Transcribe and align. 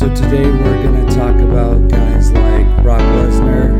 So 0.00 0.08
today 0.14 0.50
we're 0.50 0.82
going 0.82 1.06
to 1.06 1.14
talk 1.14 1.36
about 1.40 1.90
guys 1.90 2.32
like 2.32 2.82
Brock 2.82 3.02
Lesnar. 3.02 3.70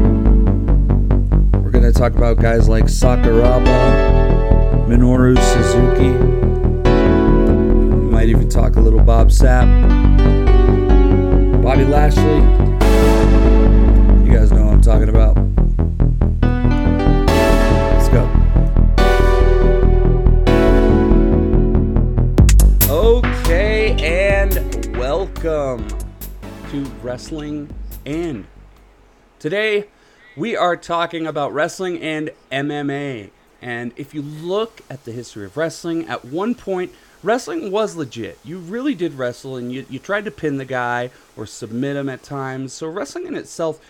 We're 1.63 1.71
going 1.71 1.91
to 1.91 1.99
talk 1.99 2.15
about 2.15 2.37
guys 2.37 2.69
like 2.69 2.85
Sakuraba, 2.85 3.65
Minoru 4.87 5.39
Suzuki. 5.39 6.11
We 8.05 8.11
might 8.11 8.29
even 8.29 8.51
talk 8.51 8.77
a 8.77 8.81
little 8.83 9.03
Bob 9.03 9.29
Sapp, 9.29 9.65
Bobby 11.63 11.87
Lashley. 11.87 12.43
You 14.27 14.37
guys 14.37 14.53
know 14.53 14.67
what 14.67 14.75
I'm 14.75 14.83
talking 14.83 15.09
about. 15.09 15.39
Let's 17.97 18.11
go. 18.11 18.29
Okay, 22.91 23.97
and 24.03 24.95
welcome 24.99 25.90
to 26.71 26.85
Wrestling 27.03 27.69
and. 28.07 28.47
Today, 29.41 29.89
we 30.37 30.57
are 30.57 30.77
talking 30.77 31.27
about 31.27 31.53
wrestling 31.53 32.01
and 32.01 32.31
MMA. 32.53 33.31
And 33.61 33.93
if 33.97 34.15
you 34.15 34.23
look 34.23 34.81
at 34.89 35.05
the 35.05 35.11
history 35.11 35.45
of 35.45 35.57
wrestling, 35.57 36.07
at 36.07 36.25
one 36.25 36.55
point, 36.55 36.93
wrestling 37.25 37.73
was 37.73 37.97
legit. 37.97 38.39
You 38.45 38.59
really 38.59 38.95
did 38.95 39.15
wrestle 39.15 39.57
and 39.57 39.73
you, 39.73 39.85
you 39.91 39.99
tried 39.99 40.27
to 40.27 40.31
pin 40.31 40.59
the 40.59 40.65
guy 40.65 41.11
or 41.37 41.45
submit 41.45 41.97
him 41.97 42.09
at 42.09 42.23
times. 42.23 42.73
So, 42.73 42.87
wrestling 42.87 43.27
in 43.27 43.35
itself, 43.35 43.81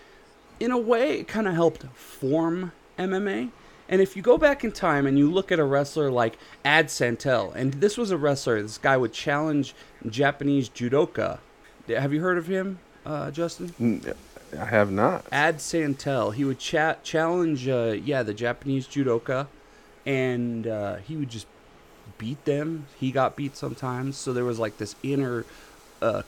in 0.58 0.70
a 0.70 0.78
way, 0.78 1.20
it 1.20 1.28
kind 1.28 1.46
of 1.46 1.52
helped 1.52 1.82
form 1.94 2.72
MMA. 2.98 3.50
And 3.90 4.00
if 4.00 4.16
you 4.16 4.22
go 4.22 4.38
back 4.38 4.64
in 4.64 4.72
time 4.72 5.06
and 5.06 5.18
you 5.18 5.30
look 5.30 5.52
at 5.52 5.58
a 5.58 5.64
wrestler 5.64 6.10
like 6.10 6.38
Ad 6.64 6.90
Santel, 6.90 7.52
and 7.52 7.74
this 7.74 7.98
was 7.98 8.10
a 8.10 8.16
wrestler, 8.16 8.62
this 8.62 8.78
guy 8.78 8.96
would 8.96 9.12
challenge 9.12 9.74
Japanese 10.08 10.70
judoka. 10.70 11.40
Have 11.98 12.12
you 12.12 12.20
heard 12.20 12.38
of 12.38 12.46
him, 12.46 12.78
uh, 13.06 13.30
Justin? 13.30 14.02
I 14.58 14.64
have 14.64 14.90
not. 14.90 15.24
Ad 15.30 15.60
Santel. 15.60 16.32
He 16.32 16.44
would 16.44 16.58
chat 16.58 17.04
challenge, 17.04 17.68
uh, 17.68 17.96
yeah, 18.04 18.22
the 18.22 18.34
Japanese 18.34 18.86
judoka, 18.86 19.46
and 20.04 20.66
uh, 20.66 20.96
he 20.96 21.16
would 21.16 21.30
just 21.30 21.46
beat 22.18 22.44
them. 22.44 22.86
He 22.98 23.12
got 23.12 23.36
beat 23.36 23.56
sometimes, 23.56 24.16
so 24.16 24.32
there 24.32 24.44
was 24.44 24.58
like 24.58 24.78
this 24.78 24.94
inner 25.02 25.44
uh, 26.02 26.22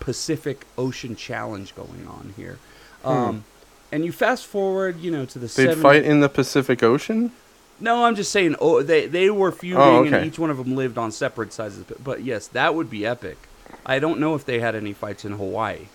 Pacific 0.00 0.64
Ocean 0.76 1.14
challenge 1.16 1.74
going 1.74 2.06
on 2.08 2.32
here. 2.36 2.58
Um, 3.04 3.44
And 3.92 4.04
you 4.04 4.12
fast 4.12 4.46
forward, 4.46 5.00
you 5.00 5.10
know, 5.10 5.24
to 5.26 5.38
the 5.38 5.46
They'd 5.46 5.70
70s. 5.70 5.82
fight 5.82 6.04
in 6.04 6.20
the 6.20 6.28
Pacific 6.28 6.82
Ocean. 6.82 7.32
No, 7.80 8.04
I'm 8.04 8.16
just 8.16 8.32
saying. 8.32 8.56
Oh, 8.60 8.82
they 8.82 9.06
they 9.06 9.30
were 9.30 9.52
feuding, 9.52 9.80
Oh, 9.80 10.02
and 10.04 10.26
each 10.26 10.38
one 10.38 10.50
of 10.50 10.56
them 10.56 10.74
lived 10.74 10.98
on 10.98 11.12
separate 11.12 11.52
sides. 11.52 11.78
But 12.02 12.22
yes, 12.24 12.48
that 12.48 12.74
would 12.74 12.90
be 12.90 13.06
epic. 13.06 13.38
I 13.86 13.98
don't 13.98 14.20
know 14.20 14.34
if 14.34 14.44
they 14.44 14.60
had 14.60 14.74
any 14.74 14.92
fights 14.92 15.24
in 15.24 15.32
Hawaii, 15.32 15.86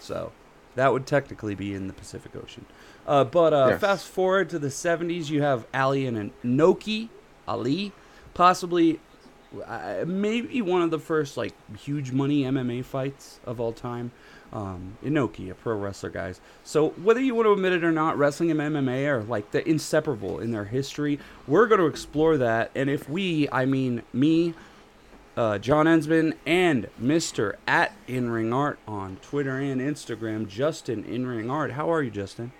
so 0.00 0.32
that 0.74 0.92
would 0.92 1.06
technically 1.06 1.54
be 1.54 1.74
in 1.74 1.86
the 1.86 1.92
Pacific 1.94 2.36
Ocean. 2.36 2.64
Uh, 3.06 3.24
but 3.24 3.52
uh, 3.52 3.68
Yes. 3.70 3.80
fast 3.80 4.06
forward 4.06 4.50
to 4.50 4.58
the 4.58 4.68
70s, 4.68 5.30
you 5.30 5.42
have 5.42 5.66
Ali 5.72 6.06
and 6.06 6.30
Inoki, 6.44 7.08
Ali, 7.46 7.92
possibly 8.34 9.00
uh, 9.66 10.04
maybe 10.06 10.60
one 10.60 10.82
of 10.82 10.90
the 10.90 10.98
first 10.98 11.36
like 11.38 11.54
huge 11.78 12.12
money 12.12 12.42
MMA 12.42 12.84
fights 12.84 13.40
of 13.46 13.60
all 13.60 13.72
time. 13.72 14.10
Um, 14.52 14.96
Inoki, 15.04 15.50
a 15.50 15.54
pro 15.54 15.74
wrestler, 15.76 16.08
guys. 16.08 16.40
So 16.64 16.90
whether 16.90 17.20
you 17.20 17.34
want 17.34 17.46
to 17.46 17.52
admit 17.52 17.72
it 17.72 17.84
or 17.84 17.92
not, 17.92 18.16
wrestling 18.16 18.50
and 18.50 18.58
MMA 18.60 19.06
are 19.06 19.22
like 19.22 19.50
the 19.50 19.66
inseparable 19.68 20.38
in 20.40 20.52
their 20.52 20.64
history. 20.64 21.18
We're 21.46 21.66
going 21.66 21.80
to 21.80 21.86
explore 21.86 22.38
that, 22.38 22.70
and 22.74 22.88
if 22.88 23.08
we, 23.10 23.48
I 23.52 23.66
mean 23.66 24.02
me, 24.12 24.54
uh, 25.38 25.56
John 25.58 25.86
Ensman, 25.86 26.34
and 26.44 26.88
Mister 26.98 27.56
at 27.66 27.92
In 28.08 28.28
Ring 28.28 28.52
Art 28.52 28.78
on 28.88 29.18
Twitter 29.22 29.56
and 29.56 29.80
Instagram, 29.80 30.48
Justin 30.48 31.04
In 31.04 31.26
Ring 31.26 31.48
Art. 31.48 31.72
How 31.72 31.90
are 31.92 32.02
you, 32.02 32.10
Justin? 32.10 32.50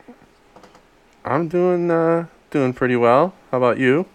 I'm 1.25 1.49
doing 1.49 1.91
uh, 1.91 2.27
doing 2.51 2.73
pretty 2.73 2.95
well. 2.95 3.35
How 3.51 3.59
about 3.59 3.79
you? 3.79 4.07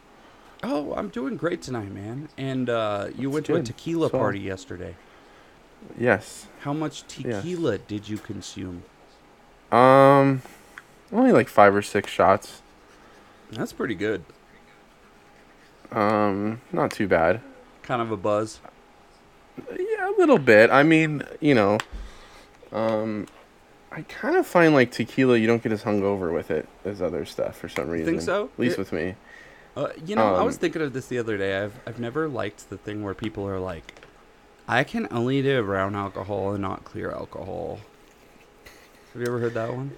Oh, 0.64 0.94
I'm 0.96 1.10
doing 1.10 1.36
great 1.36 1.62
tonight, 1.62 1.92
man. 1.92 2.30
And 2.38 2.70
uh, 2.70 3.10
you 3.18 3.30
went 3.30 3.46
to 3.48 3.56
a 3.56 3.62
tequila 3.62 4.10
So- 4.10 4.18
party 4.18 4.40
yesterday. 4.40 4.96
Yes. 6.00 6.48
How 6.62 6.72
much 6.72 7.06
tequila 7.08 7.78
did 7.78 8.08
you 8.08 8.18
consume? 8.18 8.84
Um, 9.70 10.42
only 11.12 11.34
like 11.34 11.50
five 11.50 11.76
or 11.76 11.82
six 11.82 12.10
shots. 12.10 12.62
That's 13.52 13.74
pretty 13.74 13.96
good. 13.96 14.24
Um, 15.92 16.62
not 16.72 16.92
too 16.92 17.10
bad. 17.10 17.42
Kind 17.84 18.02
of 18.02 18.12
a 18.12 18.18
buzz. 18.18 18.60
Yeah, 19.70 20.10
a 20.10 20.14
little 20.18 20.40
bit. 20.40 20.72
I 20.72 20.84
mean, 20.84 21.24
you 21.40 21.54
know, 21.54 21.78
um, 22.72 23.28
I 23.92 24.02
kind 24.04 24.36
of 24.36 24.48
find 24.48 24.74
like 24.74 24.92
tequila, 24.92 25.38
you 25.38 25.46
don't 25.48 25.62
get 25.62 25.72
as 25.72 25.84
hungover 25.84 26.34
with 26.34 26.50
it 26.50 26.68
as 26.86 27.02
other 27.02 27.26
stuff 27.26 27.58
for 27.58 27.70
some 27.70 27.90
reason. 27.90 28.06
Think 28.08 28.22
so? 28.22 28.46
At 28.46 28.60
least 28.60 28.74
It- 28.74 28.80
with 28.80 28.94
me. 28.94 29.16
Uh, 29.76 29.88
you 30.06 30.16
know, 30.16 30.36
I 30.36 30.44
was 30.44 30.56
Um, 30.56 30.60
thinking 30.62 30.82
of 30.84 30.94
this 30.94 31.08
the 31.08 31.18
other 31.18 31.36
day. 31.36 31.60
I've 31.60 31.74
I've 31.88 32.00
never 32.00 32.28
liked 32.28 32.70
the 32.70 32.78
thing 32.78 33.02
where 33.04 33.16
people 33.16 33.48
are 33.48 33.60
like, 33.60 34.02
I 34.68 34.84
can 34.84 35.08
only 35.10 35.42
do 35.42 35.64
brown 35.64 35.96
alcohol 35.96 36.52
and 36.54 36.62
not 36.62 36.84
clear 36.86 37.10
alcohol. 37.10 37.80
Have 39.14 39.22
you 39.22 39.28
ever 39.28 39.40
heard 39.40 39.56
that 39.56 39.74
one? 39.74 39.98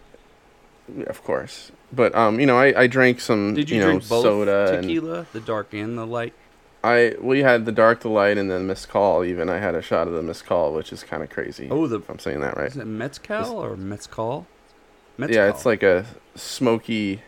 Yeah, 0.98 1.06
Of 1.08 1.22
course. 1.26 1.72
But 1.92 2.16
um, 2.16 2.40
you 2.40 2.46
know, 2.46 2.58
I, 2.58 2.84
I 2.84 2.88
drank 2.88 3.20
some 3.20 3.54
Did 3.54 3.70
you, 3.70 3.76
you 3.78 3.82
know 3.82 3.88
drink 3.90 4.08
both 4.08 4.24
soda 4.24 4.76
and 4.76 4.84
tequila, 4.84 5.26
the 5.34 5.42
dark 5.42 5.74
and 5.74 5.98
the 5.98 6.06
light? 6.08 6.34
I 6.86 7.16
we 7.20 7.40
had 7.40 7.66
the 7.66 7.72
dark, 7.72 8.02
the 8.02 8.10
light, 8.10 8.38
and 8.38 8.50
then 8.50 8.68
Mescal. 8.68 9.26
Even 9.26 9.50
I 9.50 9.58
had 9.58 9.76
a 9.76 9.82
shot 9.82 10.08
of 10.08 10.14
the 10.14 10.22
Mescal, 10.22 10.74
which 10.74 10.94
is 10.94 11.04
kind 11.04 11.24
of 11.24 11.30
crazy. 11.30 11.68
Oh, 11.72 11.88
the 11.88 11.98
if 11.98 12.10
I'm 12.10 12.20
saying 12.20 12.42
that 12.42 12.56
right. 12.56 12.68
is 12.68 12.78
it 12.78 12.86
mezcal 12.86 13.58
or 13.58 13.76
mezcal? 13.76 14.46
Yeah, 15.18 15.50
it's 15.50 15.66
like 15.66 15.82
a 15.82 16.06
smoky 16.36 17.22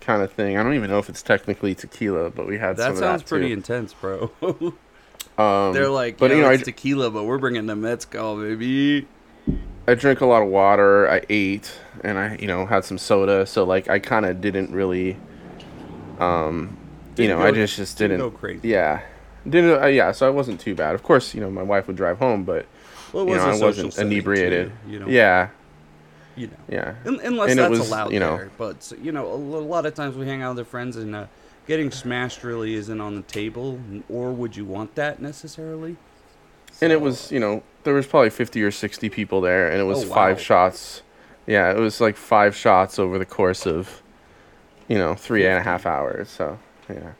kind 0.00 0.22
of 0.22 0.32
thing. 0.32 0.56
I 0.56 0.62
don't 0.62 0.74
even 0.74 0.90
know 0.90 0.98
if 0.98 1.08
it's 1.08 1.22
technically 1.22 1.74
tequila, 1.74 2.30
but 2.30 2.46
we 2.46 2.58
had 2.58 2.78
some 2.78 2.94
that 2.94 3.00
sounds 3.00 3.22
that 3.22 3.28
pretty 3.28 3.52
intense, 3.52 3.94
bro. 3.94 4.32
Um, 5.36 5.72
They're 5.72 5.88
like, 5.88 6.18
but 6.18 6.30
you 6.30 6.42
know, 6.42 6.50
I, 6.50 6.54
it's 6.54 6.64
tequila, 6.64 7.10
but 7.10 7.24
we're 7.24 7.38
bringing 7.38 7.66
the 7.66 7.74
mezcal, 7.74 8.36
baby. 8.36 9.08
I 9.86 9.94
drink 9.94 10.20
a 10.20 10.26
lot 10.26 10.42
of 10.42 10.48
water. 10.48 11.10
I 11.10 11.22
ate, 11.28 11.72
and 12.02 12.18
I 12.18 12.36
you 12.36 12.46
know 12.46 12.66
had 12.66 12.84
some 12.84 12.98
soda. 12.98 13.44
So 13.44 13.64
like 13.64 13.88
I 13.88 13.98
kind 13.98 14.26
of 14.26 14.40
didn't 14.40 14.72
really, 14.72 15.16
um, 16.20 16.76
you 17.16 17.28
know, 17.28 17.40
I 17.40 17.50
just 17.50 17.76
just 17.76 17.98
didn't 17.98 18.18
didn't. 18.18 18.32
go 18.32 18.36
crazy. 18.38 18.68
Yeah, 18.68 19.00
didn't. 19.48 19.82
Uh, 19.82 19.86
yeah, 19.86 20.12
so 20.12 20.26
I 20.26 20.30
wasn't 20.30 20.60
too 20.60 20.74
bad. 20.74 20.94
Of 20.94 21.02
course, 21.02 21.34
you 21.34 21.40
know, 21.40 21.50
my 21.50 21.62
wife 21.62 21.86
would 21.86 21.96
drive 21.96 22.18
home, 22.18 22.44
but 22.44 22.66
Well, 23.12 23.26
it 23.26 23.30
you 23.30 23.36
know, 23.36 23.42
I 23.44 23.58
wasn't 23.58 23.96
inebriated. 23.98 24.72
too, 24.86 24.90
you 24.92 24.98
know, 25.00 25.06
Yeah, 25.08 25.48
you 26.36 26.46
know. 26.48 26.52
yeah. 26.68 26.94
Un- 27.06 27.20
Unless 27.22 27.50
And 27.50 27.58
that's 27.60 27.70
was, 27.70 27.88
allowed 27.88 28.12
you 28.12 28.20
know- 28.20 28.36
there. 28.36 28.50
But, 28.58 28.92
you 29.02 29.12
know, 29.12 29.32
a 29.32 29.34
lot 29.34 29.86
of 29.86 29.94
times 29.94 30.16
we 30.16 30.26
hang 30.26 30.42
out 30.42 30.50
with 30.56 30.60
our 30.60 30.64
friends 30.70 30.96
and 30.96 31.14
uh, 31.14 31.26
getting 31.66 31.90
smashed 31.90 32.42
really 32.44 32.74
isn't 32.74 33.00
on 33.00 33.14
the 33.14 33.22
table. 33.22 33.78
Or 34.08 34.32
would 34.32 34.56
you 34.56 34.64
want 34.64 34.94
that 34.96 35.20
necessarily? 35.22 35.96
And 36.80 36.90
it 36.92 37.00
was, 37.00 37.30
you 37.30 37.38
know, 37.38 37.62
there 37.84 37.94
was 37.94 38.06
probably 38.06 38.30
50 38.30 38.60
or 38.62 38.70
60 38.72 39.08
people 39.10 39.40
there, 39.40 39.70
and 39.70 39.80
it 39.80 39.84
was 39.84 40.04
Oh, 40.04 40.08
wow. 40.08 40.14
five 40.14 40.40
shots. 40.40 41.02
Yeah, 41.46 41.70
it 41.70 41.78
was 41.78 42.00
like 42.00 42.16
five 42.16 42.56
shots 42.56 42.98
over 42.98 43.16
the 43.18 43.24
course 43.26 43.64
of, 43.66 44.02
you 44.88 44.98
know, 44.98 45.14
three 45.14 45.46
and 45.46 45.56
a 45.58 45.62
half 45.62 45.86
hours. 45.86 46.28
So, 46.30 46.58
yeah, 46.88 47.12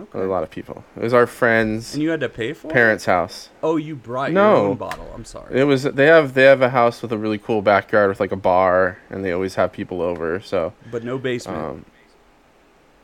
Okay. 0.00 0.20
a 0.20 0.24
lot 0.24 0.42
of 0.42 0.50
people. 0.50 0.84
It 0.96 1.02
was 1.02 1.12
our 1.14 1.26
friends' 1.26 1.94
And 1.94 2.02
you 2.02 2.10
had 2.10 2.20
to 2.20 2.28
pay 2.28 2.52
for 2.52 2.68
it? 2.68 2.72
parents' 2.72 3.04
house. 3.06 3.48
Oh, 3.62 3.76
you 3.76 3.96
brought 3.96 4.30
No. 4.32 4.56
your 4.62 4.70
own 4.70 4.76
bottle. 4.76 5.10
I'm 5.14 5.24
sorry. 5.24 5.58
It 5.58 5.64
was 5.64 5.82
they 5.84 6.06
have 6.06 6.34
they 6.34 6.44
have 6.44 6.62
a 6.62 6.70
house 6.70 7.02
with 7.02 7.12
a 7.12 7.18
really 7.18 7.38
cool 7.38 7.60
backyard 7.62 8.08
with 8.08 8.20
like 8.20 8.32
a 8.32 8.36
bar, 8.36 8.98
and 9.10 9.24
they 9.24 9.32
always 9.32 9.56
have 9.56 9.72
people 9.72 10.00
over. 10.00 10.40
So, 10.40 10.72
but 10.90 11.02
no 11.04 11.18
basement. 11.18 11.58
um, 11.58 11.84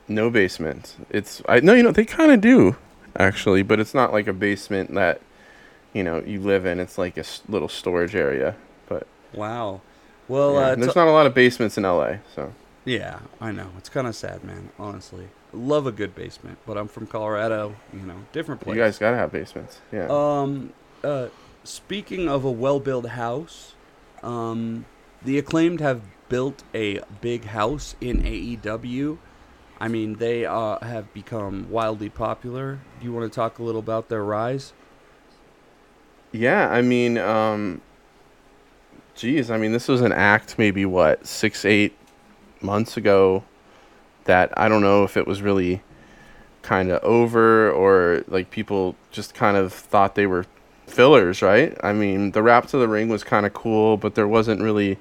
no 0.09 0.31
basement. 0.31 0.97
It's 1.11 1.43
I 1.49 1.61
no, 1.61 1.75
you 1.75 1.83
know 1.83 1.91
they 1.93 2.05
kind 2.05 2.31
of 2.33 2.41
do 2.41 2.77
actually, 3.19 3.63
but 3.63 3.81
it's 3.81 3.95
not 3.95 4.13
like 4.13 4.27
a 4.29 4.33
basement 4.33 4.95
that 4.95 5.21
you 5.93 6.05
know 6.05 6.23
you 6.25 6.41
live 6.41 6.67
in. 6.67 6.79
It's 6.81 6.99
like 6.99 7.17
a 7.17 7.21
s- 7.21 7.43
little 7.49 7.69
storage 7.69 8.15
area. 8.15 8.55
But 8.89 9.07
wow. 9.35 9.81
Well, 10.29 10.55
yeah, 10.55 10.59
uh, 10.59 10.75
there's 10.77 10.97
not 10.97 11.07
a 11.09 11.13
lot 11.13 11.27
of 11.27 11.35
basements 11.35 11.77
in 11.79 11.85
LA. 11.85 12.17
So 12.35 12.53
yeah, 12.85 13.21
I 13.41 13.51
know. 13.53 13.71
It's 13.79 13.89
kind 13.89 14.07
of 14.07 14.15
sad, 14.15 14.45
man, 14.45 14.71
honestly. 14.79 15.29
Love 15.57 15.87
a 15.87 15.93
good 15.93 16.15
basement, 16.15 16.59
but 16.67 16.77
I'm 16.77 16.89
from 16.89 17.07
Colorado, 17.07 17.75
you 17.93 18.01
know, 18.01 18.17
different 18.33 18.61
place. 18.61 18.77
you 18.77 18.83
guys 18.83 18.99
gotta 18.99 19.17
have 19.17 19.33
basements. 19.33 19.81
Yeah. 19.91 20.07
Um, 20.11 20.73
uh, 21.03 21.29
speaking 21.65 22.29
of 22.29 22.45
a 22.45 22.51
well-built 22.51 23.07
house, 23.07 23.75
um, 24.23 24.85
the 25.25 25.39
acclaimed 25.39 25.81
have 25.81 26.03
built 26.29 26.63
a 26.75 27.01
big 27.21 27.47
house 27.47 27.97
in 28.01 28.23
AEW. 28.23 29.19
I 29.81 29.89
mean, 29.89 30.15
they 30.15 30.45
uh, 30.45 30.79
have 30.85 31.13
become 31.13 31.71
wildly 31.71 32.09
popular. 32.09 32.79
Do 32.99 33.07
you 33.07 33.13
want 33.13 33.31
to 33.31 33.35
talk 33.35 33.59
a 33.59 33.63
little 33.63 33.79
about 33.79 34.09
their 34.09 34.25
rise? 34.25 34.73
Yeah, 36.33 36.69
I 36.69 36.83
mean, 36.83 37.19
um, 37.19 37.81
geez, 39.15 39.51
I 39.51 39.59
mean, 39.59 39.73
this 39.73 39.89
was 39.89 40.01
an 40.01 40.13
act 40.13 40.59
maybe 40.59 40.85
what 40.85 41.27
six, 41.27 41.65
eight 41.65 41.97
months 42.61 42.97
ago 42.97 43.45
that 44.27 44.53
I 44.57 44.69
don't 44.69 44.83
know 44.83 45.05
if 45.05 45.17
it 45.17 45.27
was 45.27 45.43
really 45.43 45.83
kind 46.63 46.91
of 46.91 47.03
over 47.03 47.71
or 47.71 48.25
like 48.29 48.51
people 48.51 48.97
just 49.11 49.35
kind 49.35 49.57
of 49.57 49.73
thought 49.73 50.15
they 50.15 50.27
were 50.27 50.45
fillers, 50.87 51.43
right? 51.43 51.77
I 51.83 51.93
mean, 51.93 52.33
the 52.33 52.43
rap 52.43 52.67
to 52.69 52.79
the 52.79 52.89
ring 52.89 53.09
was 53.09 53.25
kind 53.25 53.47
of 53.47 53.55
cool, 53.55 53.97
but 53.97 54.15
there 54.15 54.29
wasn't 54.29 54.61
really 54.61 54.99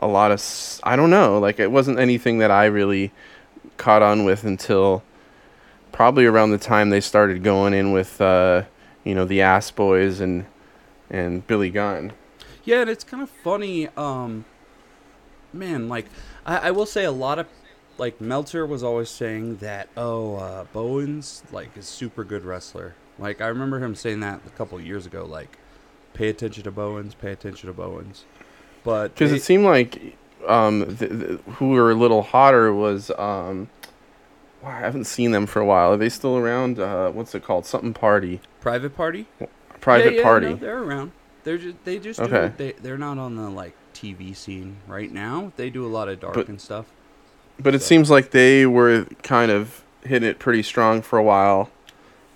a 0.00 0.06
lot 0.06 0.30
of 0.30 0.80
I 0.82 0.96
don't 0.96 1.10
know, 1.10 1.38
like 1.38 1.58
it 1.58 1.70
wasn't 1.70 1.98
anything 1.98 2.38
that 2.38 2.50
I 2.50 2.66
really 2.66 3.12
caught 3.76 4.02
on 4.02 4.24
with 4.24 4.44
until 4.44 5.02
probably 5.92 6.26
around 6.26 6.50
the 6.50 6.58
time 6.58 6.90
they 6.90 7.00
started 7.00 7.42
going 7.42 7.74
in 7.74 7.92
with 7.92 8.20
uh, 8.20 8.64
you 9.04 9.14
know, 9.14 9.24
the 9.24 9.40
Ass 9.40 9.70
Boys 9.70 10.20
and 10.20 10.46
and 11.10 11.46
Billy 11.46 11.70
Gunn. 11.70 12.12
Yeah, 12.64 12.82
and 12.82 12.90
it's 12.90 13.04
kind 13.04 13.22
of 13.22 13.30
funny. 13.30 13.88
Um, 13.96 14.44
man, 15.52 15.88
like 15.88 16.06
I, 16.46 16.68
I 16.68 16.70
will 16.70 16.86
say, 16.86 17.04
a 17.04 17.12
lot 17.12 17.38
of 17.38 17.46
like 18.00 18.20
Meltzer 18.20 18.64
was 18.66 18.82
always 18.82 19.10
saying 19.10 19.58
that. 19.58 19.88
Oh, 19.96 20.36
uh, 20.36 20.64
Bowens 20.72 21.42
like 21.52 21.76
is 21.76 21.86
super 21.86 22.24
good 22.24 22.44
wrestler. 22.44 22.94
Like 23.18 23.40
I 23.40 23.46
remember 23.48 23.78
him 23.78 23.94
saying 23.94 24.20
that 24.20 24.40
a 24.46 24.50
couple 24.50 24.78
of 24.78 24.84
years 24.86 25.06
ago. 25.06 25.24
Like, 25.24 25.58
pay 26.14 26.28
attention 26.28 26.64
to 26.64 26.70
Bowens, 26.70 27.14
pay 27.14 27.30
attention 27.30 27.68
to 27.68 27.72
Bowens. 27.74 28.24
But 28.82 29.14
Because 29.14 29.30
it 29.30 29.42
seemed 29.42 29.64
like 29.64 30.16
um, 30.48 30.96
th- 30.96 31.10
th- 31.10 31.40
who 31.56 31.70
were 31.70 31.90
a 31.90 31.94
little 31.94 32.22
hotter 32.22 32.72
was 32.72 33.10
um, 33.18 33.68
wow, 34.62 34.70
I 34.70 34.78
haven't 34.80 35.04
seen 35.04 35.32
them 35.32 35.46
for 35.46 35.60
a 35.60 35.66
while. 35.66 35.92
Are 35.92 35.96
they 35.98 36.08
still 36.08 36.36
around? 36.38 36.78
Uh, 36.80 37.10
what's 37.10 37.34
it 37.34 37.44
called? 37.44 37.66
Something 37.66 37.92
Party, 37.92 38.40
private 38.60 38.96
party, 38.96 39.26
Private 39.80 40.14
Yeah, 40.14 40.18
yeah, 40.18 40.22
Party. 40.24 40.46
no, 40.48 40.54
they're 40.56 40.82
around. 40.82 41.12
They're 41.44 41.58
just 41.58 41.84
they 41.84 41.98
just 41.98 42.18
do 42.20 42.24
Okay. 42.26 42.52
They 42.56 42.72
they're 42.72 42.98
not 42.98 43.18
on 43.18 43.36
the 43.36 43.50
like 43.50 43.74
TV 43.92 44.34
scene 44.34 44.78
right 44.88 45.12
now. 45.12 45.52
They 45.56 45.68
do 45.68 45.84
a 45.84 45.88
lot 45.92 46.08
of 46.08 46.20
dark 46.20 46.34
But- 46.34 46.48
and 46.48 46.58
stuff. 46.60 46.86
But 47.62 47.74
it 47.74 47.82
So- 47.82 47.86
seems 47.86 48.10
like 48.10 48.30
they 48.30 48.66
were 48.66 49.06
kind 49.22 49.50
of 49.50 49.82
hitting 50.04 50.28
it 50.28 50.38
pretty 50.38 50.62
strong 50.62 51.02
for 51.02 51.18
a 51.18 51.22
while. 51.22 51.70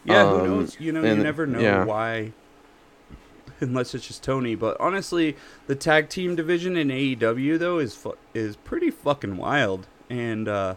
Yeah, 0.04 0.28
who 0.28 0.40
Um, 0.40 0.46
knows? 0.46 0.76
You 0.78 0.92
know, 0.92 1.02
you 1.02 1.16
never 1.16 1.46
know 1.46 1.60
yeah. 1.60 1.84
why. 1.84 2.32
Unless 3.60 3.94
it's 3.94 4.06
just 4.06 4.22
Tony, 4.22 4.54
but 4.54 4.76
honestly, 4.80 5.36
the 5.66 5.74
tag 5.74 6.08
team 6.08 6.34
division 6.36 6.76
in 6.76 6.88
AEW 6.90 7.58
though 7.58 7.78
is 7.78 7.94
fu- 7.94 8.16
is 8.34 8.56
pretty 8.56 8.90
fucking 8.90 9.36
wild, 9.36 9.86
and 10.10 10.48
uh, 10.48 10.74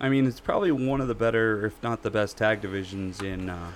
I 0.00 0.08
mean 0.08 0.26
it's 0.26 0.40
probably 0.40 0.72
one 0.72 1.00
of 1.00 1.06
the 1.08 1.14
better, 1.14 1.64
if 1.66 1.80
not 1.82 2.02
the 2.02 2.10
best, 2.10 2.36
tag 2.38 2.60
divisions 2.62 3.20
in 3.20 3.50
uh, 3.50 3.72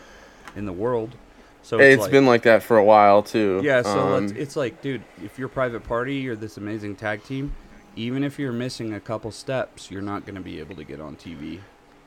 in 0.56 0.64
the 0.66 0.72
world. 0.72 1.14
So 1.62 1.78
it's 1.78 2.02
like- 2.02 2.10
been 2.10 2.26
like 2.26 2.43
that 2.43 2.62
for 2.64 2.76
a 2.76 2.84
while 2.84 3.22
too. 3.22 3.60
yeah. 3.62 3.82
So 3.82 4.00
Um, 4.00 4.26
let's, 4.26 4.32
it's 4.32 4.56
like, 4.56 4.82
dude, 4.82 5.02
if 5.22 5.38
you're 5.38 5.49
private 5.49 5.84
party, 5.84 6.16
you're 6.16 6.34
this 6.34 6.56
amazing 6.56 6.96
tag 6.96 7.22
team. 7.22 7.52
Even 7.96 8.24
if 8.24 8.38
you're 8.38 8.52
missing 8.52 8.92
a 8.94 9.00
couple 9.00 9.30
steps, 9.30 9.90
you're 9.90 10.02
not 10.02 10.24
going 10.24 10.34
to 10.34 10.40
be 10.40 10.58
able 10.60 10.74
to 10.76 10.84
get 10.84 11.00
on 11.00 11.16
TV. 11.16 11.60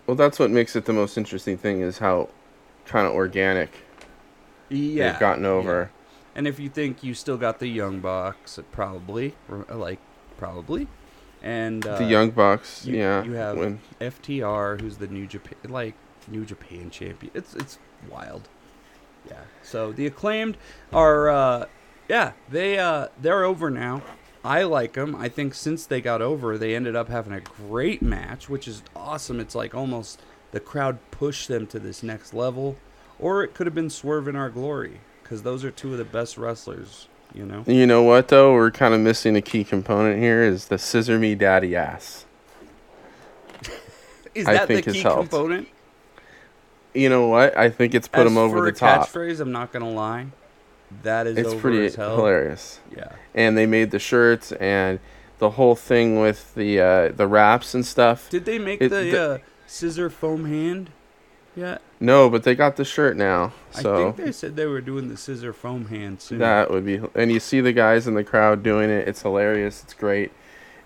well, 0.07 0.15
that's 0.15 0.39
what 0.39 0.49
makes 0.51 0.75
it 0.75 0.85
the 0.85 0.93
most 0.93 1.17
interesting 1.17 1.57
thing 1.57 1.81
is 1.81 1.99
how 1.99 2.29
kind 2.85 3.07
of 3.07 3.13
organic 3.13 3.71
Yeah, 4.69 5.11
they've 5.11 5.19
gotten 5.19 5.45
over. 5.45 5.91
And 6.35 6.47
if 6.47 6.59
you 6.59 6.69
think 6.69 7.03
you 7.03 7.13
still 7.13 7.37
got 7.37 7.59
the 7.59 7.67
Young 7.67 7.99
Bucks, 8.01 8.59
probably, 8.71 9.35
like, 9.69 9.99
probably. 10.37 10.87
And 11.41 11.85
uh, 11.85 11.97
the 11.99 12.05
Young 12.05 12.31
Bucks, 12.31 12.85
you- 12.85 12.97
yeah. 12.97 13.23
you 13.23 13.33
have- 13.33 13.57
when- 13.57 13.79
FTR, 14.01 14.81
who's 14.81 14.97
the 14.97 15.07
New 15.07 15.27
Japan, 15.27 15.55
like, 15.69 15.93
New 16.27 16.43
Japan 16.45 16.89
champion. 16.89 17.31
It's 17.35 17.53
it's 17.55 17.77
wild. 18.09 18.49
Yeah. 19.29 19.41
So 19.61 19.91
the 19.91 20.07
acclaimed 20.07 20.57
are, 20.91 21.29
uh, 21.29 21.65
yeah, 22.09 22.31
they 22.49 22.79
uh, 22.79 23.07
they're 23.21 23.43
over 23.43 23.69
now. 23.69 24.01
I 24.45 24.61
like 24.61 24.93
them. 24.93 25.15
I 25.15 25.27
think 25.27 25.55
since 25.55 25.87
they 25.87 26.01
got 26.01 26.21
over, 26.21 26.55
they 26.55 26.75
ended 26.75 26.95
up 26.95 27.09
having 27.09 27.33
a 27.33 27.39
great 27.41 28.03
match, 28.03 28.47
which 28.47 28.67
is 28.67 28.83
awesome. 28.95 29.39
It's 29.39 29.55
like 29.55 29.73
almost 29.73 30.21
the 30.51 30.59
crowd 30.59 30.99
pushed 31.09 31.47
them 31.47 31.65
to 31.67 31.79
this 31.79 32.03
next 32.03 32.31
level, 32.31 32.77
or 33.17 33.43
it 33.43 33.55
could 33.55 33.65
have 33.65 33.73
been 33.73 33.89
Swerve 33.89 34.27
in 34.27 34.35
Our 34.35 34.51
Glory, 34.51 34.99
because 35.23 35.41
those 35.41 35.63
are 35.63 35.71
two 35.71 35.93
of 35.93 35.97
the 35.97 36.05
best 36.05 36.37
wrestlers. 36.37 37.07
You 37.33 37.45
know. 37.45 37.63
You 37.65 37.87
know 37.87 38.03
what 38.03 38.27
though? 38.27 38.53
We're 38.53 38.69
kind 38.69 38.93
of 38.93 39.01
missing 39.01 39.35
a 39.35 39.41
key 39.41 39.63
component 39.63 40.21
here 40.21 40.43
is 40.43 40.67
the 40.67 40.77
scissor 40.77 41.17
me 41.17 41.33
daddy 41.33 41.75
ass. 41.75 42.25
Is 44.35 44.47
I 44.47 44.53
that 44.53 44.67
think 44.67 44.85
the 44.85 44.91
key 44.93 45.01
helped. 45.01 45.31
component? 45.31 45.67
You 46.93 47.09
know 47.09 47.27
what? 47.27 47.57
I 47.57 47.69
think 47.69 47.93
it's 47.93 48.07
put 48.07 48.25
As 48.25 48.31
him 48.31 48.37
over 48.37 48.57
for 48.57 48.65
the 48.65 48.69
a 48.69 48.73
top. 48.73 49.09
Catchphrase, 49.09 49.41
I'm 49.41 49.51
not 49.51 49.73
gonna 49.73 49.89
lie. 49.89 50.27
That 51.03 51.27
is 51.27 51.37
It's 51.37 51.53
pretty 51.55 51.85
as 51.85 51.95
hell. 51.95 52.15
hilarious. 52.17 52.79
Yeah. 52.95 53.11
And 53.33 53.57
they 53.57 53.65
made 53.65 53.91
the 53.91 53.99
shirts 53.99 54.51
and 54.53 54.99
the 55.39 55.51
whole 55.51 55.75
thing 55.75 56.19
with 56.19 56.53
the 56.55 56.79
uh, 56.79 57.09
the 57.09 57.27
wraps 57.27 57.73
and 57.73 57.85
stuff. 57.85 58.29
Did 58.29 58.45
they 58.45 58.59
make 58.59 58.81
It- 58.81 58.89
the, 58.89 58.95
the- 59.11 59.31
uh, 59.33 59.37
scissor 59.67 60.09
foam 60.09 60.45
hand 60.45 60.91
yet? 61.55 61.81
No, 61.99 62.29
but 62.29 62.43
they 62.43 62.55
got 62.55 62.75
the 62.75 62.85
shirt 62.85 63.17
now. 63.17 63.53
I 63.75 63.81
So 63.81 64.11
think 64.13 64.25
they 64.27 64.31
said 64.31 64.55
they 64.55 64.65
were 64.65 64.81
doing 64.81 65.07
the 65.09 65.17
scissor 65.17 65.53
foam 65.53 65.85
hand 65.87 66.21
soon. 66.21 66.39
that 66.39 66.69
would 66.71 66.85
be 66.85 67.01
and 67.15 67.31
you 67.31 67.39
see 67.39 67.61
the 67.61 67.73
guys 67.73 68.07
in 68.07 68.13
the 68.13 68.23
crowd 68.23 68.63
doing 68.63 68.89
it. 68.89 69.07
It's 69.07 69.21
hilarious. 69.23 69.81
It's 69.83 69.93
great. 69.93 70.31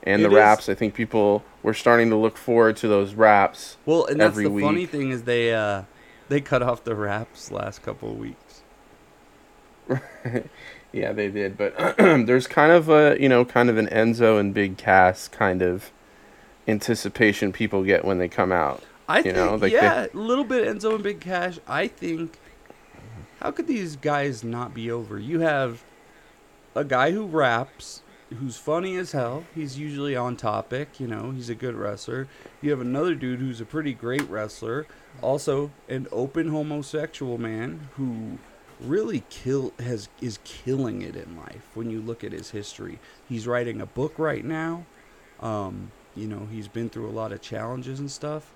And 0.03 0.21
It 0.21 0.29
the 0.29 0.29
is- 0.31 0.35
wraps, 0.37 0.69
I 0.69 0.75
think 0.75 0.93
people 0.93 1.43
were 1.61 1.73
starting 1.73 2.09
to 2.09 2.15
look 2.15 2.37
forward 2.37 2.77
to 2.77 2.87
those 2.87 3.13
wraps. 3.15 3.75
well, 3.85 4.05
and 4.05 4.19
that's 4.19 4.37
the 4.37 4.49
funny 4.61 4.85
thing 4.85 5.11
is 5.11 5.23
they 5.23 5.53
uh, 5.53 5.83
they 6.29 6.39
cut 6.41 6.63
off 6.63 6.83
the 6.85 6.95
wraps 6.95 7.51
last 7.51 7.83
couple 7.83 8.11
of 8.11 8.17
weeks. 8.17 8.37
Yeah, 10.91 11.11
they 11.13 11.29
did, 11.29 11.55
but 11.55 11.75
there's 11.97 12.47
kind 12.47 12.71
of 12.71 12.89
a 12.89 13.15
you 13.19 13.29
know 13.29 13.45
kind 13.45 13.69
of 13.69 13.77
an 13.77 13.87
Enzo 13.87 14.39
and 14.39 14.53
Big 14.53 14.77
Cass 14.77 15.27
kind 15.27 15.61
of 15.61 15.91
anticipation 16.67 17.51
people 17.53 17.83
get 17.83 18.03
when 18.03 18.17
they 18.17 18.27
come 18.27 18.51
out. 18.51 18.83
I 19.07 19.21
You 19.23 19.23
think 19.23 19.35
know, 19.35 19.55
like 19.55 19.71
yeah, 19.71 20.07
a 20.11 20.17
little 20.17 20.43
bit 20.43 20.67
Enzo 20.67 20.95
and 20.95 21.03
Big 21.03 21.19
Cass. 21.19 21.59
I 21.67 21.87
think 21.87 22.39
how 23.39 23.51
could 23.51 23.67
these 23.67 23.95
guys 23.95 24.43
not 24.43 24.73
be 24.73 24.89
over? 24.91 25.19
You 25.19 25.41
have 25.41 25.83
a 26.75 26.83
guy 26.83 27.11
who 27.11 27.25
raps, 27.25 28.01
who's 28.39 28.57
funny 28.57 28.95
as 28.97 29.11
hell. 29.11 29.45
He's 29.55 29.77
usually 29.77 30.15
on 30.15 30.35
topic, 30.35 30.99
you 30.99 31.07
know, 31.07 31.31
he's 31.31 31.49
a 31.49 31.55
good 31.55 31.75
wrestler. 31.75 32.27
You 32.61 32.71
have 32.71 32.81
another 32.81 33.15
dude 33.15 33.39
who's 33.39 33.61
a 33.61 33.65
pretty 33.65 33.93
great 33.93 34.27
wrestler, 34.29 34.87
also 35.21 35.71
an 35.87 36.07
open 36.11 36.49
homosexual 36.49 37.37
man 37.37 37.89
who 37.95 38.39
really 38.79 39.23
kill 39.29 39.73
has 39.79 40.09
is 40.21 40.39
killing 40.43 41.01
it 41.01 41.15
in 41.15 41.35
life 41.37 41.69
when 41.73 41.89
you 41.89 42.01
look 42.01 42.23
at 42.23 42.31
his 42.31 42.51
history. 42.51 42.99
He's 43.27 43.47
writing 43.47 43.81
a 43.81 43.85
book 43.85 44.13
right 44.17 44.43
now. 44.45 44.85
Um, 45.39 45.91
you 46.15 46.27
know, 46.27 46.47
he's 46.51 46.67
been 46.67 46.89
through 46.89 47.07
a 47.09 47.11
lot 47.11 47.31
of 47.31 47.41
challenges 47.41 47.99
and 47.99 48.09
stuff. 48.11 48.51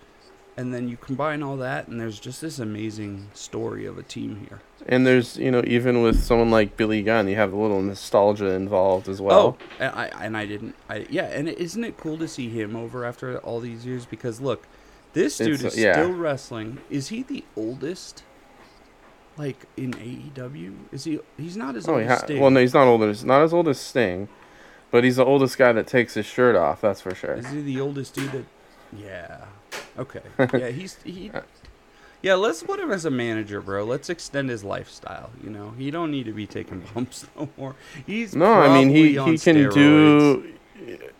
And 0.55 0.71
then 0.71 0.87
you 0.87 0.97
combine 0.97 1.41
all 1.41 1.57
that, 1.57 1.87
and 1.87 1.99
there's 1.99 2.19
just 2.19 2.39
this 2.39 2.59
amazing 2.59 3.27
story 3.33 3.87
of 3.87 3.97
a 3.97 4.03
team 4.03 4.45
here. 4.47 4.61
And 4.85 5.05
there's 5.07 5.35
you 5.37 5.49
know 5.49 5.63
even 5.65 6.03
with 6.03 6.23
someone 6.23 6.51
like 6.51 6.77
Billy 6.77 7.01
Gunn, 7.01 7.27
you 7.27 7.35
have 7.35 7.53
a 7.53 7.55
little 7.55 7.81
nostalgia 7.81 8.51
involved 8.51 9.09
as 9.09 9.19
well. 9.19 9.57
oh, 9.59 9.65
and 9.79 9.95
I 9.95 10.05
and 10.21 10.37
I 10.37 10.45
didn't. 10.45 10.75
I 10.89 11.07
yeah, 11.09 11.23
and 11.25 11.49
isn't 11.49 11.83
it 11.83 11.97
cool 11.97 12.17
to 12.19 12.27
see 12.27 12.49
him 12.49 12.75
over 12.75 13.03
after 13.03 13.39
all 13.39 13.61
these 13.61 13.83
years? 13.83 14.05
Because 14.05 14.41
look, 14.41 14.67
this 15.13 15.37
dude 15.37 15.63
It's, 15.63 15.75
is 15.75 15.77
yeah. 15.77 15.93
still 15.93 16.13
wrestling. 16.13 16.77
Is 16.89 17.07
he 17.07 17.23
the 17.23 17.43
oldest? 17.57 18.23
Like 19.37 19.65
in 19.77 19.93
AEW, 19.93 20.73
is 20.91 21.05
he? 21.05 21.19
He's 21.37 21.57
not 21.57 21.75
as 21.75 21.87
Oh, 21.87 21.93
old 21.93 22.03
he 22.03 22.07
as 22.07 22.19
Sting. 22.19 22.39
well, 22.39 22.51
no, 22.51 22.59
he's 22.59 22.73
not 22.73 22.85
old 22.87 23.01
as 23.03 23.23
not 23.25 23.41
as 23.41 23.51
old 23.53 23.67
as 23.67 23.79
Sting, 23.79 24.27
but 24.91 25.03
he's 25.03 25.15
the 25.15 25.25
oldest 25.25 25.57
guy 25.57 25.71
that 25.71 25.87
takes 25.87 26.13
his 26.13 26.25
shirt 26.25 26.55
off. 26.55 26.81
That's 26.81 27.01
for 27.01 27.15
sure. 27.15 27.33
Is 27.35 27.49
he 27.49 27.61
the 27.61 27.79
oldest 27.81 28.13
dude 28.13 28.31
that? 28.31 28.45
Yeah. 28.95 29.45
Okay. 29.97 30.21
Yeah, 30.59 30.69
he's 30.69 30.97
he. 31.03 31.31
Yeah, 32.21 32.35
let's 32.35 32.63
put 32.63 32.79
him 32.79 32.91
as 32.91 33.03
a 33.05 33.09
manager, 33.11 33.59
bro. 33.59 33.83
Let's 33.83 34.09
extend 34.09 34.49
his 34.49 34.63
lifestyle. 34.63 35.31
You 35.43 35.49
know, 35.49 35.71
he 35.77 35.91
don't 35.91 36.09
need 36.11 36.25
to 36.27 36.31
be 36.31 36.45
taking 36.47 36.81
bumps 36.93 37.25
no 37.35 37.49
more. 37.57 37.75
He's 38.05 38.35
No, 38.35 38.53
I 38.53 38.71
mean 38.73 38.89
he 38.89 39.09
he 39.09 39.15
can 39.15 39.35
steroids. 39.37 39.73
do 39.73 40.53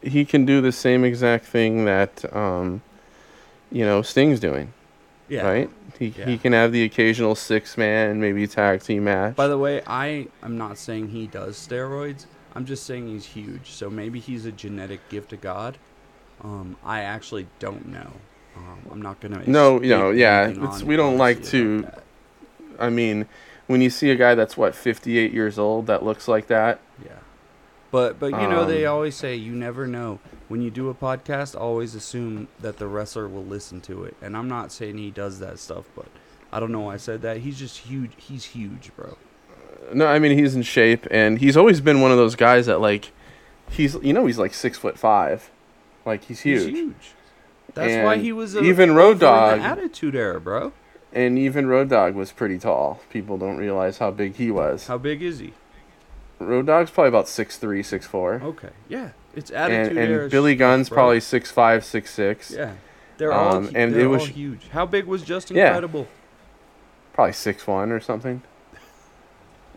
he 0.04 0.24
can 0.24 0.46
do 0.46 0.62
the 0.62 0.72
same 0.72 1.04
exact 1.04 1.46
thing 1.46 1.86
that 1.86 2.24
um, 2.36 2.82
you 3.72 3.84
know 3.86 4.02
Sting's 4.04 4.40
doing, 4.40 4.72
Yeah. 5.30 5.48
right? 5.48 5.70
He 6.04 6.14
Yeah. 6.20 6.26
he 6.26 6.38
can 6.38 6.54
have 6.54 6.72
the 6.72 6.84
occasional 6.84 7.36
six 7.36 7.78
man, 7.78 8.20
maybe 8.20 8.46
tag 8.48 8.82
team 8.82 9.06
match. 9.06 9.36
By 9.36 9.48
the 9.48 9.58
way, 9.58 9.82
I 9.88 10.28
am 10.42 10.58
not 10.58 10.78
saying 10.78 11.10
he 11.10 11.28
does 11.28 11.56
steroids. 11.56 12.26
I'm 12.56 12.66
just 12.66 12.86
saying 12.86 13.08
he's 13.08 13.26
huge. 13.26 13.72
So 13.72 13.90
maybe 13.90 14.20
he's 14.20 14.46
a 14.46 14.52
genetic 14.52 15.08
gift 15.10 15.34
of 15.34 15.42
God. 15.42 15.78
Um, 16.44 16.76
I 16.86 17.02
actually 17.02 17.48
don't 17.60 17.88
know. 17.88 18.12
Um, 18.58 18.80
I'm 18.92 19.02
not 19.02 19.20
gonna. 19.22 19.42
No, 19.48 19.82
you 19.82 19.90
know, 19.90 20.12
yeah, 20.12 20.50
it's- 20.50 20.84
we 20.84 20.96
don't 20.96 21.18
like 21.18 21.42
to- 21.46 21.82
that. 21.84 22.04
I 22.80 22.90
mean, 22.90 23.28
when 23.68 23.82
you 23.82 23.90
see 23.90 24.10
a 24.12 24.16
guy 24.16 24.36
that's 24.36 24.58
what 24.58 24.76
58 24.76 25.32
years 25.32 25.58
old 25.58 25.88
that 25.88 26.04
looks 26.04 26.28
like 26.28 26.48
that. 26.48 26.80
But 27.94 28.20
but 28.20 28.32
you 28.32 28.48
know 28.50 28.66
they 28.66 28.86
Um, 28.88 28.94
always 28.96 29.14
say 29.16 29.36
you 29.36 29.52
never 29.54 29.86
know. 29.86 30.20
When 30.48 30.62
you 30.64 30.72
do 30.72 30.90
a 30.90 30.96
podcast, 30.96 31.56
always 31.60 31.94
assume 31.94 32.48
that 32.60 32.78
the 32.78 32.88
wrestler 32.88 33.28
will 33.28 33.46
listen 33.46 33.82
to 33.82 34.04
it. 34.04 34.16
And 34.20 34.36
I'm 34.36 34.48
not 34.50 34.72
saying 34.72 34.98
he 34.98 35.12
does 35.12 35.38
that 35.40 35.60
stuff, 35.60 35.86
but 35.96 36.08
I 36.52 36.60
don't 36.60 36.72
know 36.72 36.82
why 36.82 36.96
I 36.96 36.98
said 36.98 37.22
that. 37.22 37.38
He's 37.38 37.58
just 37.60 37.78
huge. 37.78 38.12
He's 38.18 38.46
huge, 38.46 38.90
bro. 38.96 39.16
no, 39.94 40.08
I 40.08 40.18
mean 40.18 40.36
he's 40.38 40.56
in 40.56 40.64
shape 40.64 41.06
and 41.12 41.38
he's 41.38 41.56
always 41.56 41.82
been 41.82 42.02
one 42.02 42.10
of 42.12 42.18
those 42.18 42.36
guys 42.36 42.66
that 42.66 42.82
like, 42.82 43.12
he's 43.70 43.94
you 44.02 44.12
know 44.14 44.26
he's 44.26 44.40
like 44.40 44.54
six 44.56 44.78
foot 44.80 44.98
five, 44.98 45.52
like 46.04 46.24
he's 46.24 46.42
huge. 46.42 46.64
He's 46.64 46.70
huge. 46.72 47.12
That's 47.76 48.04
why 48.04 48.18
he 48.18 48.32
was 48.32 48.56
a, 48.56 48.62
even 48.64 48.96
Road 48.96 49.20
Dogg- 49.20 49.60
Attitude 49.60 50.16
Era, 50.16 50.42
bro. 50.42 50.74
And 51.12 51.38
even 51.38 51.68
Road 51.68 51.90
Dogg 51.90 52.16
was 52.16 52.32
pretty 52.32 52.58
tall. 52.58 53.02
People 53.12 53.38
don't 53.38 53.58
realize 53.58 54.00
how 54.00 54.10
big 54.10 54.36
he 54.36 54.50
was. 54.50 54.88
How 54.88 54.98
big 54.98 55.22
is 55.22 55.38
he? 55.40 55.54
Road 56.48 56.66
Dogg's 56.68 56.92
probably 56.92 57.10
about 57.10 57.26
6'3", 57.26 57.80
6'4". 57.80 58.42
Okay, 58.42 58.70
yeah, 58.90 59.10
it's 59.36 59.52
and 59.52 59.74
attitude 59.74 59.98
era 59.98 60.22
and 60.24 60.32
Billy 60.32 60.56
Gunn's 60.56 60.90
bro. 60.90 60.96
probably 60.96 61.20
6'5", 61.20 61.54
6'6". 61.84 62.56
Yeah, 62.56 62.74
they're 63.18 63.32
all 63.32 63.56
Um, 63.58 63.72
and 63.76 63.94
they're 63.94 64.02
it 64.02 64.08
was 64.08 64.28
huge. 64.28 64.68
How 64.70 64.86
big 64.86 65.06
was 65.06 65.22
Just 65.24 65.52
Yeah. 65.52 65.68
Incredible? 65.68 66.08
Probably 67.14 67.34
six 67.34 67.68
one 67.68 67.92
or 67.92 68.00
something. 68.00 68.42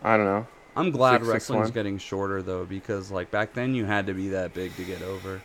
I 0.03 0.17
don't 0.17 0.25
know. 0.25 0.47
I'm 0.75 0.91
glad 0.91 1.13
Six, 1.21 1.25
six, 1.25 1.33
wrestling's 1.33 1.63
one. 1.65 1.71
getting 1.71 1.97
shorter 1.97 2.41
though, 2.41 2.65
because 2.65 3.11
like 3.11 3.31
back 3.31 3.53
then 3.53 3.73
you 3.75 3.85
had 3.85 4.07
to 4.07 4.13
be 4.13 4.29
that 4.29 4.53
big 4.53 4.75
to 4.75 4.83
get 4.83 5.01
over. 5.01 5.41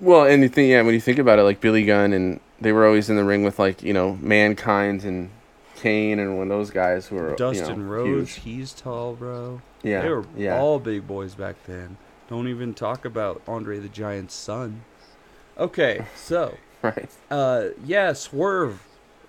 Well, 0.00 0.24
and 0.24 0.42
you 0.42 0.48
think, 0.48 0.70
yeah, 0.70 0.82
when 0.82 0.94
you 0.94 1.00
think 1.00 1.18
about 1.18 1.38
it, 1.40 1.42
like 1.42 1.60
Billy 1.60 1.84
Gunn, 1.84 2.12
and 2.12 2.40
they 2.60 2.70
were 2.72 2.86
always 2.86 3.10
in 3.10 3.16
the 3.16 3.24
ring 3.24 3.42
with 3.42 3.58
like 3.58 3.82
you 3.82 3.92
know 3.92 4.16
Mankind 4.20 5.04
and 5.04 5.30
Kane, 5.76 6.18
and 6.18 6.36
one 6.38 6.50
of 6.50 6.56
those 6.56 6.70
guys 6.70 7.06
who 7.06 7.16
were 7.16 7.34
Dustin 7.34 7.68
you 7.78 7.82
know, 7.84 7.88
Rhodes, 7.90 8.34
huge. 8.34 8.44
he's 8.44 8.72
tall, 8.72 9.14
bro. 9.14 9.60
Yeah, 9.82 10.02
They 10.02 10.08
were 10.08 10.24
yeah. 10.36 10.58
all 10.58 10.78
big 10.78 11.06
boys 11.06 11.34
back 11.34 11.56
then. 11.66 11.96
Don't 12.28 12.48
even 12.48 12.74
talk 12.74 13.04
about 13.04 13.42
Andre 13.46 13.78
the 13.78 13.88
Giant's 13.88 14.34
son. 14.34 14.82
Okay, 15.56 16.04
so 16.16 16.56
right. 16.82 17.08
uh, 17.30 17.68
yeah, 17.84 18.12
Swerve, 18.12 18.82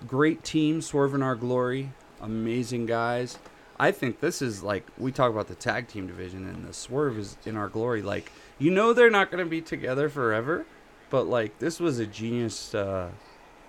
great 0.07 0.43
team, 0.43 0.81
Swerve 0.81 1.13
in 1.13 1.21
our 1.23 1.35
glory, 1.35 1.91
amazing 2.21 2.85
guys. 2.85 3.37
I 3.79 3.91
think 3.91 4.19
this 4.19 4.41
is 4.41 4.61
like 4.61 4.85
we 4.97 5.11
talk 5.11 5.31
about 5.31 5.47
the 5.47 5.55
tag 5.55 5.87
team 5.87 6.07
division, 6.07 6.47
and 6.47 6.67
the 6.67 6.73
Swerve 6.73 7.17
is 7.17 7.37
in 7.45 7.55
our 7.55 7.69
glory. 7.69 8.01
Like 8.01 8.31
you 8.57 8.71
know 8.71 8.91
they're 8.93 9.09
not 9.09 9.31
going 9.31 9.43
to 9.43 9.49
be 9.49 9.61
together 9.61 10.09
forever, 10.09 10.65
but 11.09 11.27
like 11.27 11.57
this 11.59 11.79
was 11.79 11.97
a 11.99 12.05
genius 12.05 12.75
uh, 12.75 13.09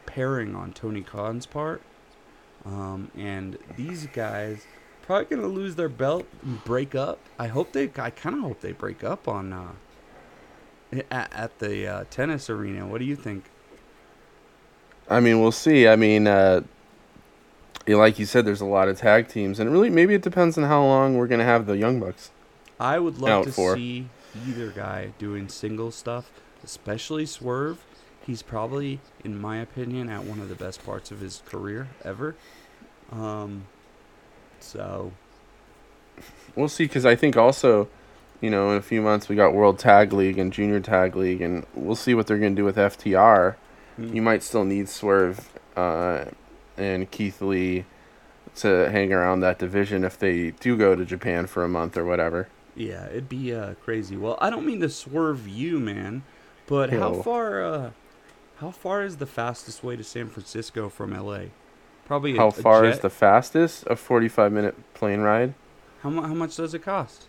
pairing 0.06 0.54
on 0.56 0.72
Tony 0.72 1.02
Khan's 1.02 1.46
part. 1.46 1.82
Um, 2.66 3.10
and 3.16 3.56
these 3.76 4.06
guys 4.08 4.66
probably 5.10 5.24
going 5.24 5.42
to 5.42 5.48
lose 5.48 5.74
their 5.74 5.88
belt 5.88 6.24
and 6.44 6.62
break 6.62 6.94
up. 6.94 7.18
I 7.36 7.48
hope 7.48 7.72
they. 7.72 7.90
I 7.96 8.10
kind 8.10 8.36
of 8.36 8.42
hope 8.42 8.60
they 8.60 8.70
break 8.70 9.02
up 9.02 9.26
on 9.26 9.52
uh, 9.52 9.72
at, 11.10 11.32
at 11.32 11.58
the 11.58 11.84
uh, 11.88 12.04
tennis 12.10 12.48
arena. 12.48 12.86
What 12.86 12.98
do 12.98 13.04
you 13.04 13.16
think? 13.16 13.46
I 15.08 15.18
mean, 15.18 15.40
we'll 15.40 15.50
see. 15.50 15.88
I 15.88 15.96
mean, 15.96 16.28
uh, 16.28 16.60
like 17.88 18.20
you 18.20 18.24
said, 18.24 18.44
there's 18.44 18.60
a 18.60 18.66
lot 18.66 18.86
of 18.86 18.98
tag 18.98 19.26
teams, 19.26 19.58
and 19.58 19.72
really, 19.72 19.90
maybe 19.90 20.14
it 20.14 20.22
depends 20.22 20.56
on 20.56 20.62
how 20.62 20.84
long 20.84 21.16
we're 21.16 21.26
gonna 21.26 21.42
have 21.42 21.66
the 21.66 21.76
Young 21.76 21.98
Bucks. 21.98 22.30
I 22.78 23.00
would 23.00 23.18
love 23.18 23.46
to 23.46 23.52
for. 23.52 23.74
see 23.74 24.06
either 24.46 24.70
guy 24.70 25.12
doing 25.18 25.48
single 25.48 25.90
stuff, 25.90 26.30
especially 26.62 27.26
Swerve. 27.26 27.84
He's 28.24 28.42
probably, 28.42 29.00
in 29.24 29.40
my 29.40 29.56
opinion, 29.56 30.08
at 30.08 30.22
one 30.22 30.38
of 30.38 30.48
the 30.48 30.54
best 30.54 30.86
parts 30.86 31.10
of 31.10 31.18
his 31.18 31.42
career 31.46 31.88
ever. 32.04 32.36
Um, 33.10 33.64
so 34.60 35.12
We'll 36.56 36.68
see, 36.68 36.84
because 36.84 37.06
I 37.06 37.14
think 37.14 37.36
also, 37.36 37.88
you 38.40 38.50
know, 38.50 38.70
in 38.72 38.76
a 38.76 38.82
few 38.82 39.00
months 39.00 39.28
we 39.28 39.36
got 39.36 39.54
World 39.54 39.78
Tag 39.78 40.12
League 40.12 40.38
and 40.38 40.52
Junior 40.52 40.80
Tag 40.80 41.16
League, 41.16 41.40
and 41.40 41.64
we'll 41.74 41.94
see 41.96 42.14
what 42.14 42.26
they're 42.26 42.38
gonna 42.38 42.54
do 42.54 42.64
with 42.64 42.76
FTR. 42.76 43.56
mm, 43.98 44.14
You 44.14 44.22
might 44.22 44.42
still 44.42 44.64
need 44.64 44.88
Swerve 44.88 45.48
uh, 45.76 46.24
and 46.76 47.10
Keith 47.10 47.40
Lee 47.40 47.84
to 48.56 48.90
hang 48.90 49.12
around 49.12 49.40
that 49.40 49.58
division 49.58 50.04
if 50.04 50.18
they 50.18 50.50
do 50.52 50.76
go 50.76 50.94
to 50.96 51.04
Japan 51.04 51.46
for 51.46 51.62
a 51.64 51.68
month 51.68 51.96
or 51.96 52.04
whatever. 52.04 52.48
yeah, 52.74 53.06
it'd 53.06 53.28
be 53.28 53.54
uh, 53.54 53.74
crazy. 53.74 54.16
Well, 54.16 54.36
I 54.40 54.50
don't 54.50 54.66
mean 54.66 54.80
to 54.80 54.88
swerve 54.88 55.46
you, 55.46 55.78
man, 55.78 56.22
but 56.66 56.90
how 56.90 57.12
far? 57.14 57.62
Uh, 57.64 57.90
how 58.56 58.70
far 58.70 59.02
is 59.04 59.16
the 59.18 59.26
fastest 59.26 59.82
way 59.84 59.96
to 59.96 60.04
San 60.04 60.28
Francisco 60.28 60.88
from 60.88 61.12
LA? 61.12 61.46
Probably. 62.10 62.36
How 62.36 62.48
a 62.48 62.50
far 62.50 62.84
is 62.86 62.98
the 62.98 63.08
fastest? 63.08 63.84
A 63.86 63.94
45 63.94 64.50
minute 64.50 64.94
plane 64.94 65.20
ride? 65.20 65.54
How, 66.02 66.10
mu- 66.10 66.22
how 66.22 66.34
much 66.34 66.56
does 66.56 66.74
it 66.74 66.80
cost? 66.80 67.28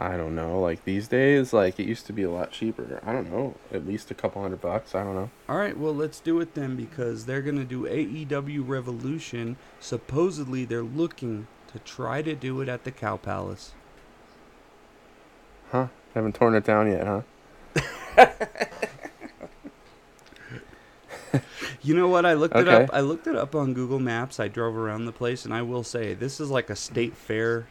I 0.00 0.16
don't 0.16 0.34
know. 0.34 0.60
Like 0.60 0.84
these 0.84 1.06
days, 1.06 1.52
like 1.52 1.78
it 1.78 1.86
used 1.86 2.04
to 2.06 2.12
be 2.12 2.24
a 2.24 2.30
lot 2.32 2.50
cheaper. 2.50 3.00
I 3.06 3.12
don't 3.12 3.30
know. 3.30 3.54
At 3.72 3.86
least 3.86 4.10
a 4.10 4.14
couple 4.14 4.42
hundred 4.42 4.60
bucks. 4.60 4.96
I 4.96 5.04
don't 5.04 5.14
know. 5.14 5.30
All 5.48 5.56
right, 5.56 5.78
well, 5.78 5.94
let's 5.94 6.18
do 6.18 6.40
it 6.40 6.56
then 6.56 6.74
because 6.74 7.26
they're 7.26 7.42
going 7.42 7.56
to 7.56 7.64
do 7.64 7.84
AEW 7.84 8.66
Revolution. 8.66 9.56
Supposedly, 9.78 10.64
they're 10.64 10.82
looking 10.82 11.46
to 11.72 11.78
try 11.78 12.22
to 12.22 12.34
do 12.34 12.60
it 12.60 12.68
at 12.68 12.82
the 12.82 12.90
Cow 12.90 13.18
Palace. 13.18 13.70
Huh? 15.70 15.86
Haven't 16.12 16.34
torn 16.34 16.56
it 16.56 16.64
down 16.64 16.90
yet, 16.90 17.06
huh? 17.06 18.26
You 21.82 21.94
know 21.94 22.08
what? 22.08 22.24
I 22.24 22.34
looked 22.34 22.56
it 22.56 22.66
Okay. 22.68 22.84
up. 22.84 22.90
I 22.92 23.00
looked 23.00 23.26
it 23.26 23.36
up 23.36 23.54
on 23.54 23.74
Google 23.74 23.98
Maps. 23.98 24.40
I 24.40 24.48
drove 24.48 24.76
around 24.76 25.04
the 25.04 25.12
place, 25.12 25.44
and 25.44 25.52
I 25.52 25.62
will 25.62 25.82
say 25.84 26.14
this 26.14 26.40
is 26.40 26.50
like 26.50 26.70
a 26.70 26.76
state 26.76 27.14
fair 27.16 27.66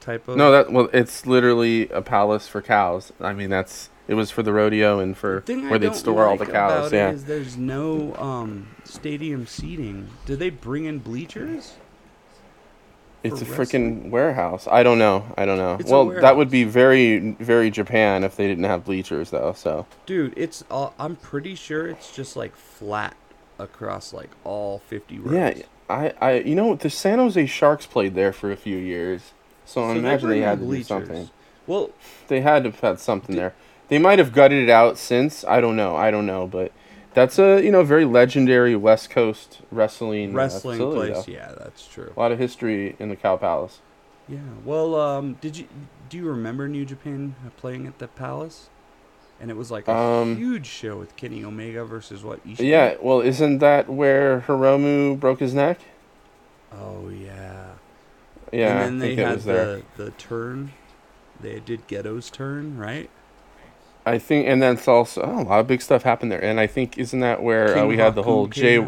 type 0.00 0.28
of. 0.28 0.36
No, 0.36 0.50
that 0.52 0.72
well, 0.72 0.88
it's 0.92 1.26
literally 1.26 1.88
a 1.88 2.02
palace 2.02 2.46
for 2.48 2.60
cows. 2.62 3.12
I 3.20 3.32
mean, 3.32 3.50
that's 3.50 3.90
it 4.06 4.14
was 4.14 4.30
for 4.30 4.42
the 4.42 4.52
rodeo 4.52 4.98
and 5.00 5.16
for 5.16 5.42
The 5.46 5.56
where 5.68 5.78
they'd 5.78 5.94
store 5.94 6.26
all 6.26 6.36
the 6.36 6.46
cows. 6.46 6.88
about 6.88 6.92
Yeah. 6.92 7.10
is 7.10 7.24
there's 7.24 7.56
no 7.56 8.14
um, 8.16 8.68
stadium 8.84 9.46
seating. 9.46 10.08
Do 10.26 10.36
they 10.36 10.50
bring 10.50 10.84
in 10.84 10.98
bleachers? 10.98 11.74
It's 13.24 13.42
a 13.42 13.44
freaking 13.44 14.10
warehouse. 14.10 14.68
I 14.70 14.82
don't 14.82 14.98
know. 14.98 15.24
I 15.36 15.44
don't 15.44 15.58
know. 15.58 15.76
It's 15.80 15.90
well, 15.90 16.06
that 16.06 16.36
would 16.36 16.50
be 16.50 16.64
very, 16.64 17.32
very 17.32 17.70
Japan 17.70 18.22
if 18.22 18.36
they 18.36 18.46
didn't 18.46 18.64
have 18.64 18.84
bleachers, 18.84 19.30
though. 19.30 19.52
So 19.54 19.86
Dude, 20.06 20.34
it's. 20.36 20.64
Uh, 20.70 20.90
I'm 20.98 21.16
pretty 21.16 21.54
sure 21.54 21.88
it's 21.88 22.14
just 22.14 22.36
like 22.36 22.54
flat 22.54 23.16
across 23.58 24.12
like 24.12 24.30
all 24.44 24.78
50 24.78 25.18
rows. 25.18 25.34
yeah, 25.34 25.62
I, 25.90 26.12
I, 26.20 26.32
you 26.40 26.54
know, 26.54 26.76
the 26.76 26.90
San 26.90 27.18
Jose 27.18 27.44
Sharks 27.46 27.86
played 27.86 28.14
there 28.14 28.32
for 28.32 28.52
a 28.52 28.56
few 28.56 28.76
years, 28.76 29.32
so, 29.64 29.82
I 29.82 29.96
imagine 29.96 30.30
they 30.30 30.40
had 30.40 30.60
to 30.60 30.66
do 30.66 30.82
something. 30.82 31.28
Well, 31.66 31.90
They 32.28 32.40
had 32.40 32.64
to 32.64 32.70
have 32.70 32.80
had 32.80 33.00
something 33.00 33.34
Did- 33.34 33.40
there. 33.42 33.54
They 33.88 33.98
might 33.98 34.18
have 34.18 34.32
gutted 34.32 34.62
it 34.62 34.70
out 34.70 34.98
since. 34.98 35.44
I 35.44 35.60
don't 35.62 35.74
know. 35.74 35.96
I 35.96 36.10
don't 36.10 36.26
know, 36.26 36.46
but 36.46 36.72
that's 37.18 37.38
a 37.38 37.62
you 37.62 37.70
know 37.72 37.82
very 37.82 38.04
legendary 38.04 38.76
West 38.76 39.10
Coast 39.10 39.60
wrestling 39.70 40.34
uh, 40.34 40.38
wrestling 40.38 40.78
place. 40.92 41.26
though. 41.26 41.32
Yeah, 41.32 41.52
that's 41.58 41.86
true. 41.86 42.12
A 42.16 42.20
lot 42.20 42.32
of 42.32 42.38
history 42.38 42.94
in 42.98 43.08
the 43.08 43.16
Cow 43.16 43.36
Palace. 43.36 43.80
Yeah. 44.28 44.38
Well, 44.64 44.94
um, 44.94 45.34
did 45.40 45.56
you 45.56 45.66
do 46.08 46.16
you 46.16 46.26
remember 46.28 46.68
New 46.68 46.84
Japan 46.84 47.34
playing 47.56 47.86
at 47.86 47.98
the 47.98 48.08
Palace? 48.08 48.68
And 49.40 49.50
it 49.52 49.56
was 49.56 49.70
like 49.70 49.86
a 49.86 49.94
Um, 49.94 50.36
huge 50.36 50.66
show 50.66 50.96
with 50.96 51.14
Kenny 51.16 51.44
Omega 51.44 51.84
versus 51.84 52.24
what? 52.24 52.44
Ishii? 52.44 52.68
Yeah, 52.68 52.96
well, 53.00 53.20
isn't 53.20 53.58
that 53.58 53.88
where 53.88 54.40
Hiromu 54.48 55.18
broke 55.18 55.38
his 55.40 55.54
neck? 55.54 55.80
Oh 56.72 57.08
yeah. 57.08 57.66
Yeah, 58.52 58.80
And 58.80 58.80
then 58.80 58.98
they 58.98 59.14
had 59.14 59.36
was 59.36 59.44
there. 59.44 59.82
the 59.96 60.04
the 60.04 60.10
turn. 60.12 60.72
They 61.40 61.60
did 61.60 61.86
Gedo's 61.86 62.30
turn, 62.30 62.76
right? 62.78 63.10
I 64.08 64.18
think, 64.18 64.46
and 64.46 64.62
that's 64.62 64.88
also 64.88 65.22
oh, 65.22 65.42
a 65.42 65.44
lot 65.44 65.60
of 65.60 65.66
big 65.66 65.82
stuff 65.82 66.02
happened 66.02 66.32
there. 66.32 66.42
And 66.42 66.58
I 66.58 66.66
think 66.66 66.98
isn't 66.98 67.20
that 67.20 67.42
where 67.42 67.78
uh, 67.78 67.86
we 67.86 67.96
had 67.96 68.14
the 68.14 68.22
whole 68.22 68.46
Jay. 68.46 68.84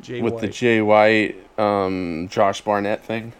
Jay 0.00 0.22
with 0.22 0.34
White. 0.34 0.40
the 0.42 0.48
Jay 0.48 0.80
White, 0.80 1.58
um, 1.58 2.28
Josh 2.30 2.60
Barnett 2.60 3.04
thing, 3.04 3.32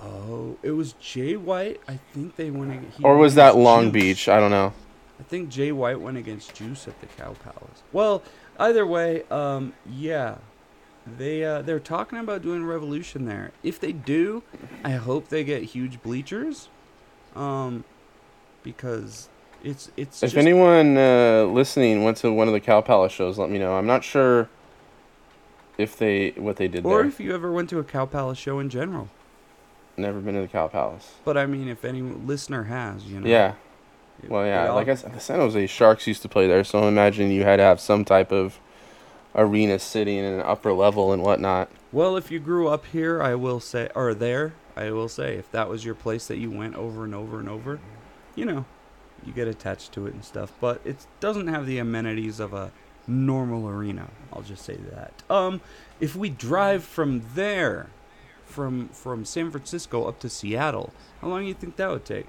Oh, 0.00 0.56
it 0.62 0.70
was 0.70 0.92
Jay 0.94 1.36
White. 1.36 1.80
I 1.88 1.98
think 2.12 2.36
they 2.36 2.50
went. 2.50 2.72
ag- 2.72 2.92
he 2.96 3.02
or 3.02 3.16
was 3.16 3.34
that 3.34 3.56
Long 3.56 3.84
Juice. 3.84 3.92
Beach? 3.92 4.28
I 4.28 4.38
don't 4.38 4.50
know. 4.50 4.72
I 5.18 5.22
think 5.24 5.48
Jay 5.48 5.72
White 5.72 6.00
went 6.00 6.16
against 6.16 6.54
Juice 6.54 6.86
at 6.86 7.00
the 7.00 7.06
Cow 7.06 7.34
Palace. 7.42 7.82
Well, 7.92 8.22
either 8.60 8.86
way, 8.86 9.24
um, 9.30 9.72
yeah, 9.90 10.36
they 11.04 11.44
uh, 11.44 11.62
they're 11.62 11.80
talking 11.80 12.18
about 12.18 12.42
doing 12.42 12.64
Revolution 12.64 13.24
there. 13.24 13.50
If 13.64 13.80
they 13.80 13.90
do, 13.92 14.44
I 14.84 14.92
hope 14.92 15.28
they 15.28 15.42
get 15.42 15.64
huge 15.64 16.00
bleachers, 16.02 16.68
um, 17.34 17.82
because 18.62 19.28
it's 19.64 19.90
it's 19.96 20.22
If 20.22 20.30
just, 20.32 20.36
anyone 20.36 20.96
uh, 20.96 21.44
listening 21.44 22.04
went 22.04 22.16
to 22.18 22.32
one 22.32 22.46
of 22.48 22.54
the 22.54 22.60
Cow 22.60 22.80
Palace 22.80 23.12
shows, 23.12 23.38
let 23.38 23.50
me 23.50 23.58
know. 23.58 23.74
I'm 23.76 23.86
not 23.86 24.04
sure 24.04 24.48
if 25.76 25.96
they 25.96 26.30
what 26.36 26.56
they 26.56 26.68
did 26.68 26.84
there. 26.84 26.92
or 26.92 26.98
there. 26.98 27.06
if 27.08 27.20
you 27.20 27.34
ever 27.34 27.52
went 27.52 27.70
to 27.70 27.78
a 27.78 27.84
Cow 27.84 28.06
Palace 28.06 28.38
show 28.38 28.58
in 28.58 28.68
general. 28.70 29.08
Never 29.96 30.20
been 30.20 30.34
to 30.34 30.40
the 30.42 30.48
Cow 30.48 30.68
Palace. 30.68 31.14
But 31.24 31.36
I 31.36 31.46
mean, 31.46 31.68
if 31.68 31.84
any 31.84 32.02
listener 32.02 32.64
has, 32.64 33.04
you 33.04 33.20
know, 33.20 33.26
Yeah. 33.26 33.54
it- 34.22 34.30
Well, 34.30 34.46
yeah. 34.46 34.68
all- 34.68 34.76
Like 34.76 34.88
I 34.88 34.94
said, 34.94 35.12
the 35.12 35.20
San 35.20 35.40
Jose 35.40 35.66
Sharks 35.66 36.06
used 36.06 36.22
to 36.22 36.28
play 36.28 36.46
there, 36.46 36.62
so 36.64 36.84
I 36.84 36.86
imagine 36.88 37.30
you 37.30 37.42
had 37.42 37.56
to 37.56 37.64
have 37.64 37.80
some 37.80 38.04
type 38.04 38.30
of 38.32 38.60
arena 39.34 39.78
sitting 39.78 40.16
in 40.18 40.24
an 40.24 40.40
upper 40.40 40.72
level 40.72 41.12
and 41.12 41.22
whatnot. 41.22 41.68
Well, 41.92 42.16
if 42.16 42.30
you 42.30 42.38
grew 42.38 42.68
up 42.68 42.86
here, 42.86 43.20
I 43.22 43.34
will 43.34 43.60
say, 43.60 43.88
or 43.94 44.14
there, 44.14 44.52
I 44.76 44.90
will 44.92 45.08
say, 45.08 45.34
if 45.36 45.50
that 45.52 45.68
was 45.68 45.84
your 45.84 45.94
place 45.94 46.26
that 46.28 46.38
you 46.38 46.50
went 46.50 46.76
over 46.76 47.04
and 47.04 47.14
over 47.14 47.38
and 47.40 47.48
over, 47.48 47.80
you 48.36 48.44
know, 48.44 48.64
you 49.26 49.32
get 49.32 49.48
attached 49.48 49.92
to 49.92 50.06
it 50.06 50.14
and 50.14 50.24
stuff. 50.24 50.52
But 50.60 50.80
it 50.84 51.06
doesn't 51.20 51.48
have 51.48 51.66
the 51.66 51.78
amenities 51.78 52.40
of 52.40 52.52
a 52.54 52.70
normal 53.06 53.68
arena. 53.68 54.08
I'll 54.32 54.42
just 54.42 54.64
say 54.64 54.76
that. 54.92 55.12
Um, 55.30 55.60
if 56.00 56.14
we 56.16 56.28
drive 56.30 56.84
from 56.84 57.22
there, 57.34 57.88
from 58.44 58.88
from 58.88 59.24
San 59.24 59.50
Francisco 59.50 60.04
up 60.04 60.18
to 60.20 60.28
Seattle, 60.28 60.92
how 61.20 61.28
long 61.28 61.42
do 61.42 61.48
you 61.48 61.54
think 61.54 61.76
that 61.76 61.90
would 61.90 62.04
take? 62.04 62.26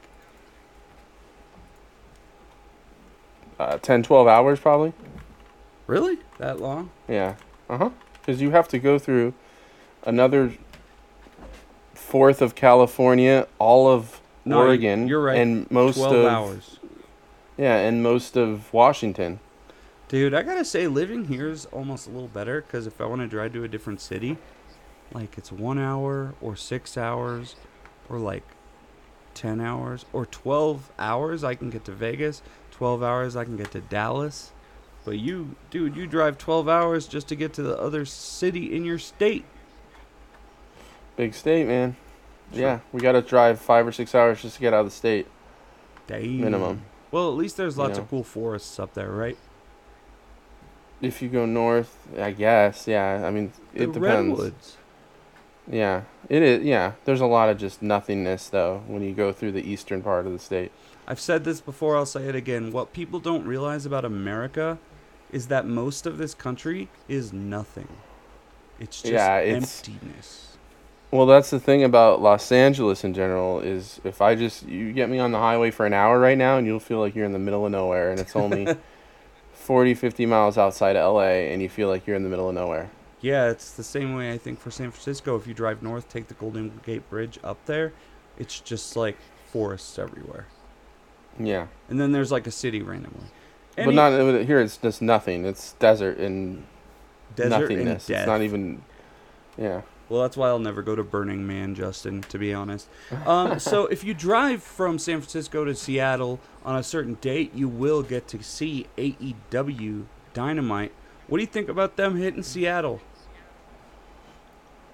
Uh, 3.60 3.78
10, 3.78 4.04
12 4.04 4.28
hours 4.28 4.60
probably. 4.60 4.94
Really? 5.88 6.18
That 6.38 6.60
long? 6.62 6.92
Yeah. 7.08 7.36
Uh 7.70 7.78
huh. 7.78 7.90
because 8.14 8.42
you 8.42 8.52
have 8.52 8.68
to 8.70 8.80
go 8.80 8.98
through 8.98 9.34
another 10.04 10.54
fourth 11.94 12.42
of 12.42 12.56
California, 12.56 13.48
all 13.60 13.88
of 13.88 14.22
No, 14.46 14.60
Oregon, 14.60 15.08
you're 15.08 15.22
right. 15.22 15.38
and 15.38 15.70
most 15.70 15.98
12 15.98 16.14
of 16.16 16.26
hours. 16.26 16.79
Yeah, 17.60 17.76
and 17.76 18.02
most 18.02 18.38
of 18.38 18.72
Washington. 18.74 19.42
Dude, 20.08 20.34
I 20.34 20.44
gotta 20.44 20.64
say, 20.64 20.88
living 20.88 21.26
here 21.26 21.50
is 21.50 21.66
almost 21.66 22.08
a 22.08 22.10
little 22.10 22.30
better 22.30 22.62
because 22.62 22.88
if 22.88 23.02
I 23.02 23.06
want 23.06 23.20
to 23.22 23.28
drive 23.28 23.52
to 23.54 23.66
a 23.66 23.68
different 23.68 24.00
city, 24.00 24.38
like 25.14 25.38
it's 25.38 25.52
one 25.52 25.78
hour 25.78 26.34
or 26.42 26.56
six 26.56 26.98
hours 26.98 27.58
or 28.08 28.18
like 28.18 28.44
10 29.34 29.60
hours 29.60 30.06
or 30.14 30.26
12 30.26 30.90
hours, 30.98 31.44
I 31.44 31.54
can 31.54 31.70
get 31.70 31.84
to 31.86 31.92
Vegas. 31.92 32.42
12 32.72 33.04
hours, 33.04 33.36
I 33.36 33.44
can 33.44 33.58
get 33.58 33.72
to 33.72 33.82
Dallas. 33.82 34.52
But 35.04 35.20
you, 35.20 35.56
dude, 35.70 35.98
you 35.98 36.08
drive 36.08 36.38
12 36.38 36.70
hours 36.70 37.08
just 37.08 37.28
to 37.28 37.36
get 37.36 37.52
to 37.54 37.62
the 37.62 37.78
other 37.78 38.06
city 38.06 38.74
in 38.74 38.86
your 38.86 39.00
state. 39.00 39.44
Big 41.18 41.34
state, 41.34 41.68
man. 41.68 41.98
Sure. 42.54 42.62
Yeah, 42.62 42.80
we 42.94 43.02
got 43.02 43.12
to 43.12 43.22
drive 43.22 43.60
five 43.60 43.86
or 43.86 43.92
six 43.92 44.16
hours 44.16 44.42
just 44.42 44.56
to 44.56 44.62
get 44.62 44.74
out 44.74 44.82
of 44.82 44.88
the 44.88 44.92
state 44.92 45.28
Damn. 46.08 46.42
minimum. 46.42 46.82
Well, 47.12 47.30
at 47.30 47.36
least 47.38 47.58
there's 47.58 47.76
You 47.76 47.84
lots 47.84 47.98
know. 47.98 48.04
of 48.04 48.10
cool 48.10 48.24
forests 48.24 48.80
up 48.80 48.94
there, 48.94 49.10
right? 49.12 49.38
If 51.02 51.22
you 51.22 51.30
go 51.30 51.46
north, 51.46 51.96
I 52.18 52.32
guess. 52.32 52.88
Yeah, 52.88 53.24
I 53.26 53.32
mean, 53.32 53.54
it 53.74 53.88
the 53.94 54.00
depends. 54.00 54.02
redwoods. 54.40 54.78
Yeah, 55.72 56.02
it 56.28 56.42
is. 56.42 56.64
Yeah, 56.66 56.94
there's 57.06 57.22
a 57.22 57.26
lot 57.26 57.50
of 57.50 57.58
just 57.58 57.82
nothingness 57.82 58.50
though 58.50 58.82
when 58.88 59.02
you 59.04 59.14
go 59.14 59.32
through 59.32 59.54
the 59.54 59.62
eastern 59.68 60.02
part 60.02 60.26
of 60.26 60.34
the 60.34 60.40
state. 60.40 60.72
I've 61.08 61.20
said 61.20 61.44
this 61.44 61.62
before, 61.62 61.96
I'll 61.96 62.06
say 62.06 62.28
it 62.28 62.36
again. 62.36 62.72
What 62.72 62.92
people 62.94 63.20
don't 63.20 63.46
realize 63.46 63.86
about 63.86 64.04
America 64.06 64.78
is 65.32 65.48
that 65.48 65.66
most 65.66 66.06
of 66.06 66.18
this 66.18 66.34
country 66.34 66.90
is 67.08 67.32
nothing. 67.34 67.88
It's 68.80 69.02
just 69.02 69.14
Yeah, 69.14 69.40
it's- 69.40 69.88
emptiness. 69.88 70.49
Well, 71.12 71.26
that's 71.26 71.50
the 71.50 71.60
thing 71.60 71.84
about 71.84 72.22
Los 72.22 72.52
Angeles 72.52 73.04
in 73.04 73.14
general 73.16 73.62
is 73.62 74.00
if 74.04 74.22
I 74.22 74.36
just 74.36 74.68
you 74.68 74.94
get 74.94 75.10
me 75.10 75.18
on 75.18 75.32
the 75.32 75.40
highway 75.40 75.72
for 75.72 75.86
an 75.86 75.94
hour 75.94 76.20
right 76.20 76.38
now 76.38 76.58
and 76.58 76.68
you'll 76.68 76.80
feel 76.80 77.00
like 77.00 77.16
you're 77.16 77.26
in 77.26 77.34
the 77.34 77.40
middle 77.40 77.66
of 77.66 77.72
nowhere 77.72 78.12
and 78.12 78.20
it's 78.20 78.36
only 78.36 78.68
40 79.54 79.96
50 79.96 80.26
miles 80.28 80.58
outside 80.58 80.96
of 80.96 81.16
LA 81.16 81.50
and 81.52 81.62
you 81.62 81.70
feel 81.70 81.88
like 81.88 82.06
you're 82.06 82.16
in 82.16 82.24
the 82.24 82.30
middle 82.30 82.48
of 82.48 82.56
nowhere. 82.56 82.92
Yeah, 83.22 83.50
it's 83.50 83.72
the 83.72 83.84
same 83.84 84.16
way 84.16 84.32
I 84.32 84.38
think 84.38 84.60
for 84.60 84.72
San 84.72 84.92
Francisco. 84.92 85.36
If 85.36 85.48
you 85.48 85.54
drive 85.54 85.82
north, 85.82 86.08
take 86.10 86.28
the 86.28 86.36
Golden 86.36 86.80
Gate 86.86 87.10
Bridge 87.10 87.40
up 87.44 87.66
there, 87.66 87.92
it's 88.38 88.60
just 88.60 88.96
like 88.96 89.18
forests 89.52 89.98
everywhere. 89.98 90.46
Yeah. 91.40 91.68
And 91.90 92.00
then 92.00 92.12
there's 92.12 92.32
like 92.32 92.46
a 92.46 92.52
city 92.52 92.82
randomly. 92.82 93.26
but 93.76 93.94
not 93.94 94.12
here 94.46 94.60
it's 94.62 94.78
just 94.78 95.02
nothing. 95.02 95.46
It's 95.46 95.74
desert 95.74 96.20
and 96.20 96.66
desert 97.36 97.62
nothingness. 97.62 98.08
and. 98.10 98.18
It's 98.18 98.28
not 98.28 98.42
even 98.42 98.84
Yeah. 99.58 99.82
Well, 100.10 100.22
that's 100.22 100.36
why 100.36 100.48
I'll 100.48 100.60
never 100.60 100.82
go 100.82 100.96
to 100.96 101.04
Burning 101.04 101.46
Man, 101.46 101.76
Justin, 101.76 102.22
to 102.24 102.40
be 102.40 102.52
honest. 102.54 102.90
Um, 103.26 103.60
so, 103.60 103.86
if 103.92 104.04
you 104.04 104.14
drive 104.16 104.64
from 104.64 104.98
San 104.98 105.20
Francisco 105.22 105.64
to 105.66 105.76
Seattle 105.76 106.40
on 106.66 106.76
a 106.76 106.84
certain 106.84 107.14
date, 107.16 107.54
you 107.54 107.68
will 107.68 108.02
get 108.02 108.28
to 108.30 108.42
see 108.44 108.88
AEW 108.98 110.06
Dynamite. 110.34 110.92
What 111.28 111.38
do 111.38 111.44
you 111.44 111.48
think 111.48 111.70
about 111.70 111.96
them 111.96 112.18
hitting 112.18 112.42
Seattle? 112.44 113.02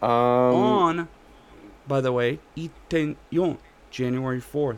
Um 0.02 0.10
on, 0.10 1.08
by 1.88 2.02
the 2.02 2.12
way, 2.12 2.40
Itenyon, 2.58 3.58
January 3.90 4.42
4th. 4.42 4.78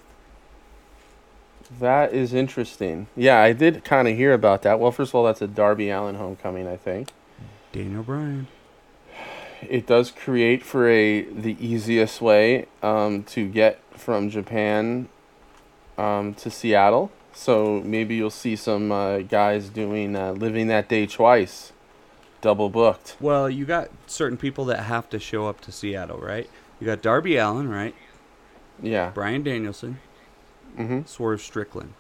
that 1.80 2.14
is 2.14 2.34
interesting. 2.34 3.08
Yeah, 3.16 3.40
I 3.40 3.54
did 3.54 3.84
kind 3.84 4.08
of 4.08 4.16
hear 4.16 4.34
about 4.34 4.62
that. 4.62 4.80
Well, 4.80 4.92
first 4.92 5.10
of 5.12 5.16
all, 5.16 5.24
that's 5.26 5.42
a 5.42 5.48
Darby 5.48 5.90
Allin 5.90 6.16
homecoming, 6.16 6.68
I 6.68 6.78
think. 6.78 7.10
Daniel 7.72 8.04
Bryan. 8.04 8.48
It 9.62 9.88
does 9.88 10.12
create 10.12 10.64
for 10.64 10.88
a 10.88 11.22
the 11.24 11.58
easiest 11.60 12.22
way 12.22 12.68
um, 12.84 13.24
to 13.26 13.48
get 13.48 13.80
from 13.92 14.30
Japan 14.30 15.08
um, 15.98 16.34
to 16.36 16.50
Seattle. 16.52 17.12
So 17.34 17.82
maybe 17.84 18.16
you'll 18.16 18.30
see 18.30 18.56
some 18.56 18.92
uh, 18.92 19.20
guys 19.20 19.70
doing 19.70 20.16
uh, 20.16 20.32
living 20.34 20.68
that 20.68 20.90
day 20.90 21.06
twice, 21.06 21.72
double 22.42 22.70
booked. 22.70 23.16
Well, 23.20 23.50
you 23.50 23.66
got 23.66 23.90
certain 24.08 24.38
people 24.38 24.66
that 24.66 24.82
have 24.82 25.10
to 25.12 25.20
show 25.20 25.48
up 25.48 25.62
to 25.62 25.72
Seattle, 25.72 26.18
right? 26.20 26.50
You 26.80 26.86
got 26.86 27.02
Darby 27.02 27.38
Allin, 27.38 27.70
right? 27.70 27.96
Yeah. 28.82 29.10
Bryan 29.12 29.44
Danielson, 29.44 30.00
Mm-hmm. 30.78 31.02
Swerve 31.06 31.42
Strickland. 31.42 31.94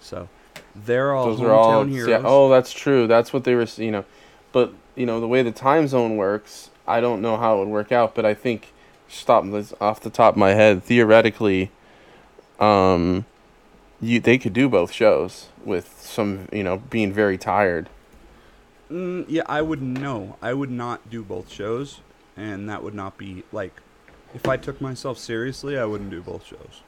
So, 0.00 0.28
they're 0.74 1.12
all 1.14 1.26
Those 1.26 1.40
hometown 1.40 1.44
are 1.48 1.52
all. 1.52 1.84
heroes. 1.84 2.08
Yeah. 2.08 2.22
Oh, 2.24 2.48
that's 2.48 2.72
true. 2.72 3.06
That's 3.06 3.32
what 3.34 3.44
they 3.44 3.54
were. 3.54 3.66
You 3.76 3.90
know, 3.90 4.04
but 4.52 4.72
you 5.00 5.06
know 5.06 5.18
the 5.18 5.26
way 5.26 5.42
the 5.42 5.50
time 5.50 5.88
zone 5.88 6.18
works, 6.18 6.68
I 6.86 7.00
don't 7.00 7.22
know 7.22 7.38
how 7.38 7.56
it 7.56 7.58
would 7.60 7.68
work 7.68 7.90
out. 7.90 8.14
But 8.14 8.26
I 8.26 8.34
think 8.34 8.74
stop 9.08 9.44
this 9.46 9.72
off 9.80 9.98
the 10.00 10.10
top 10.10 10.34
of 10.34 10.38
my 10.38 10.50
head. 10.50 10.84
Theoretically, 10.84 11.70
um, 12.58 13.24
you 13.98 14.20
they 14.20 14.36
could 14.36 14.52
do 14.52 14.68
both 14.68 14.92
shows 14.92 15.48
with 15.64 16.02
some 16.02 16.48
you 16.52 16.62
know 16.62 16.76
being 16.76 17.14
very 17.14 17.38
tired. 17.38 17.88
Mm, 18.90 19.24
yeah, 19.26 19.44
I 19.46 19.62
would 19.62 19.80
know. 19.80 20.36
I 20.42 20.52
would 20.52 20.70
not 20.70 21.08
do 21.08 21.22
both 21.22 21.50
shows, 21.50 22.00
and 22.36 22.68
that 22.68 22.82
would 22.82 22.94
not 22.94 23.16
be 23.16 23.44
like. 23.52 23.80
If 24.32 24.46
I 24.46 24.56
took 24.56 24.80
myself 24.80 25.18
seriously, 25.18 25.76
I 25.76 25.84
wouldn't 25.86 26.10
do 26.10 26.20
both 26.20 26.46
shows. 26.46 26.82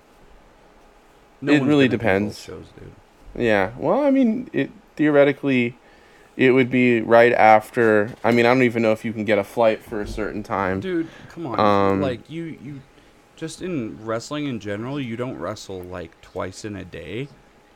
It 1.42 1.60
really 1.62 1.88
depends. 1.88 2.38
Shows. 2.40 2.66
Yeah. 3.34 3.72
Well, 3.76 4.00
I 4.04 4.10
mean, 4.12 4.48
it 4.52 4.70
theoretically, 4.94 5.76
it 6.36 6.50
would 6.52 6.70
be 6.70 7.00
right 7.00 7.32
after. 7.32 8.14
I 8.24 8.32
mean, 8.32 8.46
I 8.46 8.54
don't 8.54 8.62
even 8.62 8.82
know 8.82 8.92
if 8.92 9.04
you 9.04 9.12
can 9.12 9.24
get 9.24 9.38
a 9.38 9.44
flight 9.44 9.82
for 9.82 10.00
a 10.00 10.06
certain 10.06 10.42
time. 10.42 10.80
Dude, 10.80 11.08
come 11.28 11.46
on. 11.46 11.60
Um, 11.60 12.00
like 12.00 12.28
you, 12.30 12.56
you, 12.62 12.80
just 13.36 13.62
in 13.62 13.98
wrestling 14.04 14.46
in 14.46 14.60
general, 14.60 15.00
you 15.00 15.16
don't 15.16 15.38
wrestle 15.38 15.82
like 15.82 16.18
twice 16.20 16.64
in 16.64 16.76
a 16.76 16.84
day. 16.84 17.28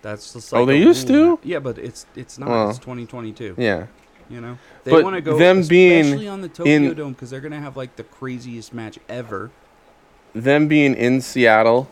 That's 0.02 0.32
just 0.32 0.52
like 0.52 0.60
Oh, 0.60 0.66
they 0.66 0.78
used 0.78 1.08
to? 1.08 1.38
Yeah, 1.42 1.58
but 1.58 1.78
it's 1.78 2.06
it's 2.14 2.38
not. 2.38 2.48
Well. 2.48 2.70
it's 2.70 2.78
2022. 2.78 3.56
Yeah. 3.58 3.86
You 4.28 4.40
know, 4.40 4.58
they 4.82 5.02
want 5.02 5.14
to 5.14 5.20
go 5.20 5.38
them 5.38 5.64
being 5.66 6.28
on 6.28 6.40
the 6.40 6.48
Tokyo 6.48 6.72
in- 6.74 6.94
Dome 6.94 7.12
because 7.12 7.30
they're 7.30 7.40
gonna 7.40 7.60
have 7.60 7.76
like 7.76 7.94
the 7.96 8.02
craziest 8.04 8.74
match 8.74 8.98
ever. 9.08 9.50
them 10.32 10.66
being 10.66 10.94
in 10.94 11.20
Seattle 11.20 11.88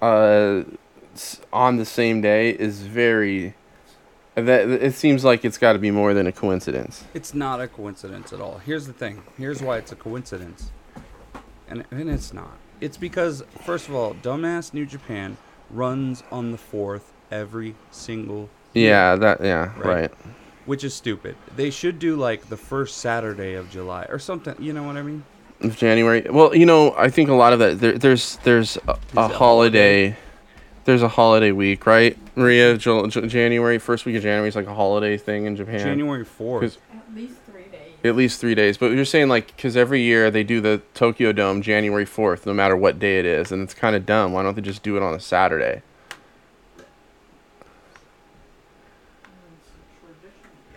uh, 0.00 0.62
on 1.52 1.76
the 1.76 1.84
same 1.84 2.20
day 2.20 2.50
is 2.50 2.82
very. 2.82 3.54
That 4.34 4.68
it 4.70 4.94
seems 4.94 5.24
like 5.24 5.44
it's 5.44 5.58
got 5.58 5.74
to 5.74 5.78
be 5.78 5.90
more 5.90 6.14
than 6.14 6.26
a 6.26 6.32
coincidence. 6.32 7.04
It's 7.12 7.34
not 7.34 7.60
a 7.60 7.68
coincidence 7.68 8.32
at 8.32 8.40
all. 8.40 8.58
Here's 8.64 8.86
the 8.86 8.92
thing. 8.94 9.22
Here's 9.36 9.60
why 9.62 9.76
it's 9.76 9.92
a 9.92 9.96
coincidence. 9.96 10.72
And 11.68 11.84
and 11.90 12.08
it's 12.08 12.32
not. 12.32 12.56
It's 12.80 12.96
because 12.96 13.42
first 13.64 13.88
of 13.88 13.94
all, 13.94 14.14
dumbass 14.14 14.72
New 14.72 14.86
Japan 14.86 15.36
runs 15.70 16.22
on 16.32 16.50
the 16.50 16.58
4th 16.58 17.12
every 17.30 17.74
single 17.90 18.48
year, 18.74 18.90
Yeah, 18.90 19.16
that 19.16 19.40
yeah, 19.42 19.72
Right. 19.78 19.84
right. 19.86 20.10
which 20.66 20.82
is 20.84 20.92
stupid. 20.94 21.36
They 21.56 21.70
should 21.70 21.98
do 21.98 22.16
like 22.16 22.48
the 22.48 22.56
first 22.56 22.98
Saturday 22.98 23.54
of 23.54 23.70
July 23.70 24.06
or 24.08 24.18
something, 24.18 24.54
you 24.58 24.72
know 24.72 24.82
what 24.82 24.96
I 24.96 25.02
mean? 25.02 25.24
Of 25.60 25.76
January. 25.76 26.26
Well, 26.28 26.54
you 26.56 26.66
know, 26.66 26.92
I 26.96 27.08
think 27.10 27.28
a 27.28 27.34
lot 27.34 27.52
of 27.52 27.58
that 27.60 27.80
there, 27.80 27.96
there's 27.98 28.36
there's 28.44 28.76
a, 28.88 28.96
a 29.16 29.20
a 29.24 29.28
holiday. 29.28 30.16
There's 30.84 31.02
a 31.02 31.08
holiday 31.08 31.52
week, 31.52 31.86
right? 31.86 32.16
Maria, 32.34 32.76
J- 32.76 33.06
J- 33.08 33.26
January 33.28 33.78
first 33.78 34.04
week 34.04 34.16
of 34.16 34.22
January 34.22 34.48
is 34.48 34.56
like 34.56 34.66
a 34.66 34.74
holiday 34.74 35.16
thing 35.16 35.46
in 35.46 35.54
Japan. 35.56 35.78
January 35.80 36.24
fourth. 36.24 36.76
At 36.92 37.14
least 37.14 37.34
three 37.46 37.62
days. 37.70 37.92
At 38.04 38.16
least 38.16 38.40
three 38.40 38.54
days, 38.56 38.76
but 38.78 38.86
you're 38.92 39.04
saying 39.04 39.28
like 39.28 39.54
because 39.54 39.76
every 39.76 40.00
year 40.02 40.30
they 40.30 40.42
do 40.42 40.60
the 40.60 40.82
Tokyo 40.94 41.30
Dome 41.32 41.62
January 41.62 42.04
fourth, 42.04 42.46
no 42.46 42.52
matter 42.54 42.76
what 42.76 42.98
day 42.98 43.20
it 43.20 43.26
is, 43.26 43.52
and 43.52 43.62
it's 43.62 43.74
kind 43.74 43.94
of 43.94 44.04
dumb. 44.04 44.32
Why 44.32 44.42
don't 44.42 44.56
they 44.56 44.62
just 44.62 44.82
do 44.82 44.96
it 44.96 45.02
on 45.02 45.14
a 45.14 45.20
Saturday? 45.20 45.82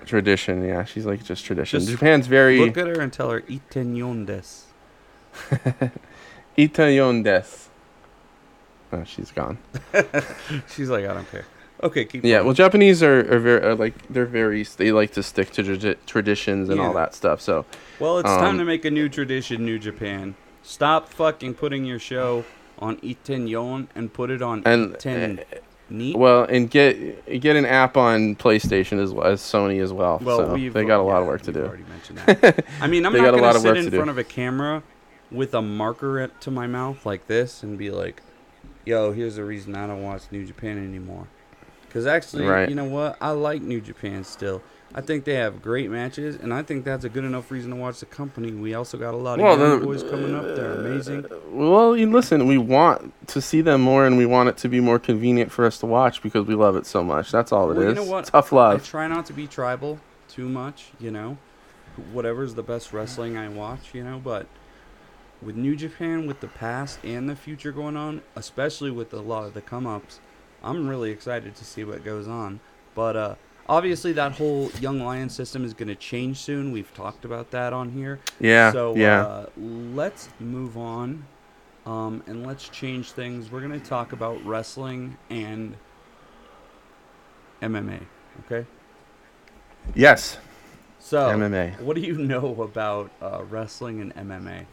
Tradition, 0.06 0.64
yeah. 0.64 0.84
She's 0.84 1.08
like 1.08 1.24
just 1.24 1.44
tradition. 1.46 1.80
Just 1.80 1.92
Japan's 1.92 2.28
very 2.28 2.60
Look 2.60 2.78
at 2.78 2.86
her 2.86 3.02
and 3.02 3.12
tell 3.12 3.32
her 3.32 3.42
Itenyon 3.42 4.28
des. 4.28 5.90
Itayon 6.58 7.24
des. 7.24 7.65
Oh, 8.96 9.04
she's 9.04 9.32
gone. 9.32 9.58
She's 10.70 10.90
like, 10.90 11.06
I 11.06 11.14
don't 11.14 11.30
care. 11.32 11.46
Okay, 11.84 12.06
keep 12.06 12.24
Yeah, 12.24 12.38
going. 12.38 12.46
well, 12.46 12.54
Japanese 12.54 13.04
are, 13.04 13.20
are 13.34 13.40
very 13.40 13.62
are 13.62 13.76
like 13.76 13.94
they're 14.10 14.26
very 14.26 14.64
they 14.64 14.92
like 14.92 15.12
to 15.14 15.24
stick 15.24 15.52
to 15.52 15.64
tradi- 15.64 15.98
traditions 16.06 16.70
and 16.70 16.80
all 16.80 16.94
that 16.94 17.14
stuff. 17.14 17.42
So 17.42 17.66
Well, 18.00 18.20
it's 18.20 18.30
time 18.30 18.52
Um, 18.52 18.58
to 18.60 18.66
make 18.66 18.86
a 18.86 18.92
new 18.92 19.10
tradition, 19.10 19.66
New 19.66 19.78
Japan. 19.80 20.36
Stop 20.64 21.10
fucking 21.10 21.56
putting 21.56 21.84
your 21.86 22.00
show 22.00 22.46
on 22.80 22.98
Itenyon 22.98 23.88
and 23.96 24.12
put 24.14 24.30
it 24.32 24.42
on 24.42 24.64
and 24.66 24.94
Iten 24.96 25.40
uh, 25.40 25.44
Neat. 25.90 26.18
well, 26.18 26.44
and 26.46 26.70
get 26.72 27.40
get 27.42 27.56
an 27.58 27.66
app 27.66 27.98
on 27.98 28.36
PlayStation 28.36 29.00
as 29.00 29.12
well 29.14 29.28
as 29.28 29.42
Sony 29.42 29.82
as 29.82 29.92
well. 29.92 30.20
so 30.24 30.54
we've 30.54 30.74
they 30.74 30.86
got 30.86 31.00
a 31.02 31.04
lot 31.04 31.22
of 31.22 31.28
work 31.28 31.42
to 31.44 31.52
do. 31.52 31.64
Already 31.66 31.84
mentioned 31.84 32.18
that. 32.26 32.66
I 32.82 32.88
mean, 32.88 33.06
I'm 33.06 33.14
not 33.14 33.36
gonna 33.36 33.60
sit 33.60 33.78
in 33.78 33.84
to 33.86 33.90
do. 33.92 33.98
front 33.98 34.10
of 34.10 34.18
a 34.18 34.24
camera 34.24 34.82
with 35.32 35.54
a 35.54 35.62
marker 35.62 36.20
at, 36.20 36.40
to 36.42 36.52
my 36.52 36.68
mouth 36.68 37.06
like 37.06 37.28
this 37.28 37.62
and 37.64 37.78
be 37.78 37.92
like, 37.92 38.22
"Yo, 38.86 39.12
here's 39.12 39.36
the 39.36 39.44
reason 39.44 39.76
I 39.76 39.88
don't 39.88 40.04
watch 40.04 40.24
New 40.32 40.46
Japan 40.46 40.78
anymore." 40.78 41.28
Because 41.88 42.06
actually, 42.06 42.46
Right. 42.46 42.68
you 42.68 42.76
know 42.76 42.84
what? 42.86 43.18
I 43.22 43.32
like 43.32 43.62
New 43.62 43.80
Japan 43.82 44.24
still. 44.24 44.62
I 44.94 45.02
think 45.02 45.26
they 45.26 45.34
have 45.34 45.62
great 45.62 45.90
matches, 45.90 46.38
and 46.38 46.54
I 46.54 46.62
think 46.62 46.86
that's 46.86 47.04
a 47.04 47.10
good 47.10 47.26
enough 47.26 47.52
reason 47.52 47.72
to 47.72 47.76
watch 47.76 48.00
the 48.00 48.06
company. 48.06 48.52
We 48.52 48.74
also 48.74 48.98
got 48.98 49.14
a 49.14 49.18
lot 49.18 49.40
of 49.40 49.44
Well, 49.44 49.58
young 49.58 49.84
boys 49.84 50.04
coming 50.04 50.34
up. 50.36 50.44
They're 50.56 50.72
uh, 50.72 50.76
amazing. 50.76 51.26
Well, 51.52 51.98
you 51.98 52.10
listen, 52.10 52.48
we 52.48 52.58
want 52.58 53.14
to 53.28 53.42
see 53.42 53.62
them 53.62 53.82
more, 53.82 54.06
and 54.06 54.18
we 54.18 54.26
want 54.26 54.48
it 54.50 54.58
to 54.58 54.70
be 54.70 54.80
more 54.80 55.00
convenient 55.00 55.52
for 55.52 55.66
us 55.66 55.78
to 55.80 55.86
watch 55.86 56.22
because 56.22 56.46
we 56.48 56.56
love 56.56 56.76
it 56.78 56.86
so 56.86 57.04
much. 57.04 57.32
That's 57.32 57.52
all 57.52 57.72
it 57.72 57.74
is. 57.74 57.78
Well, 57.78 57.90
you 57.90 57.96
know 57.96 58.04
what? 58.04 58.26
Tough 58.26 58.52
love. 58.52 58.82
I 58.82 58.84
try 58.84 59.08
not 59.08 59.26
to 59.26 59.34
be 59.34 59.48
tribal 59.48 60.00
too 60.30 60.48
much, 60.48 60.92
you 61.00 61.12
know. 61.12 61.38
Whatever's 62.14 62.56
the 62.56 62.64
best 62.64 62.94
wrestling 62.94 63.38
I 63.38 63.48
watch, 63.50 63.94
you 63.94 64.04
know, 64.04 64.22
but 64.24 64.48
with 65.46 65.56
New 65.56 65.76
Japan, 65.76 66.26
with 66.26 66.40
the 66.40 66.48
past 66.48 67.00
and 67.04 67.30
the 67.30 67.36
future 67.36 67.72
going 67.72 67.96
on, 67.96 68.24
especially 68.36 68.90
with 68.90 69.14
a 69.14 69.22
lot 69.22 69.46
of 69.46 69.54
the 69.54 69.62
come 69.62 69.86
ups, 69.86 70.20
I'm 70.64 70.88
really 70.88 71.12
excited 71.12 71.56
to 71.56 71.64
see 71.64 71.84
what 71.84 72.04
goes 72.04 72.28
on. 72.28 72.60
But 72.96 73.16
uh, 73.16 73.36
obviously, 73.70 74.12
that 74.14 74.34
whole 74.34 74.72
Young 74.82 75.00
Lion 75.00 75.30
system 75.30 75.64
is 75.64 75.74
going 75.74 75.90
to 75.90 75.96
change 75.96 76.38
soon. 76.38 76.72
We've 76.72 76.92
talked 76.96 77.24
about 77.24 77.52
that 77.52 77.72
on 77.72 77.92
here. 77.92 78.20
yeah, 78.40 78.72
So 78.72 78.96
yeah. 78.96 79.22
Uh, 79.22 79.50
let's 79.58 80.30
move 80.40 80.78
on, 80.78 81.24
um, 81.86 82.24
and 82.26 82.46
let's 82.46 82.68
change 82.68 83.12
things. 83.12 83.52
We're 83.52 83.62
going 83.62 83.80
to 83.80 83.86
talk 83.86 84.12
about 84.12 84.44
wrestling 84.44 85.18
and 85.30 85.76
MMA. 87.62 88.02
Okay. 88.46 88.66
yes, 89.94 90.40
So 91.00 91.30
MMA. 91.30 91.80
What 91.80 91.96
do 91.96 92.02
you 92.02 92.18
know 92.18 92.62
about 92.64 93.12
uh, 93.22 93.44
wrestling 93.44 94.02
and 94.02 94.16
MMA? 94.16 94.66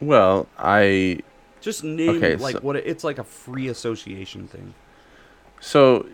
Well, 0.00 0.46
I 0.58 1.20
Just 1.60 1.84
name 1.84 2.16
Okay, 2.16 2.36
like 2.36 2.56
so- 2.56 2.60
what 2.60 2.76
it, 2.76 2.84
it's 2.86 3.04
like 3.04 3.18
a 3.18 3.24
free 3.24 3.68
association 3.68 4.48
thing. 4.48 4.74
so 5.60 6.06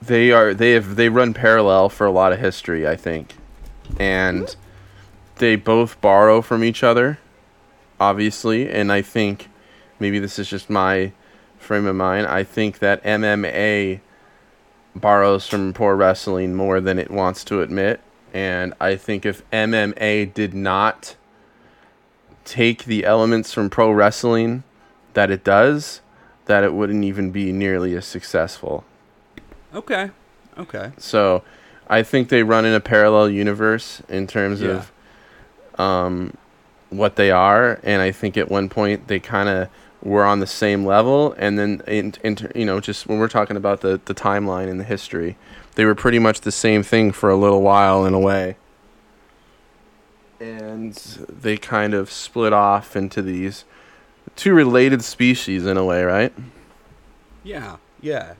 they 0.00 0.30
are 0.30 0.54
they 0.54 0.72
have 0.72 0.94
they 0.96 1.08
run 1.08 1.34
parallel 1.34 1.88
for 1.88 2.06
a 2.06 2.10
lot 2.10 2.32
of 2.32 2.38
history, 2.38 2.86
I 2.86 2.94
think, 2.96 3.34
and 3.98 4.54
they 5.36 5.56
both 5.56 6.00
borrow 6.00 6.40
from 6.40 6.62
each 6.62 6.82
other, 6.84 7.18
obviously, 7.98 8.70
and 8.70 8.92
I 8.92 9.02
think 9.02 9.48
maybe 9.98 10.18
this 10.20 10.38
is 10.38 10.48
just 10.48 10.70
my 10.70 11.12
frame 11.58 11.86
of 11.86 11.96
mind. 11.96 12.28
I 12.28 12.44
think 12.44 12.78
that 12.78 13.02
MMA 13.02 14.00
borrows 14.94 15.48
from 15.48 15.72
pro 15.72 15.94
wrestling 15.94 16.54
more 16.54 16.80
than 16.80 16.98
it 17.00 17.10
wants 17.10 17.42
to 17.44 17.60
admit, 17.62 18.00
and 18.32 18.74
I 18.80 18.94
think 18.94 19.26
if 19.26 19.48
MMA 19.50 20.32
did 20.32 20.54
not 20.54 21.16
take 22.48 22.84
the 22.84 23.04
elements 23.04 23.52
from 23.52 23.68
pro 23.70 23.90
wrestling 23.90 24.62
that 25.14 25.30
it 25.30 25.44
does, 25.44 26.00
that 26.46 26.64
it 26.64 26.72
wouldn't 26.72 27.04
even 27.04 27.30
be 27.30 27.52
nearly 27.52 27.94
as 27.94 28.06
successful. 28.06 28.84
Okay. 29.74 30.10
Okay. 30.56 30.92
So 30.98 31.42
I 31.88 32.02
think 32.02 32.28
they 32.30 32.42
run 32.42 32.64
in 32.64 32.72
a 32.74 32.80
parallel 32.80 33.28
universe 33.30 34.02
in 34.08 34.26
terms 34.26 34.60
Yeah. 34.60 34.82
of 35.76 35.80
um, 35.80 36.34
what 36.90 37.16
they 37.16 37.30
are, 37.30 37.78
and 37.82 38.00
I 38.02 38.10
think 38.12 38.36
at 38.36 38.50
one 38.50 38.68
point 38.68 39.08
they 39.08 39.20
kind 39.20 39.48
of 39.48 39.68
were 40.02 40.24
on 40.24 40.40
the 40.40 40.46
same 40.46 40.84
level, 40.86 41.34
and 41.38 41.58
then 41.58 41.82
in, 41.86 42.14
in 42.24 42.36
you 42.54 42.64
know 42.64 42.80
just 42.80 43.06
when 43.06 43.18
we're 43.18 43.28
talking 43.28 43.56
about 43.56 43.80
the 43.82 44.00
the 44.06 44.14
timeline 44.14 44.68
and 44.70 44.80
the 44.80 44.84
history, 44.84 45.36
they 45.74 45.84
were 45.84 45.94
pretty 45.94 46.18
much 46.18 46.40
the 46.40 46.52
same 46.52 46.82
thing 46.82 47.12
for 47.12 47.28
a 47.30 47.36
little 47.36 47.62
while 47.62 48.04
in 48.06 48.14
a 48.14 48.18
way, 48.18 48.56
and 50.40 50.94
they 50.94 51.56
kind 51.56 51.94
of 51.94 52.10
split 52.10 52.52
off 52.52 52.96
into 52.96 53.22
these 53.22 53.64
two 54.36 54.54
related 54.54 55.02
species 55.02 55.66
in 55.66 55.76
a 55.76 55.84
way, 55.84 56.02
right? 56.04 56.32
Yeah. 57.42 57.76
Yeah. 58.00 58.34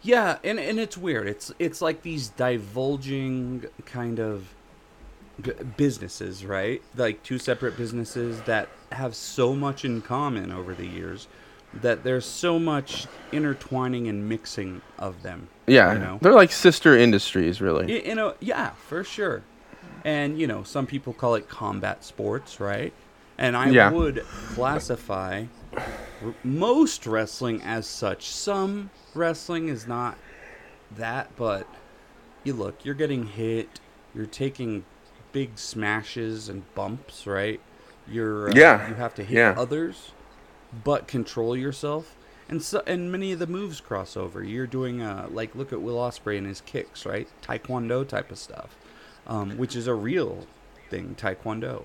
Yeah, 0.00 0.38
and 0.44 0.58
and 0.60 0.78
it's 0.78 0.96
weird. 0.96 1.26
It's 1.26 1.52
it's 1.58 1.82
like 1.82 2.02
these 2.02 2.28
divulging 2.28 3.66
kind 3.84 4.20
of 4.20 4.54
b- 5.42 5.52
businesses, 5.76 6.44
right? 6.44 6.80
Like 6.96 7.22
two 7.24 7.38
separate 7.38 7.76
businesses 7.76 8.40
that 8.42 8.68
have 8.92 9.14
so 9.16 9.54
much 9.54 9.84
in 9.84 10.00
common 10.00 10.52
over 10.52 10.72
the 10.72 10.86
years 10.86 11.26
that 11.74 12.04
there's 12.04 12.24
so 12.24 12.58
much 12.58 13.06
intertwining 13.32 14.08
and 14.08 14.26
mixing 14.28 14.80
of 14.98 15.22
them. 15.22 15.48
Yeah, 15.66 15.92
You 15.92 15.98
know? 15.98 16.18
they're 16.22 16.32
like 16.32 16.50
sister 16.52 16.96
industries, 16.96 17.60
really. 17.60 18.06
You 18.06 18.14
know, 18.14 18.34
yeah, 18.40 18.70
for 18.88 19.04
sure. 19.04 19.42
And 20.04 20.38
you 20.38 20.46
know, 20.46 20.62
some 20.62 20.86
people 20.86 21.14
call 21.14 21.34
it 21.34 21.48
combat 21.48 22.04
sports, 22.04 22.60
right? 22.60 22.94
And 23.38 23.56
I 23.56 23.70
Yeah. 23.70 23.90
would 23.90 24.26
classify 24.46 25.46
r- 26.20 26.36
most 26.42 27.06
wrestling 27.06 27.62
as 27.62 27.88
such. 27.88 28.28
Some 28.30 28.92
wrestling 29.14 29.68
is 29.68 29.86
not 29.86 30.20
that, 30.90 31.36
but 31.36 31.70
you 32.44 32.52
look, 32.54 32.84
you're 32.84 32.94
getting 32.94 33.24
hit, 33.26 33.80
you're 34.14 34.26
taking 34.26 34.86
big 35.32 35.58
smashes 35.58 36.48
and 36.48 36.72
bumps, 36.74 37.26
right? 37.26 37.64
You're 38.06 38.50
uh, 38.50 38.54
Yeah, 38.54 38.80
you 38.80 38.94
have 38.96 39.14
to 39.14 39.24
hit 39.24 39.36
yeah. 39.36 39.54
others, 39.54 40.14
but 40.72 41.08
control 41.08 41.56
yourself. 41.56 42.18
And 42.48 42.62
so, 42.62 42.82
and 42.86 43.12
many 43.12 43.32
of 43.32 43.38
the 43.38 43.46
moves 43.46 43.80
cross 43.80 44.16
over. 44.16 44.42
You're 44.42 44.66
doing 44.66 45.02
uh, 45.02 45.28
like 45.30 45.54
look 45.54 45.72
at 45.72 45.82
Will 45.82 45.96
Ospreay 45.98 46.38
and 46.38 46.46
his 46.46 46.60
kicks, 46.62 47.04
right? 47.06 47.30
Taekwondo 47.42 48.06
type 48.08 48.32
of 48.32 48.38
stuff, 48.38 48.78
um, 49.28 49.56
which 49.58 49.76
is 49.76 49.86
a 49.86 49.94
real 49.94 50.46
thing, 50.90 51.14
Taekwondo. 51.18 51.82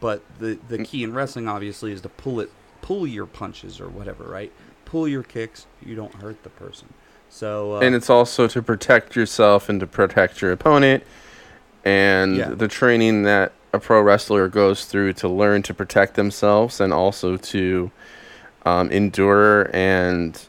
But 0.00 0.22
the 0.38 0.58
the 0.68 0.84
key 0.84 1.02
in 1.02 1.12
wrestling, 1.14 1.48
obviously, 1.48 1.92
is 1.92 2.00
to 2.02 2.08
pull 2.08 2.40
it, 2.40 2.50
pull 2.82 3.06
your 3.06 3.26
punches 3.26 3.80
or 3.80 3.88
whatever, 3.88 4.24
right? 4.24 4.52
Pull 4.84 5.08
your 5.08 5.22
kicks. 5.22 5.66
You 5.84 5.94
don't 5.94 6.14
hurt 6.14 6.42
the 6.42 6.50
person. 6.50 6.92
So 7.30 7.76
uh, 7.76 7.80
and 7.80 7.94
it's 7.94 8.10
also 8.10 8.46
to 8.48 8.62
protect 8.62 9.16
yourself 9.16 9.68
and 9.68 9.80
to 9.80 9.86
protect 9.86 10.40
your 10.40 10.52
opponent 10.52 11.02
and 11.84 12.36
Yeah. 12.36 12.48
the 12.50 12.68
training 12.68 13.22
that 13.24 13.52
a 13.72 13.80
pro 13.80 14.00
wrestler 14.00 14.48
goes 14.48 14.84
through 14.84 15.14
to 15.14 15.28
learn 15.28 15.62
to 15.64 15.74
protect 15.74 16.14
themselves 16.14 16.80
and 16.80 16.92
also 16.92 17.36
to 17.36 17.90
um, 18.64 18.90
endure 18.90 19.68
and 19.74 20.46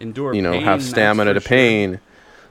endure. 0.00 0.34
you 0.34 0.42
know 0.42 0.52
pain, 0.52 0.62
have 0.62 0.82
stamina 0.82 1.34
to 1.34 1.40
sure. 1.40 1.48
pain 1.48 2.00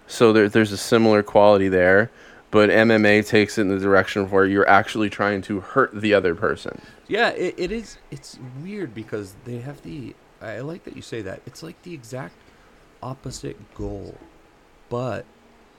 so 0.07 0.31
there, 0.31 0.47
there's 0.47 0.71
a 0.71 0.77
similar 0.77 1.23
quality 1.23 1.67
there 1.67 2.11
but 2.51 2.69
mma 2.69 3.25
takes 3.25 3.57
it 3.57 3.61
in 3.61 3.69
the 3.69 3.79
direction 3.79 4.29
where 4.29 4.45
you're 4.45 4.67
actually 4.67 5.09
trying 5.09 5.41
to 5.41 5.59
hurt 5.61 5.91
the 5.93 6.13
other 6.13 6.35
person 6.35 6.81
Yeah, 7.07 7.29
it, 7.29 7.55
it 7.57 7.71
is. 7.71 7.97
It's 8.11 8.37
weird 8.61 8.93
because 8.93 9.35
they 9.45 9.59
have 9.59 9.81
the. 9.81 10.15
I 10.41 10.59
like 10.59 10.83
that 10.85 10.95
you 10.95 11.01
say 11.01 11.21
that. 11.23 11.41
It's 11.45 11.63
like 11.63 11.81
the 11.83 11.93
exact 11.93 12.35
opposite 13.01 13.73
goal, 13.73 14.17
but 14.89 15.25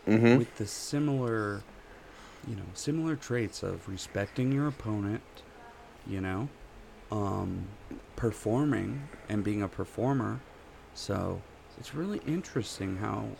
hmm 0.06 0.38
with 0.38 0.56
the 0.56 0.66
similar, 0.66 1.64
you 2.46 2.56
know, 2.56 2.64
similar 2.74 3.16
traits 3.16 3.62
of 3.62 3.88
respecting 3.88 4.52
your 4.52 4.68
opponent, 4.68 5.22
you 6.06 6.20
know, 6.20 6.48
um, 7.12 7.68
performing 8.16 9.08
and 9.28 9.44
being 9.44 9.62
a 9.62 9.68
performer. 9.68 10.40
So 10.94 11.42
it's 11.78 11.94
really 11.94 12.20
interesting 12.26 12.98
how. 12.98 13.36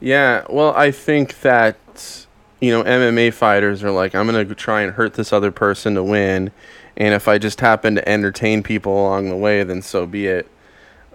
Yeah, 0.00 0.44
well, 0.48 0.74
I 0.76 0.90
think 0.90 1.40
that 1.40 2.26
you 2.60 2.70
know 2.70 2.82
MMA 2.82 3.32
fighters 3.32 3.82
are 3.84 3.90
like, 3.90 4.14
I'm 4.14 4.26
gonna 4.26 4.44
try 4.54 4.82
and 4.82 4.92
hurt 4.94 5.14
this 5.14 5.32
other 5.32 5.50
person 5.50 5.94
to 5.94 6.02
win, 6.02 6.50
and 6.96 7.14
if 7.14 7.28
I 7.28 7.38
just 7.38 7.60
happen 7.60 7.94
to 7.94 8.08
entertain 8.08 8.62
people 8.62 8.92
along 8.92 9.28
the 9.28 9.36
way, 9.36 9.62
then 9.62 9.82
so 9.82 10.06
be 10.06 10.26
it. 10.26 10.48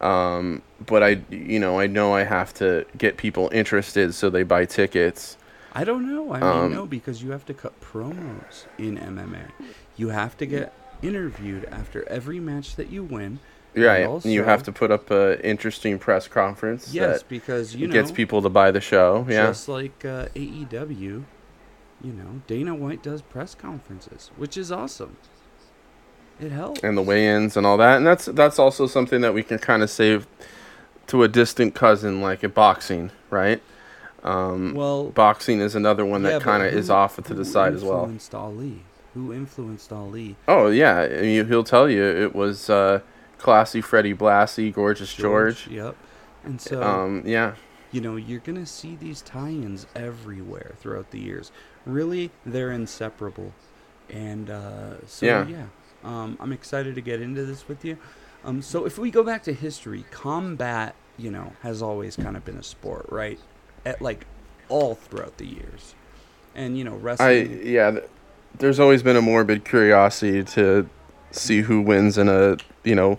Um, 0.02 0.62
but 0.86 1.02
I, 1.02 1.22
you 1.30 1.60
know, 1.60 1.80
I 1.80 1.88
know 1.88 2.14
I 2.14 2.24
have 2.24 2.54
to 2.56 2.86
get 2.98 3.16
people 3.18 3.50
interested 3.54 4.14
so 4.14 4.30
they 4.30 4.44
buy 4.44 4.66
tickets. 4.66 5.38
I 5.72 5.86
don't 5.86 6.08
know. 6.08 6.34
I 6.34 6.40
mean, 6.40 6.44
Um, 6.50 6.72
no, 6.74 6.86
because 6.86 7.24
you 7.24 7.32
have 7.32 7.46
to 7.46 7.54
cut 7.54 7.80
promos 7.80 8.66
in 8.78 8.98
MMA. 8.98 9.46
You 9.96 10.10
have 10.10 10.38
to 10.38 10.46
get 10.46 10.74
interviewed 11.02 11.66
after 11.72 12.08
every 12.10 12.40
match 12.40 12.76
that 12.76 12.90
you 12.90 13.04
win. 13.04 13.40
And 13.76 13.84
Right, 13.86 14.06
also- 14.06 14.30
you 14.30 14.44
have 14.44 14.62
to 14.64 14.72
put 14.72 14.92
up 14.92 15.10
an 15.10 15.40
interesting 15.40 15.98
press 15.98 16.28
conference 16.28 16.94
Yes, 16.94 17.24
because 17.24 17.76
you 17.76 17.88
know 17.88 17.92
it 17.92 17.94
gets 17.94 18.12
people 18.12 18.42
to 18.44 18.50
buy 18.50 18.70
the 18.72 18.82
show. 18.82 19.26
Yeah, 19.28 19.48
Just 19.48 19.68
like 19.68 20.06
uh, 20.06 20.28
AEW, 20.36 21.24
you 22.04 22.14
know, 22.14 22.42
Dana 22.48 22.76
White 22.76 23.02
does 23.02 23.22
press 23.22 23.56
conferences, 23.56 24.32
which 24.38 24.58
is 24.58 24.72
awesome. 24.72 25.18
It 26.40 26.52
helps. 26.52 26.82
and 26.84 26.98
the 26.98 27.02
weigh-ins 27.02 27.56
and 27.56 27.66
all 27.66 27.78
that, 27.78 27.98
and 27.98 28.06
that's 28.06 28.26
that's 28.26 28.60
also 28.60 28.88
something 28.88 29.22
that 29.22 29.34
we 29.34 29.44
can 29.44 29.60
kind 29.60 29.84
of 29.84 29.90
save 29.90 30.28
to 31.08 31.24
a 31.24 31.28
distant 31.28 31.76
cousin, 31.76 32.22
like 32.22 32.44
at 32.44 32.54
boxing, 32.54 33.12
right? 33.30 33.62
Um, 34.24 34.74
well, 34.74 35.10
boxing 35.10 35.60
is 35.60 35.76
another 35.76 36.06
one 36.06 36.24
yeah, 36.24 36.32
that 36.32 36.42
kind 36.42 36.64
of 36.64 36.74
is 36.74 36.90
off 36.90 37.18
to 37.22 37.34
the 37.34 37.46
side 37.46 37.74
as 37.74 37.84
well. 37.84 38.00
Influenced 38.02 38.34
Ali? 38.36 38.84
Who 39.14 39.32
influenced 39.32 39.94
Ali? 39.94 40.36
Oh 40.48 40.68
yeah, 40.70 41.02
I 41.02 41.22
mean, 41.22 41.48
he'll 41.48 41.64
tell 41.64 41.90
you 41.90 42.04
it 42.04 42.34
was 42.34 42.70
uh, 42.70 43.02
classy 43.38 43.80
Freddie 43.82 44.16
Blassie, 44.16 44.74
gorgeous 44.74 45.14
George. 45.14 45.68
Yep. 45.68 45.96
And 46.46 46.60
so 46.60 46.82
Um, 46.82 47.24
yeah, 47.26 47.56
you 47.92 48.02
know 48.02 48.16
you're 48.16 48.40
gonna 48.40 48.66
see 48.66 48.96
these 48.96 49.22
tie-ins 49.22 49.86
everywhere 49.96 50.74
throughout 50.80 51.12
the 51.12 51.20
years. 51.20 51.52
Really, 51.86 52.32
they're 52.46 52.72
inseparable. 52.72 53.54
And 54.10 54.50
uh, 54.50 55.06
so 55.08 55.26
Yeah. 55.26 55.48
yeah, 55.48 55.66
um, 56.04 56.38
I'm 56.40 56.52
excited 56.52 56.96
to 56.96 57.02
get 57.02 57.22
into 57.22 57.46
this 57.46 57.68
with 57.68 57.84
you. 57.84 57.98
Um, 58.46 58.62
so 58.62 58.86
if 58.86 58.98
we 58.98 59.10
go 59.12 59.24
back 59.24 59.44
to 59.44 59.54
history, 59.54 60.06
combat, 60.12 60.96
you 61.18 61.32
know, 61.32 61.54
has 61.62 61.82
always 61.82 62.16
kind 62.16 62.36
of 62.36 62.44
been 62.46 62.58
a 62.58 62.64
sport, 62.64 63.06
right? 63.10 63.40
At 63.86 64.02
like 64.02 64.26
all 64.70 64.96
throughout 64.96 65.38
the 65.38 65.46
years. 65.46 65.96
And 66.56 66.78
you 66.78 66.84
know, 66.84 66.94
I 66.94 66.98
wrestling. 66.98 67.62
yeah. 67.66 67.92
th- 67.92 68.04
There's 68.60 68.80
always 68.80 69.02
been 69.02 69.16
a 69.16 69.22
morbid 69.22 69.66
curiosity 69.66 70.44
to 70.44 70.88
see 71.32 71.62
who 71.62 71.82
wins 71.82 72.18
in 72.18 72.30
a 72.30 72.58
you 72.84 72.94
know 72.96 73.18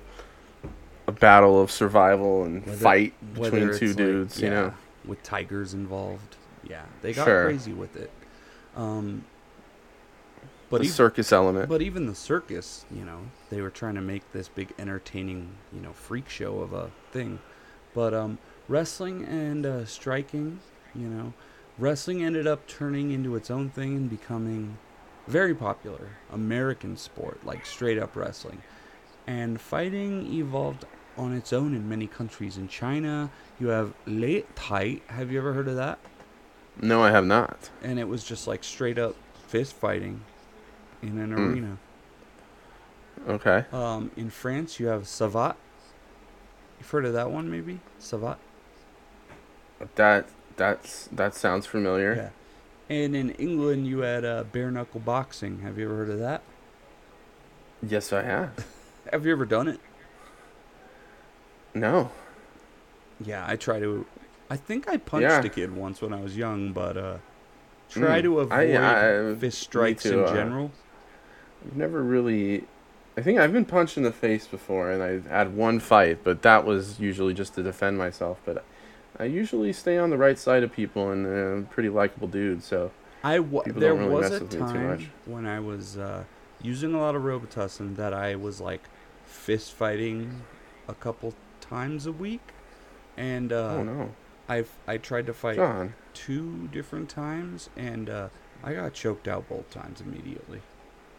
a 1.09 1.13
battle 1.13 1.61
of 1.61 1.71
survival 1.71 2.45
and 2.45 2.65
Whether- 2.65 2.79
fight 2.79 3.35
between 3.35 3.75
two 3.77 3.89
like- 3.89 3.97
dudes. 3.97 4.41
You 4.41 4.51
know, 4.51 4.75
with 5.05 5.23
tigers 5.23 5.75
involved. 5.75 6.37
Yeah, 6.63 6.83
they 7.03 7.13
got 7.13 7.25
Sure. 7.27 7.45
crazy 7.47 7.73
with 7.73 7.97
it. 7.97 8.11
Um, 8.77 9.25
but 10.71 10.79
the 10.79 10.85
even, 10.87 10.95
circus 10.97 11.33
element. 11.33 11.69
but 11.69 11.83
even 11.83 12.07
the 12.07 12.15
circus, 12.15 12.85
you 12.91 13.05
know, 13.05 13.21
they 13.51 13.61
were 13.61 13.71
trying 13.71 13.95
to 13.95 14.01
make 14.01 14.33
this 14.33 14.49
big 14.49 14.73
entertaining, 14.79 15.51
you 15.73 15.81
know, 15.81 15.93
freak 15.93 16.29
show 16.29 16.61
of 16.61 16.73
a 16.73 16.91
thing. 17.13 17.39
But 17.95 18.13
um, 18.13 18.39
wrestling 18.67 19.25
and 19.25 19.65
uh, 19.65 19.85
striking, 19.85 20.61
you 20.95 21.07
know, 21.07 21.33
wrestling 21.79 22.25
ended 22.25 22.47
up 22.47 22.67
turning 22.67 23.11
into 23.11 23.37
its 23.37 23.51
own 23.51 23.71
thing 23.71 23.97
and 23.97 24.11
becoming 24.11 24.79
very 25.27 25.55
popular 25.55 26.17
American 26.33 26.97
sport, 26.97 27.45
like 27.45 27.67
straight 27.67 27.99
up 27.99 28.17
wrestling. 28.17 28.63
And 29.27 29.61
fighting 29.61 30.27
evolved 30.35 30.85
on 31.17 31.35
its 31.35 31.53
own 31.53 31.75
in 31.75 31.89
many 31.89 32.07
countries. 32.07 32.57
In 32.57 32.69
China, 32.69 33.31
you 33.59 33.69
have 33.69 33.95
Lei 34.07 34.45
Tai. 34.55 35.01
Have 35.07 35.31
you 35.31 35.39
ever 35.39 35.53
heard 35.53 35.69
of 35.69 35.77
that? 35.77 35.99
No, 36.81 37.03
I 37.03 37.11
have 37.11 37.25
not. 37.25 37.71
And 37.83 37.99
it 37.99 38.09
was 38.09 38.25
just 38.25 38.47
like 38.47 38.65
straight 38.65 38.99
up 38.99 39.15
fist 39.47 39.75
fighting 39.75 40.21
in 41.03 41.19
an 41.19 41.33
Hmm. 41.33 41.53
arena. 41.53 41.79
Okay. 43.29 43.65
Um, 43.73 44.11
in 44.17 44.29
France, 44.31 44.79
you 44.81 44.87
have 44.89 45.03
Savate. 45.05 45.55
You've 46.79 46.91
heard 46.91 47.05
of 47.05 47.13
that 47.15 47.31
one, 47.31 47.51
maybe? 47.51 47.81
Savate? 48.01 48.37
That 49.97 50.27
that's 50.57 51.09
that 51.13 51.35
sounds 51.35 51.67
familiar. 51.67 52.15
Yeah. 52.15 52.95
And 52.97 53.17
in 53.17 53.31
England, 53.31 53.87
you 53.87 54.01
had 54.01 54.25
uh, 54.25 54.45
bare 54.45 54.71
knuckle 54.71 55.01
boxing. 55.01 55.61
Have 55.61 55.79
you 55.79 55.87
ever 55.87 55.97
heard 55.97 56.11
of 56.11 56.19
that? 56.19 56.43
Yes, 57.83 58.13
I 58.13 58.23
have. 58.23 58.67
Have 59.13 59.25
you 59.27 59.33
ever 59.33 59.45
done 59.47 59.69
it? 59.69 59.81
No. 61.75 62.11
Yeah, 63.21 63.45
I 63.47 63.57
try 63.57 63.79
to. 63.79 64.07
I 64.51 64.57
think 64.57 64.89
I 64.89 64.97
punched 64.99 65.23
Yeah. 65.23 65.43
a 65.43 65.49
kid 65.49 65.75
once 65.75 66.03
when 66.03 66.13
I 66.13 66.21
was 66.21 66.37
young, 66.37 66.73
but 66.73 66.97
uh, 66.97 67.17
try 67.91 68.21
Mm. 68.21 68.23
to 68.25 68.41
avoid 68.41 68.77
I- 68.77 69.35
fist 69.35 69.59
strikes 69.61 70.03
too, 70.05 70.21
in 70.21 70.25
uh, 70.25 70.33
general. 70.35 70.71
I've 71.65 71.77
never 71.77 72.03
really. 72.03 72.65
I 73.17 73.23
think 73.23 73.39
I've 73.39 73.53
been 73.53 73.65
punched 73.65 73.97
in 73.97 74.03
the 74.03 74.13
face 74.13 74.47
before, 74.47 74.91
and 74.91 75.03
I 75.03 75.21
had 75.33 75.57
one 75.57 75.79
fight, 75.79 76.19
but 76.25 76.43
that 76.43 76.65
was 76.67 76.99
usually 76.99 77.33
just 77.33 77.55
to 77.55 77.63
defend 77.63 77.97
myself. 77.97 78.41
But 78.45 78.65
I 79.19 79.25
usually 79.25 79.73
stay 79.73 79.97
on 79.99 80.11
the 80.11 80.17
right 80.19 80.39
side 80.39 80.63
of 80.65 80.73
people, 80.73 81.11
and 81.11 81.25
uh, 81.25 81.29
I'm 81.31 81.59
a 81.61 81.73
pretty 81.73 81.89
likable 81.89 82.27
dude. 82.29 82.63
So 82.65 82.91
I 83.23 83.37
w- 83.37 83.63
there 83.73 83.95
really 83.95 84.11
was 84.11 84.31
a 84.33 84.41
me 84.41 84.49
time 84.49 85.11
when 85.27 85.47
I 85.47 85.61
was 85.61 85.97
uh, 85.97 86.25
using 86.61 86.93
a 86.93 86.99
lot 87.01 87.15
of 87.15 87.23
Robitussin 87.23 87.95
that 87.97 88.13
I 88.13 88.35
was 88.35 88.61
like 88.61 88.83
fist 89.25 89.73
fighting 89.73 90.43
a 90.89 90.95
couple 90.95 91.35
times 91.61 92.07
a 92.07 92.13
week, 92.13 92.43
and 93.17 93.53
uh, 93.53 93.77
oh 93.79 93.83
no, 93.85 94.15
I 94.49 94.65
I 94.87 94.97
tried 94.99 95.27
to 95.27 95.35
fight 95.35 95.57
John. 95.57 95.95
two 96.13 96.69
different 96.73 97.09
times, 97.09 97.71
and 97.77 98.11
uh, 98.11 98.29
I 98.63 98.75
got 98.75 98.93
choked 98.95 99.27
out 99.29 99.49
both 99.49 99.71
times 99.71 100.01
immediately. 100.01 100.61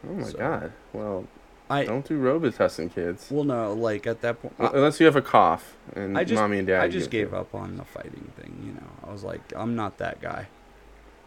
Oh 0.07 0.13
my 0.13 0.23
So- 0.23 0.38
god. 0.38 0.73
Well, 0.93 1.25
I 1.69 1.83
don't 1.85 2.05
do 2.07 2.19
Robitussin, 2.21 2.93
kids. 2.93 3.27
well 3.31 3.43
no 3.43 3.73
like 3.73 4.05
at 4.05 4.21
that 4.21 4.39
point 4.39 4.53
Uh, 4.59 4.69
Unless 4.75 4.99
you 4.99 5.07
have 5.07 5.15
a 5.15 5.21
cough, 5.21 5.75
and 5.95 6.15
I 6.17 6.23
just- 6.23 6.39
mommy 6.39 6.59
and 6.59 6.67
dad. 6.67 6.83
I 6.83 6.88
just 6.89 7.09
gave 7.09 7.31
to. 7.31 7.38
up 7.38 7.55
on 7.55 7.77
the 7.77 7.83
fighting 7.85 8.31
thing. 8.39 8.61
You 8.63 8.73
know, 8.73 8.89
I 9.07 9.11
was 9.11 9.23
like, 9.23 9.41
I'm 9.55 9.75
not 9.75 9.97
that 9.97 10.21
guy. 10.21 10.47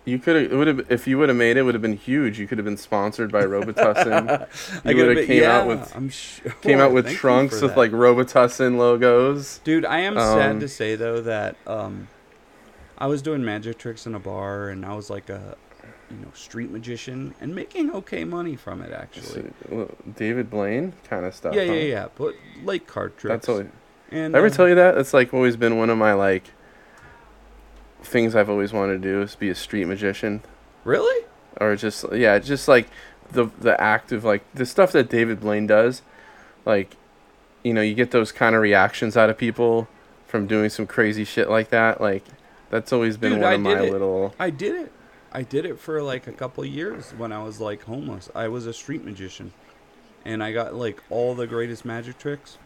You 0.08 0.18
could 0.18 0.36
have. 0.42 0.52
It 0.52 0.56
would 0.56 0.66
have. 0.66 0.90
If 0.90 1.06
you 1.06 1.18
would 1.18 1.28
have 1.28 1.36
made 1.36 1.56
it, 1.56 1.62
would 1.62 1.74
have 1.74 1.82
been 1.82 1.96
huge. 1.96 2.38
You 2.38 2.46
could 2.46 2.56
have 2.58 2.64
been 2.64 2.76
sponsored 2.78 3.30
by 3.30 3.42
Robitussin. 3.42 4.48
I 4.84 4.90
you 4.90 4.96
would 4.96 5.16
have 5.16 5.26
came 5.26 5.44
out 5.44 5.66
with 5.66 5.94
I'm 5.94 6.08
sure. 6.08 6.52
came 6.62 6.80
out 6.80 6.92
with 6.92 7.08
trunks 7.10 7.60
with 7.60 7.76
like 7.76 7.90
Robitussin 7.90 8.78
logos. 8.78 9.60
Dude, 9.64 9.84
I 9.84 10.00
am 10.00 10.14
sad 10.14 10.52
Um, 10.52 10.60
to 10.60 10.68
say 10.68 10.96
though 10.96 11.20
that 11.20 11.56
um, 11.66 12.08
I 12.96 13.06
was 13.06 13.20
doing 13.20 13.44
magic 13.44 13.78
tricks 13.78 14.06
in 14.06 14.14
a 14.14 14.18
bar, 14.18 14.70
and 14.70 14.86
I 14.86 14.94
was 14.94 15.10
like 15.10 15.28
a, 15.28 15.56
you 16.10 16.16
know, 16.16 16.30
street 16.32 16.70
magician, 16.70 17.34
and 17.40 17.54
making 17.54 17.90
okay 17.92 18.24
money 18.24 18.56
from 18.56 18.80
it 18.80 18.92
actually. 18.92 19.50
David 20.16 20.48
Blaine 20.48 20.94
kind 21.04 21.26
of 21.26 21.34
stuff. 21.34 21.54
Yeah, 21.54 21.66
huh? 21.66 21.72
yeah, 21.72 21.82
yeah. 21.82 22.08
But 22.16 22.34
like 22.64 22.86
card 22.86 23.16
tricks. 23.18 23.32
That's 23.32 23.48
always. 23.48 23.66
And 24.10 24.34
I 24.34 24.38
ever 24.38 24.46
uh, 24.46 24.50
tell 24.50 24.66
you 24.68 24.74
that? 24.76 24.96
It's 24.96 25.12
like 25.12 25.34
always 25.34 25.56
been 25.56 25.76
one 25.76 25.90
of 25.90 25.98
my 25.98 26.14
like 26.14 26.44
things 28.02 28.34
I've 28.34 28.48
always 28.50 28.72
wanted 28.72 29.02
to 29.02 29.08
do 29.08 29.22
is 29.22 29.34
be 29.34 29.48
a 29.48 29.54
street 29.54 29.86
magician 29.86 30.42
Really? 30.84 31.24
or 31.60 31.74
just 31.76 32.04
yeah, 32.12 32.38
just 32.38 32.68
like 32.68 32.88
the 33.32 33.50
the 33.60 33.78
act 33.80 34.12
of 34.12 34.24
like 34.24 34.42
the 34.54 34.64
stuff 34.64 34.92
that 34.92 35.10
David 35.10 35.40
Blaine 35.40 35.66
does, 35.66 36.02
like 36.64 36.96
you 37.64 37.74
know 37.74 37.80
you 37.82 37.94
get 37.94 38.10
those 38.12 38.30
kind 38.32 38.54
of 38.54 38.62
reactions 38.62 39.16
out 39.16 39.28
of 39.28 39.36
people 39.36 39.88
from 40.26 40.46
doing 40.46 40.70
some 40.70 40.86
crazy 40.86 41.24
shit 41.24 41.50
like 41.50 41.70
that. 41.70 42.00
Like 42.00 42.24
that's 42.70 42.92
always 42.92 43.16
been 43.16 43.32
Dude, 43.32 43.40
one 43.42 43.50
I 43.50 43.54
of 43.54 43.60
my 43.60 43.74
did 43.74 43.84
it. 43.88 43.92
little. 43.92 44.34
I 44.38 44.50
did 44.50 44.74
it. 44.76 44.92
I 45.32 45.42
did 45.42 45.66
it 45.66 45.78
for 45.78 46.02
like 46.02 46.26
a 46.26 46.32
couple 46.32 46.64
years 46.64 47.10
when 47.18 47.32
I 47.32 47.42
was 47.42 47.60
like 47.60 47.82
homeless. 47.82 48.30
I 48.34 48.48
was 48.48 48.66
a 48.66 48.72
street 48.72 49.04
magician, 49.04 49.52
and 50.24 50.42
I 50.42 50.52
got 50.52 50.74
like 50.74 51.02
all 51.10 51.34
the 51.34 51.46
greatest 51.46 51.84
magic 51.84 52.18
tricks. 52.18 52.56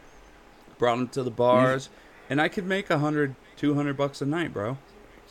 Brought 0.78 0.96
them 0.96 1.08
to 1.08 1.22
the 1.22 1.30
bars, 1.30 1.88
and 2.28 2.40
I 2.40 2.48
could 2.48 2.66
make 2.66 2.90
a 2.90 2.98
hundred, 2.98 3.34
two 3.56 3.74
hundred 3.74 3.96
bucks 3.96 4.20
a 4.20 4.26
night, 4.26 4.52
bro. 4.52 4.76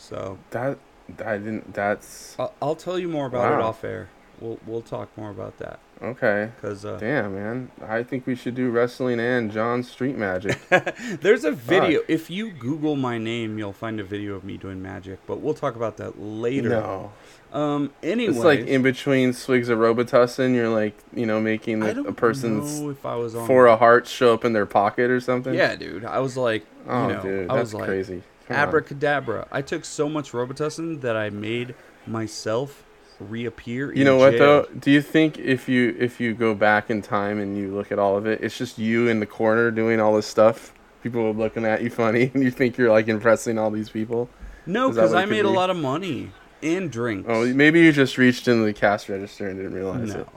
So 0.01 0.39
That 0.49 0.79
I 1.23 1.37
didn't. 1.37 1.73
That's 1.73 2.35
I'll, 2.39 2.53
I'll 2.61 2.75
tell 2.75 2.97
you 2.97 3.07
more 3.07 3.27
about 3.27 3.53
it 3.53 3.63
off 3.63 3.83
air. 3.83 4.09
We'll 4.39 4.59
we'll 4.65 4.81
talk 4.81 5.15
more 5.15 5.29
about 5.29 5.59
that 5.59 5.79
okay. 6.01 6.49
because 6.55 6.83
uh, 6.83 6.97
Damn, 6.97 7.35
man. 7.35 7.71
I 7.87 8.01
think 8.01 8.25
we 8.25 8.35
should 8.35 8.55
do 8.55 8.71
wrestling 8.71 9.19
and 9.19 9.51
John 9.51 9.83
street 9.83 10.17
magic. 10.17 10.59
there's 11.21 11.43
a 11.43 11.51
video. 11.51 12.01
If 12.07 12.31
you 12.31 12.51
Google 12.51 12.95
my 12.95 13.19
name, 13.19 13.59
you'll 13.59 13.73
find 13.73 13.99
a 13.99 14.03
video 14.03 14.33
of 14.33 14.43
me 14.43 14.57
doing 14.57 14.81
magic. 14.81 15.19
But 15.27 15.41
we'll 15.41 15.53
talk 15.53 15.75
about 15.75 15.97
that 15.97 16.19
later. 16.19 16.69
no. 16.69 17.11
Um. 17.53 17.91
Anyway, 18.01 18.33
It's 18.33 18.43
like 18.43 18.61
in 18.61 18.81
between 18.81 19.33
swigs 19.33 19.69
of 19.69 19.77
Robitussin, 19.77 20.55
you're 20.55 20.69
like, 20.69 20.97
you 21.13 21.25
know, 21.25 21.39
making 21.39 21.83
I 21.83 21.89
a 21.89 22.13
person's 22.13 22.79
know 22.79 22.89
if 22.89 23.05
I 23.05 23.15
was 23.15 23.35
on 23.35 23.45
four 23.45 23.67
of 23.67 23.77
hearts 23.77 24.09
show 24.09 24.33
up 24.33 24.45
in 24.45 24.53
their 24.53 24.65
pocket 24.65 25.11
or 25.11 25.19
something. 25.19 25.53
Yeah, 25.53 25.75
dude. 25.75 26.05
I 26.05 26.19
was 26.19 26.37
like, 26.37 26.65
Oh, 26.87 27.07
you 27.07 27.13
know, 27.13 27.21
dude, 27.21 27.49
I 27.49 27.55
that's 27.55 27.73
was 27.73 27.73
like, 27.75 27.85
crazy. 27.85 28.23
Abracadabra. 28.51 29.47
I 29.51 29.61
took 29.61 29.85
so 29.85 30.09
much 30.09 30.31
Robitussin 30.31 31.01
that 31.01 31.15
I 31.15 31.29
made 31.29 31.75
myself 32.05 32.83
reappear. 33.19 33.93
You 33.93 34.03
know 34.03 34.17
what 34.17 34.31
jail. 34.31 34.39
though? 34.39 34.67
Do 34.79 34.91
you 34.91 35.01
think 35.01 35.37
if 35.37 35.69
you 35.69 35.95
if 35.99 36.19
you 36.19 36.33
go 36.33 36.53
back 36.53 36.89
in 36.89 37.01
time 37.01 37.39
and 37.39 37.57
you 37.57 37.73
look 37.73 37.91
at 37.91 37.99
all 37.99 38.17
of 38.17 38.25
it, 38.25 38.41
it's 38.41 38.57
just 38.57 38.77
you 38.77 39.07
in 39.07 39.19
the 39.19 39.25
corner 39.25 39.71
doing 39.71 39.99
all 39.99 40.15
this 40.15 40.27
stuff? 40.27 40.73
People 41.03 41.21
are 41.25 41.33
looking 41.33 41.65
at 41.65 41.81
you 41.81 41.89
funny, 41.89 42.31
and 42.33 42.43
you 42.43 42.51
think 42.51 42.77
you're 42.77 42.91
like 42.91 43.07
impressing 43.07 43.57
all 43.57 43.71
these 43.71 43.89
people. 43.89 44.29
No, 44.65 44.89
because 44.89 45.13
I 45.13 45.25
made 45.25 45.45
a 45.45 45.49
lot 45.49 45.69
of 45.69 45.77
money 45.77 46.31
and 46.61 46.91
drinks. 46.91 47.27
Oh, 47.29 47.45
maybe 47.53 47.79
you 47.79 47.91
just 47.91 48.17
reached 48.17 48.47
into 48.47 48.63
the 48.63 48.73
cash 48.73 49.09
register 49.09 49.47
and 49.47 49.57
didn't 49.57 49.73
realize 49.73 50.13
no, 50.13 50.21
it. 50.21 50.27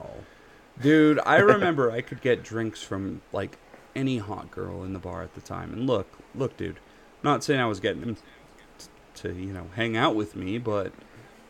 dude. 0.81 1.19
I 1.25 1.37
remember 1.37 1.91
I 1.91 2.01
could 2.01 2.21
get 2.21 2.43
drinks 2.43 2.81
from 2.81 3.21
like 3.31 3.57
any 3.95 4.17
hot 4.17 4.51
girl 4.51 4.83
in 4.83 4.93
the 4.93 4.99
bar 4.99 5.23
at 5.23 5.33
the 5.35 5.41
time. 5.41 5.71
And 5.73 5.87
look, 5.87 6.07
look, 6.33 6.57
dude. 6.57 6.79
Not 7.25 7.43
saying 7.43 7.59
I 7.59 7.65
was 7.65 7.79
getting 7.79 8.03
him 8.03 8.15
t- 8.15 8.85
to 9.15 9.33
you 9.33 9.51
know 9.51 9.65
hang 9.75 9.97
out 9.97 10.15
with 10.15 10.35
me, 10.35 10.59
but 10.59 10.93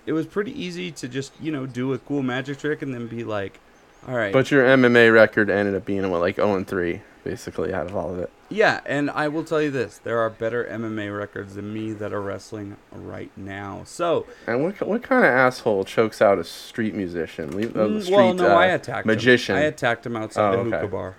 it 0.06 0.14
was 0.14 0.26
pretty 0.26 0.52
easy 0.60 0.90
to 0.94 1.08
just 1.10 1.34
you 1.42 1.52
know 1.52 1.66
do 1.66 1.92
a 1.92 1.98
cool 2.00 2.24
magic 2.24 2.60
trick 2.60 2.82
and 2.82 2.94
then 2.94 3.08
be 3.08 3.26
like, 3.26 3.60
all 4.08 4.16
right. 4.16 4.32
But 4.32 4.52
your 4.52 4.64
MMA 4.66 5.14
record 5.14 5.50
ended 5.50 5.76
up 5.76 5.84
being 5.84 6.10
what, 6.10 6.22
like 6.22 6.38
0 6.38 6.56
and 6.56 6.66
3, 6.66 7.02
basically, 7.26 7.74
out 7.74 7.88
of 7.88 7.96
all 7.98 8.10
of 8.14 8.20
it. 8.20 8.30
Yeah, 8.48 8.80
and 8.86 9.10
I 9.12 9.28
will 9.28 9.44
tell 9.44 9.62
you 9.62 9.70
this: 9.70 9.98
there 9.98 10.18
are 10.20 10.30
better 10.30 10.64
MMA 10.64 11.16
records 11.18 11.56
than 11.56 11.74
me 11.74 11.92
that 11.92 12.14
are 12.14 12.22
wrestling 12.22 12.78
right 12.94 13.32
now. 13.36 13.82
So, 13.84 14.28
And 14.48 14.64
what 14.64 14.80
what 14.88 15.04
kind 15.04 15.26
of 15.26 15.32
asshole 15.32 15.84
chokes 15.84 16.22
out 16.22 16.40
a 16.40 16.46
street 16.46 16.94
musician? 16.96 17.52
Leave, 17.58 17.76
uh, 17.76 18.00
street, 18.00 18.16
well, 18.16 18.34
no, 18.34 18.48
uh, 18.52 18.56
I 18.56 18.68
attacked 18.68 19.06
magician. 19.06 19.58
him. 19.58 19.62
I 19.64 19.66
attacked 19.66 20.06
him 20.06 20.16
outside 20.16 20.54
Oh, 20.54 20.58
the 20.58 20.64
hookah 20.64 20.78
okay. 20.78 20.88
bar. 20.88 21.16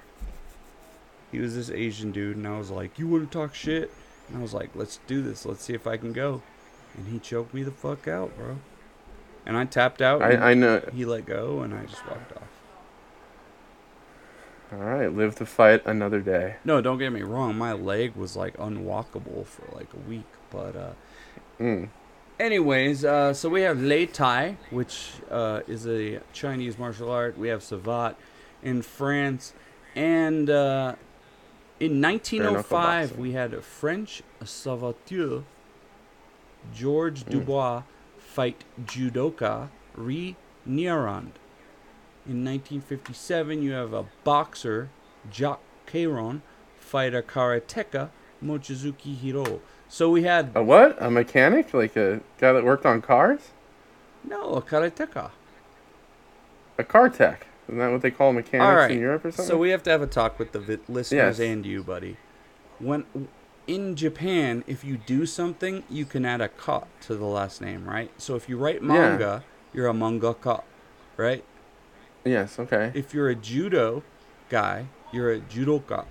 He 1.30 1.40
was 1.40 1.54
this 1.56 1.68
Asian 1.68 2.10
dude, 2.12 2.38
and 2.38 2.48
I 2.48 2.56
was 2.56 2.70
like, 2.70 2.98
"You 2.98 3.06
want 3.06 3.30
to 3.30 3.38
talk 3.38 3.54
shit?" 3.54 3.90
And 4.28 4.38
I 4.38 4.42
was 4.42 4.54
like, 4.54 4.70
"Let's 4.74 4.98
do 5.06 5.22
this. 5.22 5.46
Let's 5.46 5.64
see 5.64 5.74
if 5.74 5.86
I 5.86 5.96
can 5.96 6.12
go." 6.12 6.42
And 6.96 7.08
he 7.08 7.18
choked 7.18 7.52
me 7.54 7.62
the 7.62 7.70
fuck 7.70 8.08
out, 8.08 8.36
bro. 8.36 8.58
And 9.44 9.56
I 9.56 9.64
tapped 9.64 10.02
out. 10.02 10.22
I, 10.22 10.50
I 10.50 10.54
know. 10.54 10.82
he 10.92 11.04
let 11.04 11.26
go, 11.26 11.60
and 11.60 11.72
I 11.74 11.84
just 11.84 12.04
walked 12.08 12.32
off. 12.32 12.42
All 14.72 14.78
right, 14.78 15.12
live 15.12 15.36
to 15.36 15.46
fight 15.46 15.86
another 15.86 16.20
day. 16.20 16.56
No, 16.64 16.80
don't 16.80 16.98
get 16.98 17.12
me 17.12 17.22
wrong. 17.22 17.56
My 17.56 17.72
leg 17.72 18.16
was 18.16 18.34
like 18.36 18.56
unwalkable 18.56 19.46
for 19.46 19.74
like 19.76 19.88
a 19.94 20.08
week, 20.08 20.26
but 20.50 20.74
uh, 20.74 20.90
Mm. 21.60 21.88
Anyways, 22.38 23.04
uh, 23.04 23.32
so 23.32 23.48
we 23.48 23.62
have 23.62 23.80
Lei 23.80 24.04
Tai, 24.06 24.56
which 24.70 25.12
uh, 25.30 25.60
is 25.66 25.86
a 25.86 26.20
Chinese 26.32 26.78
martial 26.78 27.10
art. 27.10 27.38
We 27.38 27.48
have 27.48 27.60
Savate 27.62 28.14
in 28.62 28.82
France. 28.82 29.54
And 29.94 30.50
uh, 30.50 30.96
in 31.78 32.00
1905, 32.00 33.18
we 33.18 33.32
had 33.32 33.52
a 33.52 33.60
French 33.60 34.22
Savateur, 34.42 35.44
George 36.74 37.24
Mm. 37.24 37.30
Dubois, 37.30 37.82
fight 38.18 38.64
judoka 38.84 39.68
Ri 39.94 40.36
Nirand. 40.68 41.32
In 42.28 42.44
1957, 42.44 43.62
you 43.62 43.72
have 43.72 43.92
a 43.92 44.06
boxer, 44.24 44.88
Jacques 45.30 45.60
Cayron, 45.86 46.40
fight 46.78 47.14
a 47.14 47.22
karateka, 47.22 48.10
Mochizuki 48.42 49.16
Hiro. 49.16 49.60
So 49.88 50.10
we 50.10 50.24
had 50.24 50.50
A 50.54 50.62
what? 50.62 50.96
A 51.00 51.10
mechanic? 51.10 51.72
Like 51.72 51.96
a 51.96 52.20
guy 52.38 52.52
that 52.52 52.64
worked 52.64 52.84
on 52.84 53.00
cars? 53.02 53.50
no 54.24 54.54
a 54.54 54.62
karateka. 54.62 55.30
A 56.78 56.84
car 56.84 57.08
tech. 57.08 57.46
Isn't 57.68 57.78
that 57.78 57.90
what 57.90 58.02
they 58.02 58.10
call 58.10 58.32
mechanics 58.32 58.76
right. 58.76 58.90
in 58.92 59.00
Europe 59.00 59.24
or 59.24 59.30
something? 59.32 59.46
So 59.46 59.58
we 59.58 59.70
have 59.70 59.82
to 59.84 59.90
have 59.90 60.02
a 60.02 60.06
talk 60.06 60.38
with 60.38 60.52
the 60.52 60.60
vi- 60.60 60.78
listeners 60.88 61.38
Yes. 61.38 61.40
and 61.40 61.66
you, 61.66 61.82
buddy. 61.82 62.16
When 62.78 63.04
in 63.66 63.96
Japan, 63.96 64.62
if 64.68 64.84
you 64.84 64.96
do 64.96 65.26
something, 65.26 65.82
you 65.90 66.04
can 66.04 66.24
add 66.24 66.40
a 66.40 66.48
ka 66.48 66.84
to 67.02 67.16
the 67.16 67.24
last 67.24 67.60
name, 67.60 67.84
right? 67.88 68.10
So 68.18 68.36
if 68.36 68.48
you 68.48 68.56
write 68.56 68.82
manga, 68.82 69.42
you're 69.72 69.88
a 69.88 69.92
mangaka, 69.92 70.62
right? 71.16 71.44
yes, 72.24 72.58
okay. 72.58 72.90
If 72.94 73.14
you're 73.14 73.28
a 73.28 73.34
judo 73.36 74.02
guy, 74.48 74.86
you're 75.12 75.32
a 75.32 75.40
judoka. 75.40 76.04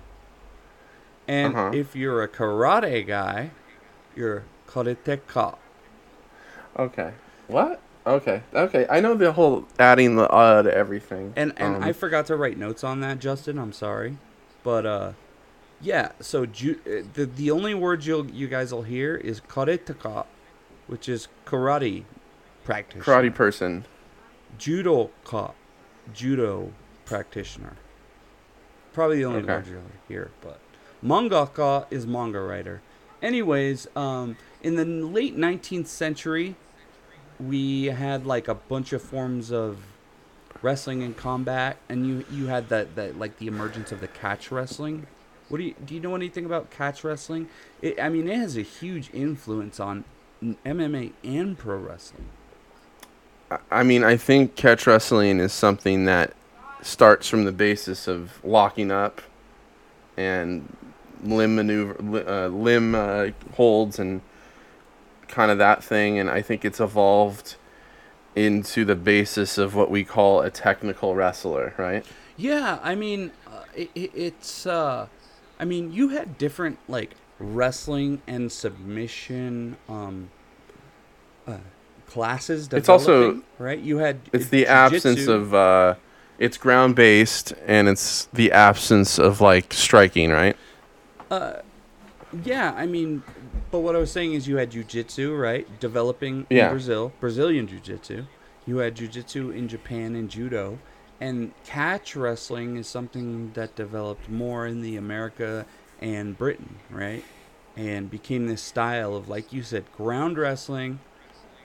And 1.28 1.54
Uh-huh. 1.54 1.70
if 1.74 1.96
you're 1.96 2.22
a 2.22 2.28
karate 2.28 3.06
guy, 3.06 3.50
you're 4.14 4.44
karateka. 4.68 5.56
Okay. 6.78 7.12
What? 7.48 7.80
Okay. 8.06 8.42
Okay. 8.54 8.86
I 8.90 9.00
know 9.00 9.14
the 9.14 9.32
whole 9.32 9.66
adding 9.78 10.16
the 10.16 10.28
uh 10.30 10.62
to 10.62 10.74
everything. 10.74 11.32
And 11.36 11.52
and 11.56 11.76
Um, 11.76 11.82
I 11.82 11.92
forgot 11.92 12.26
to 12.26 12.36
write 12.36 12.58
notes 12.58 12.84
on 12.84 13.00
that, 13.00 13.18
Justin. 13.18 13.58
I'm 13.58 13.72
sorry, 13.72 14.18
but 14.62 14.86
uh, 14.86 15.12
yeah. 15.80 16.12
So 16.20 16.46
ju- 16.46 16.80
uh, 16.86 17.06
the 17.14 17.26
the 17.26 17.50
only 17.50 17.74
words 17.74 18.06
you'll 18.06 18.30
you 18.30 18.48
guys 18.48 18.72
will 18.72 18.82
hear 18.84 19.16
is 19.16 19.40
karateka, 19.40 20.26
which 20.86 21.08
is 21.08 21.28
karate 21.46 22.04
practitioner. 22.64 23.04
karate 23.04 23.34
person. 23.34 23.84
Judo 24.58 25.10
Judoka, 25.26 25.52
judo 26.14 26.72
practitioner. 27.04 27.76
Probably 28.94 29.18
the 29.18 29.24
only 29.26 29.40
Okay. 29.42 29.52
words 29.54 29.68
you'll 29.70 29.82
hear, 30.08 30.30
but 30.42 30.60
mangaka 31.04 31.86
is 31.90 32.06
manga 32.06 32.40
writer. 32.40 32.82
Anyways, 33.22 33.88
um, 33.96 34.36
in 34.62 34.76
the 34.76 34.84
late 34.84 35.36
19th 35.36 35.86
century, 35.86 36.56
we 37.40 37.86
had 37.86 38.26
like 38.26 38.48
a 38.48 38.54
bunch 38.54 38.92
of 38.92 39.02
forms 39.02 39.52
of 39.52 39.78
wrestling 40.62 41.02
and 41.02 41.16
combat, 41.16 41.76
and 41.88 42.06
you 42.06 42.24
you 42.30 42.46
had 42.46 42.68
that 42.68 42.96
that 42.96 43.18
like 43.18 43.38
the 43.38 43.46
emergence 43.46 43.92
of 43.92 44.00
the 44.00 44.08
catch 44.08 44.50
wrestling. 44.50 45.06
What 45.48 45.58
do 45.58 45.64
you 45.64 45.74
do? 45.84 45.94
You 45.94 46.00
know 46.00 46.14
anything 46.14 46.44
about 46.44 46.70
catch 46.70 47.04
wrestling? 47.04 47.48
It, 47.82 48.00
I 48.00 48.08
mean, 48.08 48.28
it 48.28 48.36
has 48.36 48.56
a 48.56 48.62
huge 48.62 49.10
influence 49.12 49.78
on 49.78 50.04
MMA 50.42 51.12
and 51.22 51.56
pro 51.56 51.76
wrestling. 51.78 52.26
I- 53.70 53.82
mean, 53.84 54.02
I 54.02 54.16
think 54.16 54.56
catch 54.56 54.86
wrestling 54.86 55.38
is 55.38 55.52
something 55.52 56.04
that 56.06 56.34
starts 56.82 57.28
from 57.28 57.44
the 57.44 57.52
basis 57.52 58.08
of 58.08 58.44
locking 58.44 58.90
up 58.90 59.20
and 60.16 60.74
limb 61.22 61.56
maneuver, 61.56 61.96
uh, 62.28 62.48
limb 62.48 62.94
uh, 62.94 63.28
holds, 63.54 63.98
and 63.98 64.20
kind 65.28 65.50
of 65.50 65.58
that 65.58 65.82
thing. 65.82 66.18
And 66.18 66.30
I 66.30 66.42
think 66.42 66.64
it's 66.64 66.80
evolved 66.80 67.56
into 68.34 68.84
the 68.84 68.94
basis 68.94 69.58
of 69.58 69.74
what 69.74 69.90
we 69.90 70.04
call 70.04 70.42
a 70.42 70.50
technical 70.50 71.14
wrestler, 71.14 71.74
right? 71.78 72.04
Yeah, 72.36 72.78
I 72.82 72.94
mean, 72.94 73.32
uh, 73.46 73.64
it, 73.74 73.90
it, 73.94 74.10
it's. 74.14 74.66
Uh, 74.66 75.06
I 75.58 75.64
mean, 75.64 75.92
you 75.92 76.10
had 76.10 76.36
different 76.36 76.78
like 76.86 77.14
wrestling 77.38 78.20
and 78.26 78.52
submission 78.52 79.76
um, 79.88 80.30
uh, 81.46 81.58
classes. 82.06 82.68
It's 82.72 82.88
also- 82.88 83.42
right. 83.58 83.78
You 83.78 83.98
had 83.98 84.20
It's 84.32 84.48
the 84.48 84.66
absence 84.66 85.26
of. 85.26 85.54
Uh, 85.54 85.94
it's 86.38 86.58
ground 86.58 86.94
based, 86.94 87.54
and 87.66 87.88
it's 87.88 88.26
the 88.26 88.52
absence 88.52 89.18
of 89.18 89.40
like 89.40 89.72
striking, 89.72 90.30
right? 90.30 90.54
Uh, 91.30 91.54
yeah, 92.44 92.74
I 92.76 92.84
mean, 92.84 93.22
but 93.70 93.80
what 93.80 93.94
I 93.96 93.98
was 93.98 94.10
saying 94.10 94.34
is 94.34 94.46
you 94.48 94.56
had 94.56 94.70
jujitsu, 94.70 95.38
right? 95.38 95.66
Developing 95.80 96.46
Yeah. 96.50 96.66
in 96.66 96.70
Brazil, 96.70 97.12
Brazilian 97.20 97.66
jujitsu. 97.66 98.26
You 98.66 98.78
had 98.78 98.96
jujitsu 98.96 99.54
in 99.54 99.68
Japan 99.68 100.14
and 100.14 100.28
judo. 100.28 100.78
And 101.20 101.52
catch 101.64 102.14
wrestling 102.14 102.76
is 102.76 102.88
something 102.88 103.52
that 103.52 103.74
developed 103.74 104.28
more 104.28 104.66
in 104.66 104.82
the 104.82 104.96
America 104.96 105.64
and 106.00 106.36
Britain, 106.36 106.76
right? 106.90 107.24
And 107.76 108.10
became 108.10 108.46
this 108.48 108.62
style 108.62 109.14
of, 109.14 109.28
like 109.28 109.52
you 109.52 109.62
said, 109.62 109.84
ground 109.96 110.36
wrestling, 110.36 111.00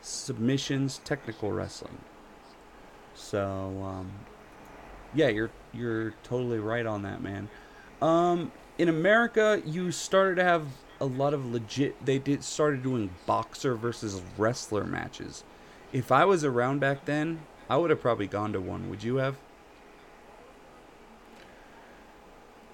submissions, 0.01 0.99
technical 1.03 1.51
wrestling. 1.51 1.97
So, 3.13 3.39
um, 3.83 4.11
yeah, 5.13 5.27
you're 5.27 5.51
you're 5.73 6.13
totally 6.23 6.59
right 6.59 6.85
on 6.85 7.01
that, 7.03 7.21
man. 7.21 7.49
Um, 8.01 8.51
in 8.77 8.89
America, 8.89 9.61
you 9.65 9.91
started 9.91 10.35
to 10.35 10.43
have 10.43 10.63
a 11.01 11.05
lot 11.05 11.33
of 11.33 11.45
legit. 11.51 12.05
They 12.05 12.19
did 12.19 12.43
started 12.43 12.83
doing 12.83 13.09
boxer 13.25 13.75
versus 13.75 14.21
wrestler 14.37 14.85
matches. 14.85 15.43
If 15.91 16.11
I 16.11 16.23
was 16.23 16.45
around 16.45 16.79
back 16.79 17.05
then, 17.05 17.41
I 17.69 17.75
would 17.77 17.89
have 17.89 17.99
probably 17.99 18.27
gone 18.27 18.53
to 18.53 18.61
one. 18.61 18.89
Would 18.89 19.03
you 19.03 19.15
have? 19.15 19.35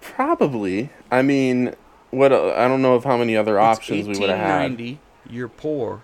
Probably. 0.02 0.92
I 1.10 1.22
mean, 1.22 1.74
what? 2.12 2.32
I 2.32 2.68
don't 2.68 2.82
know 2.82 2.96
of 2.96 3.06
how 3.06 3.18
many 3.18 3.36
other 3.36 3.60
options 3.60 4.08
we 4.08 4.20
would 4.20 4.30
have 4.30 4.40
had. 4.40 4.98
You're 5.30 5.48
poor. 5.48 6.02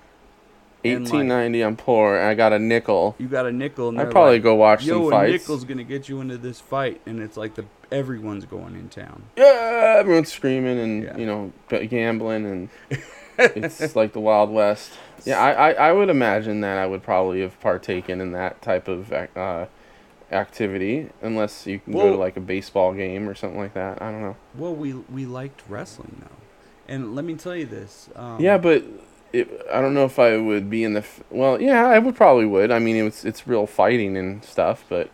Like- 0.83 1.01
Eighteen 1.01 1.27
ninety. 1.27 1.61
I'm 1.61 1.75
poor. 1.77 2.15
and 2.17 2.27
I 2.27 2.33
got 2.35 2.53
a 2.53 2.59
nickel. 2.59 3.15
You 3.17 3.27
got 3.27 3.45
a 3.45 3.51
nickel. 3.51 3.89
And 3.89 3.99
I'd 4.01 4.11
probably 4.11 4.33
like, 4.33 4.43
go 4.43 4.55
watch 4.55 4.83
Yo, 4.83 4.95
some 4.99 5.07
a 5.07 5.09
fights. 5.11 5.31
nickel's 5.43 5.63
gonna 5.63 5.83
get 5.83 6.09
you 6.09 6.19
into 6.21 6.37
this 6.37 6.59
fight, 6.59 7.01
and 7.05 7.19
it's 7.21 7.37
like 7.37 7.55
the 7.55 7.65
everyone's 7.91 8.45
going 8.45 8.75
in 8.75 8.89
town. 8.89 9.23
Yeah, 9.37 9.95
everyone's 9.99 10.31
screaming 10.31 10.79
and 10.79 11.03
Yeah. 11.03 11.17
you 11.17 11.25
know 11.25 11.53
gambling 11.87 12.45
and 12.45 12.69
it's 13.39 13.95
like 13.95 14.13
the 14.13 14.19
Wild 14.19 14.49
West. 14.51 14.91
Yeah, 15.25 15.39
I, 15.39 15.51
I, 15.51 15.71
I 15.89 15.91
would 15.93 16.09
imagine 16.09 16.59
that 16.61 16.77
I 16.77 16.85
would 16.85 17.01
probably 17.01 17.41
have 17.41 17.57
partaken 17.61 18.19
in 18.19 18.33
that 18.33 18.61
type 18.61 18.89
of 18.89 19.13
uh, 19.13 19.67
activity, 20.31 21.09
unless 21.21 21.65
you 21.65 21.79
can 21.79 21.93
go 21.93 22.09
to 22.11 22.17
like 22.17 22.35
a 22.35 22.41
baseball 22.41 22.93
game 22.93 23.29
or 23.29 23.35
something 23.35 23.59
like 23.59 23.73
that. 23.73 24.01
I 24.01 24.11
don't 24.11 24.21
know. 24.21 24.35
Well, 24.55 24.75
we 24.75 24.93
we 24.93 25.25
liked 25.25 25.61
wrestling 25.69 26.17
though, 26.21 26.93
and 26.93 27.15
let 27.15 27.23
me 27.25 27.35
tell 27.35 27.55
you 27.55 27.65
this. 27.65 28.09
Um, 28.15 28.39
yeah, 28.41 28.57
but 28.57 28.83
it, 29.33 29.49
I 29.71 29.81
don't 29.81 29.93
know 29.93 30.05
if 30.05 30.19
I 30.19 30.37
would 30.37 30.69
be 30.69 30.83
in 30.83 30.93
the. 30.93 30.99
F- 30.99 31.23
well, 31.29 31.59
yeah, 31.61 31.87
I 31.87 31.99
would 31.99 32.15
probably 32.15 32.45
would. 32.45 32.71
I 32.71 32.79
mean, 32.79 32.95
it's 32.95 33.25
it's 33.25 33.47
real 33.47 33.67
fighting 33.67 34.15
and 34.15 34.43
stuff, 34.45 34.85
but. 34.87 35.09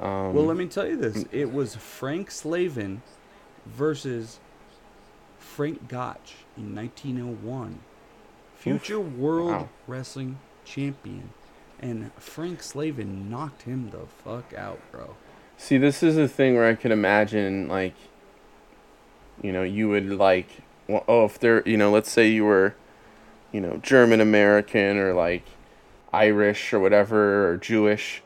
Um, 0.00 0.34
Well, 0.34 0.44
let 0.44 0.56
me 0.56 0.66
tell 0.66 0.86
you 0.86 0.96
this. 0.96 1.24
It 1.30 1.52
was 1.52 1.76
Frank 1.76 2.30
Slavin 2.30 3.02
versus 3.64 4.40
Frank 5.38 5.88
Gotch 5.88 6.34
in 6.56 6.74
1901. 6.74 7.78
Future 8.56 8.98
World 9.00 9.50
Wow. 9.50 9.68
Wrestling 9.86 10.38
Champion. 10.64 11.30
And 11.80 12.12
Frank 12.18 12.62
Slavin 12.62 13.30
knocked 13.30 13.62
him 13.62 13.90
the 13.90 14.06
fuck 14.06 14.52
out, 14.54 14.80
bro. 14.90 15.16
See, 15.56 15.78
this 15.78 16.02
is 16.02 16.16
a 16.16 16.26
thing 16.26 16.54
where 16.56 16.66
I 16.66 16.74
could 16.74 16.90
imagine, 16.90 17.68
like, 17.68 17.94
you 19.42 19.52
know, 19.52 19.62
you 19.62 19.88
would 19.90 20.10
like, 20.10 20.48
well, 20.88 21.04
oh, 21.06 21.26
if 21.26 21.38
they're, 21.38 21.62
you 21.68 21.76
know, 21.76 21.90
let's 21.90 22.10
say 22.10 22.28
you 22.28 22.44
were, 22.44 22.74
you 23.54 23.60
know, 23.60 23.76
German 23.76 24.20
American 24.20 24.98
or 24.98 25.14
like 25.14 25.44
Irish 26.12 26.72
or 26.72 26.80
whatever 26.80 27.48
or 27.48 27.56
Jewish, 27.56 28.20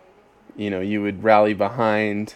you 0.57 0.71
know, 0.71 0.81
you 0.81 1.03
would 1.03 1.23
rally 1.23 1.53
behind 1.53 2.35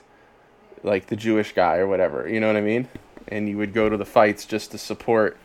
like 0.82 1.06
the 1.06 1.16
Jewish 1.16 1.54
guy 1.54 1.78
or 1.78 1.86
whatever. 1.86 2.28
You 2.28 2.38
know 2.38 2.48
what 2.48 2.56
I 2.56 2.60
mean? 2.60 2.88
And 3.28 3.48
you 3.48 3.56
would 3.56 3.72
go 3.72 3.88
to 3.88 3.96
the 3.96 4.04
fights 4.04 4.44
just 4.44 4.72
to 4.72 4.78
support 4.78 5.38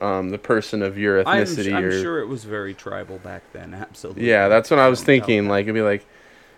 um, 0.00 0.30
the 0.30 0.38
person 0.38 0.82
of 0.82 0.98
your 0.98 1.20
I'm, 1.20 1.44
ethnicity. 1.44 1.72
I'm 1.72 1.84
or 1.84 1.92
sure 1.92 2.18
it 2.18 2.26
was 2.26 2.42
very 2.42 2.74
tribal 2.74 3.18
back 3.18 3.44
then, 3.52 3.72
absolutely. 3.88 4.28
yeah, 4.28 4.48
that's 4.48 4.68
what 4.68 4.80
I 4.80 4.88
was 4.88 5.00
thinking. 5.00 5.46
Like 5.46 5.66
it'd 5.66 5.74
be 5.76 5.82
like, 5.82 6.04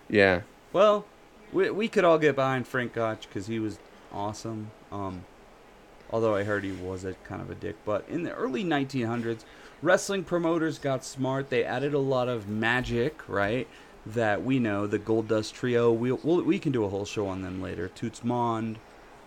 yeah. 0.09 0.41
Well, 0.73 1.05
we, 1.53 1.69
we 1.69 1.89
could 1.89 2.05
all 2.05 2.19
get 2.19 2.37
behind 2.37 2.67
Frank 2.67 2.95
Gotch 2.95 3.29
because 3.29 3.49
he 3.49 3.59
was 3.59 3.79
awesome. 4.11 4.71
Um, 4.91 5.27
although 6.11 6.35
I 6.35 6.45
heard 6.45 6.65
he 6.65 6.73
was 6.73 7.05
a 7.05 7.13
kind 7.25 7.43
of 7.43 7.51
a 7.51 7.55
dick. 7.55 7.77
But 7.85 8.07
in 8.09 8.23
the 8.23 8.33
early 8.33 8.65
1900s, 8.65 9.45
wrestling 9.83 10.25
promoters 10.25 10.79
got 10.79 11.05
smart. 11.05 11.51
They 11.51 11.65
added 11.65 11.95
a 11.95 11.99
lot 11.99 12.29
of 12.29 12.49
magic, 12.49 13.29
right? 13.29 13.69
That 14.07 14.43
we 14.45 14.59
know 14.59 14.87
the 14.87 14.99
Gold 14.99 15.29
Dust 15.29 15.55
Trio. 15.55 15.93
We 15.93 16.13
we'll, 16.13 16.43
we 16.43 16.59
can 16.59 16.73
do 16.73 16.85
a 16.85 16.89
whole 16.89 17.05
show 17.05 17.27
on 17.29 17.43
them 17.43 17.63
later. 17.63 17.89
Toots 17.89 18.21
Mondt, 18.21 18.77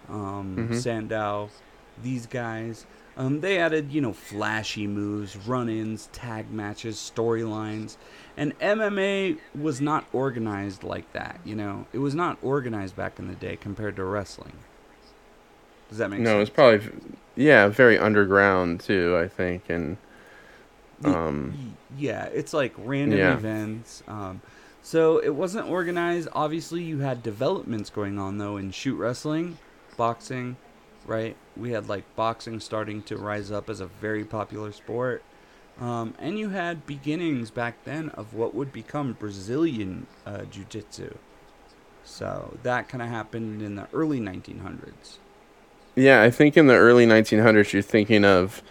um, 0.10 0.68
Mhm. 0.72 0.76
Sandow, 0.76 1.50
these 2.02 2.26
guys. 2.28 2.86
Um, 3.18 3.40
they 3.40 3.58
added, 3.58 3.92
you 3.94 4.02
know, 4.02 4.12
flashy 4.12 4.88
moves, 4.88 5.38
run-ins, 5.38 6.08
tag 6.12 6.52
matches, 6.52 6.98
storylines, 6.98 7.96
and 8.36 8.58
MMA 8.60 9.38
was 9.58 9.80
not 9.80 10.06
organized 10.12 10.84
like 10.84 11.12
that. 11.14 11.40
You 11.46 11.56
know, 11.56 11.86
it 11.94 12.00
was 12.00 12.14
not 12.14 12.38
organized 12.42 12.98
back 12.98 13.18
in 13.18 13.30
the 13.30 13.36
day 13.36 13.56
compared 13.56 13.96
to 13.96 14.04
wrestling. 14.04 14.54
Does 15.90 15.98
that 16.00 16.10
make 16.10 16.20
no, 16.20 16.32
sense? 16.32 16.50
it's 16.50 16.56
probably 16.56 16.90
yeah, 17.36 17.68
very 17.68 17.98
underground 17.98 18.80
too. 18.82 19.18
I 19.18 19.28
think, 19.28 19.70
and 19.70 19.98
Um, 21.04 21.78
yeah, 21.98 22.26
it's 22.26 22.54
like 22.54 22.74
random 22.78 23.20
Yeah. 23.20 23.34
events. 23.34 24.04
Um, 24.08 24.42
so 24.82 25.18
it 25.18 25.36
wasn't 25.36 25.68
organized. 25.70 26.30
Obviously, 26.34 26.84
you 26.84 27.00
had 27.00 27.24
developments 27.24 27.90
going 27.90 28.20
on 28.20 28.38
though 28.38 28.58
in 28.58 28.72
shoot 28.72 28.96
wrestling, 28.96 29.58
boxing, 29.98 30.58
right? 31.06 31.36
We 31.58 31.72
had 31.72 31.90
like 31.90 32.04
boxing 32.16 32.60
starting 32.60 33.02
to 33.04 33.18
rise 33.18 33.52
up 33.52 33.70
as 33.70 33.80
a 33.80 33.88
very 33.88 34.24
popular 34.24 34.72
sport. 34.72 35.24
Um, 35.80 36.14
and 36.20 36.40
you 36.40 36.50
had 36.50 36.86
beginnings 36.86 37.52
back 37.52 37.84
then 37.84 38.10
of 38.10 38.34
what 38.34 38.56
would 38.56 38.72
become 38.72 39.14
Brazilian 39.14 40.08
uh, 40.26 40.44
Jiu 40.44 40.64
Jitsu. 40.70 41.16
So 42.06 42.58
that 42.64 42.88
kind 42.88 43.02
of 43.02 43.10
happened 43.10 43.62
in 43.62 43.76
the 43.76 43.88
early 43.94 44.20
1900s. 44.20 45.18
Yeah, 45.96 46.22
I 46.22 46.30
think 46.30 46.56
in 46.56 46.68
the 46.68 46.76
early 46.76 47.06
1900s, 47.06 47.74
you're 47.74 47.82
thinking 47.82 48.24
of 48.24 48.62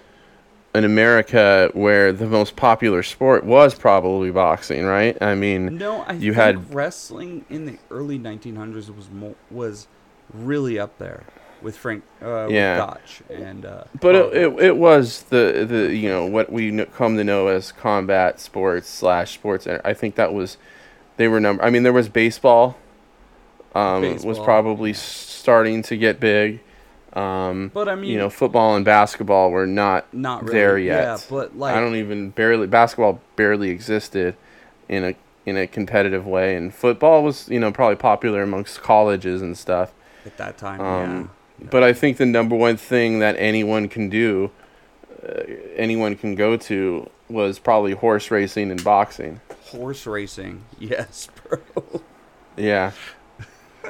an 0.75 0.85
America 0.85 1.71
where 1.73 2.13
the 2.13 2.27
most 2.27 2.57
popular 2.57 3.03
sport 3.03 3.45
was 3.45 3.75
probably 3.75 4.31
boxing, 4.31 4.85
right? 4.85 5.17
I 5.23 5.35
mean, 5.35 5.79
No, 5.79 6.03
I 6.03 6.15
You 6.15 6.33
think 6.33 6.37
had- 6.37 6.75
wrestling 6.75 7.45
in 7.49 7.65
the 7.67 7.79
early 7.91 8.19
1900s 8.19 8.95
was 8.95 9.09
mo- 9.11 9.37
was 9.51 9.87
really 10.33 10.79
up 10.79 10.99
there 10.99 11.23
with 11.63 11.77
Frank 11.77 12.03
uh, 12.21 12.49
Yeah. 12.51 12.79
with 12.79 12.87
Gotch 12.89 13.23
and 13.31 13.65
uh, 13.65 13.85
but 14.01 14.15
it, 14.17 14.35
it, 14.37 14.59
it 14.65 14.77
was 14.77 15.23
the 15.31 15.65
the 15.69 15.95
you 15.95 16.09
know 16.09 16.27
what 16.27 16.51
we 16.51 16.85
come 16.87 17.17
to 17.19 17.25
know 17.25 17.47
as 17.47 17.71
combat 17.73 18.41
sports 18.41 18.89
slash 18.89 19.33
sports. 19.35 19.67
I 19.67 19.95
think 19.95 20.17
that 20.17 20.35
was 20.35 20.57
they 21.17 21.29
were 21.29 21.39
number. 21.41 21.63
I 21.65 21.71
mean, 21.71 21.85
there 21.85 21.93
was 21.93 22.09
baseball. 22.09 22.77
Um, 23.77 24.03
was 24.25 24.39
probably 24.39 24.93
starting 24.93 25.83
to 25.83 25.97
get 25.97 26.21
big. 26.21 26.61
Um, 27.15 27.71
But 27.73 27.89
I 27.89 27.95
mean, 27.95 28.11
you 28.11 28.19
know, 28.19 28.29
football 28.31 28.75
and 28.77 28.85
basketball 28.85 29.51
were 29.51 29.67
not 29.67 30.13
not 30.13 30.43
really. 30.43 30.55
there 30.59 30.79
yet. 30.79 31.03
Yeah, 31.05 31.19
but 31.31 31.57
like 31.57 31.75
I 31.77 31.81
don't 31.81 31.95
even 31.97 32.31
barely 32.31 32.67
basketball 32.67 33.21
barely 33.37 33.71
existed 33.71 34.35
in 34.89 35.05
a 35.05 35.15
in 35.47 35.57
a 35.57 35.67
competitive 35.67 36.27
way, 36.27 36.57
and 36.57 36.75
football 36.75 37.23
was 37.23 37.49
you 37.49 37.61
know 37.61 37.71
probably 37.71 37.97
popular 37.97 38.43
amongst 38.43 38.83
colleges 38.83 39.43
and 39.43 39.57
stuff. 39.57 39.93
at 40.27 40.37
that 40.39 40.59
time, 40.59 40.81
Um, 40.81 41.31
But 41.71 41.83
I 41.85 41.93
think 41.93 42.17
the 42.17 42.27
number 42.27 42.57
one 42.57 42.77
thing 42.77 43.21
that 43.21 43.37
anyone 43.39 43.89
can 43.89 44.09
do, 44.09 44.51
uh, 45.23 45.43
anyone 45.77 46.17
can 46.17 46.35
go 46.35 46.57
to, 46.57 47.09
was 47.29 47.59
probably 47.61 47.93
horse 47.93 48.31
racing 48.31 48.71
and 48.73 48.83
boxing. 48.83 49.41
horse 49.71 50.05
racing. 50.07 50.65
Yes, 50.81 51.29
bro. 51.49 51.61
Yeah, 52.57 52.93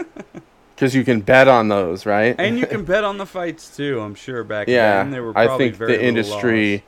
because 0.75 0.95
you 0.95 1.05
can 1.05 1.21
bet 1.21 1.49
on 1.49 1.69
those, 1.69 2.07
right? 2.07 2.35
and 2.39 2.59
you 2.59 2.67
can 2.75 2.85
bet 2.85 3.05
on 3.05 3.19
the 3.19 3.27
fights 3.27 3.75
too. 3.77 4.01
I'm 4.01 4.15
sure 4.15 4.45
back 4.45 4.69
yeah, 4.69 5.03
then 5.03 5.11
they 5.11 5.21
were 5.21 5.37
I 5.37 5.57
think 5.57 5.77
very 5.77 5.97
the 5.97 6.05
industry 6.05 6.85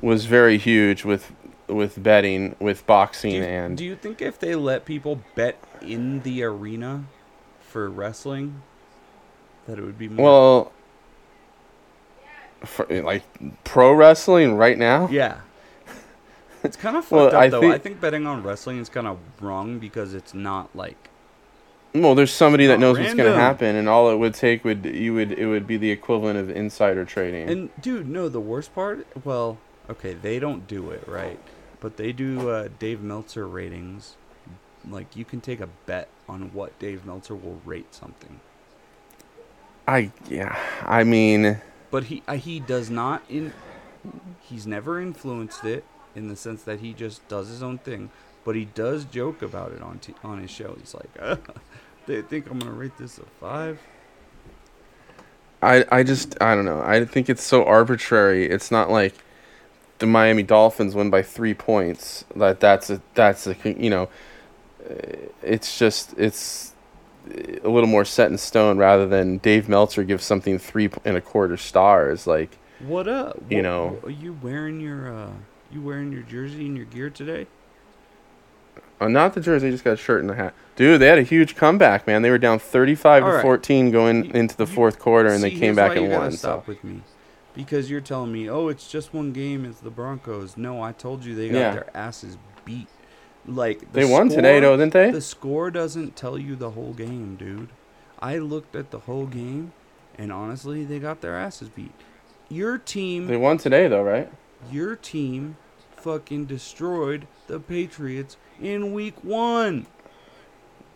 was 0.00 0.26
very 0.26 0.58
huge 0.58 1.04
with 1.04 1.32
with 1.68 2.02
betting, 2.02 2.54
with 2.60 2.86
boxing, 2.86 3.30
Do 3.30 3.36
you, 3.38 3.42
and 3.44 3.78
do 3.78 3.84
you 3.84 3.96
think 3.96 4.20
if 4.20 4.38
they 4.38 4.54
let 4.54 4.84
people 4.84 5.20
bet 5.34 5.56
in 5.80 6.20
the 6.20 6.42
arena 6.42 7.04
for 7.60 7.88
wrestling, 7.88 8.62
that 9.66 9.78
it 9.78 9.82
would 9.82 9.98
be 9.98 10.08
more? 10.08 10.24
Well, 10.24 10.72
for, 12.64 12.86
like 13.02 13.22
pro 13.64 13.92
wrestling 13.92 14.56
right 14.56 14.78
now. 14.78 15.08
Yeah. 15.10 15.38
It's 16.62 16.78
kind 16.78 16.96
of 16.96 17.04
fucked 17.04 17.12
Well, 17.12 17.26
up 17.26 17.34
I 17.34 17.48
though. 17.48 17.60
think- 17.60 17.74
I 17.74 17.78
think 17.78 18.00
betting 18.00 18.26
on 18.26 18.42
wrestling 18.42 18.78
is 18.78 18.88
kind 18.88 19.06
of 19.06 19.18
wrong 19.42 19.78
because 19.78 20.14
it's 20.14 20.32
not 20.32 20.74
like 20.74 21.10
Well, 21.94 22.16
there's 22.16 22.32
somebody 22.32 22.66
that 22.66 22.80
knows 22.80 22.98
what's 22.98 23.14
going 23.14 23.32
to 23.32 23.38
happen, 23.38 23.76
and 23.76 23.88
all 23.88 24.10
it 24.10 24.16
would 24.16 24.34
take 24.34 24.64
would 24.64 24.84
you 24.84 25.14
would 25.14 25.32
it 25.32 25.46
would 25.46 25.66
be 25.66 25.76
the 25.76 25.90
equivalent 25.92 26.38
of 26.38 26.50
insider 26.50 27.04
trading. 27.04 27.48
And 27.48 27.70
dude, 27.80 28.08
no, 28.08 28.28
the 28.28 28.40
worst 28.40 28.74
part, 28.74 29.06
well, 29.24 29.58
okay, 29.88 30.12
they 30.12 30.40
don't 30.40 30.66
do 30.66 30.90
it, 30.90 31.06
right? 31.06 31.38
But 31.78 31.96
they 31.96 32.12
do 32.12 32.50
uh, 32.50 32.68
Dave 32.80 33.00
Meltzer 33.00 33.46
ratings. 33.46 34.16
Like 34.88 35.14
you 35.16 35.24
can 35.24 35.40
take 35.40 35.60
a 35.60 35.68
bet 35.86 36.08
on 36.28 36.52
what 36.52 36.76
Dave 36.80 37.06
Meltzer 37.06 37.34
will 37.34 37.60
rate 37.64 37.94
something. 37.94 38.40
I 39.86 40.10
yeah, 40.28 40.58
I 40.82 41.04
mean, 41.04 41.60
But 41.90 42.04
he 42.04 42.22
uh, 42.26 42.34
he 42.34 42.58
does 42.58 42.90
not 42.90 43.22
in 43.28 43.52
he's 44.40 44.66
never 44.66 45.00
influenced 45.00 45.64
it 45.64 45.84
in 46.14 46.28
the 46.28 46.36
sense 46.36 46.62
that 46.64 46.80
he 46.80 46.92
just 46.92 47.26
does 47.28 47.48
his 47.48 47.62
own 47.62 47.78
thing, 47.78 48.10
but 48.44 48.56
he 48.56 48.64
does 48.64 49.04
joke 49.04 49.42
about 49.42 49.72
it 49.72 49.82
on 49.82 49.98
t- 49.98 50.14
on 50.24 50.40
his 50.40 50.50
show. 50.50 50.76
He's 50.78 50.94
like, 50.94 51.10
uh, 51.20 51.36
"They 52.06 52.22
think 52.22 52.50
I'm 52.50 52.58
going 52.58 52.72
to 52.72 52.78
rate 52.78 52.96
this 52.98 53.18
a 53.18 53.24
5?" 53.40 53.78
I 55.62 55.84
I 55.90 56.02
just 56.02 56.36
I 56.42 56.54
don't 56.54 56.64
know. 56.66 56.82
I 56.82 57.04
think 57.04 57.28
it's 57.30 57.42
so 57.42 57.64
arbitrary. 57.64 58.46
It's 58.48 58.70
not 58.70 58.90
like 58.90 59.14
the 59.98 60.06
Miami 60.06 60.42
Dolphins 60.42 60.94
win 60.94 61.08
by 61.10 61.22
three 61.22 61.54
points. 61.54 62.24
That 62.36 62.60
that's 62.60 62.90
a 62.90 63.00
that's 63.14 63.46
a 63.46 63.56
you 63.64 63.88
know, 63.90 64.08
it's 65.42 65.78
just 65.78 66.14
it's 66.18 66.72
a 67.64 67.68
little 67.68 67.86
more 67.88 68.04
set 68.04 68.30
in 68.30 68.36
stone 68.36 68.76
rather 68.76 69.06
than 69.06 69.38
Dave 69.38 69.66
Meltzer 69.68 70.04
gives 70.04 70.24
something 70.24 70.58
three 70.58 70.90
and 71.06 71.16
a 71.16 71.22
quarter 71.22 71.56
stars. 71.56 72.26
Like 72.26 72.58
What 72.80 73.08
up? 73.08 73.38
You 73.48 73.58
What- 73.58 73.62
know. 73.62 73.98
are 74.04 74.10
you 74.10 74.36
wearing 74.42 74.80
your 74.80 75.14
uh 75.14 75.30
you 75.72 75.80
wearing 75.80 76.12
your 76.12 76.22
jersey 76.22 76.66
and 76.66 76.76
your 76.76 76.86
gear 76.86 77.08
today? 77.08 77.46
Uh, 79.00 79.08
not 79.08 79.34
the 79.34 79.40
jersey, 79.40 79.66
They 79.66 79.72
just 79.72 79.84
got 79.84 79.92
a 79.94 79.96
shirt 79.96 80.22
and 80.22 80.30
a 80.30 80.34
hat. 80.34 80.54
Dude, 80.76 81.00
they 81.00 81.06
had 81.08 81.18
a 81.18 81.22
huge 81.22 81.56
comeback, 81.56 82.06
man. 82.06 82.22
They 82.22 82.30
were 82.30 82.38
down 82.38 82.58
35 82.58 83.22
All 83.22 83.28
to 83.30 83.34
right. 83.36 83.42
14 83.42 83.90
going 83.90 84.34
into 84.34 84.56
the 84.56 84.66
fourth 84.66 84.98
quarter, 84.98 85.28
and 85.28 85.42
they 85.42 85.50
came 85.50 85.74
back 85.74 85.96
and 85.96 86.10
won. 86.10 86.30
So. 86.32 86.36
Stop 86.36 86.66
with 86.68 86.82
me, 86.84 87.02
because 87.54 87.90
you're 87.90 88.00
telling 88.00 88.32
me, 88.32 88.48
oh, 88.48 88.68
it's 88.68 88.88
just 88.90 89.12
one 89.14 89.32
game. 89.32 89.64
It's 89.64 89.80
the 89.80 89.90
Broncos. 89.90 90.56
No, 90.56 90.82
I 90.82 90.92
told 90.92 91.24
you 91.24 91.34
they 91.34 91.48
got 91.48 91.58
Yeah. 91.58 91.72
their 91.74 91.86
asses 91.96 92.36
beat. 92.64 92.88
Like 93.46 93.80
the 93.80 94.00
They 94.00 94.04
won 94.04 94.28
today, 94.30 94.58
score- 94.58 94.60
though, 94.62 94.76
didn't 94.78 94.92
they? 94.94 95.10
The 95.10 95.20
score 95.20 95.70
doesn't 95.70 96.16
tell 96.16 96.38
you 96.38 96.56
the 96.56 96.70
whole 96.70 96.92
game, 96.94 97.36
dude. 97.36 97.68
I 98.20 98.38
looked 98.38 98.74
at 98.74 98.90
the 98.90 99.00
whole 99.00 99.26
game, 99.26 99.72
and 100.16 100.32
honestly, 100.32 100.82
they 100.84 100.98
got 100.98 101.20
their 101.20 101.36
asses 101.36 101.68
beat. 101.68 101.92
Your 102.48 102.78
team, 102.78 103.26
They 103.26 103.36
won 103.36 103.58
today, 103.58 103.86
though, 103.88 104.02
right? 104.02 104.30
your 104.72 104.96
team, 104.96 105.56
fucking 105.96 106.46
destroyed 106.46 107.26
the 107.48 107.60
Patriots 107.60 108.36
in 108.60 108.92
week 108.92 109.14
one, 109.22 109.86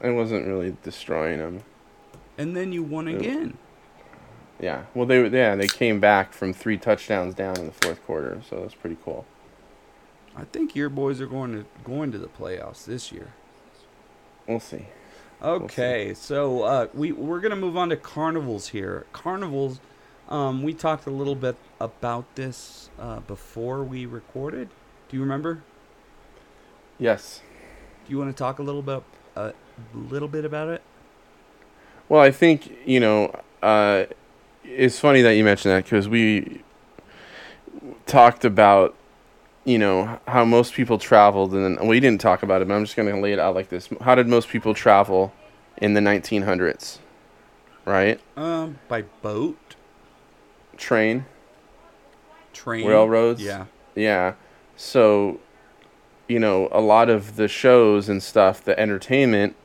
It 0.01 0.11
wasn't 0.11 0.47
really 0.47 0.77
destroying 0.83 1.39
them. 1.39 1.63
and 2.37 2.57
then 2.57 2.73
you 2.73 2.83
won 2.83 3.09
again. 3.09 3.57
Yeah. 4.61 4.85
Well, 4.95 5.07
they 5.07 5.27
yeah 5.29 5.55
they 5.55 5.69
came 5.69 6.01
back 6.01 6.33
from 6.33 6.53
three 6.53 6.79
touchdowns 6.79 7.35
down 7.35 7.57
in 7.59 7.67
the 7.67 7.73
fourth 7.73 8.05
quarter, 8.05 8.43
so 8.49 8.61
that's 8.61 8.75
pretty 8.75 8.97
cool. 9.05 9.25
I 10.37 10.45
think 10.45 10.75
your 10.77 10.89
boys 10.89 11.21
are 11.21 11.27
going 11.27 11.53
to 11.53 11.65
going 11.85 12.11
to 12.13 12.19
the 12.19 12.29
playoffs 12.29 12.85
this 12.85 13.13
year. 13.13 13.33
We'll 14.47 14.61
see. 14.61 14.87
Okay, 15.41 16.15
so 16.15 16.63
uh, 16.65 16.87
we 16.95 17.13
we're 17.13 17.39
gonna 17.41 17.55
move 17.55 17.77
on 17.77 17.91
to 17.91 17.97
carnivals 17.97 18.69
here. 18.69 19.07
Carnivals, 19.13 19.79
um, 20.29 20.65
we 20.65 20.75
talked 20.75 21.07
a 21.07 21.11
little 21.11 21.37
bit 21.37 21.55
about 21.81 22.25
this 22.35 22.91
uh, 22.99 23.21
before 23.21 23.85
we 23.85 24.05
recorded. 24.07 24.69
Do 25.09 25.17
you 25.17 25.23
remember? 25.23 25.63
Yes. 26.99 27.43
You 28.09 28.19
want 28.19 28.35
to 28.35 28.39
talk 28.39 28.59
a 28.59 28.63
little 28.63 28.83
bit 28.83 29.03
a 29.37 29.53
little 29.95 30.29
bit 30.29 30.45
about 30.45 30.69
it? 30.69 30.83
Well, 32.09 32.21
I 32.21 32.31
think 32.31 32.73
you 32.87 33.01
know. 33.01 33.41
Uh, 33.63 34.07
it's 34.65 35.01
funny 35.01 35.23
that 35.23 35.33
you 35.35 35.45
mentioned 35.45 35.73
that 35.73 35.85
because 35.85 36.09
we 36.09 36.63
talked 38.07 38.45
about 38.45 38.95
you 39.65 39.79
know 39.79 40.19
how 40.27 40.45
most 40.45 40.73
people 40.73 40.99
traveled, 40.99 41.53
and 41.53 41.79
then 41.79 41.87
we 41.87 42.01
didn't 42.01 42.21
talk 42.21 42.43
about 42.43 42.63
it. 42.63 42.69
But 42.69 42.75
I'm 42.75 42.85
just 42.85 42.97
going 42.97 43.13
to 43.15 43.21
lay 43.21 43.33
it 43.33 43.39
out 43.39 43.55
like 43.55 43.69
this: 43.69 43.89
How 44.01 44.15
did 44.15 44.27
most 44.27 44.49
people 44.49 44.75
travel 44.75 45.33
in 45.77 45.95
the 45.95 46.01
1900s? 46.01 46.99
Right? 47.85 48.21
Um, 48.37 48.79
by 48.89 49.03
boat, 49.03 49.77
Train, 50.77 51.27
train, 52.53 52.87
railroads. 52.87 53.43
Yeah, 53.43 53.67
Yeah. 53.95 54.35
So, 54.77 55.41
you 56.29 56.39
know, 56.39 56.69
a 56.71 56.81
lot 56.81 57.09
of 57.09 57.37
the 57.37 57.49
shows 57.49 58.09
and 58.09 58.23
stuff, 58.23 58.63
the 58.63 58.79
entertainment 58.79 59.57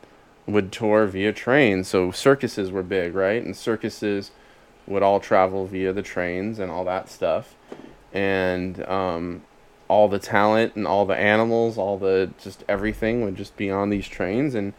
would 0.47 0.72
tour 0.72 1.05
via 1.05 1.34
train. 1.34 1.84
So 1.84 2.11
circuses 2.11 2.72
were 2.72 2.84
big, 2.84 3.14
right? 3.14 3.43
And 3.43 3.55
circuses 3.55 4.32
would 4.88 5.03
all 5.03 5.20
travel 5.20 5.66
via 5.66 5.93
the 5.93 6.01
trains 6.01 6.59
and 6.59 6.72
all 6.72 6.84
that 6.86 7.09
stuff. 7.09 7.55
And 8.14 8.86
um, 8.88 9.43
all 9.88 10.07
the 10.07 10.20
talent 10.20 10.76
and 10.76 10.88
all 10.88 11.05
the 11.05 11.16
animals, 11.16 11.78
all 11.78 11.97
the 11.97 12.32
just 12.41 12.64
everything 12.68 13.24
would 13.24 13.36
just 13.36 13.55
be 13.57 13.70
on 13.70 13.89
these 13.89 14.07
trains. 14.07 14.55
And 14.55 14.74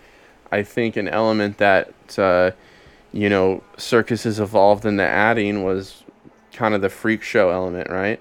I 0.50 0.62
think 0.62 0.96
an 0.96 1.08
element 1.08 1.58
that, 1.58 2.18
uh, 2.18 2.52
you 3.12 3.28
know, 3.28 3.62
circuses 3.76 4.40
evolved 4.40 4.84
into 4.84 5.02
adding 5.02 5.64
was 5.64 6.04
kind 6.52 6.74
of 6.74 6.80
the 6.80 6.88
freak 6.88 7.22
show 7.22 7.50
element, 7.50 7.90
right? 7.90 8.20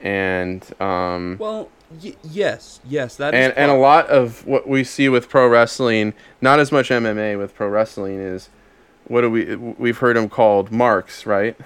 And 0.00 0.64
um, 0.80 1.36
Well, 1.38 1.68
y- 2.02 2.14
yes, 2.22 2.80
yes, 2.88 3.16
that 3.16 3.34
is 3.34 3.46
and 3.46 3.56
and 3.56 3.70
a 3.70 3.74
lot 3.74 4.06
of 4.08 4.46
what 4.46 4.68
we 4.68 4.84
see 4.84 5.08
with 5.08 5.28
pro 5.28 5.46
wrestling, 5.48 6.14
not 6.40 6.60
as 6.60 6.70
much 6.72 6.88
MMA 6.90 7.36
with 7.38 7.54
pro 7.54 7.68
wrestling, 7.68 8.18
is 8.18 8.48
what 9.06 9.22
do 9.22 9.30
we 9.30 9.54
we've 9.56 9.98
heard 9.98 10.16
them 10.16 10.28
called 10.28 10.70
marks, 10.70 11.26
right? 11.26 11.56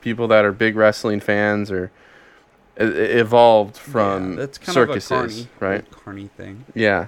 People 0.00 0.26
that 0.28 0.44
are 0.44 0.52
big 0.52 0.74
wrestling 0.76 1.20
fans 1.20 1.70
or 1.70 1.90
evolved 2.76 3.76
Yeah, 3.76 3.92
from 3.92 4.36
that's 4.36 4.58
kind 4.58 4.74
circuses, 4.74 5.10
of 5.10 5.16
a 5.16 5.18
carny, 5.18 5.48
right? 5.60 5.90
Carny 5.90 6.30
thing. 6.36 6.64
Yeah. 6.74 7.06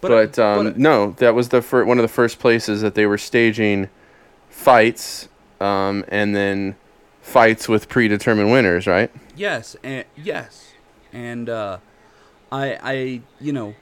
But, 0.00 0.08
But, 0.34 0.38
um, 0.38 0.64
but- 0.64 0.78
no, 0.78 1.12
that 1.18 1.34
was 1.34 1.50
the 1.50 1.62
fir- 1.62 1.84
one 1.84 1.98
of 1.98 2.02
the 2.02 2.08
first 2.08 2.38
places 2.40 2.80
that 2.82 2.94
they 2.96 3.06
were 3.06 3.18
staging 3.18 3.88
fights, 4.50 5.28
um, 5.60 6.04
and 6.08 6.34
then 6.34 6.74
fights 7.20 7.68
with 7.68 7.88
predetermined 7.88 8.50
winners, 8.50 8.88
right? 8.88 9.10
Yes, 9.36 9.76
and 9.84 10.04
yes, 10.16 10.71
and 11.12 11.48
uh, 11.48 11.78
I, 12.50 12.78
I, 12.82 13.20
you 13.40 13.52
know, 13.52 13.74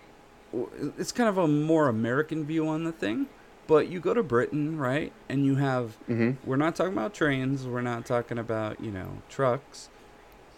it's 0.99 1.13
kind 1.13 1.29
of 1.29 1.39
a 1.39 1.49
more 1.49 1.89
American 1.89 2.45
view 2.45 2.69
on 2.69 2.85
the 2.85 2.93
thing. 2.93 3.27
But 3.67 3.89
you 3.89 4.01
go 4.01 4.15
to 4.15 4.23
Britain, 4.25 4.79
right, 4.79 5.13
and 5.29 5.47
you 5.47 5.55
have. 5.55 5.97
Mm-hmm. 6.09 6.49
We're 6.49 6.57
not 6.57 6.75
talking 6.75 6.93
about 6.93 7.15
trains. 7.15 7.67
We're 7.67 7.83
not 7.83 8.05
talking 8.05 8.37
about 8.37 8.81
you 8.81 8.91
know 8.91 9.23
trucks, 9.29 9.89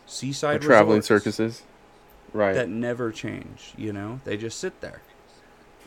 seaside 0.06 0.62
traveling 0.62 1.02
circuses, 1.02 1.62
right? 2.32 2.54
that 2.54 2.70
never 2.70 3.12
change. 3.12 3.74
You 3.76 3.92
know, 3.92 4.20
they 4.24 4.38
just 4.38 4.58
sit 4.58 4.80
there, 4.80 5.02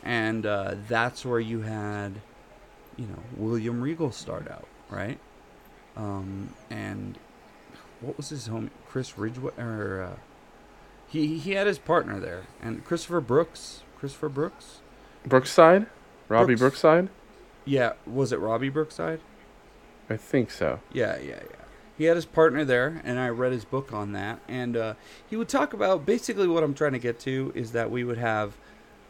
and 0.04 0.46
uh, 0.46 0.76
that's 0.86 1.24
where 1.24 1.40
you 1.40 1.62
had, 1.62 2.20
you 2.96 3.06
know, 3.06 3.18
William 3.36 3.80
Regal 3.80 4.12
start 4.12 4.48
out, 4.48 4.68
right? 4.88 5.18
Um, 5.96 6.50
and 6.70 7.18
what 8.00 8.16
was 8.16 8.28
his 8.28 8.46
home? 8.46 8.70
Chris 8.86 9.18
Ridgway, 9.18 9.52
or 9.58 10.02
uh, 10.12 10.16
he 11.08 11.38
he 11.38 11.52
had 11.52 11.66
his 11.66 11.78
partner 11.78 12.18
there, 12.20 12.44
and 12.60 12.84
Christopher 12.84 13.20
Brooks. 13.20 13.82
Christopher 13.98 14.28
Brooks. 14.28 14.80
Brookside, 15.24 15.86
Robbie 16.28 16.54
Brooks. 16.54 16.82
Brookside, 16.82 17.08
Yeah, 17.64 17.94
was 18.06 18.32
it 18.32 18.38
Robbie 18.38 18.68
Brookside? 18.68 19.20
I 20.08 20.16
think 20.16 20.50
so. 20.50 20.80
Yeah, 20.92 21.18
yeah, 21.18 21.40
yeah. 21.50 21.64
He 21.98 22.04
had 22.04 22.16
his 22.16 22.26
partner 22.26 22.64
there, 22.64 23.00
and 23.04 23.18
I 23.18 23.28
read 23.28 23.52
his 23.52 23.64
book 23.64 23.92
on 23.92 24.12
that. 24.12 24.40
And 24.46 24.76
uh, 24.76 24.94
he 25.28 25.34
would 25.34 25.48
talk 25.48 25.72
about 25.72 26.04
basically 26.04 26.46
what 26.46 26.62
I'm 26.62 26.74
trying 26.74 26.92
to 26.92 26.98
get 26.98 27.18
to 27.20 27.52
is 27.54 27.72
that 27.72 27.90
we 27.90 28.04
would 28.04 28.18
have, 28.18 28.56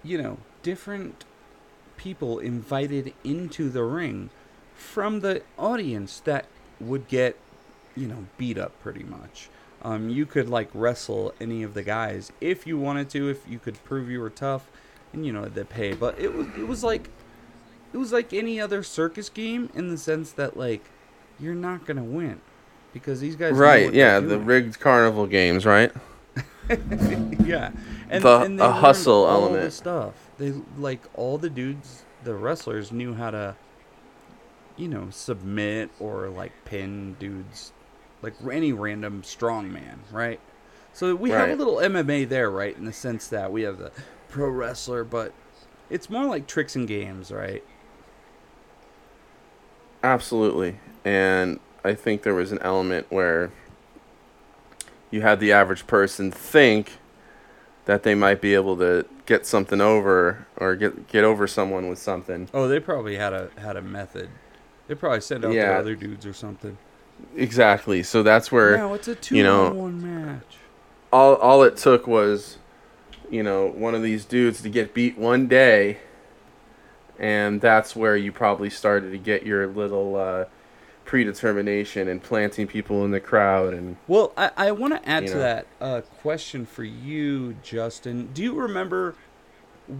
you 0.03 0.23
know, 0.23 0.39
different 0.63 1.25
people 1.97 2.39
invited 2.39 3.13
into 3.25 3.69
the 3.69 3.83
ring 3.83 4.31
from 4.75 5.21
the 5.21 5.43
audience 5.59 6.21
that 6.21 6.47
would 6.79 7.09
get, 7.09 7.37
you 7.97 8.07
know, 8.07 8.27
beat 8.39 8.57
up 8.57 8.81
pretty 8.81 9.03
much. 9.03 9.49
Um, 9.83 10.09
you 10.09 10.27
could 10.27 10.49
like 10.49 10.69
wrestle 10.75 11.35
any 11.41 11.63
of 11.63 11.75
the 11.75 11.83
guys 11.83 12.33
if 12.41 12.67
you 12.67 12.79
wanted 12.79 13.09
to, 13.11 13.29
if 13.29 13.47
you 13.49 13.59
could 13.59 13.83
prove 13.85 14.11
you 14.11 14.21
were 14.21 14.31
tough, 14.31 14.69
and 15.13 15.25
you 15.27 15.33
know 15.33 15.45
they 15.47 15.65
pay. 15.65 15.93
But 15.95 16.19
it 16.19 16.35
was 16.35 16.47
it 16.59 16.67
was 16.67 16.83
like 16.83 17.09
it 17.93 17.99
was 17.99 18.13
like 18.13 18.33
any 18.33 18.61
other 18.61 18.83
circus 18.83 19.29
game 19.29 19.71
in 19.75 19.89
the 19.89 19.99
sense 19.99 20.33
that 20.33 20.57
like 20.57 20.85
you're 21.39 21.55
not 21.55 21.85
gonna 21.87 22.03
win 22.05 22.41
because 22.93 23.21
these 23.21 23.37
guys 23.37 23.53
Right? 23.53 23.93
Yeah, 23.93 24.21
the 24.21 24.39
rigged 24.39 24.81
carnival 24.81 25.27
games, 25.27 25.65
right? 25.67 25.93
yeah 27.45 27.71
and, 28.11 28.25
The- 28.25 28.41
and 28.41 28.61
a 28.61 28.73
hustle 28.73 29.25
all 29.25 29.43
the 29.43 29.49
element. 29.55 29.73
stuff 29.73 30.15
they 30.39 30.53
like 30.77 31.01
all 31.15 31.39
the 31.39 31.49
dudes 31.49 32.03
the 32.25 32.35
wrestlers 32.35 32.91
knew 32.91 33.15
how 33.15 33.31
to 33.31 33.55
you 34.77 34.89
know 34.89 35.07
submit 35.11 35.91
or 36.01 36.29
like 36.29 36.51
pin 36.65 37.15
dudes 37.21 37.73
like 38.27 38.55
any 38.55 38.73
random 38.73 39.23
strong 39.23 39.73
man 39.73 40.01
right 40.13 40.41
so 40.93 41.15
we 41.15 41.31
have 41.31 41.49
a 41.49 41.55
little 41.55 41.77
mma 41.77 42.29
there 42.29 42.51
right 42.51 42.77
in 42.77 42.85
the 42.85 42.93
sense 42.93 43.29
that 43.29 43.51
we 43.53 43.63
have 43.63 43.79
the 43.79 43.91
pro 44.29 44.49
wrestler 44.49 45.05
but 45.05 45.33
it's 45.89 46.11
more 46.11 46.25
like 46.27 46.47
tricks 46.47 46.75
and 46.77 46.87
games 46.89 47.31
right 47.31 47.63
Absolutely. 50.03 50.79
And 51.05 51.59
I 51.85 51.95
think 51.95 52.23
there 52.23 52.35
was 52.35 52.53
an 52.53 52.61
element 52.61 53.07
where 53.11 53.51
you 55.11 55.23
had 55.23 55.41
the 55.41 55.51
average 55.53 55.87
person 55.87 56.31
think 56.31 56.99
that 57.87 58.05
they 58.05 58.15
might 58.15 58.41
be 58.41 58.55
able 58.55 58.77
to 58.77 59.07
get 59.25 59.47
something 59.47 59.81
over 59.81 60.47
or 60.57 60.77
get 60.77 61.09
get 61.09 61.25
over 61.25 61.47
someone 61.49 61.89
with 61.89 61.99
something. 61.99 62.49
Oh, 62.55 62.69
they 62.69 62.79
probably 62.79 63.17
had 63.17 63.33
a 63.33 63.51
had 63.57 63.77
a 63.77 63.83
method. 63.83 64.29
They 64.87 64.95
probably 64.95 65.21
sent 65.23 65.45
out 65.45 65.53
Yeah. 65.53 65.69
their 65.69 65.77
other 65.79 65.95
dudes 65.97 66.25
or 66.27 66.33
something. 66.33 66.79
Exactly. 67.37 68.03
So 68.03 68.23
that's 68.23 68.51
where 68.51 68.77
now 68.77 68.95
it's 68.95 69.09
a 69.09 69.15
two 69.15 69.37
you 69.37 69.43
know- 69.43 69.67
on 69.67 69.77
one 69.77 70.27
match. 70.27 70.57
all 71.13 71.35
all 71.37 71.63
it 71.63 71.77
took 71.77 72.07
was 72.07 72.59
you 73.31 73.43
know 73.43 73.67
one 73.67 73.95
of 73.95 74.03
these 74.03 74.25
dudes 74.25 74.63
to 74.63 74.69
get 74.69 74.95
beat 74.95 75.19
one 75.19 75.47
day 75.49 75.99
and 77.19 77.61
that's 77.61 77.97
where 77.97 78.17
you 78.17 78.31
probably 78.31 78.71
started 78.71 79.11
to 79.11 79.19
get 79.19 79.45
your 79.47 79.67
little 79.67 80.17
uh, 80.17 80.45
predetermination 81.07 82.09
and 82.09 82.23
planting 82.23 82.67
people 82.67 83.05
in 83.05 83.11
the 83.11 83.21
crowd 83.21 83.73
and 83.73 83.97
Well, 84.07 84.33
I, 84.37 84.51
I 84.57 84.73
want 84.73 84.95
to 84.95 85.09
add 85.09 85.27
to 85.29 85.35
know. 85.35 85.39
that 85.41 85.67
uh, 85.81 86.01
question 86.21 86.67
for 86.67 86.85
you, 86.85 87.57
Justin. 87.63 88.29
Do 88.35 88.43
you 88.43 88.53
remember 88.55 89.15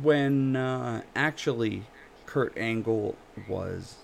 when 0.03 0.57
uh, 0.57 1.03
actually 1.15 1.85
Kurt 2.27 2.57
Angle 2.59 3.15
was, 3.49 3.95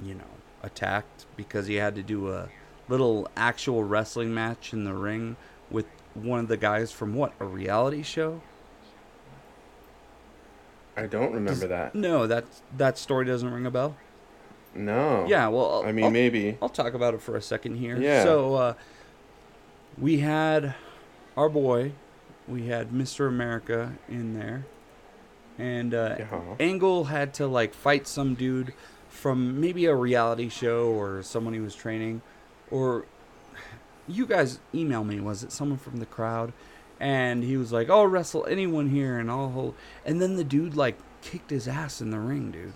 you 0.00 0.14
know, 0.14 0.24
attacked 0.62 1.15
because 1.36 1.66
he 1.66 1.74
had 1.76 1.94
to 1.96 2.02
do 2.02 2.30
a 2.32 2.48
little 2.88 3.28
actual 3.36 3.84
wrestling 3.84 4.32
match 4.32 4.72
in 4.72 4.84
the 4.84 4.94
ring 4.94 5.36
with 5.70 5.86
one 6.14 6.40
of 6.40 6.48
the 6.48 6.56
guys 6.56 6.92
from 6.92 7.14
what 7.14 7.32
a 7.40 7.44
reality 7.44 8.02
show? 8.02 8.40
I 10.96 11.06
don't 11.06 11.32
remember 11.32 11.66
that. 11.66 11.94
No, 11.94 12.26
that 12.26 12.44
that 12.76 12.96
story 12.96 13.26
doesn't 13.26 13.50
ring 13.52 13.66
a 13.66 13.70
bell. 13.70 13.96
No. 14.74 15.26
Yeah, 15.28 15.48
well, 15.48 15.84
I 15.84 15.92
mean 15.92 16.06
I'll- 16.06 16.10
maybe. 16.10 16.56
I'll 16.62 16.68
talk 16.68 16.94
about 16.94 17.14
it 17.14 17.20
for 17.20 17.36
a 17.36 17.42
second 17.42 17.76
here. 17.76 17.98
Yeah. 17.98 18.22
So 18.22 18.54
uh, 18.54 18.74
we 19.98 20.18
had 20.20 20.74
our 21.36 21.48
boy, 21.50 21.92
we 22.48 22.66
had 22.68 22.90
Mr. 22.92 23.28
America 23.28 23.92
in 24.08 24.34
there, 24.38 24.64
and 25.58 25.92
uh, 25.92 26.16
Yeah. 26.18 26.40
Angle 26.60 27.04
had 27.04 27.34
to 27.34 27.46
like 27.46 27.74
fight 27.74 28.06
some 28.06 28.34
dude 28.34 28.72
from 29.16 29.60
maybe 29.60 29.86
a 29.86 29.94
reality 29.94 30.48
show 30.48 30.86
or 30.88 31.22
someone 31.22 31.54
he 31.54 31.60
was 31.60 31.74
training, 31.74 32.22
or 32.70 33.06
you 34.08 34.26
guys 34.26 34.60
email 34.74 35.02
me. 35.04 35.20
Was 35.20 35.42
it 35.42 35.52
someone 35.52 35.78
from 35.78 35.96
the 35.98 36.06
crowd? 36.06 36.52
And 37.00 37.42
he 37.44 37.56
was 37.56 37.72
like, 37.72 37.90
"I'll 37.90 38.06
wrestle 38.06 38.46
anyone 38.46 38.88
here, 38.90 39.18
and 39.18 39.30
I'll 39.30 39.50
hold." 39.50 39.74
And 40.04 40.20
then 40.22 40.36
the 40.36 40.44
dude 40.44 40.76
like 40.76 40.96
kicked 41.22 41.50
his 41.50 41.66
ass 41.68 42.00
in 42.00 42.10
the 42.10 42.18
ring, 42.20 42.50
dude. 42.50 42.74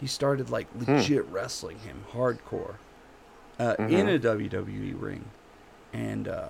He 0.00 0.06
started 0.06 0.50
like 0.50 0.66
legit 0.78 1.26
wrestling 1.26 1.78
him 1.80 2.04
hardcore 2.12 2.74
uh, 3.58 3.74
in 3.78 4.06
Mhm. 4.06 4.14
a 4.14 4.18
WWE 4.18 4.94
ring, 5.00 5.24
and 5.92 6.28
uh, 6.28 6.48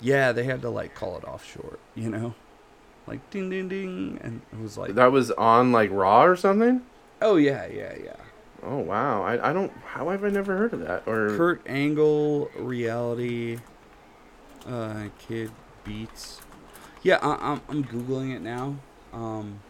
yeah, 0.00 0.32
they 0.32 0.44
had 0.44 0.62
to 0.62 0.70
like 0.70 0.94
call 0.94 1.16
it 1.18 1.24
off 1.24 1.44
short, 1.44 1.78
you 1.94 2.08
know, 2.10 2.34
like 3.06 3.28
ding 3.30 3.50
ding 3.50 3.68
ding, 3.68 4.18
and 4.22 4.40
it 4.52 4.58
was 4.60 4.76
like, 4.78 4.94
That 4.94 5.12
was 5.12 5.30
on 5.32 5.70
like 5.72 5.90
Raw 5.92 6.24
or 6.24 6.36
something? 6.36 6.82
oh 7.22 7.36
yeah, 7.36 7.66
yeah, 7.66 7.94
yeah. 8.02 8.16
Oh 8.66 8.78
wow. 8.78 9.22
I, 9.22 9.50
I 9.50 9.52
don't 9.52 9.72
how 9.84 10.08
have 10.08 10.24
I 10.24 10.28
never 10.28 10.56
heard 10.56 10.72
of 10.72 10.80
that? 10.80 11.04
Or 11.06 11.36
Kurt 11.36 11.62
Angle 11.66 12.50
reality 12.56 13.58
uh, 14.66 15.04
kid 15.18 15.52
beats. 15.84 16.40
Yeah, 17.02 17.18
I, 17.22 17.52
I'm 17.52 17.60
I'm 17.68 17.84
googling 17.84 18.34
it 18.34 18.42
now. 18.42 18.76
Um, 19.12 19.60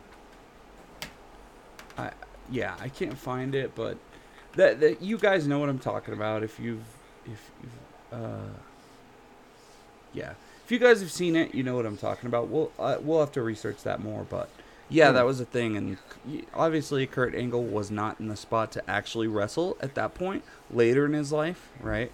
I 1.98 2.10
yeah, 2.50 2.74
I 2.80 2.88
can't 2.88 3.18
find 3.18 3.54
it, 3.54 3.74
but 3.74 3.98
that 4.54 4.80
that 4.80 5.02
you 5.02 5.18
guys 5.18 5.46
know 5.46 5.58
what 5.58 5.68
I'm 5.68 5.78
talking 5.78 6.14
about. 6.14 6.42
If 6.42 6.58
you've 6.58 6.86
if 7.26 7.50
you've 7.62 8.20
uh, 8.22 8.48
yeah, 10.14 10.32
if 10.64 10.72
you 10.72 10.78
guys 10.78 11.00
have 11.00 11.12
seen 11.12 11.36
it, 11.36 11.54
you 11.54 11.62
know 11.62 11.76
what 11.76 11.84
I'm 11.84 11.98
talking 11.98 12.28
about. 12.28 12.48
We'll 12.48 12.72
uh, 12.78 12.96
we'll 13.02 13.20
have 13.20 13.32
to 13.32 13.42
research 13.42 13.82
that 13.82 14.00
more, 14.00 14.24
but. 14.28 14.48
Yeah, 14.88 15.08
Hmm. 15.08 15.14
that 15.16 15.26
was 15.26 15.40
a 15.40 15.44
thing, 15.44 15.76
and 15.76 15.96
obviously 16.54 17.06
Kurt 17.06 17.34
Angle 17.34 17.64
was 17.64 17.90
not 17.90 18.20
in 18.20 18.28
the 18.28 18.36
spot 18.36 18.70
to 18.72 18.88
actually 18.90 19.26
wrestle 19.26 19.76
at 19.80 19.94
that 19.96 20.14
point. 20.14 20.44
Later 20.70 21.06
in 21.06 21.12
his 21.12 21.32
life, 21.32 21.68
right? 21.80 22.12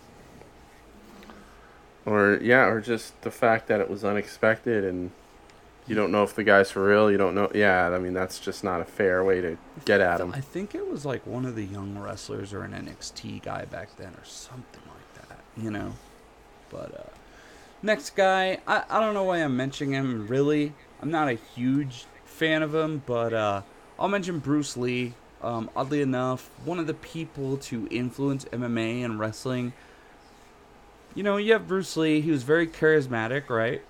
or 2.05 2.39
yeah, 2.43 2.65
or 2.67 2.81
just 2.81 3.21
the 3.23 3.31
fact 3.31 3.69
that 3.69 3.81
it 3.81 3.89
was 3.89 4.05
unexpected 4.05 4.85
and 4.85 5.11
you 5.87 5.95
don't 5.95 6.11
know 6.13 6.23
if 6.25 6.35
the 6.35 6.43
guy's 6.45 6.71
for 6.71 6.85
real, 6.85 7.11
you 7.11 7.17
don't 7.19 7.35
know 7.35 7.51
yeah, 7.55 7.91
I 7.91 7.99
mean 7.99 8.13
that's 8.13 8.39
just 8.41 8.65
not 8.65 8.81
a 8.81 8.85
fair 8.85 9.23
way 9.25 9.41
to 9.41 9.57
get 9.85 10.01
at 10.01 10.21
him. 10.21 10.33
I 10.35 10.41
think 10.41 10.75
it 10.75 10.91
was 10.91 11.05
like 11.05 11.27
one 11.27 11.45
of 11.45 11.55
the 11.55 11.65
young 11.65 11.99
wrestlers 11.99 12.53
or 12.53 12.63
an 12.65 12.73
NXT 12.73 13.43
guy 13.43 13.65
back 13.67 13.97
then 13.97 14.09
or 14.15 14.25
something 14.25 14.83
like 14.89 15.29
that, 15.29 15.39
you 15.57 15.71
know. 15.71 15.93
But 16.71 16.93
uh 16.95 17.17
next 17.83 18.17
guy, 18.17 18.59
I, 18.67 18.83
I 18.91 19.01
don't 19.01 19.15
know 19.15 19.25
why 19.25 19.39
I'm 19.39 19.57
mentioning 19.57 19.95
him 19.95 20.27
really. 20.27 20.73
I'm 21.01 21.11
not 21.11 21.29
a 21.29 21.35
huge 21.55 22.07
fan 22.33 22.63
of 22.63 22.75
him, 22.75 23.03
but 23.07 23.33
uh 23.33 23.63
I'll 23.99 24.09
mention 24.09 24.39
Bruce 24.41 24.77
Lee. 24.77 25.15
Um, 25.43 25.71
oddly 25.75 26.03
enough, 26.03 26.51
one 26.65 26.79
of 26.79 26.87
the 26.87 26.95
people 26.95 27.57
to 27.59 27.89
influence 27.91 28.45
MMA 28.47 29.05
and 29.05 29.19
wrestling. 29.19 29.73
You 31.15 31.23
know, 31.23 31.37
you 31.37 31.53
have 31.53 31.69
Bruce 31.69 31.97
Lee. 31.97 32.21
He 32.21 32.31
was 32.31 32.43
very 32.43 32.67
charismatic, 32.67 33.49
right? 33.51 33.83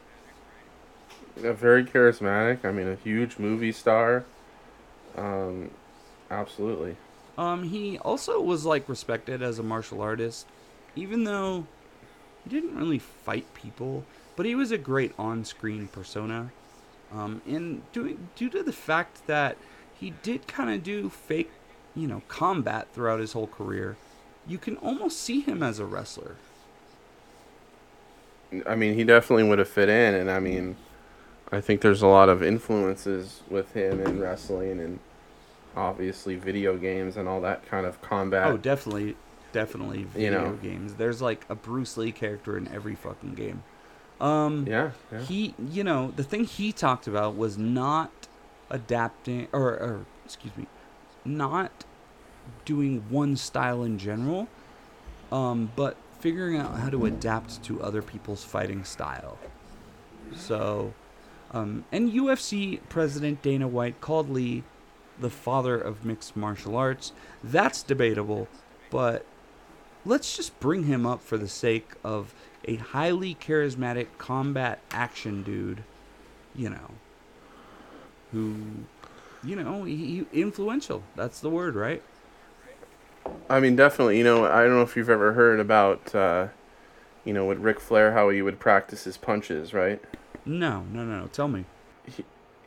Yeah, 1.42 1.52
very 1.52 1.84
charismatic. 1.84 2.64
I 2.64 2.72
mean, 2.72 2.88
a 2.88 2.96
huge 2.96 3.38
movie 3.38 3.72
star. 3.72 4.24
Um, 5.16 5.70
absolutely. 6.30 6.96
Um, 7.38 7.64
he 7.64 7.98
also 7.98 8.40
was 8.40 8.64
like 8.64 8.88
respected 8.88 9.42
as 9.42 9.58
a 9.58 9.62
martial 9.62 10.00
artist, 10.00 10.46
even 10.96 11.24
though 11.24 11.66
he 12.44 12.50
didn't 12.50 12.76
really 12.76 12.98
fight 12.98 13.52
people, 13.54 14.04
but 14.36 14.46
he 14.46 14.54
was 14.54 14.70
a 14.70 14.78
great 14.78 15.12
on-screen 15.18 15.88
persona. 15.88 16.50
Um, 17.14 17.42
and 17.46 17.82
doing 17.92 18.28
due 18.36 18.48
to 18.50 18.62
the 18.62 18.72
fact 18.72 19.26
that 19.26 19.56
he 19.98 20.14
did 20.22 20.46
kind 20.48 20.70
of 20.70 20.82
do 20.82 21.08
fake, 21.10 21.50
you 21.94 22.06
know, 22.06 22.22
combat 22.28 22.88
throughout 22.92 23.20
his 23.20 23.32
whole 23.32 23.46
career, 23.46 23.96
you 24.46 24.58
can 24.58 24.76
almost 24.78 25.20
see 25.20 25.40
him 25.40 25.62
as 25.62 25.78
a 25.78 25.84
wrestler. 25.84 26.36
I 28.66 28.74
mean, 28.74 28.94
he 28.94 29.04
definitely 29.04 29.44
would 29.44 29.58
have 29.58 29.68
fit 29.68 29.88
in, 29.88 30.14
and 30.14 30.30
I 30.30 30.38
mean, 30.40 30.76
I 31.50 31.60
think 31.60 31.80
there's 31.80 32.02
a 32.02 32.06
lot 32.06 32.28
of 32.28 32.42
influences 32.42 33.42
with 33.48 33.72
him 33.72 34.00
in 34.00 34.20
wrestling 34.20 34.80
and 34.80 34.98
obviously 35.76 36.36
video 36.36 36.76
games 36.76 37.16
and 37.16 37.28
all 37.28 37.40
that 37.42 37.64
kind 37.66 37.86
of 37.86 38.00
combat. 38.02 38.46
Oh, 38.48 38.56
definitely, 38.58 39.16
definitely 39.52 40.04
video 40.04 40.42
You 40.42 40.48
know. 40.50 40.58
games. 40.62 40.94
There's 40.94 41.22
like 41.22 41.44
a 41.48 41.54
Bruce 41.54 41.96
Lee 41.96 42.12
character 42.12 42.58
in 42.58 42.68
every 42.68 42.94
fucking 42.94 43.34
game. 43.34 43.62
Um, 44.22 44.66
yeah, 44.68 44.92
yeah. 45.10 45.20
he, 45.22 45.54
you 45.70 45.82
know, 45.82 46.12
the 46.14 46.22
thing 46.22 46.44
he 46.44 46.72
talked 46.72 47.08
about 47.08 47.36
was 47.36 47.58
not 47.58 48.10
adapting, 48.70 49.48
or, 49.52 49.70
or 49.70 50.06
excuse 50.24 50.56
me, 50.56 50.66
not 51.24 51.84
doing 52.64 53.04
one 53.10 53.36
style 53.36 53.82
in 53.82 53.98
general, 53.98 54.46
um, 55.32 55.72
but 55.74 55.96
figuring 56.20 56.56
out 56.56 56.76
how 56.76 56.88
to 56.88 57.04
adapt 57.04 57.64
to 57.64 57.82
other 57.82 58.00
people's 58.00 58.44
fighting 58.44 58.84
style. 58.84 59.38
So, 60.36 60.94
um, 61.50 61.84
and 61.90 62.12
UFC 62.12 62.78
President 62.88 63.42
Dana 63.42 63.66
White 63.66 64.00
called 64.00 64.30
Lee 64.30 64.62
the 65.18 65.30
father 65.30 65.76
of 65.76 66.04
mixed 66.04 66.36
martial 66.36 66.76
arts. 66.76 67.12
That's 67.42 67.82
debatable, 67.82 68.46
but 68.88 69.26
let's 70.04 70.36
just 70.36 70.58
bring 70.60 70.84
him 70.84 71.06
up 71.06 71.22
for 71.22 71.36
the 71.36 71.48
sake 71.48 71.92
of 72.04 72.34
a 72.64 72.76
highly 72.76 73.34
charismatic 73.34 74.06
combat 74.18 74.80
action 74.90 75.42
dude, 75.42 75.82
you 76.54 76.70
know, 76.70 76.90
who, 78.30 78.56
you 79.42 79.56
know, 79.56 79.84
he, 79.84 80.24
he 80.32 80.40
influential. 80.40 81.02
That's 81.16 81.40
the 81.40 81.50
word, 81.50 81.74
right? 81.74 82.02
I 83.48 83.60
mean, 83.60 83.76
definitely. 83.76 84.18
You 84.18 84.24
know, 84.24 84.44
I 84.46 84.62
don't 84.62 84.74
know 84.74 84.82
if 84.82 84.96
you've 84.96 85.10
ever 85.10 85.32
heard 85.32 85.60
about, 85.60 86.14
uh, 86.14 86.48
you 87.24 87.32
know, 87.32 87.44
with 87.44 87.58
Ric 87.58 87.80
Flair, 87.80 88.12
how 88.12 88.30
he 88.30 88.42
would 88.42 88.58
practice 88.58 89.04
his 89.04 89.16
punches, 89.16 89.72
right? 89.72 90.02
No, 90.44 90.84
no, 90.92 91.04
no, 91.04 91.20
no. 91.20 91.26
Tell 91.28 91.48
me. 91.48 91.64
He, 92.04 92.24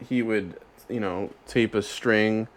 he 0.07 0.21
would, 0.21 0.59
you 0.87 0.99
know, 0.99 1.31
tape 1.47 1.75
a 1.75 1.81
string 1.81 2.47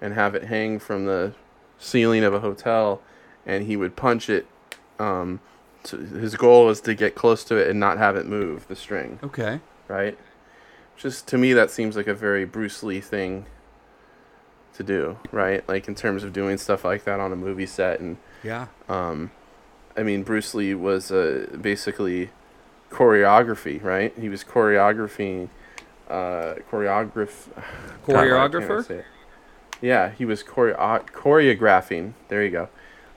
and 0.00 0.14
have 0.14 0.34
it 0.34 0.44
hang 0.44 0.78
from 0.78 1.06
the 1.06 1.34
ceiling 1.78 2.22
of 2.24 2.34
a 2.34 2.40
hotel, 2.40 3.00
and 3.46 3.66
he 3.66 3.76
would 3.76 3.96
punch 3.96 4.28
it. 4.28 4.46
Um, 4.98 5.40
to, 5.84 5.96
his 5.96 6.34
goal 6.36 6.66
was 6.66 6.80
to 6.82 6.94
get 6.94 7.14
close 7.14 7.44
to 7.44 7.56
it 7.56 7.68
and 7.68 7.78
not 7.80 7.98
have 7.98 8.16
it 8.16 8.26
move 8.26 8.66
the 8.68 8.76
string, 8.76 9.18
Okay. 9.22 9.60
right? 9.88 10.18
Just 10.96 11.26
to 11.28 11.38
me, 11.38 11.52
that 11.52 11.70
seems 11.70 11.96
like 11.96 12.06
a 12.08 12.14
very 12.14 12.44
Bruce 12.44 12.82
Lee 12.82 13.00
thing 13.00 13.46
to 14.74 14.82
do, 14.82 15.18
right? 15.32 15.66
Like 15.68 15.88
in 15.88 15.94
terms 15.94 16.24
of 16.24 16.32
doing 16.32 16.58
stuff 16.58 16.84
like 16.84 17.04
that 17.04 17.20
on 17.20 17.32
a 17.32 17.36
movie 17.36 17.66
set 17.66 18.00
and 18.00 18.16
Yeah. 18.42 18.66
um, 18.88 19.30
I 19.96 20.02
mean, 20.02 20.22
Bruce 20.22 20.54
Lee 20.54 20.74
was 20.74 21.10
uh, 21.10 21.46
basically 21.60 22.30
choreography, 22.90 23.82
right? 23.82 24.12
He 24.18 24.28
was 24.28 24.44
choreographing, 24.44 25.48
uh, 26.08 26.54
choreograph, 26.70 27.46
God, 27.54 27.64
why 28.06 28.14
can't 28.14 28.32
I 28.32 28.48
Choreographer? 28.48 28.90
it? 28.90 29.04
Yeah, 29.80 30.10
he 30.10 30.24
was 30.24 30.42
choreo- 30.42 31.06
choreographing. 31.10 32.14
There 32.28 32.42
you 32.44 32.50
go. 32.50 32.68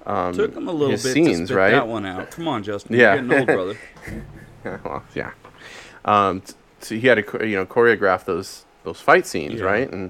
Um, 0.06 0.34
Took 0.34 0.56
him 0.56 0.68
a 0.68 0.72
little 0.72 0.92
bit 0.96 1.00
scenes, 1.00 1.40
to 1.40 1.46
spit 1.48 1.58
right? 1.58 1.72
that 1.72 1.88
one 1.88 2.06
out. 2.06 2.32
Come 2.32 2.48
on, 2.48 2.64
Justin. 2.64 2.96
Yeah. 2.96 3.16
You're 3.16 3.24
getting 3.24 3.40
old, 3.40 3.48
brother. 3.48 3.78
well, 4.84 5.04
yeah. 5.16 5.32
Um, 6.06 6.42
so 6.80 6.96
he 6.96 7.02
had 7.08 7.24
to, 7.26 7.48
you 7.48 7.56
know, 7.56 7.66
choreograph 7.66 8.26
those 8.26 8.66
those 8.84 9.00
fight 9.00 9.28
scenes, 9.28 9.60
Yeah. 9.60 9.66
right? 9.66 9.92
And 9.92 10.10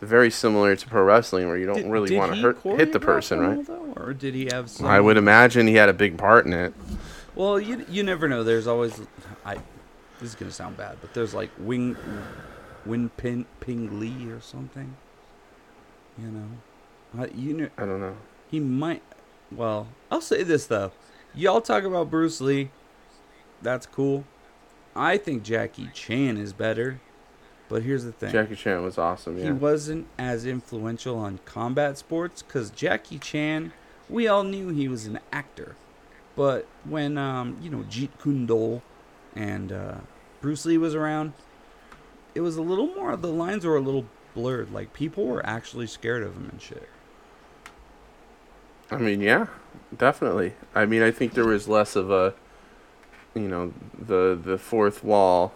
very 0.00 0.30
similar 0.30 0.74
to 0.76 0.86
pro 0.88 1.02
wrestling, 1.02 1.46
where 1.48 1.56
you 1.56 1.66
don't 1.66 1.76
Did- 1.82 1.90
really 1.90 2.16
want 2.16 2.34
to 2.34 2.40
hurt 2.40 2.58
hit 2.62 2.92
the 2.92 3.00
person, 3.00 3.40
right? 3.40 3.66
though, 3.66 3.92
or 3.96 4.12
did 4.14 4.34
he 4.34 4.46
have 4.52 4.68
some? 4.70 4.86
I 4.86 5.00
would 5.00 5.16
imagine 5.16 5.66
he 5.66 5.74
had 5.74 5.88
a 5.88 5.92
big 5.92 6.16
part 6.18 6.46
in 6.46 6.52
it. 6.52 6.74
Well, 7.34 7.58
you 7.60 7.84
you 7.88 8.02
never 8.02 8.28
know. 8.28 8.42
There's 8.44 8.66
always 8.66 9.00
I. 9.44 9.54
This 10.20 10.30
is 10.30 10.34
gonna 10.36 10.52
sound 10.52 10.76
bad, 10.76 10.98
but 11.00 11.14
there's 11.14 11.34
like 11.34 11.50
Wing, 11.58 11.96
Win 12.86 13.08
Pin 13.10 13.44
Ping 13.60 13.98
Lee 13.98 14.30
or 14.30 14.40
something. 14.40 14.96
You 16.18 16.28
know, 16.28 17.22
I, 17.22 17.26
you 17.34 17.54
know 17.54 17.68
I 17.78 17.86
don't 17.86 18.00
know. 18.00 18.16
he 18.50 18.60
might. 18.60 19.02
Well, 19.56 19.88
I'll 20.10 20.20
say 20.20 20.42
this 20.42 20.66
though. 20.66 20.92
Y'all 21.34 21.60
talk 21.60 21.84
about 21.84 22.10
Bruce 22.10 22.40
Lee. 22.40 22.70
That's 23.62 23.86
cool. 23.86 24.24
I 24.94 25.16
think 25.16 25.42
Jackie 25.42 25.88
Chan 25.94 26.36
is 26.36 26.52
better. 26.52 27.00
But 27.68 27.82
here's 27.82 28.04
the 28.04 28.12
thing. 28.12 28.32
Jackie 28.32 28.56
Chan 28.56 28.82
was 28.82 28.98
awesome. 28.98 29.38
He 29.38 29.50
wasn't 29.50 30.06
as 30.18 30.44
influential 30.44 31.16
on 31.16 31.40
combat 31.46 31.96
sports 31.96 32.42
because 32.42 32.68
Jackie 32.70 33.18
Chan, 33.18 33.72
we 34.10 34.28
all 34.28 34.44
knew 34.44 34.68
he 34.68 34.88
was 34.88 35.06
an 35.06 35.20
actor. 35.32 35.74
But 36.36 36.66
when, 36.84 37.16
um, 37.16 37.56
you 37.62 37.70
know, 37.70 37.84
Jeet 37.88 38.10
Kune 38.22 38.44
Do 38.44 38.82
and 39.34 39.72
uh, 39.72 39.94
Bruce 40.42 40.66
Lee 40.66 40.76
was 40.76 40.94
around, 40.94 41.32
it 42.34 42.40
was 42.40 42.56
a 42.56 42.62
little 42.62 42.88
more, 42.88 43.16
the 43.16 43.32
lines 43.32 43.64
were 43.64 43.76
a 43.76 43.80
little 43.80 44.04
blurred. 44.34 44.70
Like, 44.70 44.92
people 44.92 45.24
were 45.26 45.44
actually 45.46 45.86
scared 45.86 46.22
of 46.22 46.34
him 46.34 46.50
and 46.50 46.60
shit. 46.60 46.88
I 48.92 48.98
mean, 48.98 49.20
yeah, 49.20 49.46
definitely. 49.96 50.54
I 50.74 50.86
mean, 50.86 51.02
I 51.02 51.10
think 51.10 51.34
there 51.34 51.46
was 51.46 51.68
less 51.68 51.96
of 51.96 52.10
a, 52.10 52.34
you 53.34 53.48
know, 53.48 53.72
the 53.98 54.38
the 54.42 54.58
fourth 54.58 55.02
wall. 55.04 55.52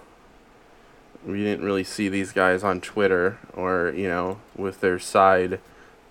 We 1.24 1.38
didn't 1.42 1.64
really 1.64 1.84
see 1.84 2.08
these 2.08 2.32
guys 2.32 2.62
on 2.62 2.80
Twitter 2.80 3.38
or 3.52 3.92
you 3.96 4.08
know 4.08 4.38
with 4.56 4.80
their 4.80 4.98
side, 4.98 5.60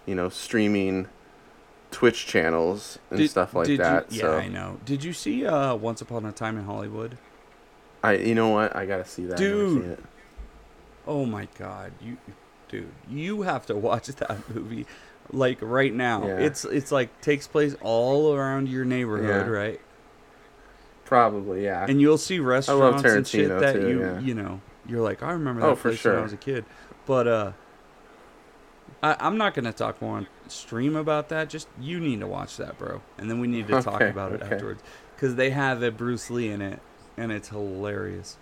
you 0.05 0.13
know, 0.15 0.29
streaming 0.29 1.07
Twitch 1.91 2.25
channels 2.27 2.99
and 3.09 3.19
Did- 3.19 3.29
stuff 3.31 3.53
like 3.53 3.67
did 3.67 3.71
you- 3.73 3.77
that. 3.77 4.11
yeah, 4.11 4.21
so 4.21 4.37
I 4.37 4.47
know. 4.49 4.79
Did 4.83 5.03
you 5.03 5.13
see 5.13 5.45
uh, 5.45 5.75
Once 5.75 6.01
Upon 6.01 6.25
a 6.25 6.31
Time 6.31 6.57
in 6.57 6.65
Hollywood? 6.65 7.17
I, 8.03 8.13
you 8.17 8.35
know 8.35 8.49
what, 8.49 8.75
I 8.75 8.85
gotta 8.85 9.05
see 9.05 9.25
that. 9.25 9.37
Dude. 9.37 9.97
Oh 11.07 11.25
my 11.25 11.47
god, 11.57 11.93
you 12.01 12.17
dude, 12.67 12.91
you 13.09 13.43
have 13.43 13.65
to 13.67 13.75
watch 13.87 14.07
that 14.07 14.49
movie 14.53 14.85
like 15.31 15.59
right 15.61 15.93
now. 15.93 16.25
Yeah. 16.27 16.39
It's 16.39 16.65
it's 16.65 16.91
like 16.91 17.21
takes 17.21 17.47
place 17.47 17.75
all 17.81 18.33
around 18.33 18.67
your 18.69 18.85
neighborhood, 18.85 19.45
Yeah. 19.47 19.51
right? 19.51 19.79
Probably, 21.05 21.63
yeah. 21.63 21.85
And 21.87 22.01
you'll 22.01 22.17
see 22.17 22.39
restaurants 22.39 23.03
and 23.03 23.27
shit 23.27 23.49
that 23.49 23.73
too, 23.73 23.87
you 23.89 23.99
yeah. 23.99 24.19
you 24.19 24.33
know, 24.33 24.61
you're 24.87 25.01
like, 25.01 25.21
I 25.21 25.33
remember 25.33 25.61
that 25.61 25.67
Oh, 25.67 25.75
place 25.75 26.03
when 26.03 26.15
I 26.15 26.21
was 26.21 26.33
a 26.33 26.37
kid. 26.37 26.65
But 27.05 27.27
uh 27.27 27.51
I, 29.03 29.15
I'm 29.19 29.37
not 29.37 29.53
gonna 29.53 29.73
talk 29.73 30.01
more 30.01 30.17
on 30.17 30.25
stream 30.47 30.95
about 30.95 31.29
that. 31.29 31.49
Just 31.49 31.67
you 31.79 31.99
need 31.99 32.21
to 32.21 32.27
watch 32.27 32.57
that, 32.57 32.79
bro, 32.79 33.01
and 33.17 33.29
then 33.29 33.39
we 33.39 33.47
need 33.47 33.67
to 33.67 33.81
talk 33.83 33.95
Okay, 33.95 34.09
about 34.09 34.31
it 34.33 34.41
okay. 34.41 34.55
afterwards 34.55 34.81
because 35.15 35.35
they 35.35 35.51
have 35.51 35.83
a 35.83 35.91
Bruce 35.91 36.29
Lee 36.31 36.49
in 36.49 36.61
it, 36.61 36.79
and 37.17 37.31
it's 37.31 37.49
hilarious. 37.49 38.37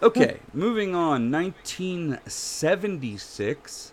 Okay, 0.00 0.38
moving 0.52 0.94
on. 0.94 1.32
1976. 1.32 3.92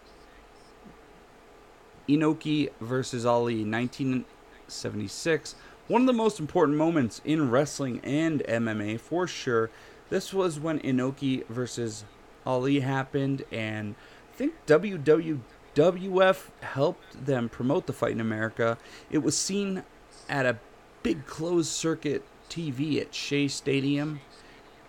Inoki 2.08 2.70
versus 2.82 3.26
Ali, 3.26 3.64
1976. 3.64 5.56
One 5.88 6.02
of 6.02 6.08
the 6.08 6.14
most 6.14 6.40
important 6.40 6.78
moments 6.78 7.22
in 7.24 7.52
wrestling 7.52 8.00
and 8.04 8.42
MMA 8.48 9.00
for 9.00 9.28
sure. 9.28 9.70
This 10.10 10.34
was 10.34 10.60
when 10.60 10.80
Inoki 10.80 11.46
versus 11.48 12.06
Ali 12.46 12.80
happened, 12.82 13.44
and 13.52 13.96
I 14.34 14.36
think 14.38 14.54
WWF 14.68 16.50
helped 16.62 17.26
them 17.26 17.50
promote 17.50 17.86
the 17.88 17.94
fight 17.94 18.12
in 18.14 18.22
America. 18.22 18.78
It 19.10 19.20
was 19.20 19.38
seen 19.38 19.84
at 20.30 20.46
a 20.46 20.58
big 21.04 21.26
closed 21.28 21.72
circuit 21.72 22.24
TV 22.50 23.00
at 23.02 23.14
Shea 23.14 23.48
Stadium. 23.48 24.22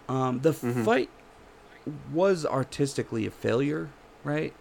Um, 0.08 0.40
the 0.40 0.52
Mhm. 0.52 0.84
fight 0.84 1.10
was 2.12 2.44
artistically 2.46 3.26
a 3.26 3.30
failure, 3.30 3.88
right? 4.24 4.52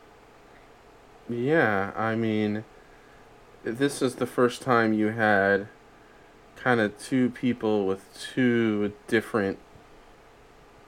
Yeah, 1.29 1.91
I 1.95 2.15
mean, 2.15 2.63
this 3.63 4.01
is 4.01 4.15
the 4.15 4.27
first 4.27 4.61
time 4.61 4.93
you 4.93 5.07
had 5.07 5.67
kind 6.55 6.79
of 6.79 6.97
two 6.99 7.29
people 7.29 7.85
with 7.85 8.05
two 8.19 8.93
different 9.07 9.59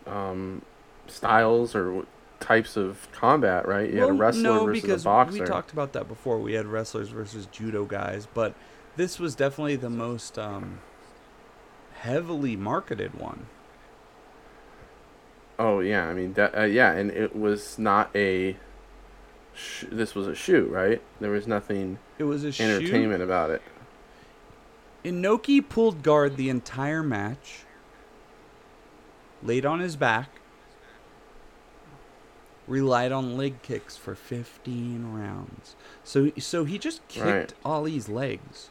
um, 0.05 0.61
styles 1.07 1.75
or 1.75 2.05
types 2.39 2.77
of 2.77 3.07
combat, 3.11 3.67
right? 3.67 3.91
You 3.91 3.99
had 3.99 4.09
a 4.09 4.13
wrestler 4.13 4.43
no, 4.43 4.65
versus 4.65 4.81
because 4.81 5.01
a 5.01 5.05
boxer. 5.05 5.39
we 5.39 5.45
talked 5.45 5.71
about 5.71 5.93
that 5.93 6.07
before. 6.07 6.39
We 6.39 6.53
had 6.53 6.65
wrestlers 6.65 7.09
versus 7.09 7.47
judo 7.47 7.85
guys, 7.85 8.27
but 8.33 8.53
this 8.95 9.19
was 9.19 9.35
definitely 9.35 9.75
the 9.75 9.89
most 9.89 10.37
um, 10.37 10.79
heavily 11.99 12.55
marketed 12.55 13.15
one. 13.15 13.47
oh 15.59 15.79
yeah, 15.79 16.07
I 16.07 16.13
mean, 16.13 16.33
that, 16.33 16.57
uh, 16.57 16.63
yeah, 16.63 16.91
and 16.93 17.11
it 17.11 17.35
was 17.35 17.77
not 17.79 18.09
a. 18.15 18.55
Sh- 19.57 19.85
this 19.91 20.13
was 20.15 20.27
a 20.27 20.35
shoe, 20.35 20.67
right? 20.71 21.01
There 21.19 21.31
was 21.31 21.47
nothing 21.47 21.97
It 22.19 22.25
was 22.25 22.43
a 22.43 22.51
shoot. 22.51 22.63
entertainment 22.63 23.23
about 23.23 23.49
it. 23.49 23.61
Inoki 25.03 25.67
pulled 25.67 26.03
guard 26.03 26.37
the 26.37 26.49
entire 26.49 27.01
match, 27.01 27.63
laid 29.41 29.65
on 29.65 29.79
his 29.79 29.95
back, 29.95 30.29
relied 32.67 33.11
on 33.11 33.37
leg 33.37 33.61
kicks 33.61 33.95
for 33.95 34.13
15 34.15 35.13
rounds. 35.13 35.75
So 36.03 36.31
so 36.37 36.65
he 36.65 36.77
just 36.77 37.07
kicked 37.07 37.25
Right. 37.25 37.53
Ali's 37.65 38.09
legs. 38.09 38.69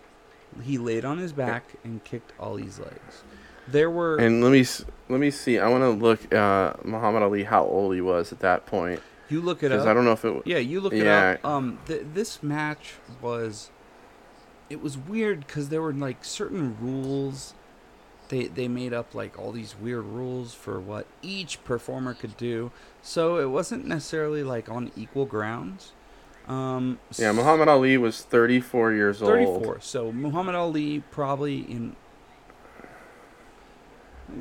He 0.62 0.78
laid 0.78 1.04
on 1.04 1.18
his 1.18 1.32
back 1.32 1.64
and 1.84 2.02
kicked 2.04 2.32
Ali's 2.38 2.78
legs. 2.78 3.24
There 3.68 3.90
were 3.90 4.16
And 4.16 4.42
let 4.44 4.52
me 4.52 4.64
let 5.08 5.18
me 5.20 5.30
see. 5.30 5.58
I 5.58 5.68
want 5.68 5.82
to 5.82 5.90
look 5.90 6.32
uh, 6.34 6.74
Muhammad 6.84 7.22
Ali 7.22 7.44
how 7.44 7.64
old 7.64 7.94
he 7.94 8.00
was 8.00 8.32
at 8.32 8.40
that 8.40 8.66
point 8.66 9.00
you 9.28 9.40
look 9.40 9.58
it 9.58 9.68
because 9.70 9.82
up. 9.82 9.88
I 9.88 9.94
don't 9.94 10.04
know 10.04 10.12
if 10.12 10.24
it. 10.24 10.28
w- 10.28 10.42
Yeah, 10.46 10.58
you 10.58 10.80
look 10.80 10.92
it 10.92 11.06
up. 11.06 11.44
Um, 11.44 11.78
th- 11.86 12.06
this 12.14 12.42
match 12.42 12.94
was, 13.20 13.70
it 14.70 14.82
was 14.82 14.96
weird 14.98 15.46
because 15.46 15.68
there 15.68 15.82
were 15.82 15.92
like 15.92 16.24
certain 16.24 16.76
rules. 16.80 17.54
They 18.28 18.46
they 18.46 18.66
made 18.68 18.92
up 18.92 19.14
like 19.14 19.38
all 19.38 19.52
these 19.52 19.76
weird 19.80 20.04
rules 20.04 20.52
for 20.54 20.80
what 20.80 21.06
each 21.22 21.62
performer 21.64 22.12
could 22.14 22.36
do. 22.36 22.72
So 23.02 23.38
it 23.38 23.50
wasn't 23.50 23.86
necessarily 23.86 24.42
like 24.42 24.68
on 24.68 24.90
equal 24.96 25.26
grounds. 25.26 25.92
Um, 26.48 26.98
Yeah, 27.18 27.32
Muhammad 27.32 27.68
Ali 27.68 27.96
was 27.98 28.22
34 28.22 28.92
years 28.92 29.20
old. 29.22 29.30
34. 29.32 29.80
So 29.80 30.12
Muhammad 30.12 30.54
Ali 30.54 31.00
probably 31.10 31.58
in. 31.60 31.96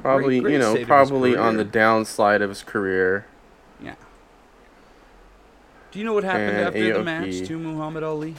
Probably, 0.02 0.40
great- 0.40 0.54
you 0.54 0.60
know, 0.60 0.72
state 0.72 0.82
of 0.84 0.88
his 0.88 0.88
probably 0.88 1.36
on 1.38 1.58
the 1.58 1.66
downslide 1.66 2.42
of 2.42 2.50
his 2.50 2.64
career. 2.64 3.26
Do 5.96 6.00
you 6.00 6.06
know 6.06 6.12
what 6.12 6.26
happened 6.26 6.58
after 6.58 6.94
the 6.94 7.04
match 7.06 7.48
to 7.48 7.58
Muhammad 7.58 8.04
Ali? 8.04 8.36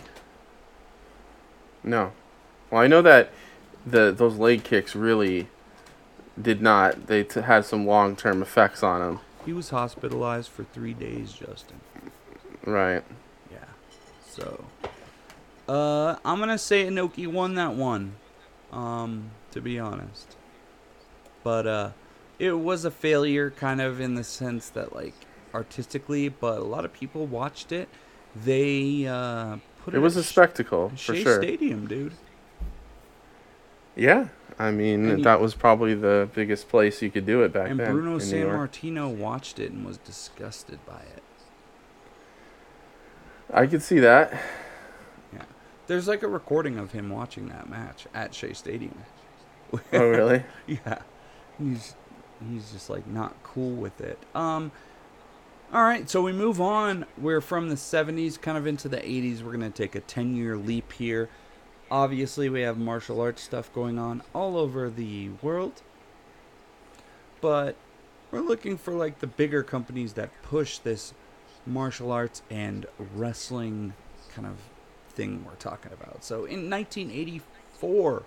No. 1.83 2.13
Well, 2.71 2.83
I 2.83 2.87
know 2.87 3.01
that 3.01 3.31
the 3.87 4.13
those 4.13 4.37
leg 4.37 4.63
kicks 4.63 4.95
really 4.95 5.49
did 6.39 6.61
not. 6.61 7.07
They 7.07 7.25
t- 7.25 7.41
had 7.41 7.65
some 7.65 7.87
long 7.87 8.15
term 8.15 8.43
effects 8.43 8.83
on 8.83 9.01
him. 9.01 9.21
He 9.47 9.55
was 9.55 9.71
hospitalized 9.71 10.51
for 10.51 10.65
three 10.65 10.93
days, 10.93 11.33
Justin. 11.33 11.81
Right. 12.67 13.03
Yeah. 13.51 13.65
So, 14.29 14.63
uh, 15.67 16.17
I'm 16.27 16.39
gonna 16.39 16.59
say 16.59 16.85
Inoki 16.85 17.27
won 17.27 17.55
that 17.55 17.73
one. 17.73 18.17
Um, 18.71 19.31
to 19.53 19.63
be 19.63 19.79
honest, 19.79 20.37
but 21.43 21.67
uh, 21.67 21.91
it 22.39 22.53
was 22.53 22.85
a 22.85 22.91
failure, 22.91 23.49
kind 23.49 23.81
of 23.81 23.99
in 23.99 24.15
the 24.15 24.25
sense 24.25 24.69
that 24.69 24.95
like 24.95 25.15
artistically, 25.57 26.29
but 26.29 26.59
a 26.59 26.65
lot 26.65 26.85
of 26.85 26.93
people 26.93 27.27
watched 27.27 27.73
it. 27.73 27.89
They 28.35 29.07
uh 29.07 29.57
put 29.83 29.95
it. 29.95 29.97
It 29.97 30.01
was 30.01 30.17
a 30.17 30.23
spectacle 30.23 30.93
Sh- 30.95 31.07
for 31.07 31.15
Shea 31.15 31.23
sure. 31.25 31.43
Stadium, 31.43 31.87
dude. 31.89 32.13
Yeah. 33.97 34.29
I 34.59 34.71
mean, 34.71 35.09
And 35.09 35.19
you- 35.19 35.25
that 35.25 35.41
was 35.41 35.55
probably 35.55 35.95
the 35.95 36.29
biggest 36.35 36.69
place 36.69 37.03
you 37.03 37.11
could 37.11 37.27
do 37.27 37.43
it 37.43 37.53
back 37.53 37.71
And 37.71 37.81
then. 37.81 37.89
And 37.89 37.97
Bruno 37.97 38.19
San 38.19 38.47
Martino 38.49 39.09
watched 39.09 39.59
it 39.59 39.73
and 39.73 39.85
was 39.85 39.97
disgusted 39.99 40.79
by 40.87 41.01
it. 41.17 41.23
I 43.53 43.67
could 43.67 43.83
see 43.83 43.99
that. 44.01 44.33
Yeah, 45.33 45.43
there's 45.87 46.09
like 46.09 46.23
a 46.23 46.29
recording 46.29 46.79
of 46.79 46.93
him 46.93 47.11
watching 47.11 47.49
that 47.49 47.69
match 47.69 48.07
at 48.15 48.35
Shea 48.35 48.53
Stadium. 48.53 48.95
Oh, 49.93 50.09
really? 50.09 50.45
Yeah. 50.67 50.99
He's 51.59 51.95
he's 52.51 52.71
just 52.73 52.91
like 52.91 53.07
not 53.07 53.35
cool 53.43 53.73
with 53.73 54.01
it. 54.01 54.19
Um 54.35 54.73
all 55.73 55.83
right, 55.83 56.09
so 56.09 56.23
we 56.23 56.33
move 56.33 56.61
on. 56.61 57.07
We're 57.19 57.41
from 57.41 57.69
the 57.69 57.75
70s 57.75 58.41
kind 58.41 58.57
of 58.57 58.67
into 58.67 58.89
the 58.89 58.99
80s. 58.99 59.43
We're 59.43 59.57
going 59.57 59.61
to 59.61 59.71
take 59.71 59.95
a 59.95 60.01
10-year 60.01 60.57
leap 60.57 60.93
here. 60.93 61.29
Obviously, 61.91 62.49
we 62.49 62.63
have 62.63 62.79
martial 62.79 63.21
arts 63.21 63.43
stuff 63.43 63.73
going 63.73 63.99
on 63.99 64.23
all 64.33 64.57
over 64.57 64.89
the 64.89 65.31
world. 65.43 65.83
But 67.41 67.77
we're 68.31 68.41
looking 68.41 68.77
for 68.77 68.93
like 68.93 69.19
the 69.19 69.27
bigger 69.27 69.63
companies 69.63 70.13
that 70.15 70.31
push 70.43 70.79
this 70.79 71.15
martial 71.67 72.13
arts 72.13 72.43
and 72.51 72.87
wrestling 72.99 73.95
kind 74.35 74.47
of 74.47 74.57
thing 75.11 75.45
we're 75.45 75.55
talking 75.55 75.93
about. 75.93 76.23
So 76.25 76.45
in 76.45 76.71
1984, 76.71 78.23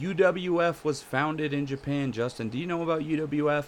UWF 0.00 0.84
was 0.84 1.02
founded 1.02 1.52
in 1.52 1.66
Japan. 1.66 2.12
Justin, 2.12 2.48
do 2.48 2.58
you 2.58 2.66
know 2.66 2.82
about 2.82 3.02
UWF? 3.02 3.66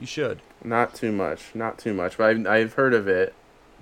You 0.00 0.06
should. 0.06 0.40
Not 0.64 0.94
too 0.94 1.12
much. 1.12 1.54
Not 1.54 1.78
too 1.78 1.92
much. 1.94 2.16
But 2.16 2.30
I've, 2.30 2.46
I've 2.46 2.72
heard 2.74 2.94
of 2.94 3.06
it, 3.06 3.34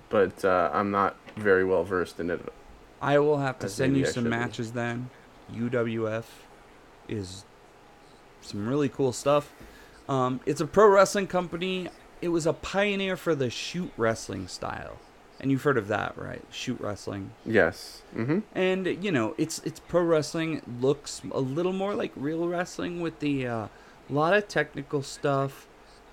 but 0.09 0.45
uh, 0.45 0.71
I'm 0.73 0.91
not 0.91 1.17
very 1.37 1.65
well 1.65 1.85
versed 1.85 2.19
in 2.19 2.29
it. 2.31 2.41
I 3.01 3.19
will 3.21 3.39
have 3.39 3.59
to 3.61 3.69
send 3.69 3.97
you 3.97 4.05
I 4.05 4.09
some 4.09 4.25
should 4.25 4.31
be. 4.31 4.37
matches 4.37 4.73
then. 4.73 5.11
UWF 5.55 6.25
is 7.09 7.45
some 8.41 8.69
really 8.69 8.89
cool 8.89 9.13
stuff. 9.13 9.53
Um, 10.09 10.41
it's 10.45 10.61
a 10.61 10.67
pro 10.67 10.89
wrestling 10.89 11.29
company. 11.29 11.89
It 12.21 12.29
was 12.29 12.47
a 12.47 12.53
pioneer 12.53 13.17
for 13.17 13.35
the 13.35 13.51
shoot 13.51 13.93
wrestling 13.97 14.49
style. 14.49 14.99
And 15.41 15.53
you've 15.53 15.63
heard 15.63 15.79
of 15.79 15.87
that, 15.87 16.19
right? 16.19 16.43
Shoot 16.51 16.81
wrestling. 16.81 17.31
Yes. 17.47 18.03
Mm-hmm. 18.17 18.41
And 18.57 19.05
you 19.05 19.13
know, 19.13 19.37
it's 19.39 19.61
it's 19.61 19.79
pro 19.79 20.03
wrestling. 20.03 20.63
Looks 20.81 21.23
a 21.31 21.39
little 21.39 21.73
more 21.73 21.95
like 21.95 22.11
real 22.17 22.49
wrestling 22.49 23.01
with 23.01 23.21
the 23.21 23.47
uh, 23.47 23.69
lot 24.11 24.35
of 24.35 24.49
technical 24.49 25.03
stuff. 25.03 25.69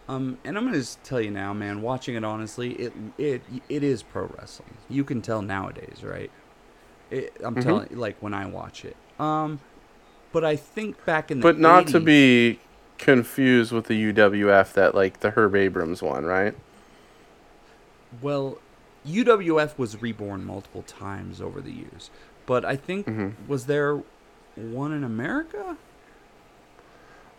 Um, 0.08 0.38
and 0.46 0.58
I'm 0.58 0.66
gonna 0.66 0.78
just 0.78 1.04
tell 1.04 1.20
you 1.20 1.32
now, 1.32 1.54
man. 1.54 1.82
Watching 1.82 2.16
it 2.16 2.24
honestly, 2.24 2.74
it 2.74 2.94
it 3.18 3.42
it 3.70 3.84
is 3.84 4.04
pro 4.04 4.28
wrestling. 4.38 4.76
You 4.90 5.04
can 5.04 5.22
tell 5.22 5.42
nowadays, 5.42 6.04
right? 6.04 6.30
It, 7.10 7.36
I'm 7.44 7.56
Mhm. 7.56 7.62
telling, 7.64 7.98
like 7.98 8.16
when 8.22 8.34
I 8.34 8.46
watch 8.46 8.86
it. 8.86 8.96
Um, 9.20 9.60
but 10.32 10.44
I 10.44 10.56
think 10.56 11.04
back 11.06 11.32
in 11.32 11.40
the 11.40 11.44
But 11.44 11.60
not 11.60 11.88
to 11.88 12.00
be 12.00 12.60
confused 12.98 13.72
with 13.72 13.86
the 13.86 13.96
UWF 13.96 14.74
that 14.74 14.94
like 14.94 15.22
the 15.22 15.32
Herb 15.32 15.56
Abrams 15.56 16.02
one, 16.04 16.26
right? 16.26 16.54
Well, 18.22 18.58
UWF 19.08 19.78
was 19.78 20.02
reborn 20.02 20.46
multiple 20.46 20.84
times 20.84 21.42
over 21.42 21.62
the 21.62 21.72
years, 21.72 22.10
but 22.46 22.64
I 22.66 22.76
think 22.76 23.08
Mhm. 23.08 23.34
was 23.48 23.66
there 23.66 24.02
one 24.56 24.92
in 24.92 25.04
America? 25.04 25.78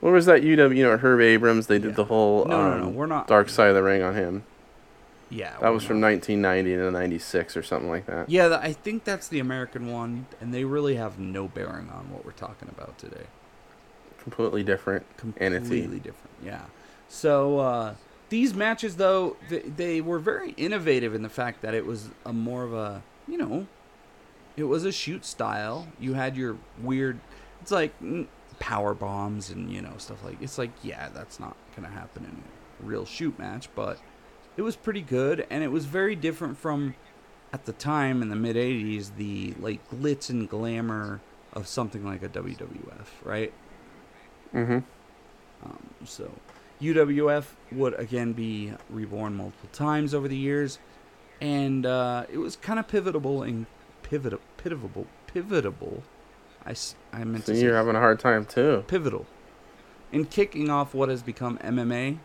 What 0.00 0.12
was 0.12 0.26
that 0.26 0.42
UW? 0.42 0.76
You 0.76 0.84
know, 0.84 0.96
Herb 0.96 1.20
Abrams. 1.20 1.66
They 1.66 1.78
did 1.78 1.90
Yeah. 1.90 1.94
the 1.96 2.04
whole 2.04 2.44
No, 2.44 2.70
no, 2.70 2.78
no. 2.78 2.84
um, 2.86 2.94
We're 2.94 3.06
not. 3.06 3.26
Dark 3.26 3.48
Side 3.48 3.68
of 3.68 3.74
the 3.74 3.82
Ring 3.82 4.02
on 4.02 4.14
him. 4.14 4.44
Yeah, 5.28 5.56
That 5.60 5.70
was 5.70 5.82
from 5.82 6.00
1990 6.00 6.76
to 6.76 6.90
96 6.92 7.56
or 7.56 7.62
something 7.64 7.88
like 7.90 8.06
that. 8.06 8.30
Yeah, 8.30 8.60
I 8.62 8.72
think 8.72 9.02
that's 9.02 9.26
the 9.26 9.40
American 9.40 9.90
one, 9.90 10.26
and 10.40 10.54
they 10.54 10.62
really 10.62 10.94
have 10.94 11.18
no 11.18 11.48
bearing 11.48 11.90
on 11.90 12.12
what 12.12 12.24
we're 12.24 12.30
talking 12.30 12.68
about 12.68 12.96
today. 12.96 13.24
Completely 14.22 14.62
different. 14.62 15.04
Completely 15.16 15.56
Entity. 15.56 15.98
different. 15.98 16.30
Yeah. 16.44 16.62
So 17.08 17.58
uh, 17.58 17.94
these 18.28 18.54
matches, 18.54 18.96
though, 18.96 19.36
they, 19.48 19.60
they 19.62 20.00
were 20.00 20.20
very 20.20 20.50
innovative 20.52 21.12
in 21.12 21.22
the 21.22 21.28
fact 21.28 21.60
that 21.62 21.74
it 21.74 21.86
was 21.86 22.10
a 22.24 22.32
more 22.32 22.62
of 22.62 22.72
a, 22.72 23.02
you 23.26 23.36
know, 23.38 23.66
it 24.56 24.64
was 24.64 24.84
a 24.84 24.92
shoot 24.92 25.24
style. 25.24 25.88
You 25.98 26.14
had 26.14 26.36
your 26.36 26.56
weird, 26.80 27.18
it's 27.60 27.72
like 27.72 27.92
power 28.58 28.94
bombs 28.94 29.50
and 29.50 29.70
you 29.70 29.80
know 29.82 29.94
stuff 29.98 30.24
like. 30.24 30.40
It's 30.40 30.58
like 30.58 30.70
yeah, 30.82 31.08
that's 31.12 31.38
not 31.40 31.56
gonna 31.74 31.88
happen 31.88 32.24
in 32.24 32.30
a 32.30 32.88
real 32.88 33.04
shoot 33.04 33.38
match, 33.38 33.68
but 33.74 33.98
it 34.56 34.62
was 34.62 34.76
pretty 34.76 35.02
good, 35.02 35.46
and 35.50 35.62
it 35.62 35.70
was 35.70 35.84
very 35.84 36.16
different 36.16 36.58
from 36.58 36.94
at 37.52 37.64
the 37.64 37.72
time 37.72 38.22
in 38.22 38.28
the 38.28 38.36
mid 38.36 38.56
'80s 38.56 39.16
the 39.16 39.54
like 39.60 39.88
glitz 39.90 40.30
and 40.30 40.48
glamour 40.48 41.20
of 41.52 41.66
something 41.66 42.04
like 42.04 42.22
a 42.22 42.28
WWF, 42.28 43.06
right? 43.24 43.52
Mm-hmm. 44.54 44.78
Um, 45.64 45.88
so, 46.04 46.30
UWF 46.80 47.46
would 47.72 47.94
again 47.94 48.32
be 48.32 48.72
reborn 48.90 49.34
multiple 49.34 49.70
times 49.72 50.14
over 50.14 50.28
the 50.28 50.36
years, 50.36 50.78
and 51.40 51.86
uh, 51.86 52.26
it 52.30 52.38
was 52.38 52.56
kind 52.56 52.78
of 52.78 52.86
pivotable 52.86 53.46
and 53.46 53.66
pivotal, 54.02 54.40
pivotable, 54.58 55.06
pivotable. 55.34 56.02
I, 56.66 56.74
I 57.12 57.24
meant 57.24 57.46
So 57.46 57.52
to 57.52 57.58
you're 57.58 57.76
having 57.76 57.94
a 57.96 58.00
hard 58.00 58.18
time 58.18 58.44
too. 58.44 58.84
pivotal 58.86 59.26
in 60.12 60.24
kicking 60.24 60.70
off 60.70 60.94
what 60.94 61.08
has 61.08 61.22
become 61.22 61.58
MMA. 61.58 62.18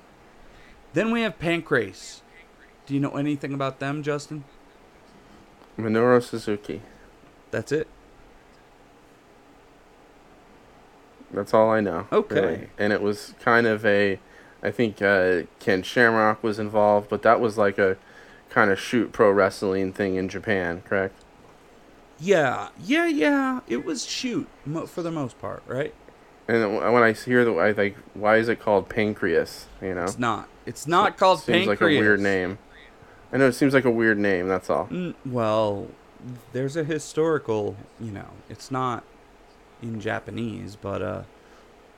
Then 0.93 1.11
we 1.11 1.21
have 1.21 1.39
Pancrase. 1.39 2.21
Do 2.85 2.93
you 2.93 2.99
know 2.99 3.11
anything 3.11 3.53
about 3.53 3.79
them, 3.79 4.03
Justin? 4.03 4.43
Minoru 5.77 6.21
Suzuki. 6.21 6.81
That's 7.51 7.71
it. 7.71 7.87
That's 11.31 11.53
all 11.53 11.69
I 11.69 11.79
know. 11.79 12.07
Okay. 12.11 12.35
really. 12.41 12.69
And 12.77 12.91
it 12.91 13.01
was 13.01 13.33
kind 13.39 13.65
of 13.65 13.85
a, 13.85 14.19
I 14.61 14.71
think 14.71 15.01
uh, 15.01 15.43
Ken 15.59 15.81
Shamrock 15.81 16.43
was 16.43 16.59
involved, 16.59 17.09
but 17.09 17.21
that 17.21 17.39
was 17.39 17.57
like 17.57 17.77
a 17.77 17.97
kind 18.49 18.69
of 18.69 18.79
shoot 18.79 19.13
pro 19.13 19.31
wrestling 19.31 19.93
thing 19.93 20.15
in 20.15 20.27
Japan, 20.27 20.81
correct? 20.85 21.15
Yeah, 22.22 22.69
yeah, 22.80 23.07
yeah. 23.07 23.59
It 23.67 23.84
was 23.84 24.05
shoot 24.05 24.47
mo- 24.65 24.86
for 24.86 25.01
the 25.01 25.11
most 25.11 25.39
part, 25.39 25.63
right? 25.65 25.93
And 26.47 26.76
when 26.76 27.01
I 27.03 27.13
hear 27.13 27.43
the, 27.43 27.57
I 27.57 27.74
think, 27.74 27.95
why 28.13 28.38
is 28.38 28.47
it 28.47 28.59
called 28.59 28.89
pancreas? 28.89 29.65
You 29.82 29.95
know, 29.95 30.03
It's 30.03 30.19
not. 30.19 30.47
It's 30.65 30.86
not 30.86 31.17
called 31.17 31.39
Pancreas. 31.39 31.65
seems 31.65 31.67
like 31.67 31.82
a 31.82 31.86
weird 31.86 32.19
name. 32.19 32.59
I 33.34 33.38
know 33.38 33.47
it 33.47 33.53
seems 33.53 33.74
like 33.74 33.86
a 33.86 33.91
weird 33.91 34.19
name. 34.19 34.47
That's 34.47 34.69
all. 34.69 34.88
Mm, 34.88 35.15
well, 35.26 35.88
there's 36.53 36.76
a 36.76 36.84
historical, 36.84 37.76
you 37.99 38.11
know, 38.11 38.28
it's 38.49 38.69
not 38.69 39.03
in 39.82 39.99
Japanese, 39.99 40.76
but 40.76 41.01
uh 41.01 41.24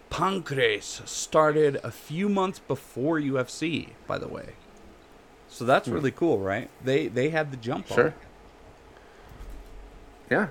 Pancrase 0.09 1.05
started 1.07 1.79
a 1.83 1.89
few 1.91 2.29
months 2.29 2.59
before 2.59 3.19
UFC, 3.19 3.89
by 4.05 4.17
the 4.19 4.27
way. 4.27 4.53
So 5.47 5.65
that's 5.65 5.87
really 5.87 6.11
cool, 6.11 6.39
right? 6.39 6.69
They 6.83 7.07
they 7.07 7.29
had 7.29 7.51
the 7.51 7.57
jump 7.57 7.89
on 7.91 7.95
Sure. 7.97 8.13
Yeah. 10.29 10.47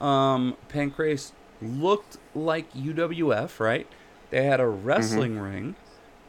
Um, 0.00 0.56
Pancrase 0.68 1.32
looked 1.60 2.18
like 2.34 2.72
UWF, 2.72 3.58
right? 3.60 3.86
They 4.30 4.44
had 4.44 4.60
a 4.60 4.66
wrestling 4.66 5.38
ring, 5.38 5.74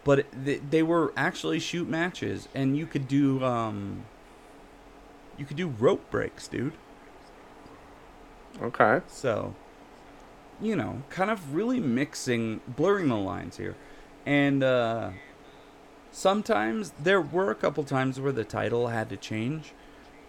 but 0.03 0.19
it, 0.19 0.45
they, 0.45 0.55
they 0.57 0.83
were 0.83 1.13
actually 1.15 1.59
shoot 1.59 1.87
matches, 1.87 2.47
and 2.55 2.75
you 2.77 2.85
could 2.85 3.07
do 3.07 3.43
um, 3.43 4.05
you 5.39 5.45
could 5.45 5.57
do 5.57 5.67
rope 5.67 6.09
breaks, 6.11 6.47
dude. 6.47 6.73
Okay. 8.61 9.01
So, 9.07 9.55
you 10.61 10.75
know, 10.75 11.03
kind 11.09 11.31
of 11.31 11.55
really 11.55 11.79
mixing, 11.79 12.59
blurring 12.67 13.07
the 13.07 13.15
lines 13.15 13.57
here. 13.57 13.75
And 14.25 14.63
uh, 14.63 15.11
sometimes 16.11 16.91
there 17.01 17.21
were 17.21 17.51
a 17.51 17.55
couple 17.55 17.83
times 17.85 18.19
where 18.19 18.33
the 18.33 18.43
title 18.43 18.87
had 18.87 19.09
to 19.09 19.17
change. 19.17 19.73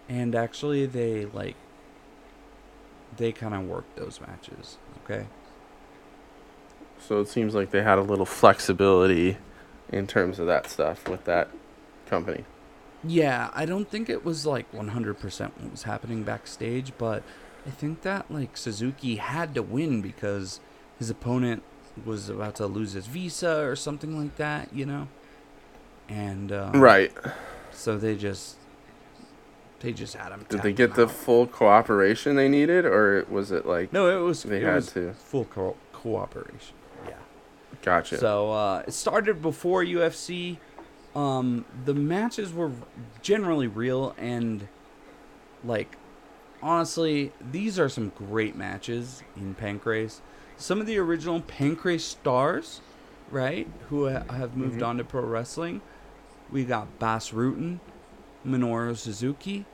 And 0.07 0.33
actually, 0.33 0.85
they 0.85 1.25
like, 1.25 1.55
they 3.17 3.31
kind 3.31 3.53
of 3.53 3.63
worked 3.67 3.95
those 3.97 4.19
matches. 4.21 4.77
Okay. 5.03 5.25
So 6.99 7.19
it 7.19 7.27
seems 7.27 7.55
like 7.55 7.71
they 7.71 7.81
had 7.81 7.97
a 7.97 8.01
little 8.03 8.25
flexibility 8.25 9.37
in 9.91 10.07
terms 10.07 10.39
of 10.39 10.47
that 10.47 10.69
stuff 10.69 11.07
with 11.07 11.25
that 11.25 11.49
company. 12.05 12.45
Yeah, 13.03 13.49
I 13.53 13.65
don't 13.65 13.89
think 13.89 14.09
it 14.09 14.23
was 14.23 14.45
like 14.45 14.71
100% 14.71 15.41
what 15.41 15.71
was 15.71 15.83
happening 15.83 16.23
backstage, 16.23 16.93
but 16.97 17.23
I 17.65 17.71
think 17.71 18.01
that 18.03 18.29
like 18.29 18.55
Suzuki 18.55 19.15
had 19.15 19.55
to 19.55 19.63
win 19.63 20.01
because 20.01 20.59
his 20.99 21.09
opponent 21.09 21.63
was 22.05 22.29
about 22.29 22.55
to 22.55 22.67
lose 22.67 22.93
his 22.93 23.07
visa 23.07 23.61
or 23.65 23.75
something 23.75 24.17
like 24.17 24.35
that, 24.37 24.71
you 24.73 24.85
know? 24.85 25.07
And 26.07 26.51
um, 26.51 26.79
Right. 26.79 27.11
so 27.71 27.97
they 27.97 28.15
just 28.15 28.57
they 29.81 29.91
just 29.93 30.15
had 30.15 30.31
him. 30.31 30.45
Did 30.49 30.61
they 30.61 30.73
get 30.73 30.95
the 30.95 31.03
out. 31.03 31.11
full 31.11 31.47
cooperation 31.47 32.35
they 32.35 32.47
needed, 32.47 32.85
or 32.85 33.25
was 33.29 33.51
it 33.51 33.65
like 33.65 33.91
No, 33.91 34.09
it 34.09 34.23
was 34.23 34.43
they 34.43 34.57
it 34.57 34.63
had 34.63 34.75
was 34.75 34.91
to? 34.93 35.13
full 35.13 35.45
co- 35.45 35.75
cooperation. 35.91 36.75
Yeah. 37.07 37.15
Gotcha. 37.81 38.17
So 38.17 38.51
uh, 38.51 38.83
it 38.87 38.93
started 38.93 39.41
before 39.41 39.83
UFC. 39.83 40.57
Um, 41.15 41.65
the 41.83 41.93
matches 41.93 42.53
were 42.53 42.71
generally 43.21 43.67
real 43.67 44.15
and 44.17 44.67
like 45.63 45.97
honestly, 46.63 47.31
these 47.51 47.77
are 47.79 47.89
some 47.89 48.09
great 48.15 48.55
matches 48.55 49.23
in 49.35 49.55
Pancrase. 49.55 50.21
Some 50.57 50.79
of 50.79 50.85
the 50.87 50.97
original 50.99 51.41
Pancrase 51.41 52.01
stars, 52.01 52.81
right, 53.31 53.67
who 53.89 54.09
ha- 54.09 54.23
have 54.29 54.55
moved 54.55 54.79
Mhm. 54.79 54.87
on 54.87 54.97
to 54.99 55.03
pro 55.03 55.23
wrestling. 55.23 55.81
We 56.51 56.63
got 56.65 56.99
Bas 56.99 57.31
Rutten, 57.31 57.79
Minoru 58.45 58.95
Suzuki, 58.95 59.65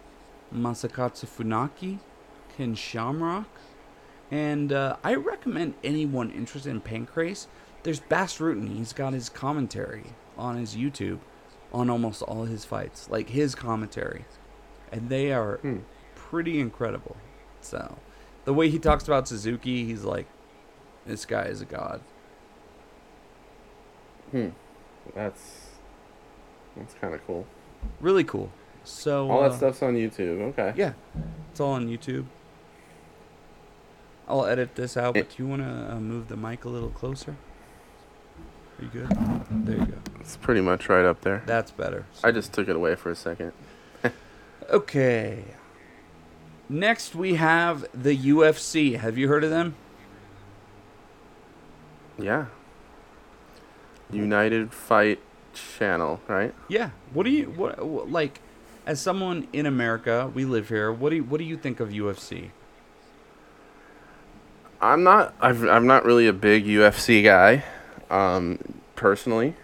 Masakatsu 0.53 1.25
Funaki, 1.25 1.99
Ken 2.55 2.75
Shamrock, 2.75 3.47
and 4.31 4.71
uh, 4.73 4.97
I 5.03 5.15
recommend 5.15 5.75
anyone 5.83 6.31
interested 6.31 6.69
in 6.69 6.81
Pancrase. 6.81 7.47
There's 7.83 7.99
Bas 7.99 8.37
Rutten. 8.39 8.75
He's 8.75 8.93
got 8.93 9.13
his 9.13 9.29
commentary 9.29 10.03
on 10.37 10.57
his 10.57 10.75
YouTube 10.75 11.19
on 11.73 11.89
almost 11.89 12.21
all 12.21 12.45
his 12.45 12.65
fights, 12.65 13.09
like 13.09 13.29
his 13.29 13.55
commentary, 13.55 14.25
and 14.91 15.09
they 15.09 15.31
are 15.31 15.57
Hmm. 15.57 15.79
pretty 16.15 16.59
incredible. 16.59 17.17
So, 17.61 17.97
the 18.45 18.53
way 18.53 18.69
he 18.69 18.79
talks 18.79 19.05
about 19.05 19.27
Suzuki, 19.27 19.85
he's 19.85 20.03
like, 20.03 20.27
this 21.05 21.25
guy 21.25 21.43
is 21.45 21.61
a 21.61 21.65
god. 21.65 22.01
Hmm. 24.31 24.49
That's 25.15 25.67
that's 26.75 26.93
kind 26.95 27.13
of 27.13 27.25
cool. 27.25 27.45
Really 28.01 28.23
cool. 28.23 28.51
So 28.87 29.29
All 29.29 29.41
that 29.41 29.51
uh, 29.51 29.57
stuff's 29.57 29.83
on 29.83 29.95
YouTube. 29.95 30.41
Okay. 30.49 30.73
Yeah, 30.77 30.93
it's 31.51 31.59
all 31.59 31.73
on 31.73 31.87
YouTube. 31.87 32.25
I'll 34.29 34.45
edit 34.45 34.75
this 34.75 34.95
out, 34.97 35.15
Eh. 35.17 35.21
but 35.21 35.35
do 35.35 35.43
you 35.43 35.47
want 35.49 35.61
to 35.61 35.93
uh, 35.93 35.99
move 35.99 36.27
the 36.29 36.37
mic 36.37 36.63
a 36.65 36.69
little 36.69 36.89
closer? 36.89 37.35
Are 38.79 38.83
you 38.83 38.89
good? 38.89 39.09
There 39.65 39.77
you 39.77 39.85
go. 39.85 39.97
It's 40.19 40.37
pretty 40.37 40.61
much 40.61 40.87
right 40.87 41.05
up 41.05 41.21
there. 41.21 41.43
That's 41.45 41.71
better. 41.71 42.05
I 42.23 42.31
just 42.31 42.53
took 42.53 42.69
it 42.69 42.75
away 42.75 42.95
for 42.95 43.11
a 43.11 43.15
second. 43.15 43.51
Okay. 44.69 45.45
Next, 46.67 47.15
we 47.15 47.35
have 47.35 47.85
the 47.93 48.17
UFC. 48.17 48.97
Have 48.99 49.17
you 49.17 49.29
heard 49.29 49.45
of 49.45 49.49
them? 49.49 49.75
Yeah. 52.19 52.47
United 54.11 54.73
Fight 54.73 55.19
Channel, 55.53 56.19
right? 56.27 56.53
Yeah. 56.67 56.89
What 57.13 57.23
do 57.23 57.29
you 57.29 57.45
what, 57.45 57.81
what 57.85 58.11
like? 58.11 58.41
As 58.87 59.01
someone 59.01 59.49
in 59.51 59.65
America, 59.65 60.31
we 60.33 60.45
live 60.45 60.69
here. 60.69 60.93
What 60.93 61.09
do 61.09 61.17
you, 61.17 61.23
what 61.25 61.39
do 61.39 61.43
you 61.43 61.57
think 61.57 61.81
of 61.81 61.89
UFC? 61.89 62.51
I'm 64.79 65.03
not. 65.03 65.35
I've, 65.41 65.61
I'm 65.67 65.85
not 65.85 66.05
really 66.05 66.25
a 66.25 66.31
big 66.31 66.65
UFC 66.65 67.21
guy, 67.21 67.65
um, 68.09 68.59
personally. 68.95 69.55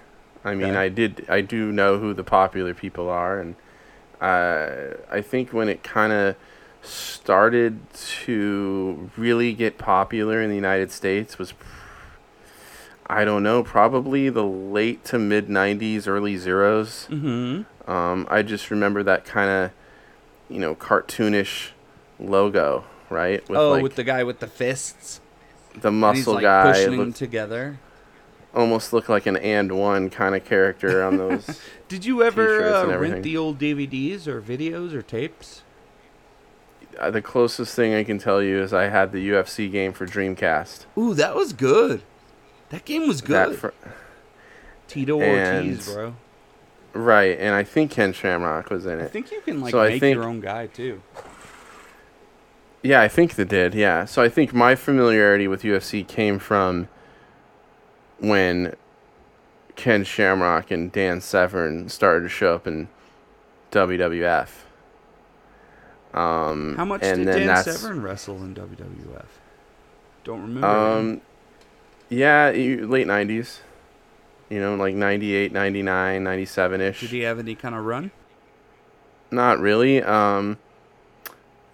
I 0.44 0.56
mean, 0.56 0.72
Okay. 0.72 0.76
I 0.76 0.90
did. 0.90 1.26
I 1.30 1.40
do 1.40 1.72
know 1.72 2.00
who 2.00 2.14
the 2.14 2.26
popular 2.26 2.74
people 2.74 3.08
are, 3.10 3.40
and 3.40 3.56
uh, 4.20 4.98
I 5.10 5.22
think 5.22 5.54
when 5.54 5.70
it 5.70 5.84
kind 5.84 6.12
of 6.12 6.36
started 6.82 7.80
to 7.94 9.10
really 9.16 9.54
get 9.54 9.78
popular 9.78 10.42
in 10.42 10.50
the 10.50 10.56
United 10.58 10.92
States 10.92 11.40
was, 11.40 11.54
I 13.08 13.24
don't 13.24 13.42
know, 13.44 13.64
probably 13.64 14.28
the 14.28 14.44
late 14.44 15.06
to 15.06 15.18
mid 15.18 15.48
'90s, 15.48 16.08
early 16.10 16.36
zeros. 16.36 17.08
Mm-hmm. 17.10 17.62
Um, 17.88 18.28
I 18.30 18.42
just 18.42 18.72
remember 18.72 19.04
that 19.04 19.26
kind 19.26 19.50
of, 19.50 19.72
you 20.50 20.60
know, 20.60 20.76
cartoonish 20.76 21.70
logo, 22.20 22.86
right? 23.10 23.48
With 23.50 23.58
oh, 23.58 23.72
like 23.72 23.84
with 23.84 23.96
the 23.96 24.04
guy 24.04 24.24
with 24.24 24.40
the 24.40 24.48
fists. 24.48 25.22
the 25.76 25.92
muscle 25.92 26.36
like, 26.36 26.44
guy. 26.44 26.72
Pushing 26.72 26.92
them 26.92 27.00
looked, 27.08 27.18
together. 27.18 27.80
almost 28.54 28.94
looked 28.94 29.10
like 29.10 29.26
an 29.26 29.38
and 29.38 29.72
one 29.78 30.10
kind 30.10 30.36
of 30.36 30.46
character 30.46 31.04
on 31.04 31.18
those. 31.18 31.60
Did 31.88 32.06
you 32.06 32.24
ever 32.24 32.74
uh, 32.74 32.98
rent 32.98 33.24
the 33.24 33.38
old 33.38 33.60
DVDs 33.60 34.28
or 34.28 34.42
videos 34.42 34.94
or 34.94 35.02
tapes? 35.02 35.64
uh, 37.00 37.12
the 37.12 37.22
closest 37.22 37.76
thing 37.76 37.94
I 37.94 38.04
can 38.04 38.18
tell 38.18 38.42
you 38.42 38.62
is 38.62 38.74
I 38.74 38.84
had 38.84 39.12
the 39.12 39.30
UFC 39.30 39.72
game 39.72 39.94
for 39.94 40.06
Dreamcast. 40.06 40.86
Ooh, 40.98 41.14
that 41.14 41.36
was 41.36 41.54
good. 41.54 42.04
That 42.70 42.86
game 42.86 43.08
was 43.08 43.22
good. 43.22 43.58
for, 43.58 43.74
Tito 44.88 45.20
Ortiz, 45.20 45.92
bro. 45.94 46.16
Right, 46.94 47.38
and 47.40 47.54
I 47.56 47.64
think 47.64 47.92
Ken 47.92 48.14
Shamrock 48.14 48.70
was 48.70 48.86
in 48.86 49.00
it. 49.00 49.04
I 49.06 49.08
think 49.08 49.32
you 49.32 49.42
can 49.42 49.62
like 49.62 49.72
So 49.72 49.82
I 49.82 49.90
make 49.90 50.00
think- 50.00 50.16
your 50.16 50.26
own 50.26 50.40
guy 50.40 50.68
too. 50.68 51.02
Yeah, 52.82 53.02
I 53.02 53.08
think 53.08 53.36
they 53.36 53.46
did. 53.46 53.74
Yeah, 53.74 54.04
so 54.06 54.22
I 54.22 54.28
think 54.28 54.54
my 54.54 54.76
familiarity 54.76 55.48
with 55.48 55.62
UFC 55.64 56.06
came 56.06 56.38
from 56.38 56.90
when 58.20 58.76
Ken 59.78 60.04
Shamrock 60.04 60.70
and 60.70 60.92
Dan 60.92 61.22
Severn 61.22 61.88
started 61.88 62.24
to 62.24 62.30
show 62.30 62.54
up 62.56 62.68
in 62.68 62.90
WWF. 63.72 64.50
Um, 66.14 66.76
How 66.76 66.86
much 66.86 67.02
and 67.04 67.26
did 67.26 67.46
Dan 67.48 67.64
Severn 67.64 68.02
wrestle 68.02 68.36
in 68.44 68.54
WWF? 68.54 69.26
Don't 70.26 70.42
remember. 70.42 70.68
Um, 70.68 71.22
yeah, 72.10 72.50
late 72.50 73.08
90s. 73.08 73.60
You 74.54 74.60
know, 74.60 74.76
like 74.76 74.94
98, 74.94 75.52
99, 75.52 76.24
97 76.24 76.82
ish. 76.82 77.00
did 77.00 77.10
he 77.10 77.22
have 77.22 77.40
any 77.40 77.56
kind 77.56 77.74
of 77.74 77.86
run? 77.86 78.12
Not 79.32 79.58
really. 79.58 80.04
Um, 80.04 80.60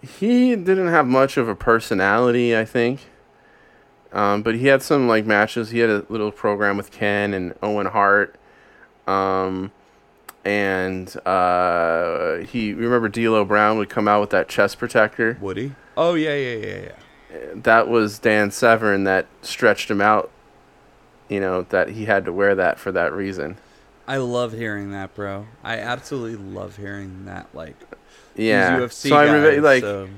he 0.00 0.56
didn't 0.56 0.88
have 0.88 1.06
much 1.06 1.36
of 1.36 1.46
a 1.46 1.54
personality, 1.54 2.56
I 2.56 2.64
think. 2.64 3.10
Um, 4.14 4.40
but 4.40 4.54
he 4.54 4.68
had 4.68 4.82
some 4.82 5.06
like 5.06 5.26
matches. 5.26 5.72
He 5.72 5.80
had 5.80 5.90
a 5.90 6.06
little 6.08 6.32
program 6.32 6.78
with 6.78 6.90
Ken 6.90 7.34
and 7.34 7.54
Owen 7.62 7.84
Hart. 7.84 8.36
Um, 9.06 9.72
and 10.46 11.14
uh, 11.26 12.38
he 12.38 12.72
remember 12.72 13.10
D'Lo 13.10 13.44
Brown 13.44 13.76
would 13.76 13.90
come 13.90 14.08
out 14.08 14.22
with 14.22 14.30
that 14.30 14.48
chest 14.48 14.78
protector. 14.78 15.36
Would 15.42 15.58
he? 15.58 15.72
Oh 15.98 16.14
yeah, 16.14 16.34
yeah, 16.34 16.66
yeah, 16.66 16.80
yeah. 17.30 17.38
That 17.56 17.88
was 17.88 18.18
Dan 18.18 18.50
Severn 18.50 19.04
that 19.04 19.26
stretched 19.42 19.90
him 19.90 20.00
out. 20.00 20.30
You 21.30 21.40
know 21.40 21.62
that 21.70 21.88
he 21.90 22.04
had 22.04 22.26
to 22.26 22.32
wear 22.32 22.54
that 22.56 22.78
for 22.78 22.92
that 22.92 23.12
reason. 23.14 23.56
I 24.06 24.16
love 24.16 24.52
hearing 24.52 24.90
that, 24.90 25.14
bro. 25.14 25.46
I 25.62 25.78
absolutely 25.78 26.36
love 26.36 26.76
hearing 26.76 27.26
that. 27.26 27.46
Like, 27.54 27.76
Yeah. 28.34 28.80
UFC 28.80 29.08
so 29.08 29.16
I 29.16 29.24
remember 29.24 29.60
like. 29.62 29.82
so- 29.82 30.08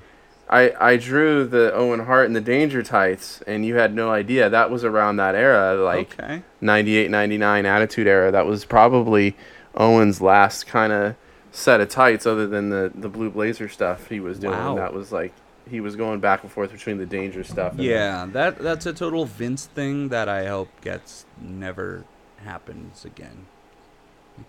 I, 0.48 0.74
I 0.78 0.96
drew 0.98 1.46
the 1.46 1.72
Owen 1.72 2.00
Hart 2.00 2.26
and 2.26 2.36
the 2.36 2.40
Danger 2.40 2.82
Tights, 2.82 3.40
and 3.46 3.64
you 3.64 3.76
had 3.76 3.94
no 3.94 4.10
idea 4.10 4.50
that 4.50 4.70
was 4.70 4.84
around 4.84 5.16
that 5.16 5.34
era, 5.34 5.74
like 5.82 6.18
okay. 6.20 6.42
98, 6.60 7.10
99 7.10 7.64
Attitude 7.64 8.06
Era. 8.06 8.30
That 8.30 8.44
was 8.44 8.66
probably 8.66 9.34
Owen's 9.74 10.20
last 10.20 10.66
kind 10.66 10.92
of 10.92 11.14
set 11.52 11.80
of 11.80 11.88
tights, 11.88 12.26
other 12.26 12.46
than 12.46 12.68
the, 12.68 12.92
the 12.94 13.08
Blue 13.08 13.30
Blazer 13.30 13.68
stuff 13.68 14.08
he 14.08 14.20
was 14.20 14.38
doing. 14.38 14.52
Wow. 14.52 14.74
That 14.74 14.92
was 14.92 15.10
like 15.10 15.32
he 15.72 15.80
was 15.80 15.96
going 15.96 16.20
back 16.20 16.42
and 16.42 16.52
forth 16.52 16.70
between 16.70 16.98
the 16.98 17.06
dangerous 17.06 17.48
stuff. 17.48 17.72
And 17.72 17.82
Yeah, 17.82 18.26
that 18.32 18.58
that's 18.58 18.84
a 18.84 18.92
total 18.92 19.24
Vince 19.24 19.64
thing 19.64 20.10
that 20.10 20.28
I 20.28 20.46
hope 20.46 20.68
gets 20.82 21.24
never 21.40 22.04
happens 22.44 23.06
again. 23.06 23.46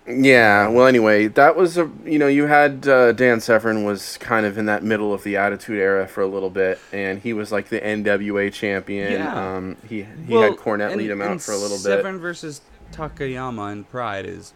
Yeah. 0.05 0.67
Well, 0.67 0.86
anyway, 0.86 1.28
that 1.28 1.55
was 1.55 1.78
a 1.78 1.89
you 2.03 2.19
know 2.19 2.28
you 2.28 2.47
had 2.47 2.86
uh, 2.89 3.13
Dan 3.13 3.39
Severn 3.39 3.86
was 3.86 4.17
kind 4.17 4.45
of 4.45 4.57
in 4.57 4.65
that 4.65 4.84
middle 4.84 5.13
of 5.13 5.24
the 5.24 5.38
Attitude 5.38 5.80
Era 5.80 6.07
for 6.07 6.19
a 6.19 6.28
little 6.28 6.49
bit, 6.49 6.78
and 6.91 7.21
he 7.21 7.32
was 7.32 7.53
like 7.53 7.69
the 7.69 7.80
NWA 7.80 8.51
champion. 8.51 9.13
Yeah. 9.13 9.55
Um, 9.55 9.78
he 9.88 10.05
he 10.28 10.34
had 10.34 10.57
Cornette 10.57 10.97
lead 10.97 11.09
him 11.09 11.21
out 11.21 11.41
for 11.41 11.53
a 11.53 11.57
little 11.57 11.78
bit. 11.78 11.84
Severn 11.84 12.19
versus 12.19 12.59
Takayama 12.91 13.71
in 13.71 13.86
Pride 13.86 14.26
is 14.26 14.53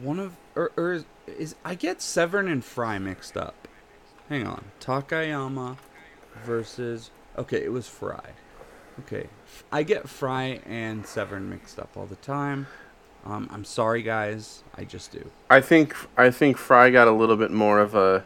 one 0.00 0.18
of 0.18 0.36
or, 0.56 0.72
or 0.76 0.94
is, 0.94 1.04
is 1.28 1.54
I 1.64 1.76
get 1.76 2.02
Severn 2.02 2.48
and 2.48 2.64
Frye 2.64 2.98
mixed 2.98 3.36
up. 3.36 3.68
Hang 4.28 4.46
on, 4.46 4.64
Takayama 4.80 5.76
versus 6.44 7.10
okay, 7.38 7.62
it 7.62 7.72
was 7.72 7.88
Frye. 7.88 8.30
Okay, 9.00 9.28
I 9.70 9.82
get 9.82 10.08
Frye 10.08 10.60
and 10.66 11.06
Severn 11.06 11.48
mixed 11.48 11.78
up 11.78 11.96
all 11.96 12.06
the 12.06 12.16
time. 12.16 12.66
Um, 13.24 13.48
I'm 13.52 13.64
sorry, 13.64 14.02
guys. 14.02 14.64
I 14.74 14.84
just 14.84 15.12
do. 15.12 15.30
I 15.48 15.60
think 15.60 15.94
I 16.16 16.30
think 16.30 16.56
Frye 16.56 16.90
got 16.90 17.08
a 17.08 17.12
little 17.12 17.36
bit 17.36 17.50
more 17.50 17.80
of 17.80 17.94
a 17.94 18.24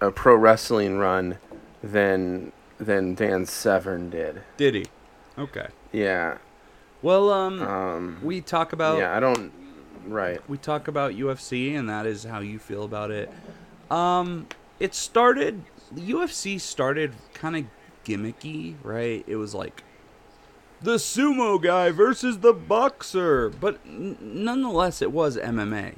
a 0.00 0.10
pro 0.10 0.34
wrestling 0.34 0.98
run 0.98 1.38
than 1.82 2.52
than 2.78 3.14
Dan 3.14 3.44
Severn 3.46 4.10
did. 4.10 4.42
Did 4.56 4.74
he? 4.74 4.86
Okay. 5.36 5.68
Yeah. 5.92 6.38
Well, 7.02 7.30
um, 7.30 7.62
Um, 7.62 8.18
we 8.22 8.40
talk 8.40 8.72
about 8.72 8.98
yeah, 8.98 9.16
I 9.16 9.20
don't. 9.20 9.52
Right. 10.06 10.40
we 10.48 10.56
talk 10.56 10.88
about 10.88 11.12
UFC, 11.12 11.76
and 11.76 11.88
that 11.88 12.06
is 12.06 12.24
how 12.24 12.40
you 12.40 12.58
feel 12.58 12.84
about 12.84 13.10
it. 13.10 13.30
Um, 13.90 14.46
it 14.80 14.94
started. 14.94 15.62
The 15.92 16.00
UFC 16.12 16.60
started 16.60 17.14
kind 17.34 17.56
of 17.56 17.64
gimmicky, 18.04 18.74
right? 18.82 19.24
It 19.26 19.36
was 19.36 19.54
like 19.54 19.82
the 20.82 20.94
sumo 20.96 21.60
guy 21.60 21.90
versus 21.90 22.38
the 22.38 22.52
boxer, 22.52 23.48
but 23.48 23.78
n- 23.86 24.16
nonetheless, 24.20 25.02
it 25.02 25.10
was 25.12 25.36
MMA, 25.36 25.94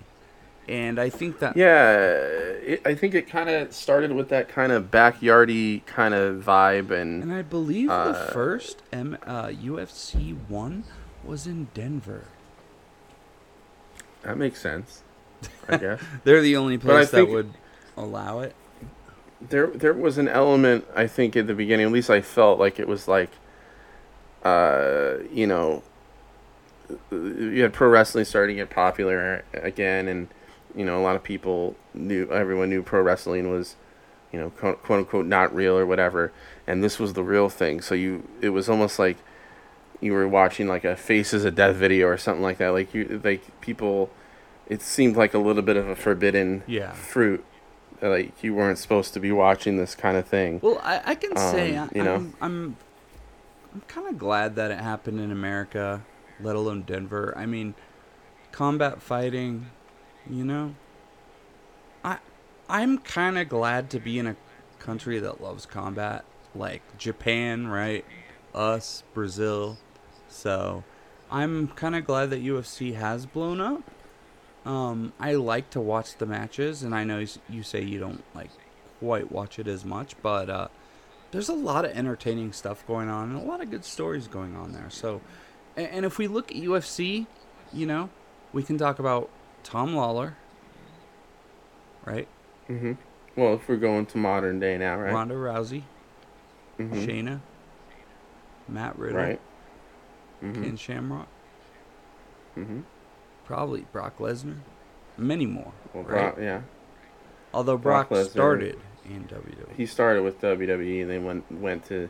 and 0.68 0.98
I 0.98 1.10
think 1.10 1.38
that 1.40 1.56
Yeah, 1.56 1.98
it, 1.98 2.82
I 2.86 2.94
think 2.94 3.14
it 3.14 3.28
kind 3.28 3.50
of 3.50 3.74
started 3.74 4.12
with 4.12 4.28
that 4.30 4.48
kind 4.48 4.72
of 4.72 4.90
backyardy 4.90 5.84
kind 5.86 6.14
of 6.14 6.42
vibe, 6.44 6.90
and 6.90 7.22
And 7.22 7.32
I 7.32 7.42
believe 7.42 7.88
the 7.88 7.94
Uh, 7.94 8.30
first 8.32 8.82
M- 8.92 9.18
uh, 9.26 9.48
UFC 9.48 10.34
one 10.48 10.84
was 11.24 11.46
in 11.46 11.68
Denver. 11.74 12.24
that 14.22 14.38
makes 14.38 14.60
sense. 14.60 15.02
I 15.68 15.76
guess 15.78 16.00
They're 16.24 16.40
the 16.42 16.56
only 16.56 16.78
place 16.78 17.10
that 17.10 17.16
think- 17.18 17.30
would 17.30 17.52
allow 17.96 18.40
it. 18.40 18.54
There 19.40 19.68
there 19.68 19.92
was 19.94 20.18
an 20.18 20.28
element 20.28 20.84
I 20.94 21.06
think 21.06 21.36
at 21.36 21.46
the 21.46 21.54
beginning. 21.54 21.86
At 21.86 21.92
least 21.92 22.10
I 22.10 22.20
felt 22.20 22.58
like 22.58 22.78
it 22.78 22.86
was 22.88 23.08
like, 23.08 23.30
uh, 24.44 25.14
you 25.32 25.46
know, 25.46 25.82
you 27.10 27.62
had 27.62 27.72
pro 27.72 27.88
wrestling 27.88 28.24
starting 28.24 28.56
to 28.56 28.62
get 28.62 28.70
popular 28.70 29.44
again, 29.52 30.08
and 30.08 30.28
you 30.74 30.84
know 30.84 30.98
a 31.00 31.02
lot 31.02 31.16
of 31.16 31.22
people 31.22 31.76
knew 31.94 32.28
everyone 32.30 32.70
knew 32.70 32.82
pro 32.82 33.00
wrestling 33.02 33.50
was, 33.50 33.76
you 34.32 34.38
know, 34.40 34.50
quote, 34.50 34.82
quote 34.82 35.00
unquote 35.00 35.26
not 35.26 35.54
real 35.54 35.76
or 35.76 35.86
whatever, 35.86 36.32
and 36.66 36.82
this 36.82 36.98
was 36.98 37.12
the 37.14 37.22
real 37.24 37.48
thing. 37.48 37.80
So 37.80 37.94
you 37.94 38.26
it 38.40 38.50
was 38.50 38.68
almost 38.68 38.98
like 38.98 39.18
you 40.00 40.12
were 40.12 40.26
watching 40.26 40.66
like 40.66 40.84
a 40.84 40.96
Faces 40.96 41.44
of 41.44 41.54
Death 41.54 41.76
video 41.76 42.06
or 42.08 42.16
something 42.16 42.42
like 42.42 42.58
that. 42.58 42.70
Like 42.70 42.94
you 42.94 43.20
like 43.22 43.60
people, 43.60 44.10
it 44.68 44.80
seemed 44.82 45.16
like 45.16 45.34
a 45.34 45.38
little 45.38 45.62
bit 45.62 45.76
of 45.76 45.88
a 45.88 45.94
forbidden 45.96 46.62
Yeah. 46.66 46.92
fruit. 46.92 47.44
Like 48.02 48.42
you 48.42 48.54
weren't 48.54 48.78
supposed 48.78 49.12
to 49.14 49.20
be 49.20 49.30
watching 49.32 49.76
this 49.76 49.94
kind 49.94 50.16
of 50.16 50.26
thing. 50.26 50.60
Well, 50.62 50.80
I, 50.82 51.02
I 51.04 51.14
can 51.14 51.36
say 51.36 51.76
Um, 51.76 51.90
I, 51.92 51.98
you 51.98 52.04
know. 52.04 52.14
I'm 52.14 52.34
I'm, 52.40 52.76
I'm 53.74 53.80
kind 53.82 54.08
of 54.08 54.18
glad 54.18 54.56
that 54.56 54.70
it 54.70 54.78
happened 54.78 55.20
in 55.20 55.30
America, 55.30 56.02
let 56.40 56.56
alone 56.56 56.82
Denver. 56.82 57.34
I 57.36 57.46
mean, 57.46 57.74
combat 58.52 59.02
fighting, 59.02 59.66
you 60.28 60.44
know. 60.44 60.74
I 62.04 62.18
I'm 62.68 62.98
kind 62.98 63.36
of 63.38 63.48
glad 63.48 63.90
to 63.90 64.00
be 64.00 64.18
in 64.18 64.26
a 64.26 64.36
country 64.78 65.18
that 65.18 65.40
loves 65.42 65.66
combat, 65.66 66.24
like 66.54 66.82
Japan, 66.98 67.68
right? 67.68 68.04
Us, 68.54 69.04
Brazil. 69.12 69.76
So, 70.28 70.84
I'm 71.30 71.68
kind 71.68 71.94
of 71.94 72.04
glad 72.06 72.30
that 72.30 72.42
UFC 72.42 72.94
has 72.94 73.26
blown 73.26 73.60
up. 73.60 73.82
Um, 74.66 75.12
I 75.18 75.34
like 75.34 75.70
to 75.70 75.80
watch 75.80 76.16
the 76.16 76.26
matches, 76.26 76.82
and 76.82 76.94
I 76.94 77.04
know 77.04 77.24
you 77.48 77.62
say 77.62 77.82
you 77.82 77.98
don't 77.98 78.22
like 78.34 78.50
quite 78.98 79.32
watch 79.32 79.58
it 79.58 79.66
as 79.66 79.84
much, 79.84 80.14
but 80.22 80.50
uh, 80.50 80.68
there's 81.30 81.48
a 81.48 81.54
lot 81.54 81.84
of 81.86 81.92
entertaining 81.92 82.52
stuff 82.52 82.86
going 82.86 83.08
on 83.08 83.30
and 83.30 83.40
a 83.40 83.44
lot 83.44 83.62
of 83.62 83.70
good 83.70 83.84
stories 83.84 84.28
going 84.28 84.54
on 84.56 84.72
there. 84.72 84.90
So, 84.90 85.22
and, 85.76 85.86
and 85.88 86.04
if 86.04 86.18
we 86.18 86.26
look 86.26 86.50
at 86.50 86.56
UFC, 86.58 87.26
you 87.72 87.86
know, 87.86 88.10
we 88.52 88.62
can 88.62 88.76
talk 88.76 88.98
about 88.98 89.30
Tom 89.62 89.94
Lawlor, 89.94 90.34
right? 92.04 92.28
Mm-hmm. 92.68 92.92
Well, 93.36 93.54
if 93.54 93.66
we're 93.68 93.76
going 93.76 94.04
to 94.06 94.18
modern 94.18 94.60
day 94.60 94.76
now, 94.76 94.96
right? 94.98 95.12
Ronda 95.14 95.34
Rousey, 95.34 95.82
Mhm. 96.78 97.06
Shayna, 97.06 97.40
Matt 98.68 98.98
Riddle, 98.98 99.18
Right. 99.22 99.40
hmm 100.40 100.62
Ken 100.62 100.76
Shamrock, 100.76 101.28
hmm 102.54 102.80
probably 103.50 103.84
Brock 103.92 104.18
Lesnar, 104.18 104.58
many 105.18 105.44
more. 105.44 105.72
Well, 105.92 106.04
right? 106.04 106.34
Brock, 106.34 106.36
yeah. 106.40 106.60
Although 107.52 107.76
Brock, 107.76 108.10
Brock 108.10 108.20
Lesnar- 108.20 108.30
started 108.30 108.78
in. 109.04 109.24
WWE. 109.24 109.74
He 109.76 109.86
started 109.86 110.22
with 110.22 110.40
WWE 110.40 111.02
and 111.02 111.10
then 111.10 111.24
went 111.24 111.50
went 111.50 111.84
to, 111.86 112.08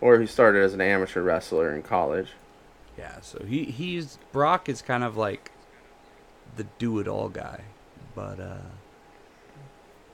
or 0.00 0.20
he 0.20 0.28
started 0.28 0.62
as 0.62 0.74
an 0.74 0.80
amateur 0.80 1.22
wrestler 1.22 1.74
in 1.74 1.82
college. 1.82 2.28
Yeah, 2.96 3.20
so 3.20 3.44
he 3.44 3.64
he's 3.64 4.20
Brock 4.30 4.68
is 4.68 4.80
kind 4.80 5.02
of 5.02 5.16
like 5.16 5.50
the 6.54 6.68
do 6.78 7.00
it 7.00 7.08
all 7.08 7.28
guy. 7.30 7.62
But 8.14 8.38
uh 8.38 8.58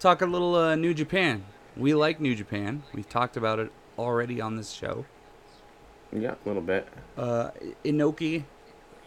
talk 0.00 0.22
a 0.22 0.26
little 0.26 0.54
uh, 0.54 0.74
New 0.74 0.94
Japan. 0.94 1.44
We 1.76 1.92
like 1.92 2.18
New 2.18 2.34
Japan. 2.34 2.82
We've 2.94 3.08
talked 3.08 3.36
about 3.36 3.58
it 3.58 3.70
already 3.98 4.40
on 4.40 4.56
this 4.56 4.70
show. 4.70 5.04
Yeah, 6.10 6.36
a 6.42 6.48
little 6.48 6.62
bit. 6.62 6.88
Uh 7.18 7.50
Inoki 7.84 8.44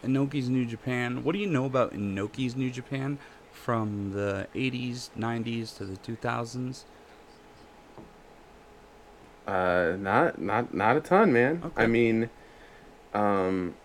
Inoki's 0.05 0.49
New 0.49 0.65
Japan. 0.65 1.23
What 1.23 1.33
do 1.33 1.39
you 1.39 1.47
know 1.47 1.65
about 1.65 1.93
Inoki's 1.93 2.55
New 2.55 2.69
Japan 2.71 3.17
from 3.51 4.11
the 4.13 4.47
80s, 4.55 5.09
90s 5.17 5.75
to 5.77 5.85
the 5.85 5.97
2000s? 5.97 6.83
Uh, 9.47 9.95
not 9.99 10.39
not 10.41 10.73
not 10.73 10.97
a 10.97 11.01
ton, 11.01 11.31
man. 11.31 11.61
Okay. 11.63 11.83
I 11.83 11.87
mean, 11.87 12.29
um, 13.13 13.75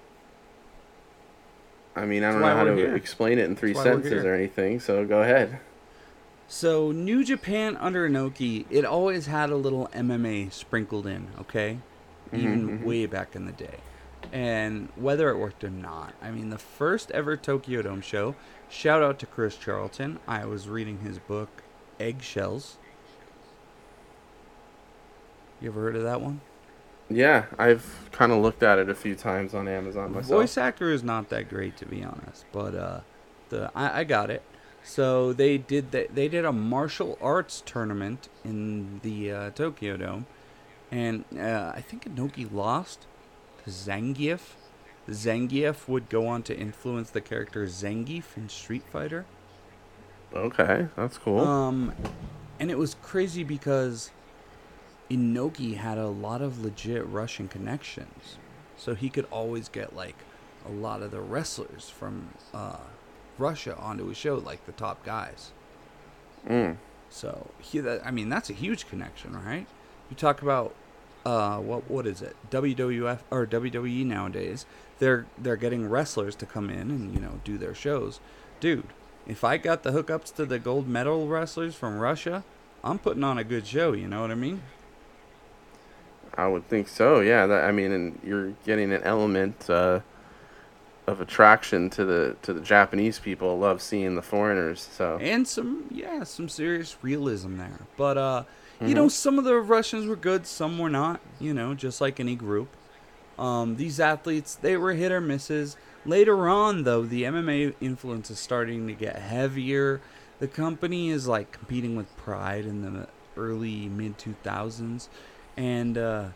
I 1.95 2.05
mean, 2.07 2.25
I 2.25 2.33
don't 2.33 2.41
why 2.41 2.51
know 2.51 2.57
how 2.57 2.65
to 2.65 2.77
here. 2.77 2.95
explain 2.97 3.39
it 3.39 3.45
in 3.45 3.57
three 3.57 3.73
That's 3.73 3.83
sentences 3.85 4.25
or 4.25 4.35
anything. 4.35 4.81
So 4.81 5.05
go 5.05 5.23
ahead. 5.23 5.61
So 6.49 6.91
New 6.93 7.25
Japan 7.25 7.77
under 7.77 8.09
Inoki, 8.09 8.67
it 8.71 8.85
always 8.85 9.27
had 9.27 9.51
a 9.51 9.57
little 9.57 9.89
MMA 9.93 10.51
sprinkled 10.51 11.07
in, 11.07 11.29
okay? 11.41 11.79
Even 12.33 12.69
Mhm, 12.69 12.81
mhm. 12.81 12.85
way 12.85 13.07
back 13.07 13.37
in 13.37 13.47
the 13.47 13.53
day. 13.53 13.79
And 14.33 14.89
whether 14.95 15.29
it 15.31 15.39
worked 15.39 15.65
or 15.65 15.71
not, 15.71 16.15
I 16.23 16.31
mean, 16.31 16.51
the 16.51 16.59
first 16.59 17.11
ever 17.11 17.37
Tokyo 17.37 17.83
Dome 17.83 18.01
show, 18.01 18.37
shout 18.69 19.03
out 19.03 19.19
to 19.21 19.27
Chris 19.27 19.57
Charlton. 19.57 20.21
I 20.29 20.45
was 20.45 20.69
reading 20.69 21.01
his 21.01 21.19
book, 21.19 21.63
Eggshells. 21.99 22.77
You 25.61 25.71
ever 25.71 25.81
heard 25.81 25.97
of 25.97 26.05
that 26.05 26.21
one? 26.21 26.41
Yeah, 27.11 27.47
I've 27.59 28.09
kind 28.13 28.31
of 28.31 28.39
looked 28.39 28.63
at 28.63 28.79
it 28.79 28.89
a 28.89 28.95
few 28.95 29.17
times 29.17 29.53
on 29.53 29.67
Amazon 29.67 30.13
myself. 30.13 30.29
Voice 30.29 30.57
actor 30.57 30.93
is 30.93 31.03
not 31.03 31.29
that 31.31 31.49
great 31.49 31.77
to 31.79 31.87
be 31.87 32.05
honest, 32.05 32.45
but 32.53 32.75
uh, 32.75 33.01
the 33.49 33.71
I, 33.75 34.01
I 34.01 34.05
got 34.05 34.31
it. 34.31 34.43
So 34.85 35.33
they 35.33 35.59
did 35.59 35.91
that. 35.91 36.15
They 36.15 36.29
did 36.29 36.45
a 36.45 36.53
martial 36.53 37.19
arts 37.21 37.63
tournament 37.67 38.29
in 38.45 39.01
the 39.03 39.33
uh, 39.33 39.51
Tokyo 39.51 39.97
Dome, 39.97 40.27
and 40.91 41.25
uh, 41.37 41.73
I 41.75 41.81
think 41.81 42.05
Inoki 42.05 42.51
lost 42.51 43.07
Zangief. 43.67 44.41
Zangief 45.09 45.89
would 45.89 46.09
go 46.09 46.27
on 46.27 46.43
to 46.45 46.57
influence 46.57 47.11
the 47.11 47.21
character 47.21 47.67
Zangief 47.67 48.37
in 48.37 48.49
Street 48.49 48.85
Fighter. 48.93 49.25
Okay, 50.35 50.87
that's 50.97 51.19
cool. 51.19 51.41
Um, 51.41 51.93
and 52.61 52.71
it 52.71 52.79
was 52.79 52.95
crazy 53.03 53.43
because 53.43 54.11
Inoki 55.11 55.77
had 55.77 55.99
a 55.99 56.07
lot 56.07 56.41
of 56.41 56.63
legit 56.65 57.07
Russian 57.07 57.49
connections, 57.49 58.39
so 58.77 58.95
he 58.95 59.09
could 59.09 59.27
always 59.31 59.69
get 59.69 59.97
like 59.97 60.17
a 60.67 60.71
lot 60.71 61.03
of 61.03 61.11
the 61.11 61.21
wrestlers 61.21 61.89
from 61.89 62.29
uh, 62.55 62.77
Russia 63.39 63.77
onto 63.77 64.07
his 64.07 64.17
show, 64.17 64.37
like 64.37 64.65
the 64.67 64.73
top 64.73 65.05
guys. 65.05 65.53
mm. 66.47 66.77
So 67.09 67.51
he, 67.59 67.81
that, 67.81 68.07
I 68.07 68.13
mean, 68.13 68.29
that's 68.29 68.51
a 68.51 68.53
huge 68.53 68.89
connection, 68.89 69.33
right? 69.33 69.67
You 70.09 70.17
talk 70.17 70.43
about 70.43 70.75
uh, 71.25 71.59
what 71.59 71.91
what 71.91 72.07
is 72.07 72.23
it? 72.23 72.37
WWF 72.51 73.19
or 73.31 73.47
WWE 73.47 74.05
nowadays? 74.07 74.67
They're 74.99 75.27
they're 75.39 75.57
getting 75.57 75.89
wrestlers 75.89 76.35
to 76.37 76.47
come 76.47 76.71
in 76.71 76.91
and 76.91 77.15
you 77.15 77.21
know 77.21 77.41
do 77.45 77.59
their 77.59 77.75
shows, 77.75 78.21
dude. 78.61 78.87
If 79.27 79.45
I 79.45 79.59
got 79.59 79.83
the 79.83 79.91
hookups 79.91 80.35
to 80.37 80.47
the 80.47 80.59
gold 80.59 80.89
medal 80.89 81.29
wrestlers 81.29 81.75
from 81.75 81.99
Russia, 81.99 82.43
I'm 82.83 82.99
putting 82.99 83.23
on 83.23 83.39
a 83.39 83.45
good 83.45 83.67
show. 83.67 83.93
You 83.93 84.09
know 84.09 84.23
what 84.23 84.31
I 84.31 84.35
mean? 84.35 84.63
I 86.35 86.47
would 86.47 86.69
think 86.69 86.89
so. 86.89 87.21
Yeah, 87.21 87.47
that, 87.47 87.65
I 87.65 87.73
mean, 87.73 87.93
and 87.93 88.19
you're 88.25 88.53
getting 88.65 88.93
an 88.93 89.03
element 89.03 89.69
uh, 89.69 90.01
of 91.07 91.21
attraction 91.21 91.91
to 91.91 92.05
the 92.05 92.37
to 92.43 92.53
the 92.53 92.61
Japanese 92.61 93.19
people. 93.19 93.59
Love 93.59 93.83
seeing 93.83 94.15
the 94.15 94.23
foreigners. 94.23 94.81
So 94.81 95.19
and 95.21 95.47
some 95.47 95.85
yeah 95.91 96.25
some 96.25 96.49
serious 96.49 96.97
realism 97.03 97.59
there 97.59 97.81
but 97.97 98.17
uh 98.17 98.45
you 98.85 98.95
Mm-hmm. 98.95 98.95
know 98.95 99.09
some 99.09 99.39
of 99.39 99.45
the 99.45 99.55
russians 99.57 100.07
were 100.07 100.17
good 100.17 100.47
some 100.47 100.79
were 100.79 100.91
not 100.91 101.21
you 101.39 101.53
know 101.55 101.75
just 101.75 102.01
like 102.01 102.21
any 102.21 102.37
group. 102.37 102.77
Um 103.39 103.77
these 103.77 104.01
athletes 104.01 104.55
they 104.57 104.77
were 104.77 104.93
hit 104.95 105.13
or 105.13 105.21
misses. 105.21 105.77
Later 106.05 106.49
on 106.49 106.85
though 106.85 107.05
the 107.05 107.25
mma 107.25 107.75
influence 107.81 108.31
is 108.31 108.39
starting 108.39 108.87
to 108.87 108.95
get 108.95 109.17
heavier. 109.17 110.01
The 110.39 110.49
company 110.49 111.11
is 111.11 111.29
like 111.29 111.53
competing 111.53 111.97
with 111.97 112.15
pride 112.17 112.65
in 112.67 112.83
the 112.83 113.09
early 113.37 113.89
mid 113.89 114.19
2000s 114.19 115.09
and 115.57 115.97
uh 115.99 116.29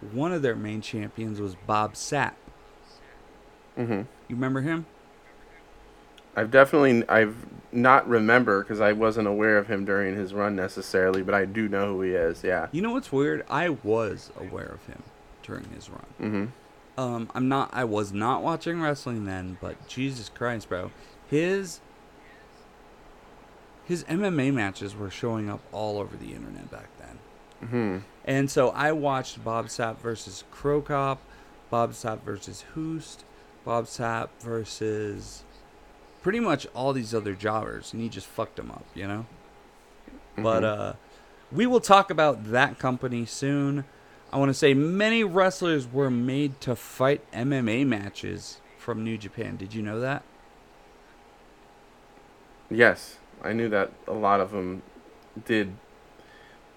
one 0.00 0.32
of 0.32 0.42
their 0.42 0.56
main 0.56 0.80
champions 0.82 1.40
was 1.40 1.54
bob 1.56 1.94
sapp. 1.94 2.34
Hmm 3.76 4.02
you 4.28 4.36
remember 4.36 4.60
him 4.60 4.86
I've 6.36 6.50
definitely 6.50 7.08
I've 7.08 7.34
not 7.72 8.08
remember 8.08 8.62
because 8.62 8.80
I 8.80 8.92
wasn't 8.92 9.26
aware 9.26 9.58
of 9.58 9.66
him 9.66 9.84
during 9.84 10.14
his 10.14 10.32
run 10.32 10.54
necessarily, 10.54 11.22
but 11.22 11.34
I 11.34 11.44
do 11.46 11.68
know 11.68 11.94
who 11.94 12.02
he 12.02 12.10
is. 12.12 12.44
Yeah. 12.44 12.68
you 12.72 12.80
know 12.82 12.92
what's 12.92 13.10
weird 13.10 13.44
i 13.50 13.68
was 13.70 14.30
aware 14.38 14.66
of 14.66 14.84
him 14.86 15.02
during 15.42 15.64
his 15.70 15.88
run 15.90 16.06
hmm 16.18 17.00
Um, 17.00 17.30
I'm 17.34 17.48
not. 17.48 17.70
I 17.72 17.84
was 17.84 18.12
not 18.12 18.42
watching 18.42 18.80
wrestling 18.80 19.24
then, 19.26 19.58
but 19.60 19.86
Jesus 19.88 20.28
Christ, 20.30 20.68
bro, 20.68 20.90
his 21.28 21.80
his 23.84 24.02
MMA 24.04 24.52
matches 24.52 24.96
were 24.96 25.10
showing 25.10 25.48
up 25.48 25.60
all 25.72 25.98
over 25.98 26.16
the 26.16 26.32
internet 26.32 26.70
back 26.70 26.88
then. 26.98 27.68
hmm 27.68 27.98
And 28.24 28.50
so 28.50 28.70
I 28.70 28.92
watched 28.92 29.44
Bob 29.44 29.66
Sapp 29.66 29.98
versus 29.98 30.44
Cro 30.50 30.80
Cop, 30.82 31.20
Bob 31.70 31.92
Sapp 31.92 32.22
versus 32.22 32.62
Hoost, 32.74 33.24
Bob 33.64 33.84
Sapp 33.86 34.28
versus 34.40 35.42
pretty 36.26 36.40
much 36.40 36.66
all 36.74 36.92
these 36.92 37.14
other 37.14 37.34
jobbers, 37.34 37.92
and 37.92 38.02
he 38.02 38.08
just 38.08 38.26
fucked 38.26 38.56
them 38.56 38.68
up, 38.68 38.84
you 38.96 39.06
know. 39.06 39.24
But 40.36 40.64
uh, 40.64 40.92
we 41.52 41.66
will 41.66 41.78
talk 41.78 42.10
about 42.10 42.50
that 42.50 42.80
company 42.80 43.24
soon. 43.26 43.84
I 44.32 44.38
want 44.38 44.48
to 44.48 44.54
say 44.54 44.74
many 44.74 45.22
wrestlers 45.22 45.86
were 45.86 46.10
made 46.10 46.60
to 46.62 46.74
fight 46.74 47.22
MMA 47.30 47.86
matches 47.86 48.60
from 48.76 49.04
New 49.04 49.16
Japan. 49.16 49.54
Did 49.54 49.72
you 49.72 49.82
know 49.82 50.00
that? 50.00 50.24
Yes, 52.68 53.18
I 53.40 53.52
knew 53.52 53.68
that 53.68 53.92
a 54.08 54.12
lot 54.12 54.40
of 54.40 54.50
them 54.50 54.82
did 55.44 55.76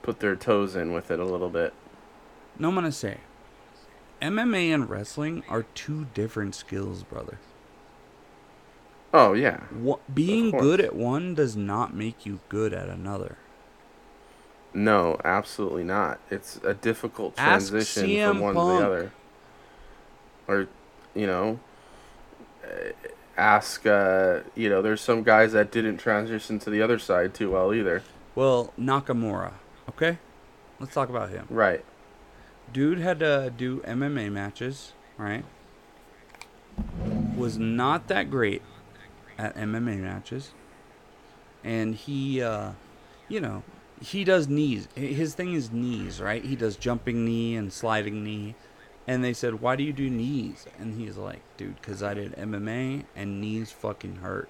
put 0.03 0.19
their 0.19 0.35
toes 0.35 0.75
in 0.75 0.93
with 0.93 1.09
it 1.09 1.19
a 1.19 1.25
little 1.25 1.49
bit. 1.49 1.73
No, 2.59 2.69
I'm 2.69 2.75
gonna 2.75 2.91
say, 2.91 3.17
MMA 4.21 4.71
and 4.71 4.87
wrestling 4.87 5.41
are 5.49 5.63
two 5.63 6.05
different 6.13 6.53
skills, 6.53 7.01
brother. 7.01 7.39
Oh 9.13 9.33
yeah, 9.33 9.61
Wha- 9.71 9.97
being 10.13 10.51
good 10.51 10.79
at 10.79 10.95
one 10.95 11.33
does 11.33 11.55
not 11.55 11.93
make 11.95 12.25
you 12.25 12.39
good 12.49 12.73
at 12.73 12.89
another. 12.89 13.37
no, 14.73 15.19
absolutely 15.25 15.83
not. 15.83 16.19
It's 16.29 16.59
a 16.63 16.73
difficult 16.75 17.35
transition 17.35 18.15
from 18.27 18.39
one 18.39 18.53
Punk. 18.55 18.69
to 18.79 18.79
the 18.79 18.85
other. 18.85 19.11
Or, 20.47 20.67
you 21.15 21.25
know, 21.27 21.59
uh, 22.63 22.91
ask. 23.37 23.85
Uh, 23.85 24.41
you 24.55 24.69
know, 24.69 24.81
there's 24.81 25.01
some 25.01 25.23
guys 25.23 25.53
that 25.53 25.71
didn't 25.71 25.97
transition 25.97 26.59
to 26.59 26.69
the 26.69 26.81
other 26.81 26.99
side 26.99 27.33
too 27.33 27.51
well 27.51 27.73
either. 27.73 28.03
Well, 28.35 28.73
Nakamura, 28.79 29.53
okay? 29.89 30.19
Let's 30.79 30.93
talk 30.93 31.09
about 31.09 31.29
him. 31.29 31.47
Right. 31.49 31.83
Dude 32.71 32.99
had 32.99 33.19
to 33.19 33.51
do 33.55 33.79
MMA 33.81 34.31
matches, 34.31 34.93
right? 35.17 35.43
Was 37.35 37.57
not 37.57 38.07
that 38.07 38.29
great 38.29 38.61
at 39.39 39.55
MMA 39.55 39.97
matches. 39.99 40.51
And 41.63 41.95
he, 41.95 42.43
uh, 42.43 42.71
you 43.27 43.39
know, 43.39 43.63
he 44.01 44.23
does 44.23 44.47
knees. 44.47 44.87
His 44.95 45.33
thing 45.33 45.53
is 45.53 45.71
knees, 45.71 46.21
right? 46.21 46.43
He 46.43 46.55
does 46.55 46.75
jumping 46.75 47.25
knee 47.25 47.55
and 47.55 47.71
sliding 47.71 48.23
knee. 48.23 48.55
And 49.07 49.23
they 49.23 49.33
said, 49.33 49.61
Why 49.61 49.75
do 49.75 49.83
you 49.83 49.93
do 49.93 50.09
knees? 50.09 50.67
And 50.77 50.99
he's 50.99 51.17
like, 51.17 51.41
Dude, 51.57 51.75
because 51.81 52.03
I 52.03 52.13
did 52.13 52.35
MMA 52.35 53.05
and 53.15 53.41
knees 53.41 53.71
fucking 53.71 54.17
hurt. 54.17 54.49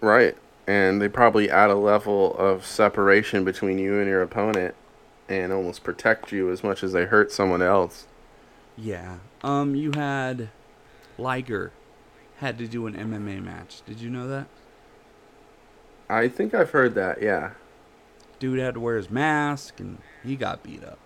Right. 0.00 0.36
And 0.66 1.00
they 1.02 1.08
probably 1.08 1.50
add 1.50 1.70
a 1.70 1.74
level 1.74 2.34
of 2.36 2.64
separation 2.64 3.44
between 3.44 3.78
you 3.78 3.98
and 3.98 4.08
your 4.08 4.22
opponent 4.22 4.74
and 5.28 5.52
almost 5.52 5.82
protect 5.82 6.32
you 6.32 6.50
as 6.50 6.62
much 6.62 6.82
as 6.82 6.92
they 6.92 7.04
hurt 7.04 7.32
someone 7.32 7.62
else. 7.62 8.06
Yeah. 8.76 9.18
Um, 9.42 9.74
you 9.74 9.92
had 9.92 10.50
Liger 11.18 11.72
had 12.38 12.58
to 12.58 12.66
do 12.66 12.86
an 12.86 12.94
MMA 12.94 13.42
match. 13.42 13.82
Did 13.86 14.00
you 14.00 14.10
know 14.10 14.26
that? 14.28 14.46
I 16.08 16.28
think 16.28 16.54
I've 16.54 16.70
heard 16.70 16.94
that, 16.94 17.22
yeah. 17.22 17.52
Dude 18.38 18.58
had 18.58 18.74
to 18.74 18.80
wear 18.80 18.96
his 18.96 19.10
mask 19.10 19.80
and 19.80 19.98
he 20.22 20.36
got 20.36 20.62
beat 20.62 20.84
up. 20.84 20.98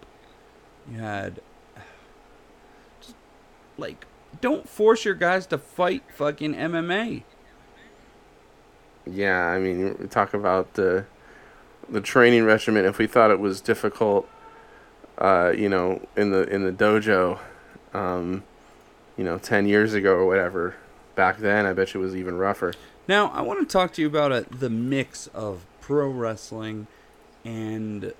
You 0.91 0.99
had 0.99 1.41
just 3.01 3.14
like 3.76 4.07
don't 4.41 4.68
force 4.68 5.05
your 5.05 5.14
guys 5.14 5.47
to 5.47 5.59
fight 5.59 6.03
fucking 6.14 6.55
MMA. 6.55 7.22
Yeah, 9.07 9.47
I 9.47 9.59
mean, 9.59 9.97
we 9.99 10.07
talk 10.07 10.35
about 10.35 10.74
the 10.74 11.07
the 11.89 12.01
training 12.01 12.45
regimen. 12.45 12.85
If 12.85 12.99
we 12.99 13.07
thought 13.07 13.31
it 13.31 13.41
was 13.41 13.61
difficult, 13.61 14.29
uh, 15.16 15.53
you 15.57 15.68
know, 15.68 16.07
in 16.16 16.31
the 16.31 16.43
in 16.43 16.64
the 16.64 16.72
dojo, 16.72 17.39
um, 17.95 18.45
you 19.16 19.24
know, 19.24 19.39
ten 19.39 19.66
years 19.66 19.95
ago 19.95 20.14
or 20.14 20.26
whatever, 20.26 20.74
back 21.18 21.38
then, 21.38 21.66
I 21.66 21.72
bet 21.72 21.92
you 21.94 22.00
it 22.00 22.04
was 22.04 22.14
even 22.14 22.38
rougher. 22.38 22.72
Now, 23.08 23.30
I 23.34 23.42
want 23.42 23.58
to 23.58 23.66
talk 23.66 23.92
to 23.94 24.00
you 24.00 24.06
about 24.06 24.30
uh 24.30 24.42
the 24.50 24.70
mix 24.70 25.26
of 25.34 25.66
pro 25.80 26.08
wrestling 26.08 26.86
and 27.44 28.14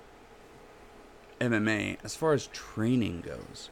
MMA 1.39 1.97
as 2.03 2.15
far 2.15 2.33
as 2.33 2.47
training 2.47 3.21
goes. 3.21 3.69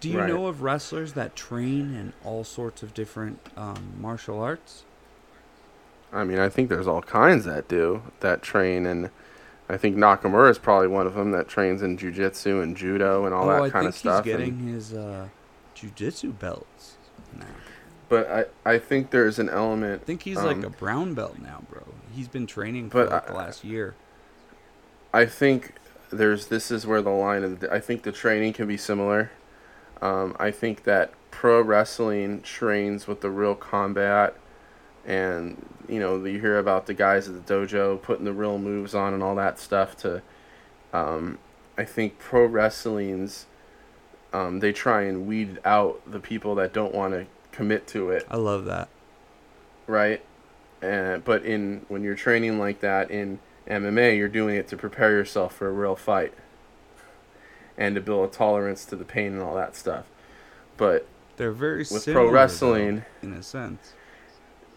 Do 0.00 0.08
you 0.08 0.20
Right. 0.20 0.28
know 0.28 0.46
of 0.46 0.62
wrestlers 0.62 1.14
that 1.14 1.34
train 1.34 1.92
in 1.96 2.12
all 2.24 2.44
sorts 2.44 2.84
of 2.84 2.94
different 2.94 3.40
um, 3.56 3.94
martial 4.00 4.40
arts? 4.40 4.84
I 6.12 6.22
mean, 6.22 6.38
I 6.38 6.48
think 6.48 6.68
there's 6.68 6.86
all 6.86 7.02
kinds 7.02 7.44
that 7.46 7.66
do 7.66 8.02
that 8.20 8.40
train, 8.40 8.86
and 8.86 9.10
I 9.68 9.76
think 9.76 9.96
Nakamura 9.96 10.48
is 10.50 10.58
probably 10.58 10.86
one 10.86 11.08
of 11.08 11.14
them 11.14 11.32
that 11.32 11.48
trains 11.48 11.82
in 11.82 11.98
jujitsu 11.98 12.62
and 12.62 12.76
judo 12.76 13.24
and 13.24 13.34
all 13.34 13.50
oh, 13.50 13.52
that 13.52 13.62
I 13.62 13.70
kind 13.70 13.88
of 13.88 13.94
stuff. 13.96 14.24
he's 14.24 14.34
and- 14.34 14.44
getting 14.44 14.68
his 14.68 14.94
uh, 14.94 15.26
jujitsu 15.74 16.38
belts 16.38 16.96
now. 17.36 17.44
But 18.08 18.30
I, 18.30 18.72
I 18.74 18.78
think 18.78 19.10
there's 19.10 19.38
an 19.38 19.48
element. 19.48 20.02
I 20.02 20.04
think 20.04 20.22
he's 20.22 20.38
um, 20.38 20.46
like 20.46 20.62
a 20.64 20.70
brown 20.70 21.14
belt 21.14 21.38
now, 21.38 21.62
bro. 21.70 21.82
He's 22.14 22.28
been 22.28 22.46
training 22.46 22.90
for 22.90 23.04
like 23.04 23.24
I- 23.24 23.26
the 23.26 23.34
last 23.36 23.64
year. 23.64 23.94
I 25.12 25.24
think 25.24 25.72
there's 26.10 26.46
this 26.46 26.70
is 26.70 26.86
where 26.86 27.02
the 27.02 27.10
line 27.10 27.42
of 27.44 27.60
the, 27.60 27.72
I 27.72 27.80
think 27.80 28.02
the 28.02 28.12
training 28.12 28.52
can 28.52 28.66
be 28.66 28.76
similar. 28.76 29.30
Um, 30.00 30.36
I 30.38 30.50
think 30.50 30.84
that 30.84 31.12
pro 31.30 31.60
wrestling 31.60 32.42
trains 32.42 33.06
with 33.06 33.20
the 33.20 33.30
real 33.30 33.54
combat, 33.54 34.36
and 35.06 35.64
you 35.88 35.98
know 35.98 36.22
you 36.24 36.40
hear 36.40 36.58
about 36.58 36.86
the 36.86 36.94
guys 36.94 37.28
at 37.28 37.46
the 37.46 37.54
dojo 37.54 38.00
putting 38.00 38.24
the 38.24 38.32
real 38.32 38.58
moves 38.58 38.94
on 38.94 39.14
and 39.14 39.22
all 39.22 39.34
that 39.36 39.58
stuff. 39.58 39.96
To, 39.98 40.22
um, 40.92 41.38
I 41.76 41.84
think 41.84 42.18
pro 42.18 42.44
wrestling's, 42.44 43.46
um, 44.32 44.60
they 44.60 44.72
try 44.72 45.02
and 45.02 45.26
weed 45.26 45.58
out 45.64 46.00
the 46.10 46.20
people 46.20 46.54
that 46.56 46.72
don't 46.72 46.94
want 46.94 47.14
to 47.14 47.26
commit 47.58 47.86
to 47.88 48.10
it 48.10 48.24
I 48.30 48.36
love 48.36 48.64
that. 48.66 48.88
right? 49.88 50.22
And 50.80 51.24
but 51.24 51.44
in 51.44 51.84
when 51.88 52.04
you're 52.04 52.14
training 52.14 52.58
like 52.60 52.78
that 52.80 53.10
in 53.10 53.40
MMA, 53.66 54.16
you're 54.16 54.28
doing 54.28 54.54
it 54.54 54.68
to 54.68 54.76
prepare 54.76 55.10
yourself 55.10 55.54
for 55.56 55.68
a 55.68 55.72
real 55.72 55.96
fight 55.96 56.32
and 57.76 57.94
to 57.96 58.00
build 58.00 58.28
a 58.28 58.32
tolerance 58.32 58.84
to 58.86 58.94
the 58.96 59.04
pain 59.04 59.32
and 59.32 59.42
all 59.42 59.56
that 59.56 59.74
stuff. 59.76 60.06
But 60.76 61.06
They're 61.36 61.50
very 61.52 61.78
With 61.80 61.88
pro 61.90 61.98
similar, 61.98 62.26
though, 62.26 62.32
wrestling- 62.32 63.04
in 63.22 63.32
a 63.32 63.42
sense. 63.42 63.92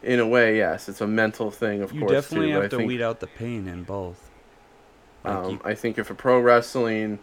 in 0.03 0.19
a 0.19 0.27
way, 0.27 0.57
yes, 0.57 0.89
it's 0.89 1.01
a 1.01 1.07
mental 1.07 1.51
thing, 1.51 1.81
of 1.83 1.91
You 1.93 1.99
course. 2.01 2.11
definitely 2.11 2.47
too, 2.49 2.53
have 2.61 2.69
to 2.71 2.77
think, 2.77 2.87
weed 2.87 3.01
out 3.01 3.19
the 3.19 3.27
pain 3.27 3.67
in 3.67 3.83
both. 3.83 4.29
Like 5.23 5.35
Um, 5.35 5.51
you- 5.51 5.61
I 5.63 5.75
think 5.75 5.99
if 5.99 6.09
a 6.09 6.15
pro 6.15 6.39
wrestling, 6.39 7.19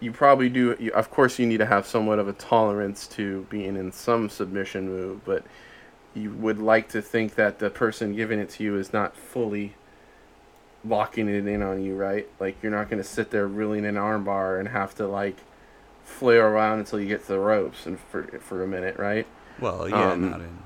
you 0.00 0.12
probably 0.12 0.48
do. 0.48 0.76
You, 0.78 0.92
of 0.92 1.10
course, 1.10 1.38
you 1.38 1.46
need 1.46 1.58
to 1.58 1.66
have 1.66 1.86
somewhat 1.86 2.18
of 2.18 2.28
a 2.28 2.32
tolerance 2.32 3.06
to 3.08 3.46
being 3.50 3.76
in 3.76 3.92
some 3.92 4.28
submission 4.28 4.88
move, 4.88 5.24
but 5.24 5.44
you 6.14 6.32
would 6.32 6.58
like 6.58 6.88
to 6.90 7.02
think 7.02 7.34
that 7.34 7.58
the 7.58 7.70
person 7.70 8.14
giving 8.14 8.38
it 8.38 8.50
to 8.50 8.64
you 8.64 8.76
is 8.76 8.92
not 8.92 9.16
fully 9.16 9.74
locking 10.84 11.28
it 11.28 11.46
in 11.46 11.62
on 11.62 11.82
you, 11.82 11.94
right? 11.96 12.28
Like 12.40 12.56
you're 12.62 12.72
not 12.72 12.88
going 12.88 13.02
to 13.02 13.08
sit 13.08 13.30
there 13.30 13.46
reeling 13.46 13.84
an 13.84 13.96
armbar 13.96 14.58
and 14.58 14.68
have 14.68 14.94
to 14.96 15.06
like 15.06 15.36
flail 16.04 16.42
around 16.42 16.80
until 16.80 17.00
you 17.00 17.06
get 17.06 17.22
to 17.22 17.32
the 17.32 17.38
ropes 17.38 17.86
and 17.86 17.98
for 18.00 18.24
for 18.40 18.62
a 18.62 18.66
minute, 18.66 18.96
right? 18.98 19.26
well, 19.60 19.88
yeah, 19.88 20.12
um, 20.12 20.30
not 20.30 20.40
in 20.40 20.58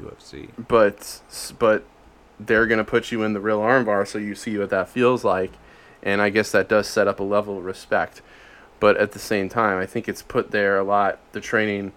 UFC. 0.00 0.48
but 0.68 1.22
but 1.58 1.84
they're 2.38 2.66
gonna 2.66 2.84
put 2.84 3.10
you 3.10 3.22
in 3.22 3.32
the 3.32 3.40
real 3.40 3.60
armbar 3.60 4.06
so 4.06 4.18
you 4.18 4.34
see 4.34 4.56
what 4.58 4.70
that 4.70 4.88
feels 4.88 5.24
like, 5.24 5.52
and 6.02 6.20
I 6.20 6.30
guess 6.30 6.52
that 6.52 6.68
does 6.68 6.86
set 6.86 7.08
up 7.08 7.20
a 7.20 7.24
level 7.24 7.58
of 7.58 7.64
respect. 7.64 8.22
But 8.80 8.96
at 8.96 9.12
the 9.12 9.18
same 9.18 9.48
time, 9.48 9.78
I 9.78 9.86
think 9.86 10.08
it's 10.08 10.22
put 10.22 10.50
there 10.50 10.78
a 10.78 10.84
lot. 10.84 11.18
The 11.32 11.40
training 11.40 11.92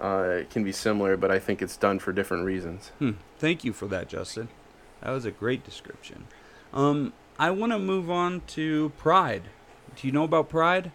uh, 0.00 0.40
can 0.50 0.64
be 0.64 0.72
similar, 0.72 1.16
but 1.16 1.30
I 1.30 1.38
think 1.38 1.62
it's 1.62 1.76
done 1.76 1.98
for 1.98 2.12
different 2.12 2.44
reasons. 2.44 2.90
Hmm. 2.98 3.12
Thank 3.38 3.64
you 3.64 3.72
for 3.72 3.86
that, 3.86 4.08
Justin. 4.08 4.48
That 5.02 5.10
was 5.10 5.24
a 5.24 5.30
great 5.30 5.64
description. 5.64 6.26
Um, 6.72 7.12
I 7.38 7.50
want 7.50 7.72
to 7.72 7.78
move 7.78 8.10
on 8.10 8.42
to 8.48 8.90
Pride. 8.98 9.44
Do 9.94 10.06
you 10.06 10.12
know 10.12 10.24
about 10.24 10.48
Pride? 10.48 10.90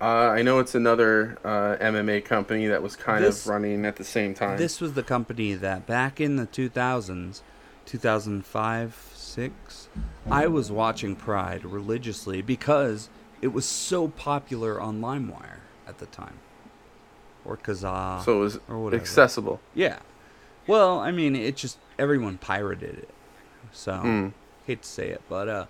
Uh, 0.00 0.04
I 0.34 0.40
know 0.40 0.58
it's 0.60 0.74
another 0.74 1.38
uh, 1.44 1.76
MMA 1.78 2.24
company 2.24 2.66
that 2.68 2.82
was 2.82 2.96
kind 2.96 3.22
This- 3.22 3.44
of 3.44 3.50
running 3.50 3.84
at 3.84 3.96
the 3.96 4.04
same 4.04 4.32
time. 4.34 4.56
This 4.56 4.80
was 4.80 4.94
the 4.94 5.02
company 5.02 5.52
that 5.54 5.86
back 5.86 6.20
in 6.20 6.36
the 6.36 6.46
2000s, 6.46 7.42
2005, 7.84 9.10
6, 9.14 9.88
I 10.30 10.46
was 10.46 10.72
watching 10.72 11.16
Pride 11.16 11.64
religiously 11.64 12.40
because 12.40 13.10
it 13.42 13.48
was 13.48 13.64
so 13.66 14.08
popular 14.08 14.80
on 14.80 15.00
LimeWire 15.00 15.60
at 15.86 15.98
the 15.98 16.06
time. 16.06 16.38
Or 17.44 17.56
Kazaa. 17.56 18.22
so 18.24 18.38
it 18.38 18.40
was 18.40 18.58
or 18.68 18.78
whatever. 18.78 19.00
accessible. 19.02 19.60
yeah. 19.74 19.98
Well, 20.66 21.00
I 21.00 21.10
mean, 21.10 21.34
it 21.34 21.56
just 21.56 21.78
everyone 21.98 22.38
pirated 22.38 22.98
it. 22.98 23.08
So, 23.72 23.92
Mm. 23.92 24.32
hate 24.66 24.82
to 24.82 24.88
say 24.88 25.08
it, 25.08 25.22
but 25.28 25.48
uh 25.48 25.66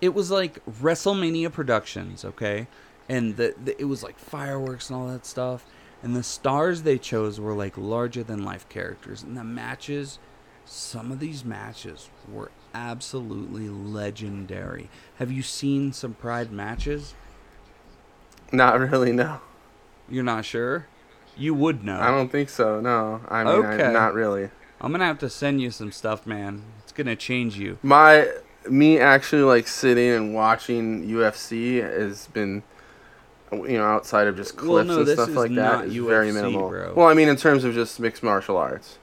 it 0.00 0.14
was 0.14 0.30
like 0.30 0.64
WrestleMania 0.64 1.52
Productions, 1.52 2.24
okay? 2.24 2.66
And 3.08 3.36
the, 3.36 3.54
the 3.62 3.78
it 3.80 3.84
was 3.84 4.02
like 4.02 4.18
fireworks 4.18 4.88
and 4.88 4.98
all 4.98 5.08
that 5.08 5.26
stuff. 5.26 5.66
And 6.02 6.16
the 6.16 6.22
stars 6.22 6.82
they 6.82 6.96
chose 6.96 7.38
were 7.38 7.52
like 7.52 7.76
larger 7.76 8.22
than 8.22 8.42
life 8.42 8.66
characters. 8.70 9.22
And 9.22 9.36
the 9.36 9.44
matches, 9.44 10.18
some 10.64 11.12
of 11.12 11.20
these 11.20 11.44
matches 11.44 12.08
were 12.26 12.50
absolutely 12.74 13.68
legendary. 13.68 14.88
Have 15.16 15.30
you 15.30 15.42
seen 15.42 15.92
some 15.92 16.14
Pride 16.14 16.52
matches? 16.52 17.14
Not 18.52 18.78
really, 18.80 19.12
no. 19.12 19.40
You're 20.08 20.24
not 20.24 20.44
sure? 20.44 20.86
You 21.36 21.54
would 21.54 21.84
know. 21.84 22.00
I 22.00 22.08
don't 22.08 22.30
think 22.30 22.48
so. 22.48 22.80
No, 22.80 23.20
I 23.28 23.44
mean, 23.44 23.52
Okay. 23.64 23.84
I, 23.84 23.92
not 23.92 24.14
really. 24.14 24.50
I'm 24.80 24.92
gonna 24.92 25.06
have 25.06 25.18
to 25.20 25.30
send 25.30 25.60
you 25.60 25.70
some 25.70 25.92
stuff, 25.92 26.26
man. 26.26 26.62
It's 26.82 26.92
gonna 26.92 27.16
change 27.16 27.56
you. 27.58 27.78
My 27.82 28.28
me 28.68 28.98
actually 28.98 29.42
like 29.42 29.68
sitting 29.68 30.10
and 30.10 30.34
watching 30.34 31.06
UFC 31.08 31.80
has 31.82 32.26
been, 32.28 32.62
you 33.52 33.78
know, 33.78 33.84
outside 33.84 34.26
of 34.26 34.36
just 34.36 34.56
Well, 34.56 34.66
clips 34.84 34.88
no, 34.88 34.98
and 35.00 35.08
stuff 35.08 35.30
like 35.30 35.54
that, 35.54 35.86
is 35.86 35.94
very 35.96 36.32
minimal. 36.32 36.68
bro. 36.68 36.92
Well, 36.94 37.06
I 37.08 37.14
mean, 37.14 37.28
in 37.28 37.36
terms 37.36 37.64
of 37.64 37.74
just 37.74 38.00
mixed 38.00 38.22
martial 38.22 38.56
arts. 38.56 38.98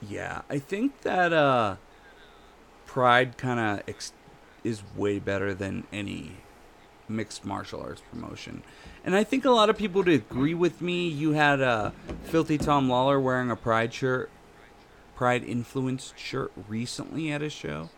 Yeah, 0.00 0.42
I 0.50 0.58
think 0.58 1.00
that 1.02 1.32
uh, 1.32 1.76
Pride 2.94 3.36
kind 3.36 3.58
of 3.58 3.82
ex- 3.88 4.12
is 4.62 4.84
way 4.94 5.18
better 5.18 5.52
than 5.52 5.82
any 5.92 6.36
mixed 7.08 7.44
martial 7.44 7.80
arts 7.80 8.00
promotion. 8.08 8.62
And 9.04 9.16
I 9.16 9.24
think 9.24 9.44
a 9.44 9.50
lot 9.50 9.68
of 9.68 9.76
people 9.76 10.02
would 10.04 10.08
agree 10.08 10.54
with 10.54 10.80
me. 10.80 11.08
You 11.08 11.32
had 11.32 11.60
uh, 11.60 11.90
Filthy 12.22 12.56
Tom 12.56 12.88
Lawlor 12.88 13.20
wearing 13.20 13.50
a 13.50 13.56
Pride 13.56 13.92
shirt, 13.92 14.30
Pride 15.16 15.42
influenced 15.42 16.16
shirt 16.16 16.52
recently 16.68 17.32
at 17.32 17.42
a 17.42 17.50
show. 17.50 17.90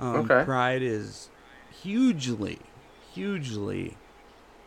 Um, 0.00 0.30
Okay. 0.30 0.42
Pride 0.42 0.80
is 0.80 1.28
hugely, 1.82 2.60
hugely 3.12 3.98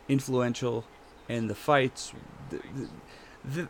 influential, 0.08 0.86
and 1.28 1.50
the 1.50 1.56
fights, 1.56 2.14
the, 2.52 2.58
the, 2.76 2.90
the 3.64 3.68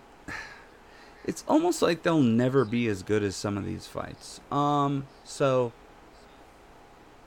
it's 1.25 1.43
almost 1.47 1.81
like 1.81 2.03
they'll 2.03 2.21
never 2.21 2.65
be 2.65 2.87
as 2.87 3.03
good 3.03 3.23
as 3.23 3.35
some 3.35 3.57
of 3.57 3.65
these 3.65 3.87
fights. 3.87 4.41
Um, 4.51 5.07
so 5.23 5.71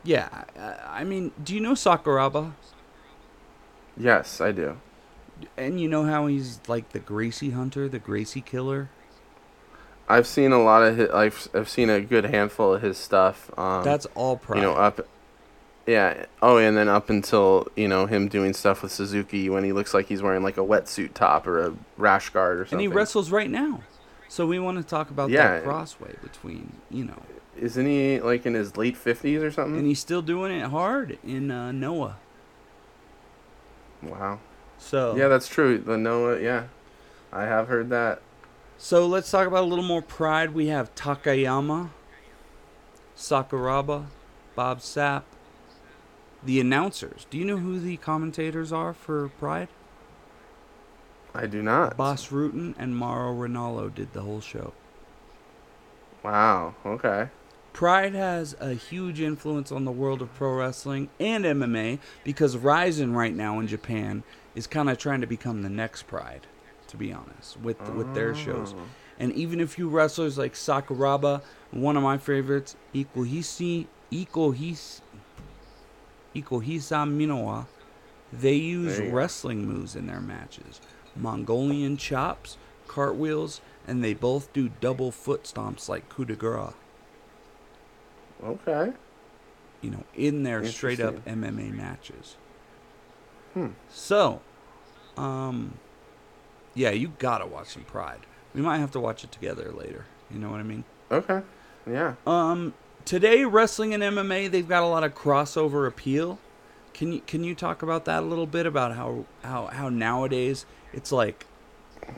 yeah, 0.05 0.45
I, 0.87 1.03
mean, 1.05 1.33
do 1.43 1.55
you 1.55 1.61
know 1.61 1.73
Sakuraba? 1.73 2.53
Yes, 3.97 4.41
I 4.41 4.53
do. 4.53 4.79
And 5.57 5.81
you 5.81 5.89
know 5.89 6.05
how 6.05 6.27
he's 6.27 6.61
like 6.69 6.91
the 6.91 6.99
Gracie 6.99 7.51
hunter, 7.51 7.89
the 7.89 7.99
Gracie 7.99 8.41
killer. 8.41 8.91
I've 10.09 10.27
seen 10.27 10.53
a 10.53 10.63
lot 10.63 10.83
of 10.83 10.99
his, 10.99 11.11
I've 11.11 11.49
I've 11.55 11.69
seen 11.69 11.89
a 11.89 12.01
good 12.01 12.27
handful 12.27 12.75
of 12.75 12.83
his 12.83 12.99
stuff. 12.99 13.51
Um, 13.59 13.83
That's 13.83 14.07
all 14.15 14.37
Pride. 14.37 14.59
you 14.59 14.63
know 14.63 14.75
up. 14.75 15.01
Yeah. 15.87 16.25
Oh, 16.41 16.57
and 16.57 16.77
then 16.77 16.89
up 16.89 17.11
until 17.11 17.69
you 17.77 17.89
know 17.89 18.07
him 18.07 18.29
doing 18.29 18.55
stuff 18.55 18.83
with 18.83 18.91
Suzuki 18.93 19.51
when 19.51 19.65
he 19.65 19.73
looks 19.73 19.93
like 19.93 20.07
he's 20.07 20.23
wearing 20.23 20.43
like 20.43 20.57
a 20.57 20.61
wetsuit 20.63 21.13
top 21.15 21.47
or 21.47 21.61
a 21.67 21.75
rash 21.99 22.31
guard 22.31 22.59
or 22.61 22.65
something. 22.65 22.85
and 22.87 22.93
he 22.93 22.97
wrestles 22.97 23.31
right 23.31 23.51
now. 23.51 23.83
So 24.29 24.47
we 24.47 24.59
want 24.59 24.79
to 24.79 24.83
talk 24.85 25.11
about 25.11 25.31
Yeah. 25.31 25.49
that 25.61 25.65
crossway 25.65 26.15
between 26.23 26.73
you 26.91 27.05
know, 27.05 27.23
Isn't 27.59 27.87
he 27.87 28.19
like 28.21 28.47
in 28.47 28.55
his 28.55 28.77
late 28.77 28.97
fifties 28.97 29.43
or 29.43 29.51
something? 29.51 29.77
and 29.79 29.87
he's 29.87 30.01
still 30.01 30.23
doing 30.23 30.53
it 30.53 30.69
hard 30.71 31.19
in 31.23 31.51
uh, 31.51 31.71
Noah. 31.73 32.17
wow. 34.03 34.39
So 34.79 35.15
Yeah, 35.17 35.29
that's 35.29 35.49
true. 35.49 35.79
The 35.79 35.97
Noah. 35.99 36.41
Yeah, 36.41 36.65
I 37.33 37.43
have 37.43 37.69
heard 37.69 37.91
that. 37.91 38.23
So 38.79 39.07
let's 39.07 39.31
talk 39.31 39.47
about 39.47 39.63
a 39.65 39.67
little 39.67 39.85
more 39.85 40.03
pride. 40.03 40.53
We 40.53 40.67
have 40.67 40.95
Takayama, 40.95 41.91
Sakuraba, 43.17 44.07
Bob 44.55 44.81
Sapp, 44.81 45.23
the 46.45 46.61
announcers. 46.61 47.27
Do 47.31 47.39
you 47.39 47.45
know 47.45 47.59
who 47.59 47.79
the 47.81 47.97
commentators 47.97 48.73
are 48.73 48.93
for 48.93 49.29
Pride? 49.41 49.69
I 51.35 51.47
do 51.47 51.63
not. 51.63 51.97
Bas 51.97 52.29
Rutten 52.29 52.75
and 52.79 52.97
Mauro 52.97 53.35
Ranallo 53.35 53.93
did 53.93 54.13
the 54.13 54.23
whole 54.23 54.41
show. 54.41 54.73
Wow. 56.23 56.75
Okay. 56.87 57.29
Pride 57.73 58.15
has 58.15 58.55
a 58.61 58.75
huge 58.75 59.21
influence 59.21 59.73
on 59.73 59.85
the 59.85 59.91
world 59.91 60.23
of 60.23 60.33
pro 60.35 60.55
wrestling 60.55 61.09
and 61.19 61.45
MMA 61.45 61.99
because 62.23 62.57
Rizin 62.57 63.15
right 63.15 63.35
now 63.35 63.59
in 63.59 63.67
Japan 63.67 64.23
is 64.55 64.69
kind 64.69 64.89
of 64.89 64.97
trying 64.97 65.21
to 65.23 65.27
become 65.27 65.63
the 65.63 65.69
next 65.69 66.05
Pride, 66.05 66.47
to 66.87 66.97
be 66.97 67.13
honest, 67.13 67.61
with 67.61 67.81
with 67.91 68.15
their 68.15 68.33
shows. 68.35 68.75
Oh. 68.79 68.83
And 69.19 69.33
even 69.33 69.61
a 69.61 69.67
few 69.67 69.89
wrestlers 69.89 70.39
like 70.39 70.55
Sakuraba, 70.55 71.43
one 71.73 71.97
of 71.97 72.05
my 72.05 72.17
favorites, 72.17 72.77
Ikuhisi, 72.95 73.87
Ikuhis, 74.13 75.01
Ikuhisa 76.35 77.07
Minowa, 77.09 77.67
they 78.33 78.55
use 78.55 78.99
wrestling 78.99 79.67
moves 79.67 79.95
in 79.95 80.07
their 80.07 80.21
matches. 80.21 80.81
Mongolian 81.17 81.97
chops, 81.97 82.57
cartwheels, 82.89 83.61
and 83.87 84.03
they 84.03 84.15
both 84.15 84.53
do 84.53 84.71
double 84.81 85.11
foot 85.13 85.45
stomps 85.45 85.89
like 85.89 86.09
coup 86.09 86.25
de 86.25 86.35
grace, 86.35 86.73
Okay. 88.43 88.93
you 89.81 89.91
know, 89.91 90.05
in 90.15 90.43
their 90.43 90.65
straight 90.67 91.01
up 91.01 91.25
MMA 91.25 91.73
matches. 91.73 92.37
Hmm. 93.53 93.69
So, 93.91 94.41
um, 95.17 95.75
yeah, 96.75 96.91
you 96.91 97.13
gotta 97.19 97.47
watch 97.47 97.69
some 97.69 97.85
Pride. 97.85 98.21
We 98.55 98.61
might 98.61 98.79
have 98.79 98.91
to 98.93 99.01
watch 99.01 99.23
it 99.25 99.31
together 99.33 99.71
later. 99.73 100.07
You 100.31 100.39
know 100.41 100.51
what 100.51 100.61
I 100.61 100.65
mean? 100.65 100.85
Okay. 101.11 101.43
Yeah. 101.89 102.15
Um, 102.27 102.75
today 103.05 103.45
wrestling 103.45 103.95
and 103.95 104.03
MMA 104.03 104.51
they've 104.51 104.69
got 104.69 104.83
a 104.83 104.87
lot 104.87 105.05
of 105.05 105.15
crossover 105.15 105.87
appeal. 105.87 106.39
Can 106.93 107.13
you 107.13 107.21
can 107.27 107.45
you 107.45 107.55
talk 107.55 107.83
about 107.83 108.05
that 108.05 108.23
a 108.23 108.27
little 108.27 108.47
bit 108.47 108.67
about 108.67 108.95
how 108.95 109.25
how 109.43 109.67
how 109.67 109.89
nowadays 109.89 110.65
it's 110.93 111.11
like 111.13 111.47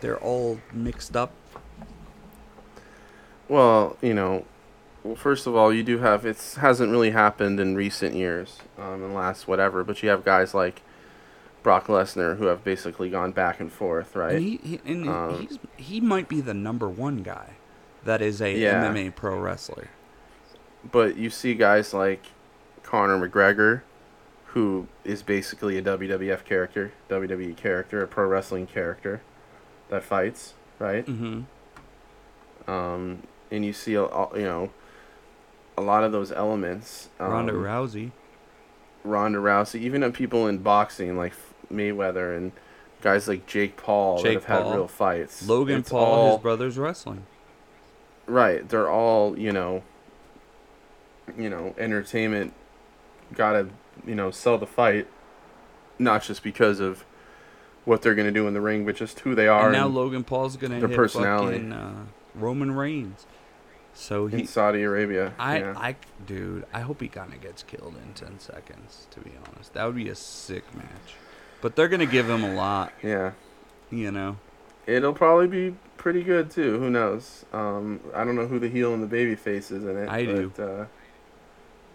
they're 0.01 0.19
all 0.19 0.61
mixed 0.73 1.17
up? 1.17 1.33
Well, 3.49 3.97
you 4.03 4.13
know, 4.13 4.45
well, 5.05 5.15
first 5.17 5.47
of 5.47 5.55
all, 5.55 5.73
you 5.73 5.83
do 5.83 5.99
have 5.99 6.27
it 6.27 6.57
hasn't 6.61 6.91
really 6.91 7.11
happened 7.11 7.61
in 7.61 7.77
recent 7.77 8.15
years, 8.15 8.59
um, 8.79 8.95
in 8.95 9.01
the 9.03 9.09
last 9.09 9.47
whatever, 9.47 9.85
but 9.85 10.03
you 10.03 10.09
have 10.09 10.25
guys 10.25 10.53
like 10.53 10.83
Brock 11.63 11.87
Lesnar 11.87 12.39
who 12.39 12.47
have 12.47 12.65
basically 12.65 13.11
gone 13.11 13.33
back 13.33 13.61
and 13.61 13.73
forth, 13.73 14.17
right? 14.17 14.35
And 14.35 14.43
he, 14.43 14.57
he 14.59 14.81
and 14.85 15.09
Um, 15.09 15.47
he's 15.49 15.59
he 15.77 16.01
might 16.01 16.29
be 16.29 16.41
the 16.41 16.55
number 16.55 16.89
one 16.89 17.19
guy 17.23 17.55
that 18.05 18.21
is 18.21 18.41
a 18.43 18.53
Yeah. 18.53 18.83
MMA 18.83 19.11
pro 19.11 19.39
wrestler. 19.39 19.91
But 20.93 21.17
you 21.17 21.31
see 21.31 21.55
guys 21.55 21.93
like 21.95 22.23
Conor 22.83 23.29
McGregor, 23.29 23.83
who 24.47 24.87
is 25.05 25.23
basically 25.23 25.77
a 25.79 25.83
WWF 25.83 26.45
character, 26.45 26.93
WWE 27.11 27.57
character, 27.57 28.03
a 28.03 28.07
pro 28.07 28.27
wrestling 28.27 28.67
character 28.67 29.21
that 29.89 30.03
fights, 30.03 30.55
right? 30.79 31.05
Mm-hmm. 31.07 32.71
Um, 32.71 33.23
and 33.51 33.65
you 33.65 33.73
see, 33.73 33.95
a, 33.95 34.05
a- 34.05 34.31
you 34.39 34.45
know, 34.45 34.71
a 35.79 35.83
lot 35.83 36.05
of 36.05 36.13
those 36.13 36.33
elements. 36.33 37.09
Um, 37.21 37.31
Ronda 37.31 37.53
Rousey. 37.53 38.11
Ronda 39.05 39.39
Rousey, 39.39 39.81
even 39.81 40.11
people 40.13 40.47
in 40.49 40.59
boxing 40.59 41.17
like 41.17 41.33
Mayweather 41.73 42.37
and 42.37 42.51
guys 43.03 43.29
like 43.29 43.47
Jake 43.47 43.77
Paul 43.77 44.21
Jake 44.21 44.41
that 44.41 44.47
have 44.49 44.63
Paul. 44.63 44.71
had 44.71 44.77
real 44.77 44.89
fights. 44.89 45.47
Logan 45.47 45.79
It's 45.81 45.91
Paul, 45.91 46.05
all- 46.05 46.33
his 46.37 46.43
brother's 46.43 46.77
wrestling. 46.79 47.27
Right, 48.27 48.69
they're 48.69 48.91
all 48.91 49.39
you 49.39 49.53
know. 49.53 49.85
You 51.37 51.51
know, 51.51 51.75
entertainment. 51.79 52.53
Gotta 53.35 53.69
you 54.07 54.15
know 54.15 54.31
sell 54.31 54.59
the 54.59 54.67
fight, 54.67 55.09
not 55.99 56.23
just 56.23 56.43
because 56.43 56.81
of 56.81 57.05
what 57.85 58.03
they're 58.03 58.15
gonna 58.15 58.33
do 58.33 58.47
in 58.47 58.55
the 58.55 58.61
ring, 58.61 58.85
but 58.85 58.97
just 58.97 59.21
who 59.21 59.35
they 59.35 59.49
are. 59.49 59.67
And 59.67 59.73
now 59.73 59.87
and- 59.87 59.95
Logan 59.95 60.25
Paul's 60.25 60.57
gonna 60.57 60.79
their 60.81 60.89
hit 60.89 60.97
personality. 60.97 61.59
fucking 61.59 61.73
uh, 61.73 62.05
Roman 62.35 62.73
Reigns. 62.73 63.27
So 63.95 64.27
in 64.27 64.47
Saudi 64.47 64.83
Arabia. 64.83 65.33
I, 65.39 65.59
yeah. 65.59 65.75
I, 65.75 65.97
dude, 66.27 66.67
I 66.71 66.81
hope 66.81 67.01
he 67.01 67.09
kind 67.09 67.33
of 67.33 67.41
gets 67.41 67.63
killed 67.63 67.95
in 67.97 68.13
ten 68.13 68.39
seconds. 68.39 69.07
To 69.13 69.21
be 69.21 69.31
honest, 69.49 69.73
that 69.73 69.87
would 69.87 69.97
be 69.97 70.11
a 70.11 70.15
sick 70.15 70.65
match. 70.75 71.15
But 71.63 71.77
they're 71.77 71.89
gonna 71.89 72.05
give 72.05 72.29
him 72.29 72.45
a 72.45 72.55
lot, 72.55 72.93
yeah. 73.03 73.33
you 73.91 74.11
know. 74.11 74.37
It'll 74.87 75.15
probably 75.15 75.49
be 75.49 75.77
pretty 75.97 76.23
good 76.23 76.51
too. 76.51 76.79
Who 76.79 76.91
knows? 76.91 77.47
Um, 77.53 78.01
I 78.15 78.25
don't 78.25 78.37
know 78.37 78.47
who 78.47 78.59
the 78.59 78.69
heel 78.69 78.93
and 78.93 79.03
the 79.03 79.09
baby 79.09 79.35
face 79.35 79.71
is 79.71 79.85
in 79.85 79.97
it. 79.97 80.09
I 80.09 80.25
do. 80.27 80.53
Uh, 80.59 80.85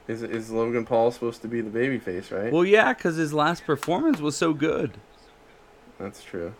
is 0.07 0.23
is 0.23 0.49
Logan 0.51 0.85
Paul 0.85 1.11
supposed 1.11 1.41
to 1.43 1.47
be 1.47 1.61
the 1.61 1.69
baby 1.69 1.99
face, 1.99 2.31
right? 2.31 2.51
Well, 2.51 2.65
yeah, 2.65 2.93
because 2.93 3.15
his 3.17 3.33
last 3.33 3.65
performance 3.65 4.19
was 4.19 4.35
so 4.35 4.53
good, 4.53 4.97
That's 5.99 6.23
true. 6.23 6.53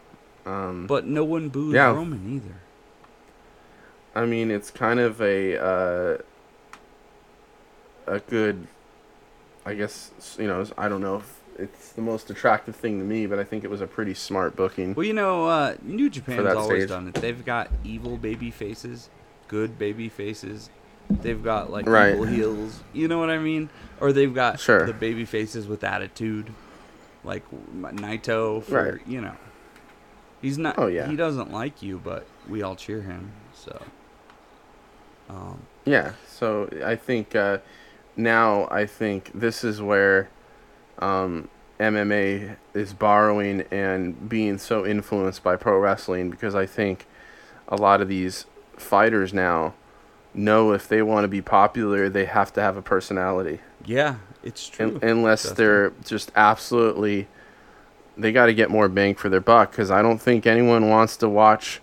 Um, 0.45 0.87
but 0.87 1.05
no 1.05 1.23
one 1.23 1.49
booed 1.49 1.75
Yeah. 1.75 1.91
Roman 1.91 2.35
either. 2.35 2.55
I 4.15 4.25
mean, 4.25 4.51
it's 4.51 4.71
kind 4.71 4.99
of 4.99 5.21
a 5.21 5.57
uh, 5.57 6.17
a 8.07 8.19
good. 8.19 8.67
I 9.65 9.75
guess 9.75 10.11
you 10.39 10.47
know. 10.47 10.65
I 10.77 10.89
don't 10.89 11.01
know 11.01 11.17
if 11.17 11.39
it's 11.59 11.89
the 11.91 12.01
most 12.01 12.29
attractive 12.29 12.75
thing 12.75 12.97
to 12.99 13.05
me, 13.05 13.25
but 13.27 13.37
I 13.39 13.43
think 13.43 13.63
it 13.63 13.69
was 13.69 13.81
a 13.81 13.87
pretty 13.87 14.13
smart 14.15 14.55
booking. 14.55 14.95
Well, 14.95 15.05
you 15.05 15.13
know, 15.13 15.45
uh, 15.45 15.75
New 15.83 16.09
Japan's 16.09 16.53
always 16.55 16.83
stage. 16.83 16.89
done 16.89 17.07
it. 17.09 17.13
They've 17.15 17.45
got 17.45 17.69
evil 17.83 18.17
baby 18.17 18.49
faces, 18.51 19.09
good 19.47 19.77
baby 19.77 20.09
faces. 20.09 20.69
They've 21.21 21.41
got 21.43 21.71
like 21.71 21.87
Right. 21.87 22.15
heels. 22.29 22.81
You 22.93 23.07
know 23.07 23.17
what 23.19 23.29
I 23.29 23.37
mean? 23.39 23.69
Or 23.99 24.11
they've 24.13 24.33
got 24.33 24.59
Sure. 24.59 24.85
the 24.85 24.93
baby 24.93 25.25
faces 25.25 25.67
with 25.67 25.83
attitude, 25.83 26.51
like 27.23 27.43
Naito. 27.75 28.63
For 28.63 28.93
Right. 28.93 29.07
you 29.07 29.21
know, 29.21 29.33
he's 30.41 30.57
not. 30.57 30.75
Oh, 30.77 30.87
yeah. 30.87 31.07
He 31.07 31.15
doesn't 31.15 31.51
like 31.51 31.81
you, 31.83 31.99
but 32.03 32.25
we 32.47 32.61
all 32.61 32.75
cheer 32.75 33.01
him. 33.01 33.31
So. 33.53 33.81
Um, 35.29 35.61
Yeah, 35.85 36.13
so 36.27 36.69
I 36.85 36.95
think 36.95 37.35
uh, 37.35 37.59
now 38.15 38.67
I 38.69 38.85
think 38.85 39.31
this 39.33 39.63
is 39.63 39.81
where 39.81 40.29
um, 40.99 41.47
MMA 41.79 42.55
is 42.73 42.93
borrowing 42.93 43.61
and 43.71 44.29
being 44.29 44.57
so 44.59 44.85
influenced 44.85 45.41
by 45.43 45.55
pro 45.55 45.79
wrestling 45.79 46.29
because 46.29 46.53
I 46.53 46.65
think 46.67 47.07
a 47.67 47.75
lot 47.77 48.01
of 48.01 48.07
these 48.09 48.45
fighters 48.77 49.33
now 49.33 49.73
know 50.33 50.71
if 50.73 50.87
they 50.87 51.01
want 51.01 51.23
to 51.23 51.27
be 51.27 51.41
popular, 51.41 52.09
they 52.09 52.25
have 52.25 52.53
to 52.53 52.61
have 52.61 52.77
a 52.77 52.81
personality. 52.81 53.59
yeah, 53.85 54.15
it's 54.43 54.67
true. 54.67 54.99
Un- 55.01 55.09
unless 55.09 55.43
they're 55.51 55.91
just 56.05 56.31
absolutely, 56.35 57.27
they 58.17 58.31
got 58.31 58.47
to 58.47 58.53
get 58.53 58.69
more 58.69 58.87
bang 58.89 59.13
for 59.15 59.29
their 59.29 59.41
buck 59.41 59.71
because 59.71 59.91
I 59.91 60.01
don't 60.01 60.19
think 60.19 60.45
anyone 60.47 60.89
wants 60.89 61.17
to 61.17 61.29
watch 61.29 61.79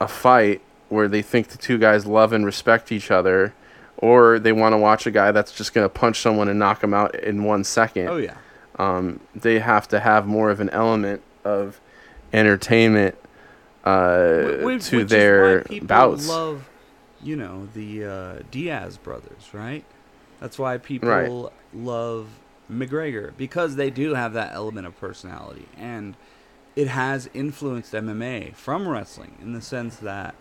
a 0.00 0.06
fight 0.08 0.60
where 0.88 1.08
they 1.08 1.22
think 1.22 1.48
the 1.48 1.58
two 1.58 1.76
guys 1.78 2.06
love 2.06 2.32
and 2.32 2.44
respect 2.46 2.92
each 2.92 3.10
other, 3.10 3.52
or 3.96 4.38
they 4.38 4.52
want 4.52 4.72
to 4.72 4.76
watch 4.78 5.06
a 5.06 5.10
guy 5.10 5.32
that's 5.32 5.52
just 5.52 5.74
going 5.74 5.84
to 5.84 5.88
punch 5.88 6.20
someone 6.20 6.48
and 6.48 6.58
knock 6.58 6.80
them 6.80 6.94
out 6.94 7.14
in 7.16 7.44
one 7.44 7.64
second. 7.64 8.08
oh 8.08 8.16
yeah. 8.18 8.36
Um, 8.78 9.18
they 9.34 9.58
have 9.58 9.88
to 9.88 9.98
have 9.98 10.26
more 10.28 10.50
of 10.50 10.60
an 10.60 10.70
element 10.70 11.20
of 11.44 11.80
entertainment 12.32 13.16
uh, 13.84 14.42
Wh- 14.42 14.64
which- 14.64 14.84
to 14.86 14.98
which 14.98 15.08
their 15.08 15.64
bouts. 15.82 16.28
Love, 16.28 16.68
you 17.22 17.36
know, 17.36 17.68
the 17.74 18.04
uh, 18.04 18.34
Diaz 18.50 18.96
brothers, 18.98 19.52
right? 19.52 19.84
That's 20.40 20.58
why 20.58 20.78
people 20.78 21.52
love 21.74 22.28
McGregor 22.70 23.36
because 23.36 23.76
they 23.76 23.90
do 23.90 24.14
have 24.14 24.32
that 24.34 24.52
element 24.54 24.86
of 24.86 24.98
personality, 25.00 25.66
and 25.76 26.16
it 26.76 26.88
has 26.88 27.28
influenced 27.34 27.92
MMA 27.92 28.54
from 28.54 28.86
wrestling 28.88 29.36
in 29.42 29.52
the 29.52 29.60
sense 29.62 29.96
that 29.96 30.34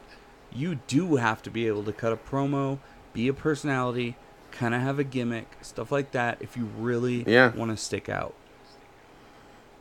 you 0.54 0.76
do 0.88 1.16
have 1.16 1.42
to 1.44 1.50
be 1.50 1.68
able 1.68 1.84
to 1.84 1.92
cut 1.94 2.14
a 2.14 2.18
promo, 2.18 2.80
be 3.14 3.28
a 3.28 3.34
personality, 3.34 4.16
kind 4.52 4.76
of 4.76 4.82
have 4.82 5.00
a 5.00 5.04
gimmick, 5.04 5.48
stuff 5.62 5.92
like 5.92 6.12
that, 6.12 6.38
if 6.40 6.56
you 6.56 6.66
really 6.78 7.24
Yeah. 7.28 7.54
want 7.56 7.72
to 7.72 7.78
stick 7.78 8.08
out. 8.08 8.34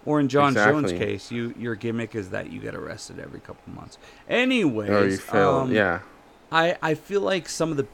Or 0.07 0.21
in 0.21 0.29
Jon 0.29 0.55
Jones' 0.55 0.93
case, 0.93 1.31
you 1.33 1.53
your 1.59 1.75
gimmick 1.75 2.15
is 2.15 2.31
that 2.31 2.51
you 2.53 2.61
get 2.61 2.75
arrested 2.75 3.19
every 3.19 3.41
couple 3.41 3.73
months. 3.75 3.99
Anyways, 4.29 4.89
or 5.33 5.37
you 5.37 5.41
um, 5.43 5.73
yeah. 5.73 6.01
I 6.51 6.77
I 6.83 6.95
feel 6.95 7.21
like 7.21 7.49
some 7.49 7.71
of 7.71 7.77
the 7.77 7.87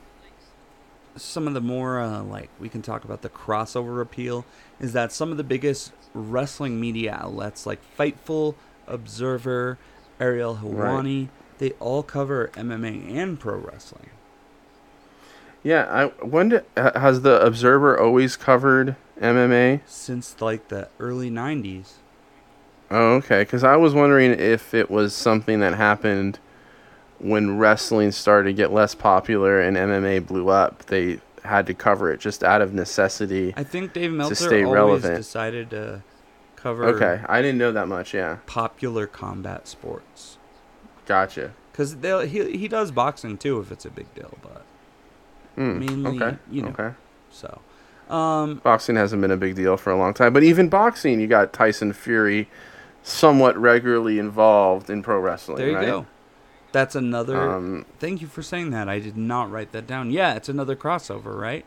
some 1.16 1.46
of 1.46 1.54
the 1.54 1.60
more 1.60 2.00
uh, 2.00 2.22
like 2.22 2.50
we 2.58 2.68
can 2.68 2.82
talk 2.82 3.04
about 3.04 3.22
the 3.22 3.28
crossover 3.28 4.00
appeal 4.00 4.44
is 4.80 4.92
that 4.92 5.12
some 5.12 5.30
of 5.30 5.36
the 5.36 5.44
biggest 5.44 5.92
wrestling 6.14 6.80
media 6.80 7.18
outlets 7.20 7.66
like 7.66 7.80
Fightful, 7.98 8.54
Observer, 8.86 9.78
Ariel 10.20 10.56
Helwani, 10.62 11.28
they 11.58 11.70
all 11.72 12.02
cover 12.02 12.50
MMA 12.54 13.14
and 13.14 13.38
pro 13.38 13.56
wrestling. 13.56 14.10
Yeah, 15.62 15.86
I 15.90 16.24
when 16.24 16.48
did, 16.50 16.64
has 16.76 17.22
the 17.22 17.40
Observer 17.44 17.98
always 17.98 18.36
covered 18.36 18.96
MMA? 19.20 19.80
since 19.86 20.40
like 20.40 20.68
the 20.68 20.88
early 20.98 21.30
90s. 21.30 21.92
Oh, 22.90 23.14
okay. 23.14 23.42
Because 23.42 23.64
I 23.64 23.76
was 23.76 23.94
wondering 23.94 24.32
if 24.32 24.74
it 24.74 24.90
was 24.90 25.14
something 25.14 25.60
that 25.60 25.74
happened 25.74 26.38
when 27.22 27.56
wrestling 27.58 28.12
started 28.12 28.48
to 28.50 28.52
get 28.52 28.72
less 28.72 28.94
popular 28.94 29.60
and 29.60 29.76
MMA 29.76 30.26
blew 30.26 30.48
up. 30.48 30.84
They 30.86 31.20
had 31.44 31.66
to 31.66 31.74
cover 31.74 32.12
it 32.12 32.20
just 32.20 32.44
out 32.44 32.60
of 32.62 32.72
necessity. 32.74 33.52
I 33.56 33.64
think 33.64 33.92
Dave 33.92 34.12
Meltzer 34.12 34.34
stay 34.34 34.62
always 34.62 34.74
relevant. 34.74 35.16
decided 35.16 35.70
to 35.70 36.02
cover 36.56 36.84
Okay, 36.84 37.20
I 37.28 37.42
didn't 37.42 37.58
know 37.58 37.72
that 37.72 37.88
much. 37.88 38.14
Yeah, 38.14 38.38
popular 38.46 39.06
combat 39.06 39.66
sports. 39.66 40.38
gotcha. 41.06 41.52
Cuz 41.72 41.96
he 42.02 42.56
he 42.56 42.68
does 42.68 42.90
boxing 42.90 43.38
too 43.38 43.58
if 43.60 43.72
it's 43.72 43.84
a 43.84 43.90
big 43.90 44.12
deal, 44.14 44.36
but 44.42 44.62
Mm, 45.56 45.78
Mainly, 45.80 46.16
okay. 46.22 46.38
you 46.50 46.62
know. 46.62 46.68
Okay. 46.68 46.90
so 47.30 47.60
um 48.08 48.56
Boxing 48.64 48.96
hasn't 48.96 49.20
been 49.20 49.30
a 49.30 49.36
big 49.36 49.54
deal 49.54 49.76
for 49.76 49.90
a 49.90 49.96
long 49.96 50.14
time, 50.14 50.32
but 50.32 50.42
even 50.42 50.68
boxing, 50.68 51.20
you 51.20 51.26
got 51.26 51.52
Tyson 51.52 51.92
Fury, 51.92 52.48
somewhat 53.02 53.56
regularly 53.58 54.18
involved 54.18 54.88
in 54.90 55.02
pro 55.02 55.18
wrestling. 55.18 55.58
There 55.58 55.68
you 55.68 55.76
right? 55.76 55.86
go. 55.86 56.06
That's 56.72 56.94
another. 56.94 57.38
Um, 57.50 57.86
thank 57.98 58.20
you 58.22 58.26
for 58.26 58.42
saying 58.42 58.70
that. 58.70 58.88
I 58.88 58.98
did 58.98 59.16
not 59.16 59.50
write 59.50 59.72
that 59.72 59.86
down. 59.86 60.10
Yeah, 60.10 60.34
it's 60.34 60.48
another 60.48 60.74
crossover, 60.74 61.38
right? 61.38 61.64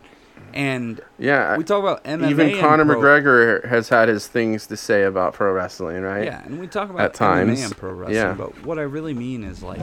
And 0.53 0.99
yeah, 1.17 1.55
we 1.57 1.63
talk 1.63 1.79
about 1.79 2.03
MMA. 2.03 2.29
even 2.29 2.59
Conor 2.59 2.83
pro- 2.85 2.99
McGregor 2.99 3.65
has 3.67 3.87
had 3.89 4.09
his 4.09 4.27
things 4.27 4.67
to 4.67 4.75
say 4.75 5.03
about 5.03 5.33
pro 5.33 5.51
wrestling, 5.53 6.01
right? 6.01 6.25
Yeah, 6.25 6.43
and 6.43 6.59
we 6.59 6.67
talk 6.67 6.89
about 6.89 7.01
At 7.01 7.13
times, 7.13 7.59
MMA 7.59 7.65
and 7.65 7.77
pro 7.77 7.91
wrestling, 7.93 8.15
yeah. 8.17 8.33
but 8.33 8.65
what 8.65 8.77
I 8.77 8.81
really 8.81 9.13
mean 9.13 9.43
is 9.45 9.63
like 9.63 9.79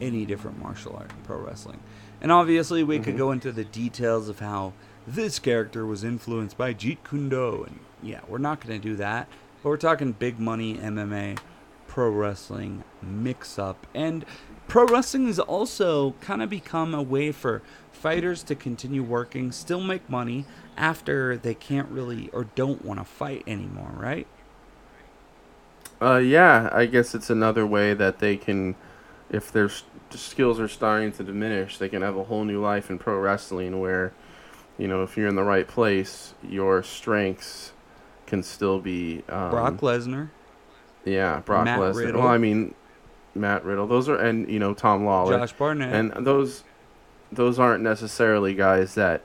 any 0.00 0.26
different 0.26 0.60
martial 0.60 0.96
art 0.96 1.12
and 1.12 1.22
pro 1.24 1.38
wrestling. 1.38 1.78
And 2.20 2.32
obviously, 2.32 2.82
we 2.82 2.98
could 2.98 3.14
Mhm. 3.14 3.18
go 3.18 3.30
into 3.30 3.52
the 3.52 3.64
details 3.64 4.28
of 4.28 4.40
how 4.40 4.72
this 5.06 5.38
character 5.38 5.86
was 5.86 6.02
influenced 6.02 6.58
by 6.58 6.74
Jeet 6.74 6.98
Kune 7.08 7.28
Do, 7.28 7.62
and 7.64 7.78
yeah, 8.02 8.20
we're 8.26 8.38
not 8.38 8.66
going 8.66 8.80
to 8.80 8.88
do 8.88 8.96
that. 8.96 9.28
But 9.62 9.68
we're 9.68 9.76
talking 9.76 10.12
big 10.12 10.40
money 10.40 10.78
MMA, 10.78 11.36
pro 11.86 12.10
wrestling 12.10 12.82
mix 13.02 13.56
up, 13.58 13.86
and 13.94 14.24
pro 14.68 14.86
wrestling 14.86 15.26
has 15.26 15.38
also 15.38 16.12
kind 16.20 16.42
of 16.42 16.50
become 16.50 16.94
a 16.94 17.02
way 17.02 17.32
for 17.32 17.62
fighters 17.92 18.42
to 18.44 18.54
continue 18.54 19.02
working, 19.02 19.50
still 19.52 19.80
make 19.80 20.08
money 20.08 20.44
after 20.76 21.36
they 21.36 21.54
can't 21.54 21.88
really 21.88 22.28
or 22.32 22.44
don't 22.54 22.84
want 22.84 23.00
to 23.00 23.04
fight 23.04 23.42
anymore, 23.46 23.92
right? 23.96 24.26
Uh, 26.00 26.18
yeah, 26.18 26.68
I 26.72 26.86
guess 26.86 27.14
it's 27.14 27.30
another 27.30 27.66
way 27.66 27.94
that 27.94 28.18
they 28.18 28.36
can, 28.36 28.74
if 29.30 29.50
their 29.50 29.70
skills 30.10 30.60
are 30.60 30.68
starting 30.68 31.10
to 31.12 31.24
diminish, 31.24 31.78
they 31.78 31.88
can 31.88 32.02
have 32.02 32.16
a 32.16 32.24
whole 32.24 32.44
new 32.44 32.60
life 32.60 32.90
in 32.90 32.98
pro 32.98 33.18
wrestling 33.18 33.80
where, 33.80 34.12
you 34.76 34.86
know, 34.86 35.02
if 35.02 35.16
you're 35.16 35.28
in 35.28 35.36
the 35.36 35.42
right 35.42 35.66
place, 35.66 36.34
your 36.46 36.82
strengths 36.82 37.72
can 38.26 38.42
still 38.42 38.78
be. 38.78 39.22
Um, 39.28 39.50
Brock 39.50 39.76
Lesnar. 39.78 40.28
Yeah, 41.04 41.40
Brock 41.40 41.66
Lesnar. 41.66 42.14
Well, 42.14 42.26
I 42.26 42.36
mean, 42.36 42.74
Matt 43.36 43.64
Riddle. 43.64 43.86
Those 43.86 44.08
are, 44.08 44.16
and, 44.16 44.48
you 44.50 44.58
know, 44.58 44.74
Tom 44.74 45.04
Lawlor. 45.04 45.38
Josh 45.38 45.52
Barnett. 45.52 45.92
And 45.94 46.26
those, 46.26 46.64
those 47.32 47.58
aren't 47.58 47.82
necessarily 47.82 48.54
guys 48.54 48.94
that 48.94 49.22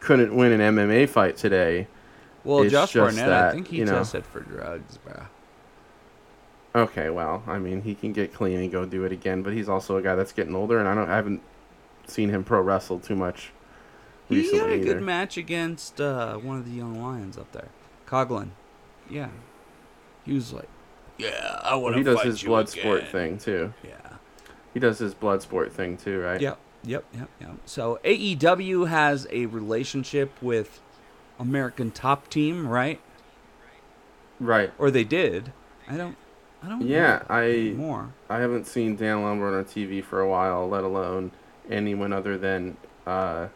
couldn't 0.00 0.34
win 0.34 0.58
an 0.60 0.74
MMA 0.76 1.08
fight 1.08 1.36
today. 1.36 1.86
well, 2.44 2.62
it's 2.62 2.72
Josh 2.72 2.94
Barnett, 2.94 3.26
that, 3.26 3.48
I 3.50 3.52
think 3.52 3.68
he 3.68 3.78
you 3.78 3.84
know- 3.84 3.92
tested 3.98 4.24
for 4.26 4.40
drugs, 4.40 4.98
bro. 4.98 5.22
Okay, 6.74 7.10
well, 7.10 7.42
I 7.46 7.58
mean, 7.58 7.82
he 7.82 7.94
can 7.94 8.12
get 8.14 8.32
clean 8.32 8.58
and 8.58 8.72
go 8.72 8.86
do 8.86 9.04
it 9.04 9.12
again, 9.12 9.42
but 9.42 9.52
he's 9.52 9.68
also 9.68 9.98
a 9.98 10.02
guy 10.02 10.14
that's 10.14 10.32
getting 10.32 10.54
older, 10.54 10.78
and 10.78 10.88
I 10.88 10.94
don't, 10.94 11.10
I 11.10 11.16
haven't 11.16 11.42
seen 12.06 12.30
him 12.30 12.44
pro 12.44 12.62
wrestle 12.62 12.98
too 12.98 13.14
much 13.14 13.52
He 14.28 14.56
had 14.56 14.70
a 14.70 14.74
either. 14.76 14.84
good 14.94 15.02
match 15.02 15.36
against 15.36 16.00
uh, 16.00 16.36
one 16.36 16.56
of 16.56 16.64
the 16.64 16.70
young 16.70 17.00
lions 17.02 17.36
up 17.36 17.52
there, 17.52 17.68
Coughlin. 18.06 18.50
Yeah, 19.10 19.28
he 20.24 20.32
was 20.32 20.54
like, 20.54 20.68
"Yeah, 21.22 21.60
I 21.62 21.74
Well, 21.74 21.82
want 21.82 21.94
to 21.94 21.98
he 21.98 22.04
does 22.04 22.16
fight 22.18 22.26
his 22.26 22.42
you 22.42 22.48
blood 22.48 22.68
again." 22.68 22.82
sport 22.82 23.08
thing 23.08 23.38
too. 23.38 23.72
Yeah. 23.82 24.16
He 24.74 24.80
does 24.80 24.98
his 24.98 25.14
blood 25.14 25.42
sport 25.42 25.72
thing 25.72 25.96
too, 25.96 26.20
right? 26.20 26.40
Yep. 26.40 26.58
Yep. 26.84 27.04
Yep. 27.14 27.28
Yep. 27.40 27.50
So 27.66 28.00
AEW 28.04 28.88
has 28.88 29.26
a 29.30 29.46
relationship 29.46 30.32
with 30.42 30.80
American 31.38 31.90
Top 31.90 32.28
Team, 32.28 32.66
right? 32.66 33.00
Right. 34.40 34.72
Or 34.78 34.90
they 34.90 35.04
did. 35.04 35.52
I 35.88 35.96
don't. 35.96 36.16
I 36.62 36.68
don't. 36.68 36.82
Yeah, 36.82 37.22
know 37.28 37.34
I 37.34 37.42
anymore. 37.44 38.12
I 38.28 38.38
haven't 38.38 38.66
seen 38.66 38.96
Dan 38.96 39.22
Lambert 39.24 39.54
on 39.54 39.64
TV 39.64 40.02
for 40.02 40.20
a 40.20 40.28
while, 40.28 40.68
let 40.68 40.84
alone 40.84 41.32
anyone 41.70 42.12
other 42.12 42.38
than 42.38 42.76
uh, 43.06 43.48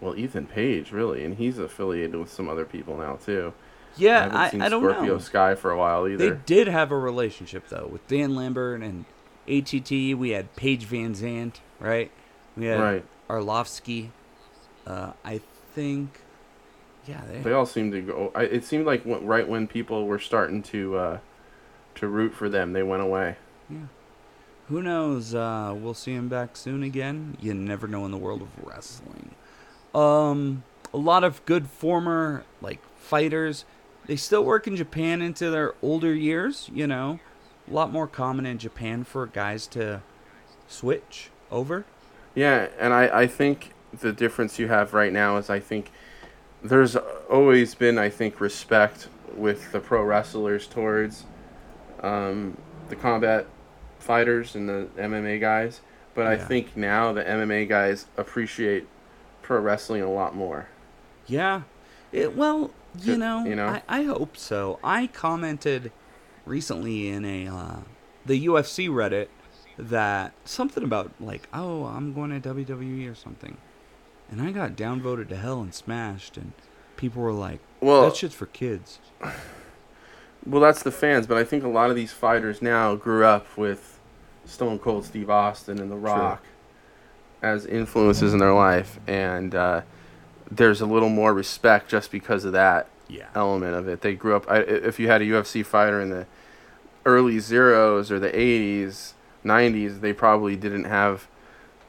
well 0.00 0.16
Ethan 0.16 0.46
Page 0.46 0.92
really, 0.92 1.24
and 1.24 1.36
he's 1.36 1.58
affiliated 1.58 2.16
with 2.16 2.30
some 2.32 2.48
other 2.48 2.64
people 2.64 2.96
now 2.96 3.16
too. 3.16 3.52
Yeah, 3.96 4.18
I 4.18 4.22
haven't 4.22 4.36
I, 4.36 4.50
seen 4.50 4.62
I 4.62 4.68
don't 4.68 4.82
Scorpio 4.82 5.12
know. 5.14 5.18
Sky 5.18 5.54
for 5.54 5.70
a 5.70 5.76
while 5.78 6.08
either. 6.08 6.30
They 6.30 6.40
did 6.46 6.66
have 6.68 6.90
a 6.90 6.98
relationship 6.98 7.68
though 7.68 7.88
with 7.90 8.06
Dan 8.08 8.34
Lambert 8.34 8.80
and 8.82 9.04
ATT. 9.48 9.90
We 9.90 10.30
had 10.30 10.54
Paige 10.56 10.86
VanZant, 10.86 11.54
right? 11.80 12.10
We 12.56 12.66
had 12.66 12.80
Right. 12.80 13.04
Arlovski. 13.28 14.08
Uh, 14.86 15.12
I 15.24 15.40
think, 15.74 16.20
yeah, 17.06 17.20
they, 17.30 17.38
They 17.40 17.52
all 17.52 17.66
seemed 17.66 17.92
to 17.92 18.00
go. 18.02 18.32
I, 18.34 18.42
it 18.44 18.64
seemed 18.64 18.84
like 18.86 19.04
when, 19.04 19.24
right 19.24 19.46
when 19.48 19.66
people 19.66 20.06
were 20.06 20.18
starting 20.18 20.62
to 20.64 20.96
uh, 20.96 21.18
to 21.96 22.08
root 22.08 22.34
for 22.34 22.48
them, 22.48 22.72
they 22.72 22.82
went 22.82 23.02
away. 23.02 23.36
Yeah. 23.70 23.78
Who 24.68 24.82
knows? 24.82 25.34
Uh, 25.34 25.74
we'll 25.76 25.94
see 25.94 26.12
him 26.14 26.28
back 26.28 26.56
soon 26.56 26.82
again. 26.82 27.36
You 27.40 27.52
never 27.54 27.86
know 27.86 28.04
in 28.04 28.10
the 28.10 28.16
world 28.16 28.42
of 28.42 28.48
wrestling. 28.64 29.34
Um, 29.94 30.62
a 30.94 30.96
lot 30.98 31.24
of 31.24 31.44
good 31.46 31.68
former 31.68 32.44
like 32.60 32.80
fighters. 32.98 33.64
They 34.06 34.16
still 34.16 34.44
work 34.44 34.66
in 34.66 34.76
Japan 34.76 35.22
into 35.22 35.50
their 35.50 35.74
older 35.82 36.14
years. 36.14 36.70
You 36.72 36.86
know, 36.86 37.20
a 37.68 37.72
lot 37.72 37.92
more 37.92 38.06
common 38.06 38.46
in 38.46 38.58
Japan 38.58 39.04
for 39.04 39.26
guys 39.26 39.66
to 39.68 40.02
switch 40.66 41.30
over. 41.50 41.84
Yeah, 42.34 42.68
and 42.78 42.92
I, 42.92 43.22
I 43.22 43.26
think 43.26 43.72
the 43.92 44.12
difference 44.12 44.58
you 44.58 44.68
have 44.68 44.94
right 44.94 45.12
now 45.12 45.36
is 45.36 45.50
I 45.50 45.60
think 45.60 45.90
there's 46.62 46.96
always 47.30 47.74
been 47.74 47.98
I 47.98 48.08
think 48.08 48.40
respect 48.40 49.08
with 49.36 49.72
the 49.72 49.80
pro 49.80 50.02
wrestlers 50.02 50.66
towards 50.66 51.24
um, 52.02 52.56
the 52.88 52.96
combat 52.96 53.46
fighters 53.98 54.54
and 54.54 54.68
the 54.68 54.88
MMA 54.98 55.40
guys, 55.40 55.80
but 56.14 56.26
I 56.26 56.36
think 56.36 56.76
now 56.76 57.12
the 57.12 57.22
MMA 57.22 57.68
guys 57.68 58.06
appreciate 58.16 58.86
pro 59.42 59.60
wrestling 59.60 60.02
a 60.02 60.10
lot 60.10 60.34
more. 60.34 60.68
Yeah. 61.26 61.62
It, 62.10 62.36
well, 62.36 62.70
you 63.00 63.16
know, 63.16 63.44
you 63.44 63.54
know? 63.54 63.68
I, 63.68 63.82
I 63.88 64.02
hope 64.02 64.36
so. 64.36 64.78
I 64.82 65.06
commented 65.06 65.92
recently 66.44 67.08
in 67.08 67.24
a 67.24 67.48
uh, 67.48 67.76
the 68.26 68.46
UFC 68.46 68.88
Reddit 68.88 69.28
that 69.78 70.32
something 70.44 70.84
about 70.84 71.12
like, 71.20 71.48
oh, 71.52 71.84
I'm 71.84 72.12
going 72.12 72.38
to 72.38 72.54
WWE 72.54 73.10
or 73.10 73.14
something, 73.14 73.56
and 74.30 74.40
I 74.40 74.50
got 74.50 74.76
downvoted 74.76 75.28
to 75.28 75.36
hell 75.36 75.60
and 75.60 75.74
smashed, 75.74 76.36
and 76.36 76.52
people 76.96 77.22
were 77.22 77.32
like, 77.32 77.60
Well, 77.80 78.02
that 78.02 78.16
shit's 78.16 78.34
for 78.34 78.46
kids. 78.46 78.98
Well, 80.44 80.60
that's 80.60 80.82
the 80.82 80.90
fans, 80.90 81.28
but 81.28 81.36
I 81.36 81.44
think 81.44 81.62
a 81.62 81.68
lot 81.68 81.90
of 81.90 81.94
these 81.94 82.10
fighters 82.10 82.60
now 82.60 82.96
grew 82.96 83.24
up 83.24 83.56
with 83.56 84.00
Stone 84.44 84.80
Cold 84.80 85.04
Steve 85.04 85.30
Austin 85.30 85.78
and 85.78 85.88
The 85.88 85.96
Rock 85.96 86.42
as 87.42 87.64
influences 87.64 88.32
in 88.32 88.40
their 88.40 88.52
life, 88.52 88.98
and 89.06 89.54
uh, 89.54 89.82
there's 90.56 90.80
a 90.80 90.86
little 90.86 91.08
more 91.08 91.32
respect 91.32 91.88
just 91.88 92.10
because 92.10 92.44
of 92.44 92.52
that 92.52 92.86
Yeah. 93.08 93.28
element 93.34 93.74
of 93.74 93.88
it. 93.88 94.00
They 94.02 94.14
grew 94.14 94.36
up. 94.36 94.44
I, 94.50 94.58
if 94.58 94.98
you 95.00 95.08
had 95.08 95.22
a 95.22 95.24
UFC 95.24 95.64
fighter 95.64 96.00
in 96.00 96.10
the 96.10 96.26
early 97.06 97.38
zeros 97.38 98.10
or 98.12 98.18
the 98.18 98.30
80s, 98.30 99.12
90s, 99.44 100.00
they 100.00 100.12
probably 100.12 100.56
didn't 100.56 100.84
have 100.84 101.26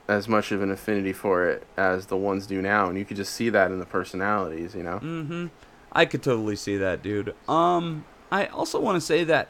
as 0.07 0.27
much 0.27 0.52
of 0.52 0.61
an 0.61 0.69
affinity 0.72 1.14
for 1.14 1.45
it 1.49 1.65
as 1.77 2.07
the 2.07 2.18
ones 2.18 2.45
do 2.48 2.61
now, 2.61 2.88
and 2.90 2.98
you 2.98 3.06
could 3.06 3.18
just 3.18 3.34
see 3.34 3.49
that 3.49 3.72
in 3.72 3.80
the 3.80 3.85
personalities, 3.85 4.76
you 4.76 4.84
know. 4.84 4.99
Mm-hmm. 4.99 5.48
I 5.91 6.06
could 6.06 6.23
totally 6.23 6.56
see 6.56 6.77
that, 6.77 7.02
dude. 7.03 7.35
Um, 7.48 8.03
I 8.31 8.48
also 8.48 8.80
want 8.81 8.95
to 8.95 9.02
say 9.02 9.23
that 9.26 9.49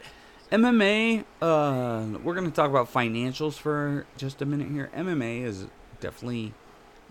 MMA. 0.52 1.24
Uh, 1.42 2.06
we're 2.24 2.36
gonna 2.36 2.52
talk 2.52 2.70
about 2.70 2.92
financials 2.92 3.54
for 3.54 4.06
just 4.18 4.42
a 4.42 4.46
minute 4.46 4.70
here. 4.70 4.92
MMA 4.96 5.44
is 5.44 5.66
definitely 6.00 6.54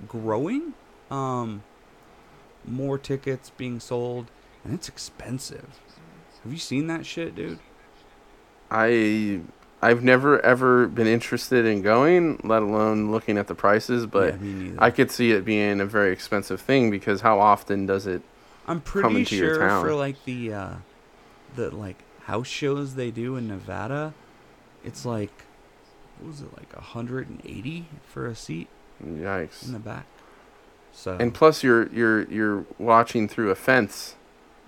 growing. 0.07 0.75
Um, 1.11 1.63
more 2.67 2.99
tickets 2.99 3.51
being 3.51 3.81
sold, 3.81 4.31
and 4.65 4.75
it's 4.75 4.89
expensive. 4.89 5.81
Have 6.43 6.53
you 6.53 6.59
seen 6.59 6.87
that 6.89 7.07
shit, 7.07 7.35
dude? 7.35 7.59
I 8.71 9.41
I've 9.81 10.03
never 10.03 10.41
ever 10.45 10.87
been 10.87 11.07
interested 11.07 11.67
in 11.67 11.83
going, 11.83 12.41
let 12.45 12.63
alone 12.63 13.11
looking 13.11 13.37
at 13.37 13.49
the 13.49 13.55
prices, 13.55 14.07
but 14.07 14.41
yeah. 14.41 14.73
I 14.79 14.91
could 14.91 15.11
see 15.11 15.33
it 15.33 15.45
being 15.45 15.81
a 15.81 15.87
very 15.87 16.13
expensive 16.13 16.61
thing 16.61 16.91
because 16.91 17.21
how 17.21 17.41
often 17.41 17.87
does 17.87 18.07
it 18.07 18.23
I'm 18.67 18.81
pretty 18.81 19.19
into 19.19 19.37
your 19.37 19.55
sure 19.57 19.81
for 19.81 19.95
like 19.95 20.25
the 20.25 20.53
uh, 20.53 20.75
the 21.57 21.71
like 21.75 22.03
house 22.25 22.47
shows 22.47 22.95
they 22.95 23.11
do 23.11 23.37
in 23.37 23.49
Nevada, 23.49 24.15
it's 24.85 25.05
like 25.05 25.45
what 26.19 26.29
was 26.29 26.41
it 26.41 26.57
like 26.57 26.75
180 26.75 27.87
for 28.07 28.27
a 28.27 28.35
seat 28.35 28.69
yikes. 29.05 29.67
in 29.67 29.73
the 29.73 29.79
back. 29.79 30.07
So 30.93 31.17
And 31.19 31.33
plus 31.35 31.63
you're 31.63 31.89
you're 31.89 32.25
you're 32.31 32.65
watching 32.79 33.29
through 33.29 33.51
a 33.51 33.55
fence 33.55 34.17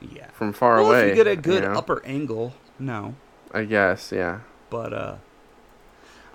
yeah, 0.00 0.28
from 0.32 0.52
far 0.52 0.76
well, 0.76 0.86
away. 0.90 1.10
if 1.10 1.16
you 1.16 1.24
get 1.24 1.30
a 1.30 1.36
good 1.36 1.62
know? 1.62 1.72
upper 1.72 2.04
angle, 2.04 2.54
no, 2.78 3.14
I 3.52 3.64
guess, 3.64 4.10
yeah. 4.12 4.40
but 4.70 4.92
uh, 4.92 5.16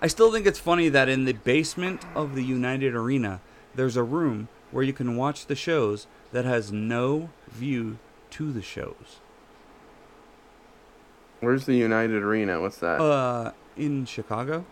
I 0.00 0.06
still 0.06 0.32
think 0.32 0.46
it's 0.46 0.58
funny 0.58 0.88
that 0.88 1.08
in 1.08 1.24
the 1.24 1.32
basement 1.32 2.02
of 2.14 2.34
the 2.34 2.42
United 2.42 2.94
Arena, 2.94 3.40
there's 3.74 3.96
a 3.96 4.02
room 4.02 4.48
where 4.70 4.82
you 4.82 4.92
can 4.92 5.16
watch 5.16 5.46
the 5.46 5.56
shows 5.56 6.06
that 6.32 6.44
has 6.44 6.72
no 6.72 7.30
view 7.48 7.98
to 8.30 8.52
the 8.52 8.62
shows. 8.62 9.20
Where's 11.40 11.66
the 11.66 11.74
United 11.74 12.22
Arena? 12.22 12.60
What's 12.60 12.78
that? 12.78 13.00
Uh, 13.00 13.52
in 13.76 14.04
Chicago. 14.04 14.64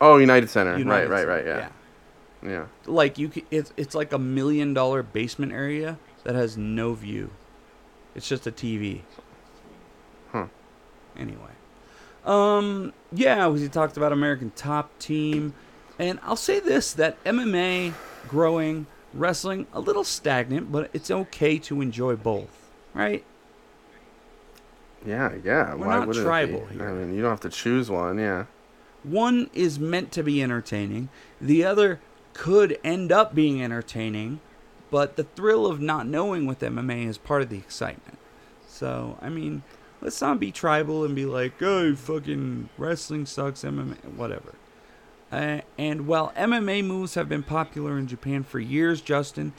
oh, 0.00 0.16
United 0.18 0.48
Center. 0.50 0.76
United 0.76 1.08
right, 1.08 1.26
right, 1.26 1.36
right, 1.36 1.46
yeah. 1.46 1.58
Yeah. 1.58 1.68
Like 2.86 3.18
you 3.18 3.30
c 3.32 3.44
it's 3.50 3.72
it's 3.76 3.94
like 3.94 4.12
a 4.12 4.18
million 4.18 4.74
dollar 4.74 5.02
basement 5.02 5.52
area 5.52 5.98
that 6.24 6.34
has 6.34 6.56
no 6.56 6.94
view 6.94 7.30
it's 8.14 8.28
just 8.28 8.46
a 8.46 8.52
tv 8.52 9.00
Huh. 10.32 10.46
anyway 11.16 11.52
um 12.24 12.92
yeah 13.12 13.46
we 13.48 13.66
talked 13.68 13.96
about 13.96 14.12
american 14.12 14.50
top 14.56 14.96
team 14.98 15.54
and 15.98 16.18
i'll 16.22 16.36
say 16.36 16.58
this 16.60 16.92
that 16.94 17.22
mma 17.24 17.92
growing 18.28 18.86
wrestling 19.14 19.66
a 19.72 19.80
little 19.80 20.04
stagnant 20.04 20.72
but 20.72 20.90
it's 20.92 21.10
okay 21.10 21.58
to 21.58 21.80
enjoy 21.80 22.16
both 22.16 22.70
right 22.94 23.24
Yeah, 25.04 25.32
yeah. 25.44 25.74
We're 25.74 25.86
Why 25.86 25.96
not 25.98 26.06
wouldn't 26.08 26.24
tribal 26.24 26.60
it 26.62 26.68
be? 26.70 26.74
here. 26.76 26.88
I 26.88 26.92
mean, 26.92 27.12
you 27.14 27.22
don't 27.22 27.30
have 27.30 27.40
to 27.40 27.48
choose 27.50 27.90
one, 27.90 28.18
yeah. 28.18 28.44
one 29.02 29.50
is 29.52 29.80
meant 29.80 30.12
to 30.12 30.22
be 30.22 30.40
entertaining 30.40 31.08
the 31.40 31.64
other 31.64 31.98
could 32.32 32.78
end 32.82 33.12
up 33.12 33.34
being 33.34 33.62
entertaining 33.62 34.40
but 34.90 35.16
the 35.16 35.24
thrill 35.24 35.66
of 35.66 35.80
not 35.80 36.06
knowing 36.06 36.46
with 36.46 36.60
mma 36.60 37.06
is 37.06 37.16
part 37.18 37.42
of 37.42 37.48
the 37.48 37.58
excitement. 37.58 38.18
So 38.66 39.18
i 39.20 39.28
mean 39.28 39.62
let's 40.00 40.20
not 40.20 40.40
be 40.40 40.50
tribal 40.52 41.04
and 41.04 41.14
be 41.14 41.26
like 41.26 41.60
oh 41.62 41.94
fucking 41.94 42.68
wrestling 42.78 43.26
sucks 43.26 43.62
mma 43.62 43.96
whatever. 44.16 44.54
Uh, 45.30 45.62
and 45.78 46.06
while 46.06 46.32
mma 46.36 46.84
moves 46.84 47.14
have 47.14 47.28
been 47.28 47.42
popular 47.42 47.96
in 47.98 48.06
japan 48.06 48.42
for 48.42 48.60
years 48.60 49.00
justin 49.00 49.52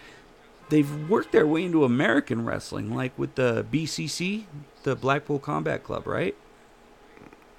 they've 0.69 1.09
worked 1.09 1.31
their 1.31 1.47
way 1.47 1.63
into 1.65 1.83
american 1.83 2.45
wrestling 2.45 2.93
like 2.93 3.17
with 3.17 3.33
the 3.35 3.65
bcc 3.71 4.43
the 4.83 4.95
blackpool 4.95 5.39
combat 5.39 5.83
club 5.83 6.05
right? 6.05 6.35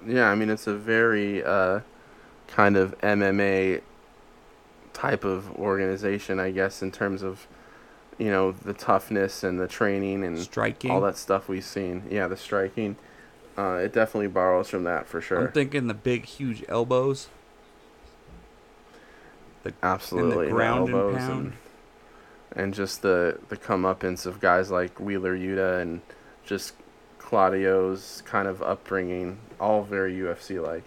Yeah, 0.05 0.29
I 0.29 0.35
mean 0.35 0.49
it's 0.49 0.67
a 0.67 0.75
very 0.75 1.43
uh, 1.43 1.79
kind 2.47 2.77
of 2.77 2.97
MMA 2.99 3.81
type 4.95 5.23
of 5.23 5.51
organization, 5.57 6.39
I 6.39 6.49
guess, 6.49 6.81
in 6.81 6.91
terms 6.91 7.21
of 7.21 7.45
you 8.17 8.31
know 8.31 8.51
the 8.53 8.73
toughness 8.73 9.43
and 9.43 9.59
the 9.59 9.67
training 9.67 10.23
and 10.23 10.39
striking 10.39 10.89
all 10.89 11.01
that 11.01 11.17
stuff 11.17 11.47
we've 11.47 11.63
seen. 11.63 12.03
Yeah, 12.09 12.27
the 12.27 12.37
striking. 12.37 12.95
Uh, 13.57 13.79
it 13.83 13.93
definitely 13.93 14.27
borrows 14.27 14.69
from 14.69 14.83
that 14.85 15.07
for 15.07 15.21
sure. 15.21 15.47
I'm 15.47 15.51
thinking 15.51 15.87
the 15.87 15.93
big, 15.93 16.25
huge 16.25 16.63
elbows. 16.67 17.27
Absolutely, 19.81 20.47
the 20.47 20.51
ground 20.51 20.89
and 20.89 20.97
elbows 20.97 21.17
pound. 21.17 21.53
and, 22.51 22.63
and 22.63 22.73
just 22.73 23.01
the 23.01 23.39
the 23.49 23.57
comeuppance 23.57 24.25
of 24.25 24.39
guys 24.39 24.71
like 24.71 24.99
Wheeler 24.99 25.35
Yuta 25.37 25.81
and 25.81 26.01
just 26.45 26.73
Claudio's 27.17 28.21
kind 28.25 28.47
of 28.47 28.61
upbringing, 28.61 29.39
all 29.59 29.83
very 29.83 30.13
UFC 30.13 30.63
like. 30.63 30.83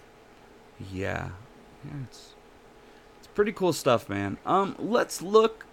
Yeah, 0.92 1.30
yeah, 1.84 2.04
it's 2.04 2.34
pretty 3.38 3.52
cool 3.52 3.72
stuff, 3.72 4.08
man. 4.08 4.36
Um, 4.44 4.74
let's 4.80 5.22
look 5.22 5.64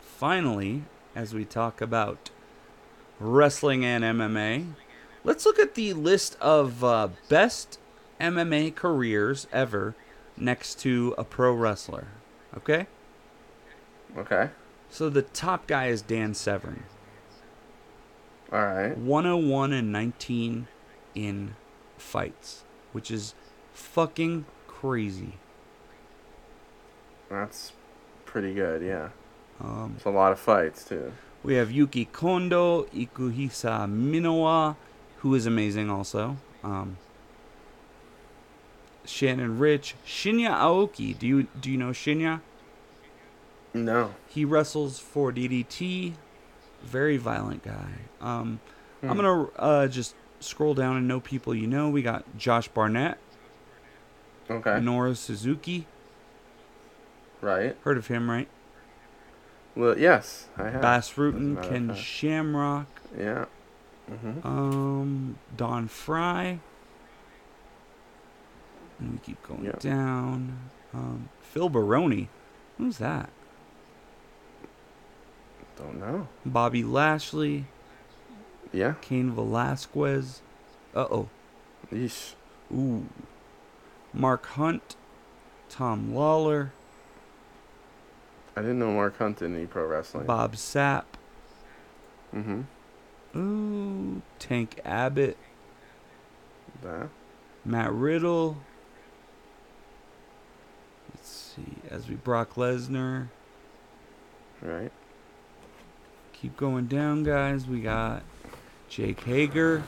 finally 0.00 0.82
as 1.14 1.32
we 1.32 1.44
talk 1.44 1.80
about 1.80 2.30
wrestling 3.20 3.84
and 3.84 4.02
MMA. 4.02 4.72
Let's 5.22 5.46
look 5.46 5.60
at 5.60 5.76
the 5.76 5.92
list 5.92 6.36
of 6.40 6.82
uh, 6.82 7.10
best 7.28 7.78
MMA 8.20 8.74
careers 8.74 9.46
ever 9.52 9.94
next 10.36 10.80
to 10.80 11.14
a 11.16 11.22
pro 11.22 11.52
wrestler. 11.54 12.08
Okay, 12.56 12.88
Okay, 14.18 14.50
so 14.90 15.08
the 15.08 15.22
top 15.22 15.68
guy 15.68 15.86
is 15.86 16.02
Dan 16.02 16.34
Severn. 16.34 16.82
all 18.52 18.64
right. 18.66 18.98
101 18.98 19.72
and 19.72 19.92
19 19.92 20.66
in 21.14 21.54
fights, 21.96 22.64
which 22.90 23.12
is 23.12 23.36
fucking 23.72 24.44
crazy. 24.66 25.34
That's 27.32 27.72
pretty 28.26 28.52
good. 28.52 28.82
Yeah, 28.82 29.08
Um, 29.60 29.94
it's 29.96 30.04
a 30.04 30.10
lot 30.10 30.32
of 30.32 30.38
fights 30.38 30.84
too. 30.84 31.12
we 31.42 31.54
have 31.54 31.70
Yuki 31.70 32.04
Kondo, 32.04 32.82
Ikuhisa 32.94 33.88
Minowa, 33.90 34.76
who 35.20 35.34
is 35.34 35.46
amazing 35.46 35.88
also. 35.90 36.36
Um, 36.62 36.98
Shannon 39.04 39.58
Ritch, 39.58 39.94
Shinya 40.06 40.50
Aoki. 40.50 41.18
Do 41.18 41.26
you 41.26 41.44
do 41.60 41.70
you 41.70 41.78
know 41.78 41.90
Shinya? 41.90 42.40
No. 43.74 44.14
He 44.28 44.44
wrestles 44.44 44.98
for 44.98 45.32
DDT. 45.32 46.12
Very 46.82 47.16
violent 47.16 47.62
guy. 47.64 47.92
Um, 48.20 48.60
I'm 49.02 49.08
Hmm. 49.10 49.16
gonna 49.16 49.44
uh, 49.56 49.88
just 49.88 50.14
scroll 50.40 50.74
down 50.74 50.96
and 50.96 51.08
know 51.08 51.18
people 51.20 51.54
you 51.54 51.66
know. 51.66 51.88
We 51.88 52.02
got 52.02 52.24
Josh 52.36 52.68
Barnett, 52.68 53.18
Okay. 54.50 54.70
Minoru 54.70 55.16
Suzuki. 55.16 55.86
Right. 57.42 57.76
Heard 57.82 57.98
of 57.98 58.06
him, 58.06 58.30
right? 58.30 58.48
Well, 59.76 59.98
yes, 59.98 60.48
I 60.56 60.70
have. 60.70 60.80
Bas 60.82 61.10
as 61.10 61.16
Rutten, 61.16 61.62
Ken. 61.68 61.94
Shamrock, 61.94 62.86
Yeah. 63.18 63.46
hmm 64.08 64.46
um, 64.46 65.38
Don 65.56 65.88
Frye. 65.88 66.60
And 69.00 69.12
we 69.12 69.18
keep 69.18 69.42
going 69.42 69.64
Yep. 69.64 69.80
down. 69.80 70.70
Um, 70.94 71.28
Phil 71.40 71.68
Baroni. 71.68 72.28
Who's 72.78 72.98
that? 72.98 73.28
Don't 75.76 75.98
know. 75.98 76.28
Bobby 76.46 76.84
Lashley, 76.84 77.64
Yeah. 78.72 78.94
Cain 79.00 79.32
Velasquez. 79.32 80.42
Uh 80.94 81.06
oh. 81.10 81.28
Yeesh. 81.92 82.34
Ooh. 82.72 83.06
Mark 84.12 84.46
Hunt, 84.46 84.96
Tom 85.70 86.12
Lawlor, 86.14 86.72
I 88.56 88.60
didn't 88.60 88.78
know 88.78 88.92
Mark 88.92 89.18
Hunt 89.18 89.38
did 89.38 89.50
any 89.50 89.66
pro 89.66 89.86
wrestling. 89.86 90.26
Bob 90.26 90.54
Sapp, 90.54 91.04
Mm-hmm. 92.34 93.38
ooh, 93.38 94.22
Tank 94.38 94.80
Abbott, 94.84 95.36
That. 96.82 97.08
Matt 97.64 97.92
Riddle. 97.92 98.58
Let's 101.14 101.28
see, 101.56 101.74
as 101.90 102.08
we 102.08 102.14
Brock 102.16 102.54
Lesnar. 102.54 103.28
Right. 104.60 104.92
Keep 106.32 106.56
going 106.56 106.86
down, 106.86 107.22
guys. 107.22 107.66
We 107.66 107.80
got 107.80 108.22
Jake 108.88 109.20
Hager, 109.20 109.82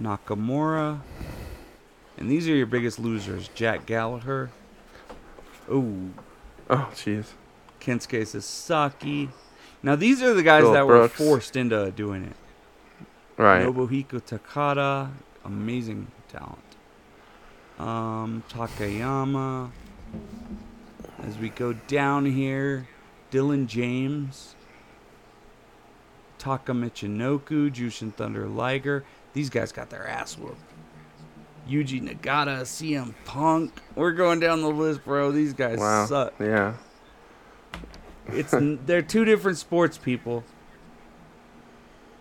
Nakamura, 0.00 1.00
and 2.18 2.30
these 2.30 2.48
are 2.48 2.54
your 2.54 2.66
biggest 2.66 2.98
losers: 2.98 3.48
Jack 3.54 3.86
Gallagher. 3.86 4.50
Ooh, 5.70 6.10
Oh, 6.68 6.88
jeez. 6.94 7.26
Kensuke 7.80 8.26
Sasaki. 8.26 9.28
Now 9.82 9.96
these 9.96 10.22
are 10.22 10.34
the 10.34 10.42
guys 10.42 10.64
that 10.64 10.86
Brooks. 10.86 11.18
were 11.18 11.26
forced 11.26 11.56
into 11.56 11.90
doing 11.90 12.24
it. 12.24 12.36
Right. 13.36 13.64
Nobuhiko 13.66 14.20
Takada, 14.20 15.10
amazing 15.44 16.08
talent. 16.28 16.58
Um, 17.78 18.42
Takayama. 18.50 19.70
As 21.26 21.38
we 21.38 21.48
go 21.48 21.72
down 21.72 22.26
here, 22.26 22.86
Dylan 23.30 23.66
James, 23.66 24.54
Taka 26.38 26.72
Michinoku, 26.72 27.70
Jushin 27.70 28.12
Thunder 28.14 28.46
Liger. 28.46 29.04
These 29.32 29.48
guys 29.50 29.72
got 29.72 29.90
their 29.90 30.06
ass 30.06 30.36
whooped. 30.36 30.60
Yuji 31.68 32.02
Nagata, 32.02 32.62
CM 32.62 33.14
Punk. 33.24 33.72
We're 33.94 34.12
going 34.12 34.40
down 34.40 34.60
the 34.62 34.68
list, 34.70 35.04
bro. 35.04 35.30
These 35.30 35.52
guys 35.54 35.78
Wow. 35.78 36.06
suck. 36.06 36.34
Yeah. 36.40 36.74
It's 38.32 38.54
they're 38.86 39.02
two 39.02 39.24
different 39.24 39.58
sports, 39.58 39.98
people. 39.98 40.44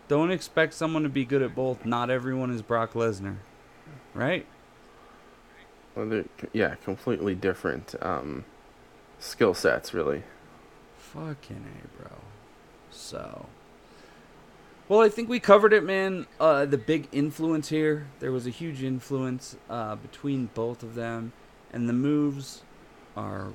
Don't 0.08 0.32
expect 0.32 0.74
someone 0.74 1.04
to 1.04 1.10
be 1.10 1.24
good 1.24 1.42
at 1.42 1.54
both. 1.54 1.86
Not 1.86 2.10
everyone 2.10 2.52
is 2.52 2.62
Brock 2.62 2.94
Lesnar, 2.94 3.38
right? 4.14 4.46
Well, 5.96 6.24
yeah, 6.54 6.76
completely 6.76 7.36
different 7.36 7.96
um, 8.02 8.46
skill 9.20 9.54
sets, 9.54 9.94
really. 9.94 10.24
Fucking 10.98 11.66
a, 11.66 12.02
bro. 12.02 12.12
So, 12.90 13.48
well, 14.88 15.02
I 15.02 15.10
think 15.10 15.30
we 15.30 15.40
covered 15.40 15.74
it, 15.74 15.84
man. 15.84 16.26
Uh, 16.40 16.66
the 16.66 16.78
big 16.78 17.08
influence 17.12 17.70
here. 17.70 18.08
There 18.20 18.32
was 18.32 18.48
a 18.48 18.52
huge 18.52 18.82
influence 18.84 19.58
uh, 19.70 19.96
between 19.96 20.50
both 20.54 20.82
of 20.82 20.96
them, 20.96 21.34
and 21.72 21.88
the 21.88 21.94
moves 21.94 22.64
are. 23.16 23.54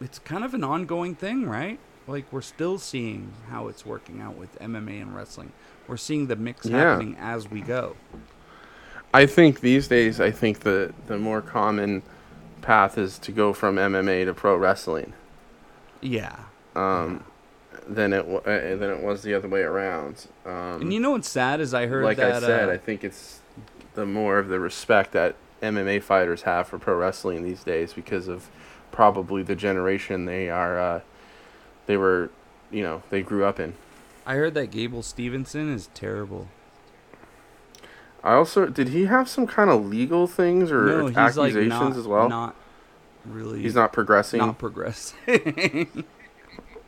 It's 0.00 0.18
kind 0.18 0.44
of 0.44 0.54
an 0.54 0.64
ongoing 0.64 1.14
thing, 1.14 1.46
right? 1.48 1.78
Like 2.06 2.30
we're 2.32 2.42
still 2.42 2.78
seeing 2.78 3.32
how 3.50 3.68
it's 3.68 3.84
working 3.84 4.20
out 4.20 4.36
with 4.36 4.58
MMA 4.60 5.00
and 5.02 5.14
wrestling. 5.16 5.52
We're 5.88 5.96
seeing 5.96 6.26
the 6.26 6.36
mix 6.36 6.66
Yeah. 6.66 6.78
happening 6.78 7.16
as 7.18 7.50
we 7.50 7.60
go. 7.60 7.96
I 9.14 9.26
think 9.26 9.60
these 9.60 9.88
days, 9.88 10.20
I 10.20 10.30
think 10.30 10.60
the 10.60 10.92
the 11.06 11.18
more 11.18 11.40
common 11.40 12.02
path 12.62 12.98
is 12.98 13.18
to 13.20 13.32
go 13.32 13.52
from 13.52 13.76
MMA 13.76 14.24
to 14.26 14.34
pro 14.34 14.56
wrestling. 14.56 15.12
Yeah. 16.00 16.36
Um, 16.74 17.24
than 17.88 18.12
it 18.12 18.26
uh, 18.28 18.76
than 18.76 18.90
it 18.90 19.00
was 19.02 19.22
the 19.22 19.34
other 19.34 19.48
way 19.48 19.62
around. 19.62 20.26
Um, 20.44 20.82
And 20.82 20.92
you 20.92 21.00
know 21.00 21.12
what's 21.12 21.30
sad 21.30 21.60
is 21.60 21.72
I 21.72 21.86
heard 21.86 22.04
like 22.04 22.18
that. 22.18 22.42
I 22.42 22.46
said, 22.46 22.68
uh, 22.68 22.72
I 22.72 22.76
think 22.76 23.02
it's 23.04 23.40
the 23.94 24.04
more 24.06 24.38
of 24.38 24.48
the 24.48 24.60
respect 24.60 25.12
that 25.12 25.36
MMA 25.62 26.02
fighters 26.02 26.42
have 26.42 26.68
for 26.68 26.78
pro 26.78 26.94
wrestling 26.96 27.42
these 27.42 27.64
days 27.64 27.92
because 27.94 28.28
of 28.28 28.48
probably 28.96 29.42
the 29.42 29.54
generation 29.54 30.24
they 30.24 30.48
are. 30.48 30.80
Uh, 30.80 31.00
they 31.84 31.98
were, 31.98 32.30
you 32.70 32.82
know, 32.82 33.02
they 33.10 33.20
grew 33.22 33.44
up 33.44 33.60
in. 33.60 33.74
I 34.24 34.34
heard 34.34 34.54
that 34.54 34.72
Gable 34.72 35.02
Stevenson 35.02 35.72
is 35.72 35.90
terrible. 35.94 36.48
I 38.24 38.32
also 38.32 38.66
did 38.66 38.88
he 38.88 39.04
have 39.04 39.28
some 39.28 39.46
kind 39.46 39.70
of 39.70 39.86
legal 39.86 40.26
things 40.26 40.72
or 40.72 40.86
no, 40.86 41.06
he's 41.06 41.16
like 41.36 41.50
accusations 41.52 41.68
not, 41.70 41.96
as 41.96 42.08
well? 42.08 42.28
Not 42.28 42.56
really. 43.24 43.62
he's 43.62 43.74
not 43.76 43.92
progressing. 43.92 44.40
not 44.40 44.58
progressing. 44.58 46.04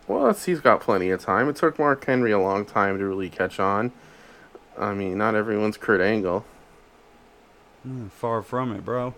Well, 0.09 0.25
that's, 0.25 0.47
he's 0.47 0.61
got 0.61 0.81
plenty 0.81 1.11
of 1.11 1.21
time. 1.21 1.51
It 1.51 1.57
took 1.57 1.79
Mark 1.79 2.03
Henry 2.03 2.33
a 2.33 2.39
long 2.39 2.65
time 2.65 2.97
to 2.97 3.05
really 3.05 3.29
catch 3.29 3.61
on. 3.61 3.93
I 4.79 4.95
mean, 4.95 5.19
not 5.19 5.35
everyone's 5.35 5.77
Kurt 5.77 6.01
Angle, 6.01 6.47
Mm, 7.87 8.11
Far 8.11 8.41
from 8.41 8.73
it, 8.73 8.87
bro. 8.87 9.13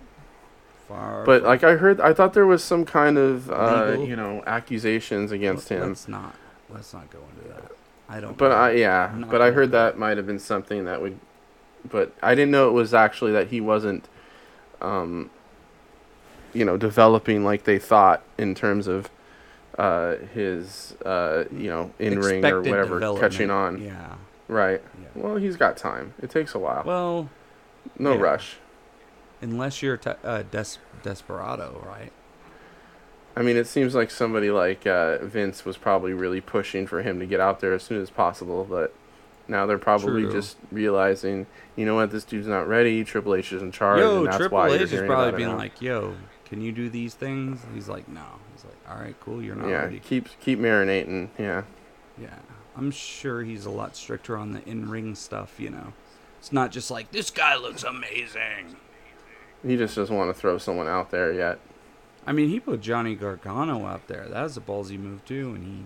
Far. 0.91 1.25
but 1.25 1.43
like 1.45 1.63
I 1.63 1.77
heard, 1.77 2.01
I 2.01 2.13
thought 2.13 2.35
there 2.35 2.47
was 2.47 2.65
some 2.65 2.85
kind 2.85 3.17
of 3.17 3.51
uh, 3.51 3.97
you 3.99 4.17
know 4.17 4.43
accusations 4.47 5.31
against 5.31 5.69
him. 5.69 5.89
Let's 5.89 6.09
not. 6.09 6.35
Let's 6.69 6.93
not 6.93 7.09
go 7.11 7.21
into 7.31 7.49
that. 7.55 7.73
I 8.09 8.21
don't. 8.21 8.37
But 8.37 8.49
know. 8.49 8.57
I 8.57 8.73
yeah, 8.73 9.25
but 9.31 9.41
I 9.41 9.53
heard 9.53 9.67
do 9.67 9.73
that 9.73 9.99
might 9.99 10.17
have 10.17 10.27
been 10.27 10.41
something 10.41 10.85
that 10.85 11.01
would, 11.01 11.19
but 11.89 12.13
I 12.23 12.35
didn't 12.35 12.51
know 12.51 12.69
it 12.69 12.73
was 12.73 12.93
actually 12.93 13.33
that 13.33 13.49
he 13.49 13.61
wasn't, 13.61 14.09
um, 14.81 15.31
you 16.53 16.65
know, 16.65 16.77
developing 16.77 17.45
like 17.45 17.65
they 17.65 17.79
thought 17.79 18.23
in 18.37 18.57
terms 18.57 18.89
of, 18.89 19.11
uh, 19.79 20.17
his 20.35 20.97
uh, 21.05 21.45
you 21.53 21.71
know, 21.71 21.93
in 22.01 22.19
ring 22.19 22.45
or 22.45 22.63
whatever 22.63 23.19
catching 23.19 23.51
on. 23.51 23.81
Yeah. 23.81 24.17
Right. 24.49 24.83
Yeah. 25.01 25.09
Well, 25.15 25.37
he's 25.37 25.57
got 25.57 25.77
time. 25.77 26.15
It 26.21 26.31
takes 26.31 26.57
a 26.57 26.59
while. 26.59 26.83
Well, 26.85 27.31
no 27.97 28.15
yeah. 28.15 28.21
rush. 28.21 28.57
Unless 29.41 29.83
you're 29.83 29.97
te- 29.97 30.11
uh, 30.25 30.43
des- 30.51 30.79
desperado, 31.03 31.83
right? 31.87 32.13
I 33.37 33.43
mean, 33.43 33.57
it 33.57 33.67
seems 33.67 33.95
like 33.95 34.11
somebody 34.11 34.51
like 34.51 34.87
uh, 34.87 35.19
Vince 35.25 35.65
was 35.65 35.77
probably 35.77 36.13
really 36.13 36.41
pushing 36.41 36.87
for 36.87 37.03
him 37.03 37.21
to 37.21 37.27
get 37.27 37.41
out 37.41 37.61
there 37.61 37.73
as 37.73 37.83
soon 37.83 38.03
as 38.03 38.11
possible, 38.11 38.67
but 38.69 38.93
now 39.49 39.67
they're 39.67 39.79
probably 39.79 40.23
True. 40.23 40.33
just 40.33 40.57
realizing, 40.71 41.47
you 41.77 41.87
know 41.87 41.95
what, 41.95 42.11
this 42.11 42.25
dude's 42.25 42.49
not 42.49 42.69
ready. 42.69 43.05
Triple 43.05 43.35
H 43.35 43.53
is 43.53 43.63
in 43.63 43.73
charge, 43.73 44.01
Yo, 44.01 44.19
and 44.19 44.27
that's 44.27 44.37
Triple 44.37 44.59
why 44.59 44.69
H 44.71 44.91
you're 44.91 45.05
is 45.05 45.07
probably 45.07 45.37
being 45.37 45.57
like, 45.57 45.81
"Yo, 45.81 46.15
can 46.45 46.61
you 46.61 46.73
do 46.73 46.89
these 46.91 47.15
things?" 47.15 47.61
He's 47.75 47.89
like, 47.89 48.09
"No." 48.09 48.25
He's 48.55 48.65
like, 48.65 48.77
"All 48.89 49.01
right, 49.01 49.17
cool. 49.21 49.43
You're 49.43 49.57
not 49.57 49.69
yeah, 49.69 49.85
ready." 49.85 50.01
keep 50.01 50.29
keep 50.41 50.59
marinating. 50.59 51.29
Yeah, 51.39 51.63
Yeah, 52.21 52.35
I'm 52.77 52.91
sure 52.91 53.43
he's 53.43 53.65
a 53.65 53.71
lot 53.71 53.97
stricter 53.97 54.37
on 54.37 54.53
the 54.53 54.63
in-ring 54.69 55.15
stuff. 55.15 55.59
You 55.59 55.71
know, 55.71 55.93
it's 56.39 56.53
not 56.53 56.71
just 56.73 56.91
like 56.91 57.11
this 57.13 57.31
guy 57.31 57.57
looks 57.57 57.85
amazing. 57.85 58.77
He 59.67 59.77
just 59.77 59.95
doesn't 59.95 60.15
want 60.15 60.35
to 60.35 60.39
throw 60.39 60.59
someone 60.59 60.89
out 60.89 61.11
there 61.11 61.33
yet. 61.33 61.59
I 62.27 62.33
mean, 62.33 62.49
he 62.49 62.61
put 62.61 62.81
Johnny 62.81 63.15
Gargano 63.15 63.87
out 63.87 64.07
there. 64.07 64.27
That 64.29 64.43
was 64.43 64.57
a 64.57 64.61
ballsy 64.61 64.99
move 64.99 65.25
too, 65.25 65.55
and 65.55 65.65
he. 65.65 65.85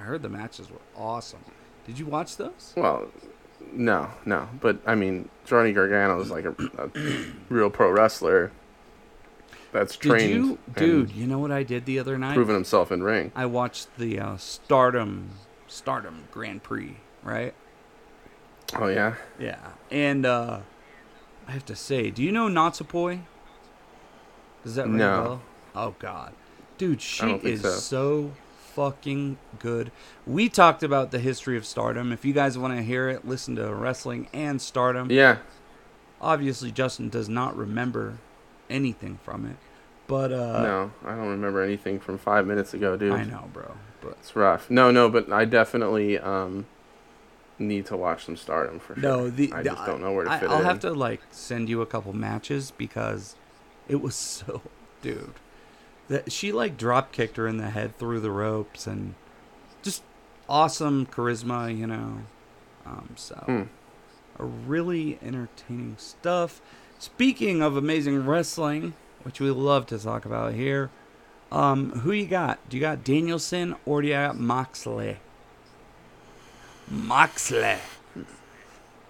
I 0.00 0.02
heard 0.02 0.22
the 0.22 0.28
matches 0.28 0.70
were 0.70 0.80
awesome. 0.96 1.44
Did 1.86 1.98
you 1.98 2.06
watch 2.06 2.36
those? 2.36 2.72
Well, 2.76 3.08
no, 3.72 4.10
no, 4.24 4.48
but 4.60 4.78
I 4.86 4.94
mean, 4.94 5.28
Johnny 5.44 5.72
Gargano 5.72 6.20
is 6.20 6.30
like 6.30 6.44
a, 6.44 6.54
a 6.78 6.90
real 7.48 7.70
pro 7.70 7.90
wrestler 7.90 8.52
that's 9.72 9.96
Did 9.96 10.08
trained, 10.08 10.32
you, 10.32 10.58
dude? 10.76 11.10
You 11.12 11.26
know 11.26 11.38
what 11.38 11.50
I 11.50 11.62
did 11.62 11.84
the 11.84 11.98
other 11.98 12.16
night? 12.16 12.34
proven 12.34 12.54
himself 12.54 12.92
in 12.92 13.02
ring. 13.02 13.32
I 13.34 13.46
watched 13.46 13.96
the 13.98 14.18
uh, 14.20 14.36
Stardom, 14.36 15.30
Stardom 15.66 16.24
Grand 16.30 16.62
Prix. 16.62 16.96
Right? 17.22 17.54
Oh 18.76 18.88
yeah, 18.88 19.14
Yeah, 19.38 19.58
and 19.90 20.24
uh, 20.26 20.60
I 21.48 21.52
have 21.52 21.64
to 21.66 21.74
say, 21.76 22.10
do 22.10 22.22
you 22.22 22.30
know 22.30 22.46
Natsupoi? 22.48 23.20
Does 24.62 24.74
that 24.74 24.84
ring 24.86 24.98
No. 24.98 25.14
a 25.20 25.22
bell? 25.24 25.42
Oh 25.74 25.94
God, 25.98 26.32
Dude, 26.76 27.00
she 27.02 27.26
is 27.42 27.62
so. 27.62 27.70
so. 27.70 28.32
fucking 28.74 29.38
good. 29.58 29.90
We 30.26 30.48
talked 30.48 30.82
about 30.84 31.10
the 31.10 31.18
history 31.18 31.56
of 31.56 31.64
Stardom. 31.66 32.12
If 32.12 32.24
you 32.24 32.32
guys 32.32 32.56
want 32.56 32.76
to 32.76 32.82
hear 32.82 33.08
it, 33.08 33.26
listen 33.26 33.56
to 33.56 33.74
Wrestling 33.74 34.28
and 34.32 34.60
Stardom. 34.62 35.10
Yeah. 35.10 35.38
Obviously, 36.20 36.70
Justin 36.70 37.08
does 37.08 37.28
not 37.28 37.56
remember 37.56 38.18
anything 38.70 39.18
from 39.24 39.46
it, 39.46 39.56
but 40.06 40.32
uh, 40.32 40.62
no, 40.62 40.92
I 41.04 41.14
don't 41.16 41.28
remember 41.28 41.62
anything 41.62 41.98
from 41.98 42.18
five 42.18 42.46
minutes 42.46 42.74
ago, 42.74 42.96
dude. 42.96 43.12
I 43.12 43.24
know, 43.24 43.48
bro. 43.52 43.74
But 44.00 44.12
It's 44.20 44.36
rough. 44.36 44.70
No, 44.70 44.90
no, 44.90 45.08
but 45.08 45.32
I 45.32 45.44
definitely 45.44 46.18
um 46.18 46.66
need 47.58 47.86
to 47.86 47.96
watch 47.96 48.24
some 48.24 48.36
Stardom 48.36 48.78
for 48.78 48.94
sure. 48.94 49.02
no, 49.02 49.30
the 49.30 49.52
I 49.52 49.62
the- 49.62 49.70
just 49.70 49.84
don't 49.86 50.00
know 50.00 50.12
where 50.12 50.24
to 50.24 50.30
I, 50.30 50.38
fit 50.38 50.50
I'll 50.50 50.60
it 50.60 50.64
have 50.64 50.80
to 50.80 50.92
like 50.92 51.20
send 51.30 51.68
you 51.68 51.80
a 51.82 51.86
couple 51.86 52.12
matches 52.12 52.70
because 52.76 53.34
it 53.88 54.00
was 54.00 54.14
so, 54.14 54.62
dude. 55.02 55.34
That 56.08 56.32
she 56.32 56.52
like 56.52 56.76
drop 56.78 57.12
kicked 57.12 57.36
her 57.36 57.46
in 57.46 57.58
the 57.58 57.70
head 57.70 57.98
through 57.98 58.20
the 58.20 58.30
ropes 58.30 58.86
and 58.86 59.14
just 59.82 60.02
awesome 60.48 61.04
charisma, 61.06 61.76
you 61.76 61.86
know. 61.86 62.22
Um, 62.86 63.10
so 63.16 63.34
Hmm. 63.46 63.62
a 64.38 64.44
really 64.46 65.18
entertaining 65.22 65.96
stuff. 65.98 66.62
Speaking 66.98 67.60
of 67.62 67.76
amazing 67.76 68.24
wrestling, 68.26 68.94
which 69.22 69.40
we 69.40 69.50
love 69.50 69.86
to 69.88 69.98
talk 69.98 70.24
about 70.24 70.54
here, 70.54 70.90
um, 71.52 71.90
who 72.00 72.12
you 72.12 72.26
got? 72.26 72.66
Do 72.70 72.76
you 72.76 72.80
got 72.80 73.04
Danielson 73.04 73.76
or 73.84 74.00
do 74.00 74.08
you 74.08 74.14
got 74.14 74.38
Moxley? 74.38 75.18
Moxley. 76.90 77.76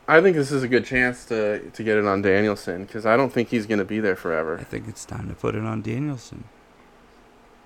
I 0.07 0.23
think 0.23 0.37
this 0.37 0.51
is 0.51 0.63
a 0.63 0.69
good 0.69 0.87
chance 0.87 1.25
to 1.27 1.71
to 1.71 1.83
get 1.83 1.99
it 1.99 2.07
on 2.07 2.23
Danielson 2.23 2.85
because 2.85 3.05
I 3.05 3.17
don't 3.17 3.33
think 3.33 3.51
he's 3.51 3.67
going 3.67 3.79
to 3.79 3.85
be 3.85 4.01
there 4.01 4.17
forever. 4.17 4.59
I 4.59 4.65
think 4.65 4.89
it's 4.89 5.05
time 5.05 5.29
to 5.29 5.35
put 5.35 5.55
it 5.55 5.65
on 5.65 5.83
Danielson. 5.83 6.45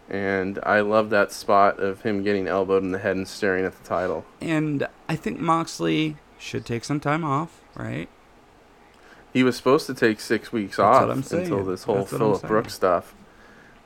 And 0.09 0.59
I 0.65 0.81
love 0.81 1.11
that 1.11 1.33
spot 1.33 1.79
of 1.79 2.03
him 2.03 2.23
getting 2.23 2.49
elbowed 2.49 2.83
in 2.83 2.91
the 2.93 2.99
head 2.99 3.17
and 3.17 3.27
staring 3.27 3.65
at 3.65 3.81
the 3.81 3.89
title. 3.89 4.25
And 4.41 4.87
I 5.09 5.17
think 5.17 5.39
Moxley 5.39 6.17
should 6.39 6.67
take 6.67 6.85
some 6.85 7.01
time 7.01 7.25
off, 7.25 7.61
right? 7.75 8.09
He 9.33 9.43
was 9.43 9.57
supposed 9.57 9.87
to 9.87 9.95
take 9.95 10.21
six 10.21 10.53
weeks 10.53 10.77
That's 10.77 10.85
off 10.85 11.03
what 11.03 11.11
I'm 11.11 11.19
until 11.41 11.65
this 11.65 11.85
whole 11.85 11.99
That's 11.99 12.11
Philip. 12.11 12.43
Brooks 12.43 12.75
stuff. 12.75 13.15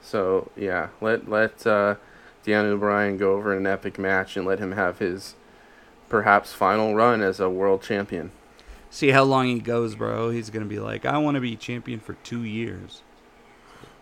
So 0.02 0.50
yeah, 0.56 0.88
let 1.00 1.28
let 1.28 1.66
uh, 1.66 1.96
Daniel 2.42 2.78
Bryan 2.78 3.18
go 3.18 3.34
over 3.34 3.54
an 3.54 3.66
epic 3.66 3.98
match 3.98 4.36
and 4.36 4.46
let 4.46 4.58
him 4.58 4.72
have 4.72 4.98
his 4.98 5.34
perhaps 6.08 6.52
final 6.52 6.94
run 6.94 7.22
as 7.22 7.40
a 7.40 7.48
world 7.48 7.82
champion. 7.82 8.30
See 8.90 9.10
how 9.10 9.24
long 9.24 9.46
he 9.46 9.60
goes, 9.60 9.94
bro. 9.94 10.30
He's 10.30 10.50
gonna 10.50 10.64
be 10.66 10.78
like, 10.78 11.04
I 11.04 11.18
want 11.18 11.34
to 11.34 11.40
be 11.40 11.56
champion 11.56 12.00
for 12.00 12.14
two 12.22 12.44
years. 12.44 13.02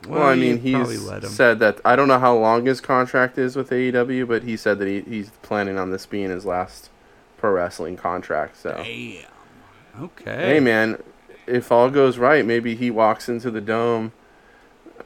Well, 0.06 0.22
I 0.22 0.34
mean, 0.34 0.58
he's 0.58 1.30
said 1.30 1.58
that 1.60 1.80
I 1.84 1.96
don't 1.96 2.08
know 2.08 2.18
how 2.18 2.36
long 2.36 2.66
his 2.66 2.80
contract 2.80 3.38
is 3.38 3.56
with 3.56 3.70
AEW, 3.70 4.28
but 4.28 4.42
he 4.42 4.56
said 4.56 4.78
that 4.78 4.88
he, 4.88 5.00
he's 5.00 5.30
planning 5.42 5.78
on 5.78 5.90
this 5.90 6.04
being 6.04 6.30
his 6.30 6.44
last 6.44 6.90
pro 7.38 7.52
wrestling 7.52 7.96
contract. 7.96 8.56
So, 8.58 8.72
Damn. 8.84 9.24
Okay. 10.00 10.36
hey 10.36 10.60
man, 10.60 11.02
if 11.46 11.72
all 11.72 11.88
goes 11.88 12.18
right, 12.18 12.44
maybe 12.44 12.74
he 12.74 12.90
walks 12.90 13.28
into 13.28 13.50
the 13.50 13.60
dome 13.60 14.12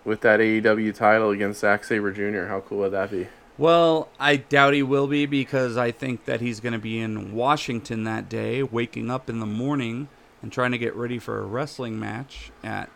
with 0.04 0.22
that 0.22 0.40
AEW 0.40 0.94
title 0.94 1.30
against 1.30 1.60
Zack 1.60 1.84
Sabre 1.84 2.10
Jr. 2.10 2.48
How 2.48 2.60
cool 2.60 2.78
would 2.78 2.92
that 2.92 3.10
be? 3.10 3.28
Well, 3.58 4.08
I 4.20 4.36
doubt 4.36 4.74
he 4.74 4.84
will 4.84 5.08
be 5.08 5.26
because 5.26 5.76
I 5.76 5.90
think 5.90 6.26
that 6.26 6.40
he's 6.40 6.60
going 6.60 6.74
to 6.74 6.78
be 6.78 7.00
in 7.00 7.34
Washington 7.34 8.04
that 8.04 8.28
day, 8.28 8.62
waking 8.62 9.10
up 9.10 9.28
in 9.28 9.40
the 9.40 9.46
morning 9.46 10.08
and 10.40 10.52
trying 10.52 10.70
to 10.70 10.78
get 10.78 10.94
ready 10.94 11.18
for 11.18 11.40
a 11.40 11.44
wrestling 11.44 11.98
match 11.98 12.52
at 12.62 12.88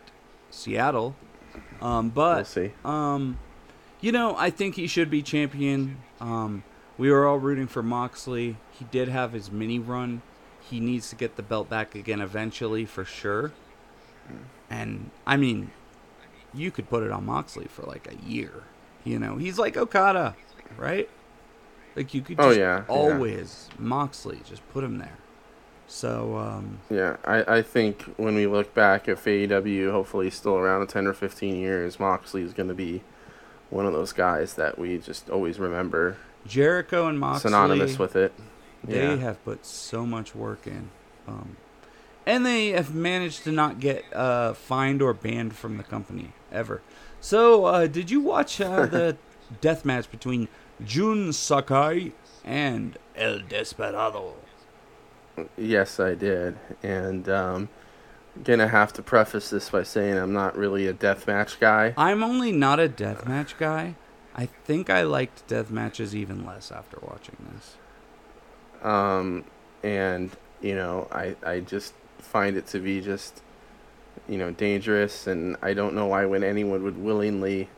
Seattle. 0.49 1.15
Um, 1.81 2.09
but 2.09 2.55
we'll. 2.55 2.71
Um, 2.85 3.39
you 3.99 4.13
know, 4.13 4.35
I 4.37 4.49
think 4.49 4.75
he 4.75 4.87
should 4.87 5.09
be 5.09 5.21
champion. 5.21 5.97
Um, 6.21 6.63
we 6.97 7.11
were 7.11 7.27
all 7.27 7.39
rooting 7.39 7.67
for 7.67 7.83
Moxley. 7.83 8.55
He 8.71 8.85
did 8.85 9.09
have 9.09 9.33
his 9.33 9.51
mini 9.51 9.79
run. 9.79 10.21
He 10.61 10.79
needs 10.79 11.09
to 11.09 11.15
get 11.17 11.35
the 11.35 11.43
belt 11.43 11.69
back 11.69 11.93
again 11.93 12.21
eventually, 12.21 12.85
for 12.85 13.03
sure. 13.03 13.51
And 14.69 15.11
I 15.27 15.35
mean, 15.35 15.71
you 16.53 16.71
could 16.71 16.89
put 16.89 17.03
it 17.03 17.11
on 17.11 17.25
Moxley 17.25 17.65
for 17.65 17.83
like 17.83 18.09
a 18.09 18.15
year. 18.25 18.63
You 19.03 19.19
know, 19.19 19.35
he's 19.35 19.59
like 19.59 19.75
Okada, 19.75 20.35
right? 20.77 21.09
Like 21.95 22.13
you 22.13 22.21
could 22.21 22.39
Oh, 22.39 22.47
just 22.49 22.59
yeah, 22.59 22.83
yeah. 22.87 22.93
always 22.93 23.69
Moxley, 23.77 24.39
just 24.47 24.67
put 24.71 24.83
him 24.83 24.97
there. 24.97 25.17
So 25.87 26.37
um, 26.37 26.79
Yeah, 26.89 27.17
I, 27.25 27.57
I 27.57 27.61
think 27.61 28.03
when 28.17 28.35
we 28.35 28.47
look 28.47 28.73
back 28.73 29.07
at 29.07 29.17
AEW, 29.17 29.91
hopefully 29.91 30.29
still 30.29 30.55
around 30.55 30.81
in 30.81 30.87
10 30.87 31.05
or 31.07 31.13
15 31.13 31.55
years, 31.55 31.99
Moxley 31.99 32.41
is 32.41 32.53
going 32.53 32.69
to 32.69 32.75
be 32.75 33.01
one 33.69 33.85
of 33.85 33.93
those 33.93 34.13
guys 34.13 34.55
that 34.55 34.77
we 34.79 34.97
just 34.97 35.29
always 35.29 35.59
remember 35.59 36.17
Jericho 36.47 37.07
and 37.07 37.19
Moxley 37.19 37.49
synonymous 37.49 37.99
with 37.99 38.15
it. 38.15 38.33
They 38.83 38.97
Yeah. 38.97 39.15
have 39.17 39.43
put 39.45 39.65
so 39.65 40.05
much 40.05 40.35
work 40.35 40.65
in. 40.67 40.89
Um, 41.27 41.57
and 42.25 42.45
they 42.45 42.69
have 42.69 42.93
managed 42.93 43.43
to 43.43 43.51
not 43.51 43.79
get 43.79 44.03
uh, 44.13 44.53
fined 44.53 45.01
or 45.01 45.13
banned 45.13 45.55
from 45.55 45.77
the 45.77 45.83
company 45.83 46.31
ever. 46.51 46.81
So, 47.21 47.65
uh, 47.65 47.87
did 47.87 48.09
you 48.11 48.19
watch 48.21 48.59
uh, 48.61 48.85
the 48.87 49.17
death 49.61 49.85
match 49.85 50.09
between 50.09 50.47
Jun 50.83 51.33
Sakai 51.33 52.13
and 52.43 52.97
El 53.15 53.39
Desperado? 53.39 54.35
Yes, 55.57 55.99
I 55.99 56.15
did. 56.15 56.57
And 56.81 57.27
um 57.29 57.69
gonna 58.43 58.67
have 58.67 58.91
to 58.93 59.01
preface 59.03 59.49
this 59.49 59.69
by 59.69 59.83
saying 59.83 60.17
I'm 60.17 60.33
not 60.33 60.57
really 60.57 60.87
a 60.87 60.93
deathmatch 60.93 61.59
guy. 61.59 61.93
I'm 61.95 62.23
only 62.23 62.51
not 62.51 62.79
a 62.79 62.87
death 62.87 63.27
match 63.27 63.57
guy. 63.57 63.95
I 64.35 64.47
think 64.65 64.89
I 64.89 65.03
liked 65.03 65.47
death 65.47 65.69
matches 65.69 66.15
even 66.15 66.45
less 66.45 66.71
after 66.71 66.97
watching 67.01 67.37
this. 67.53 67.77
Um 68.81 69.45
and 69.83 70.31
you 70.61 70.75
know, 70.75 71.07
I 71.11 71.35
I 71.45 71.59
just 71.59 71.93
find 72.19 72.57
it 72.57 72.67
to 72.67 72.79
be 72.79 73.01
just 73.01 73.41
you 74.27 74.37
know, 74.37 74.51
dangerous 74.51 75.27
and 75.27 75.57
I 75.61 75.73
don't 75.73 75.95
know 75.95 76.07
why 76.07 76.25
when 76.25 76.43
anyone 76.43 76.83
would 76.83 76.97
willingly 76.97 77.69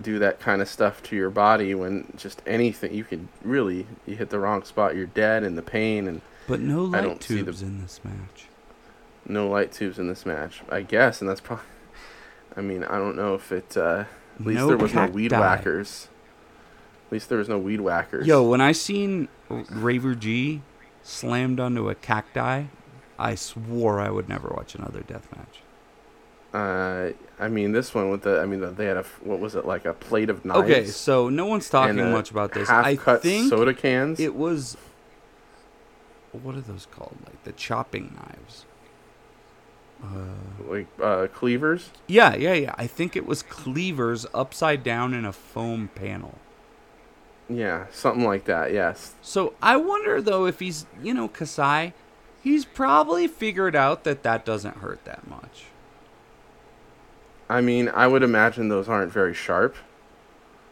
do 0.00 0.18
that 0.20 0.40
kind 0.40 0.62
of 0.62 0.68
stuff 0.68 1.02
to 1.04 1.16
your 1.16 1.30
body 1.30 1.74
when 1.74 2.12
just 2.16 2.40
anything 2.46 2.94
you 2.94 3.04
could 3.04 3.28
really 3.42 3.86
you 4.06 4.16
hit 4.16 4.30
the 4.30 4.38
wrong 4.38 4.62
spot, 4.64 4.96
you're 4.96 5.06
dead 5.06 5.42
and 5.44 5.56
the 5.58 5.62
pain 5.62 6.06
and 6.08 6.20
But 6.48 6.60
no 6.60 6.84
I 6.86 6.88
light 6.88 7.02
don't 7.02 7.22
see 7.22 7.36
the- 7.38 7.44
tubes 7.44 7.62
in 7.62 7.82
this 7.82 8.00
match. 8.04 8.46
no 9.26 9.48
light 9.48 9.70
tubes 9.72 9.98
in 9.98 10.08
this 10.08 10.24
match. 10.24 10.62
I 10.70 10.80
guess 10.82 11.20
and 11.20 11.28
that's 11.28 11.40
probably 11.40 11.64
I 12.56 12.60
mean, 12.62 12.84
I 12.84 12.98
don't 12.98 13.16
know 13.16 13.34
if 13.34 13.52
it 13.52 13.76
uh 13.76 14.04
At 14.40 14.46
least 14.46 14.58
No 14.60 14.68
there 14.68 14.76
was 14.78 14.94
no 14.94 15.06
weed 15.06 15.32
whackers. 15.32 16.08
At 17.06 17.12
least 17.12 17.28
there 17.28 17.38
was 17.38 17.48
no 17.48 17.58
weed 17.58 17.80
whackers. 17.82 18.26
Yo, 18.26 18.42
when 18.48 18.62
I 18.62 18.72
seen 18.72 19.28
Raver 19.50 20.14
G 20.14 20.62
slammed 21.02 21.60
onto 21.60 21.90
a 21.90 21.94
cacti, 21.94 22.64
I 23.18 23.34
swore 23.34 24.00
I 24.00 24.08
would 24.08 24.28
never 24.30 24.48
watch 24.48 24.74
another 24.74 25.00
death 25.02 25.28
match. 25.36 25.60
Uh, 26.52 27.10
I 27.40 27.48
mean, 27.48 27.72
this 27.72 27.94
one 27.94 28.10
with 28.10 28.22
the, 28.22 28.40
I 28.40 28.46
mean, 28.46 28.60
the, 28.60 28.70
they 28.70 28.84
had 28.84 28.98
a, 28.98 29.04
what 29.22 29.40
was 29.40 29.54
it, 29.54 29.64
like 29.64 29.86
a 29.86 29.94
plate 29.94 30.28
of 30.28 30.44
knives? 30.44 30.60
Okay, 30.60 30.84
so 30.86 31.28
no 31.28 31.46
one's 31.46 31.68
talking 31.70 31.96
much 32.10 32.30
about 32.30 32.52
this. 32.52 32.68
I 32.68 32.96
think 32.96 33.48
soda 33.48 33.72
cans. 33.72 34.20
it 34.20 34.34
was 34.34 34.76
what 36.32 36.54
are 36.54 36.60
those 36.60 36.86
called? 36.90 37.16
Like 37.26 37.42
the 37.44 37.52
chopping 37.52 38.16
knives. 38.16 38.64
Uh, 40.02 40.68
like 40.68 40.88
uh, 41.00 41.28
cleavers. 41.28 41.90
yeah, 42.08 42.34
yeah, 42.34 42.54
yeah. 42.54 42.74
I 42.76 42.88
think 42.88 43.14
it 43.14 43.24
was 43.24 43.42
cleavers 43.42 44.26
upside 44.34 44.82
down 44.82 45.14
in 45.14 45.24
a 45.24 45.32
foam 45.32 45.90
panel. 45.94 46.38
Yeah, 47.48 47.86
something 47.92 48.24
like 48.24 48.46
that. 48.46 48.72
Yes. 48.72 49.14
So 49.22 49.54
I 49.62 49.76
wonder 49.76 50.20
though 50.20 50.46
if 50.46 50.58
he's, 50.58 50.86
you 51.00 51.14
know, 51.14 51.28
Kasai, 51.28 51.92
he's 52.42 52.64
probably 52.64 53.28
figured 53.28 53.76
out 53.76 54.02
that 54.04 54.24
that 54.24 54.44
doesn't 54.44 54.78
hurt 54.78 55.04
that 55.04 55.28
much. 55.28 55.66
I 57.52 57.60
mean, 57.60 57.88
I 57.88 58.06
would 58.06 58.22
imagine 58.22 58.68
those 58.68 58.88
aren't 58.88 59.12
very 59.12 59.34
sharp. 59.34 59.76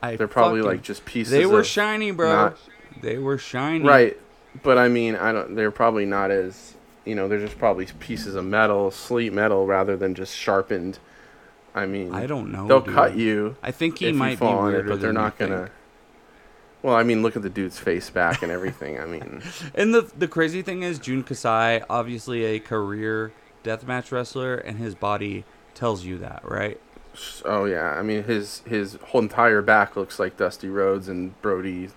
I 0.02 0.16
They're 0.16 0.26
probably 0.28 0.60
fucking- 0.60 0.70
like 0.78 0.82
just 0.82 1.04
pieces. 1.04 1.32
They 1.32 1.46
were 1.46 1.60
of- 1.60 1.66
shiny, 1.66 2.10
bro. 2.10 2.32
not- 2.32 2.58
they 3.02 3.18
were 3.18 3.38
shiny. 3.38 3.84
Right, 3.84 4.16
but 4.62 4.78
I 4.78 4.88
mean, 4.88 5.14
I 5.16 5.32
don't. 5.32 5.54
They're 5.54 5.70
probably 5.70 6.06
not 6.06 6.30
as, 6.30 6.74
you 7.04 7.14
know, 7.14 7.28
they're 7.28 7.38
just 7.40 7.58
probably 7.58 7.86
pieces 8.00 8.34
of 8.34 8.44
metal, 8.44 8.90
sleet 8.90 9.32
metal, 9.32 9.66
rather 9.66 9.96
than 9.96 10.14
just 10.14 10.34
sharpened. 10.36 10.98
I 11.74 11.86
mean, 11.86 12.12
I 12.14 12.26
don't 12.26 12.50
know. 12.50 12.66
they'll 12.66 12.80
dude. 12.80 12.94
cut 12.94 13.16
you 13.16 13.54
I 13.62 13.70
think 13.70 13.98
he 13.98 14.08
if 14.08 14.16
might 14.16 14.30
you 14.32 14.36
fall 14.38 14.52
be 14.54 14.58
on 14.58 14.68
it, 14.68 14.72
weirder 14.72 14.88
but 14.88 15.00
they're 15.00 15.08
than 15.10 15.14
not 15.22 15.38
gonna. 15.38 15.56
think. 15.58 15.70
Well, 16.82 16.94
I 16.96 17.02
mean, 17.02 17.22
look 17.22 17.36
at 17.36 17.42
the 17.42 17.50
dude's 17.50 17.78
face 17.78 18.08
back 18.10 18.42
and 18.42 18.50
everything. 18.50 18.98
I 18.98 19.04
mean, 19.04 19.42
And 19.74 19.94
the 19.94 20.10
the 20.18 20.26
crazy 20.28 20.62
thing 20.62 20.82
is, 20.82 20.98
Jun 20.98 21.22
Kasai, 21.22 21.82
obviously 21.90 22.44
a 22.44 22.58
career 22.58 23.32
deathmatch 23.62 24.10
wrestler, 24.10 24.54
and 24.56 24.78
his 24.78 24.94
body 24.94 25.44
tells 25.74 26.04
you 26.04 26.18
that, 26.18 26.42
right? 26.44 26.80
Oh 27.44 27.64
yeah, 27.64 27.90
I 27.92 28.02
mean 28.02 28.24
his 28.24 28.60
his 28.66 28.94
whole 29.08 29.20
entire 29.22 29.62
back 29.62 29.96
looks 29.96 30.18
like 30.18 30.36
Dusty 30.36 30.68
Rhodes 30.68 31.08
and 31.08 31.40
Brody. 31.42 31.90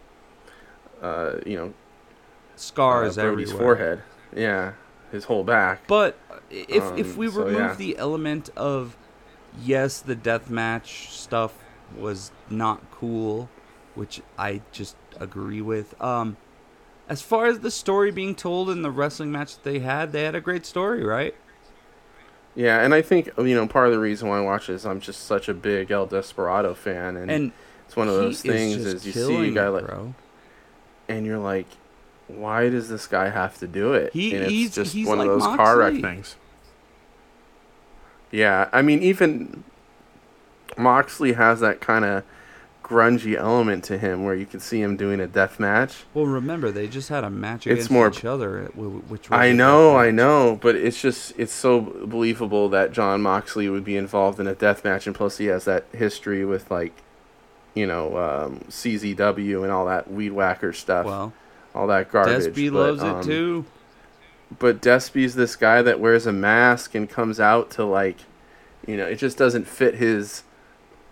Uh, 1.02 1.36
you 1.46 1.56
know, 1.58 1.74
Scars 2.56 3.18
uh, 3.18 3.22
Brody's 3.24 3.52
everywhere. 3.52 3.76
forehead. 3.76 4.04
Yeah, 4.36 4.74
his 5.12 5.26
whole 5.26 5.44
back. 5.44 5.88
But 5.88 6.18
if 6.50 6.92
if 6.98 7.14
Um, 7.14 7.18
we 7.18 7.30
so, 7.30 7.44
remove 7.44 7.56
yeah. 7.60 7.76
the 7.76 7.98
element 7.98 8.50
of 8.56 8.98
yes, 9.62 10.00
the 10.00 10.16
death 10.16 10.50
match 10.50 11.10
stuff 11.12 11.54
was 11.96 12.32
not 12.50 12.82
cool, 12.92 13.50
which 13.96 14.22
I 14.38 14.62
just 14.72 14.96
agree 15.20 15.62
with. 15.62 16.00
Um, 16.02 16.38
as 17.10 17.22
far 17.22 17.46
as 17.48 17.60
the 17.60 17.72
story 17.72 18.12
being 18.12 18.36
told 18.36 18.70
in 18.70 18.82
the 18.82 18.92
wrestling 18.92 19.32
match 19.32 19.56
that 19.56 19.64
they 19.64 19.80
had, 19.80 20.12
they 20.12 20.24
had 20.24 20.36
a 20.36 20.42
great 20.42 20.66
story, 20.66 21.04
right? 21.04 21.36
Yeah, 22.56 22.82
and 22.84 22.94
I 22.94 23.02
think 23.02 23.30
you 23.38 23.56
know 23.56 23.68
part 23.68 23.88
of 23.88 23.94
the 23.94 24.00
reason 24.00 24.30
why 24.30 24.38
I 24.38 24.42
watch 24.42 24.68
this, 24.68 24.86
I'm 24.86 25.00
just 25.00 25.26
such 25.26 25.50
a 25.50 25.54
big 25.54 25.90
El 25.92 26.06
Desperado 26.06 26.74
fan, 26.76 27.18
and, 27.18 27.32
And 27.32 27.52
it's 27.88 27.96
one 27.96 28.08
of 28.08 28.14
those 28.16 28.42
things 28.42 28.76
just 28.84 28.88
is, 28.98 29.06
you 29.08 29.12
see 29.12 29.48
a 29.50 29.52
guy 29.52 29.68
like, 29.70 29.86
bro. 29.88 30.14
and 31.10 31.26
you're 31.26 31.40
like, 31.40 31.66
why 32.28 32.70
does 32.70 32.90
this 32.90 33.08
guy 33.08 33.30
have 33.30 33.58
to 33.60 33.68
do 33.68 33.94
it? 33.94 34.14
He- 34.14 34.34
and 34.36 34.44
it's 34.44 34.52
he's- 34.52 34.76
just 34.76 34.94
he's 34.94 35.08
one 35.08 35.18
like 35.18 35.28
of 35.28 35.40
those 35.40 35.56
car 35.56 35.78
wreck 35.80 35.94
things. 36.00 36.36
Yeah, 38.32 38.70
I 38.72 38.82
mean, 38.82 39.02
even 39.04 39.64
Moxley 40.78 41.34
has 41.34 41.60
that 41.60 41.82
kind 41.82 42.04
of 42.06 42.24
grungy 42.94 43.36
element 43.36 43.84
to 43.86 43.98
him, 43.98 44.24
where 44.24 44.36
you 44.36 44.46
can 44.46 44.60
see 44.60 44.82
him 44.82 44.96
doing 44.96 45.20
a 45.20 45.28
death 45.28 45.60
match. 45.60 46.04
Well, 46.14 46.26
remember 46.28 46.72
they 46.72 46.88
just 46.88 47.10
had 47.10 47.24
a 47.24 47.30
match 47.30 47.66
It's 47.66 47.74
against 47.74 47.92
more- 47.92 48.08
each 48.10 48.24
other, 48.26 48.66
wh- 48.76 49.10
which 49.10 49.30
was 49.30 49.40
I 49.40 49.52
know, 49.52 49.96
I 49.96 50.12
know, 50.12 50.60
but 50.62 50.76
it's 50.76 51.02
just 51.02 51.34
it's 51.38 51.54
so 51.54 51.82
believable 51.82 52.70
that 52.70 52.92
Jon 52.92 53.22
Moxley 53.22 53.68
would 53.70 53.84
be 53.84 53.98
involved 53.98 54.40
in 54.40 54.48
a 54.48 54.54
death 54.56 54.84
match, 54.84 55.08
and 55.08 55.16
plus 55.16 55.38
he 55.38 55.46
has 55.46 55.66
that 55.66 55.86
history 55.92 56.46
with 56.46 56.70
like, 56.70 56.94
you 57.74 57.88
know, 57.88 58.18
um, 58.18 58.60
CZW 58.70 59.64
and 59.64 59.72
all 59.72 59.86
that 59.88 60.12
weed 60.12 60.32
whacker 60.34 60.72
stuff, 60.74 61.06
Well, 61.08 61.34
all 61.74 61.88
that 61.88 62.12
garbage. 62.12 62.54
Despy 62.54 62.72
but, 62.72 62.80
loves 62.80 63.02
um, 63.04 63.20
it 63.20 63.24
too. 63.24 63.66
But 64.60 64.82
Despy's 64.82 65.34
this 65.34 65.56
guy 65.56 65.82
that 65.82 66.00
wears 66.00 66.28
a 66.28 66.32
mask 66.32 66.94
and 66.94 67.10
comes 67.10 67.40
out 67.40 67.72
to 67.72 67.84
like, 67.84 68.18
you 68.86 68.96
know, 68.98 69.06
it 69.08 69.16
just 69.16 69.36
doesn't 69.38 69.68
fit 69.68 69.96
his 69.96 70.44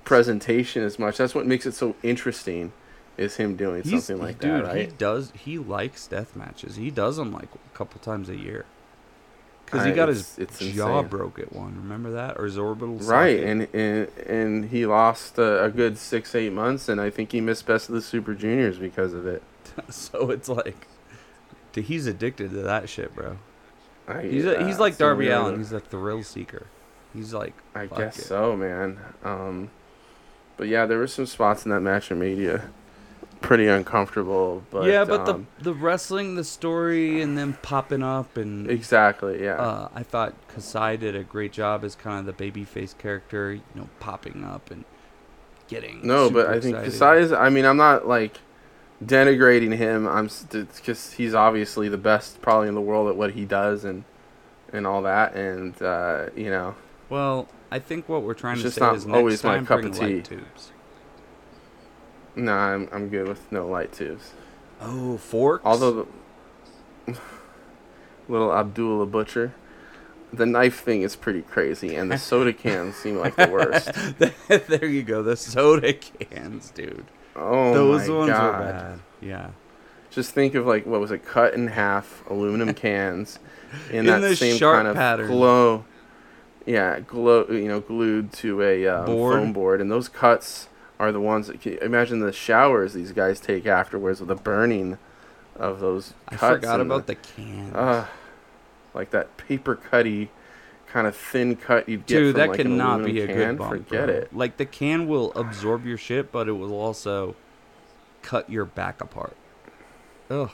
presentation 0.03 0.83
as 0.83 0.97
much. 0.99 1.17
That's 1.17 1.35
what 1.35 1.45
makes 1.45 1.65
it 1.65 1.73
so 1.73 1.95
interesting, 2.03 2.71
is 3.17 3.35
him 3.37 3.55
doing 3.55 3.83
He's, 3.83 4.05
something 4.05 4.23
like 4.23 4.39
dude, 4.39 4.65
that, 4.65 4.75
he 4.75 4.81
right? 4.83 4.97
does. 4.97 5.31
He 5.35 5.57
likes 5.57 6.07
death 6.07 6.35
matches. 6.35 6.75
He 6.75 6.91
does 6.91 7.17
them 7.17 7.31
like 7.31 7.49
a 7.53 7.77
couple 7.77 7.99
times 8.01 8.29
a 8.29 8.35
year. 8.35 8.65
Because 9.65 9.85
he 9.85 9.91
I- 9.91 9.95
got 9.95 10.09
it's- 10.09 10.35
his 10.35 10.47
it's 10.49 10.59
jaw 10.59 10.97
insane. 10.99 11.09
broke 11.09 11.39
at 11.39 11.53
one. 11.53 11.75
Remember 11.77 12.11
that, 12.11 12.37
or 12.37 12.43
his 12.45 12.57
orbital 12.57 12.97
Right, 12.97 13.41
and, 13.41 13.67
and 13.73 14.07
and 14.27 14.65
he 14.65 14.85
lost 14.85 15.37
a, 15.37 15.63
a 15.63 15.69
good 15.69 15.97
six 15.97 16.35
eight 16.35 16.51
months, 16.51 16.89
and 16.89 16.99
I 16.99 17.09
think 17.09 17.31
he 17.31 17.39
missed 17.39 17.65
Best 17.65 17.87
of 17.87 17.95
the 17.95 18.01
Super 18.01 18.33
Juniors 18.33 18.77
because 18.77 19.13
of 19.13 19.25
it. 19.25 19.41
so 19.89 20.29
it's 20.31 20.49
like, 20.49 20.87
dude, 21.71 21.85
he's 21.85 22.05
addicted 22.05 22.49
to 22.51 22.57
that 22.63 22.89
shit, 22.89 23.15
bro. 23.15 23.37
I, 24.09 24.23
He's 24.23 24.45
a, 24.45 24.65
he's 24.67 24.77
like 24.79 24.97
Darby. 24.97 25.29
Allin. 25.29 25.57
He's 25.59 25.71
a 25.71 25.79
thrill 25.79 26.23
seeker. 26.23 26.67
He's 27.13 27.33
like, 27.33 27.53
I 27.73 27.85
guess 27.85 28.17
it. 28.19 28.23
so, 28.25 28.57
man. 28.57 28.99
Um, 29.23 29.69
but 30.61 30.67
yeah, 30.67 30.85
there 30.85 30.99
were 30.99 31.07
some 31.07 31.25
spots 31.25 31.65
in 31.65 31.71
that 31.71 31.79
match 31.79 32.09
that 32.09 32.15
media 32.15 32.69
pretty 33.41 33.65
uncomfortable. 33.65 34.61
But 34.69 34.85
yeah, 34.85 35.05
but 35.05 35.27
um, 35.27 35.47
the 35.57 35.63
the 35.63 35.73
wrestling, 35.73 36.35
the 36.35 36.43
story, 36.43 37.19
and 37.19 37.35
them 37.35 37.57
popping 37.63 38.03
up, 38.03 38.37
and 38.37 38.69
exactly, 38.69 39.43
yeah. 39.43 39.55
uh, 39.55 39.89
I 39.95 40.03
thought 40.03 40.35
Kasai 40.49 40.97
did 40.97 41.15
a 41.15 41.23
great 41.23 41.51
job 41.51 41.83
as 41.83 41.95
kind 41.95 42.19
of 42.19 42.37
the 42.37 42.51
babyface 42.51 42.95
character. 42.95 43.53
You 43.53 43.63
know, 43.73 43.89
popping 43.99 44.43
up 44.43 44.69
and 44.69 44.85
getting. 45.67 46.05
No, 46.05 46.29
but 46.29 46.45
I 46.45 46.59
think 46.59 46.75
excited. 46.75 46.91
Kasai 46.91 47.17
is. 47.21 47.31
I 47.31 47.49
mean, 47.49 47.65
I'm 47.65 47.77
not 47.77 48.07
like 48.07 48.37
denigrating 49.03 49.75
him. 49.75 50.07
I'm 50.07 50.29
because 50.51 51.13
he's 51.13 51.33
obviously 51.33 51.89
the 51.89 51.97
best, 51.97 52.39
probably 52.39 52.67
in 52.67 52.75
the 52.75 52.81
world 52.81 53.09
at 53.09 53.15
what 53.15 53.31
he 53.31 53.45
does, 53.45 53.83
and 53.83 54.03
and 54.71 54.85
all 54.85 55.01
that. 55.01 55.33
And 55.33 55.81
uh, 55.81 56.27
you 56.35 56.51
know, 56.51 56.75
Well, 57.09 57.47
I 57.71 57.79
think 57.79 58.09
what 58.09 58.23
we're 58.23 58.33
trying 58.33 58.55
It's 58.55 58.63
to 58.63 58.71
say 58.71 58.81
not 58.81 58.95
is 58.95 59.05
next 59.05 59.41
time 59.41 59.65
cup 59.65 59.81
bring 59.81 59.93
of 59.93 59.99
light 59.99 60.25
tubes. 60.25 60.71
no, 62.35 62.53
I'm 62.53 62.89
I'm 62.91 63.09
good 63.09 63.27
with 63.27 63.49
no 63.51 63.67
light 63.67 63.91
tubes. 63.93 64.31
Oh, 64.81 65.17
forks. 65.17 65.63
Although 65.65 66.07
the 67.07 67.15
little 68.27 68.53
Abdullah 68.53 69.05
Butcher, 69.05 69.53
the 70.33 70.45
knife 70.45 70.79
thing 70.81 71.01
is 71.01 71.15
pretty 71.15 71.41
crazy, 71.43 71.95
and 71.95 72.11
the 72.11 72.17
soda 72.17 72.53
cans 72.53 72.95
seem 72.95 73.17
like 73.17 73.35
the 73.35 73.47
worst. 73.47 73.91
there 74.67 74.85
you 74.85 75.03
go, 75.03 75.21
the 75.23 75.35
soda 75.35 75.93
cans, 75.93 76.71
dude. 76.71 77.05
Oh 77.35 77.73
Those 77.73 78.07
my 78.09 78.15
ones 78.15 78.29
god! 78.31 78.59
were 78.59 78.65
bad. 78.65 78.99
Yeah. 79.21 79.49
Just 80.09 80.31
think 80.33 80.55
of 80.55 80.65
like 80.65 80.85
what 80.85 80.99
was 80.99 81.11
it, 81.11 81.25
cut 81.25 81.53
in 81.53 81.67
half 81.67 82.23
aluminum 82.29 82.73
cans 82.73 83.39
in, 83.89 83.99
In 83.99 84.05
that 84.21 84.37
same 84.37 84.59
kind 84.59 84.87
of 84.87 84.95
pattern. 84.95 85.27
glow. 85.27 85.85
Yeah, 86.65 86.99
glow. 86.99 87.47
You 87.49 87.67
know, 87.67 87.79
glued 87.79 88.33
to 88.33 88.61
a 88.61 88.87
um, 88.87 89.05
Board. 89.05 89.39
foam 89.39 89.53
board, 89.53 89.81
and 89.81 89.91
those 89.91 90.07
cuts 90.07 90.69
are 90.99 91.11
the 91.11 91.19
ones 91.19 91.47
that 91.47 91.59
can, 91.61 91.77
imagine 91.79 92.19
the 92.19 92.31
showers 92.31 92.93
these 92.93 93.11
guys 93.11 93.39
take 93.39 93.65
afterwards 93.65 94.19
with 94.19 94.29
the 94.29 94.35
burning 94.35 94.99
of 95.55 95.79
those 95.79 96.13
Cuts 96.29 96.43
I 96.43 96.49
forgot 96.53 96.79
about 96.79 97.07
the 97.07 97.15
cans. 97.15 97.75
Uh, 97.75 98.05
like 98.93 99.09
that 99.11 99.35
paper 99.37 99.75
cutty 99.75 100.29
kind 100.87 101.07
of 101.07 101.15
thin 101.15 101.55
cut 101.55 101.87
you'd 101.87 102.05
get 102.05 102.17
Dude, 102.19 102.33
from 102.33 102.39
that 102.39 102.49
like 102.49 102.59
an 102.59 102.67
cannot 102.67 102.99
aluminum 103.01 103.15
be 103.15 103.21
a 103.21 103.27
can. 103.27 103.35
good 103.35 103.57
bump. 103.57 103.71
Forget 103.71 104.05
bro. 104.05 104.15
it. 104.15 104.35
Like 104.35 104.57
the 104.57 104.65
can 104.65 105.07
will 105.07 105.31
absorb 105.33 105.85
your 105.85 105.97
shit, 105.97 106.31
but 106.31 106.47
it 106.47 106.53
will 106.53 106.73
also 106.73 107.35
cut 108.21 108.49
your 108.49 108.65
back 108.65 109.01
apart. 109.01 109.35
Ugh. 110.29 110.51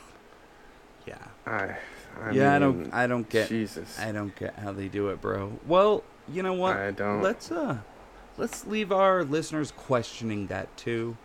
Yeah. 1.05 1.17
I, 1.45 1.77
I 2.21 2.31
yeah, 2.31 2.55
I 2.55 2.59
don't. 2.59 2.93
I 2.93 3.07
don't 3.07 3.27
get. 3.29 3.49
Jesus. 3.49 3.99
I 3.99 4.11
don't 4.11 4.35
get 4.35 4.55
how 4.59 4.71
they 4.71 4.87
do 4.87 5.09
it, 5.09 5.21
bro. 5.21 5.59
Well, 5.65 6.03
you 6.27 6.43
know 6.43 6.53
what? 6.53 6.77
I 6.77 6.91
don't. 6.91 7.21
Let's 7.21 7.51
uh, 7.51 7.77
let's 8.37 8.65
leave 8.65 8.91
our 8.91 9.23
listeners 9.23 9.71
questioning 9.71 10.47
that 10.47 10.75
too, 10.77 11.17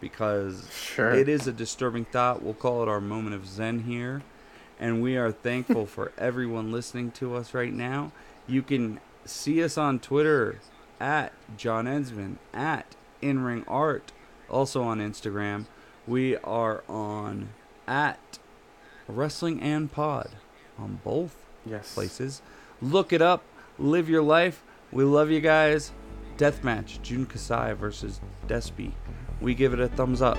because 0.00 0.68
sure. 0.72 1.12
it 1.12 1.28
is 1.28 1.46
a 1.46 1.52
disturbing 1.52 2.04
thought. 2.04 2.42
We'll 2.42 2.54
call 2.54 2.82
it 2.82 2.88
our 2.88 3.00
moment 3.00 3.34
of 3.34 3.46
zen 3.46 3.80
here, 3.80 4.22
and 4.78 5.02
we 5.02 5.16
are 5.16 5.32
thankful 5.32 5.86
for 5.86 6.12
everyone 6.18 6.72
listening 6.72 7.10
to 7.12 7.36
us 7.36 7.54
right 7.54 7.72
now. 7.72 8.12
You 8.46 8.62
can 8.62 9.00
see 9.24 9.62
us 9.62 9.78
on 9.78 10.00
Twitter 10.00 10.58
at 10.98 11.32
John 11.56 11.86
Ensman 11.86 12.36
at 12.52 12.96
InRing 13.22 13.64
Art, 13.68 14.12
also 14.48 14.82
on 14.82 14.98
Instagram. 14.98 15.66
We 16.06 16.36
are 16.38 16.82
on 16.88 17.50
at 17.86 18.39
Wrestling 19.10 19.60
and 19.60 19.90
Pod 19.92 20.30
on 20.78 21.00
both 21.04 21.34
Yes. 21.66 21.94
places. 21.94 22.40
Look 22.80 23.12
it 23.12 23.20
up. 23.22 23.42
Live 23.78 24.08
your 24.08 24.22
life. 24.22 24.62
We 24.92 25.04
love 25.04 25.30
you 25.30 25.40
guys. 25.40 25.92
Deathmatch 26.38 27.02
Jun 27.02 27.26
Kasai 27.26 27.74
versus 27.74 28.20
Despy. 28.48 28.92
We 29.40 29.54
give 29.54 29.72
it 29.74 29.80
a 29.80 29.88
thumbs 29.88 30.22
up, 30.22 30.38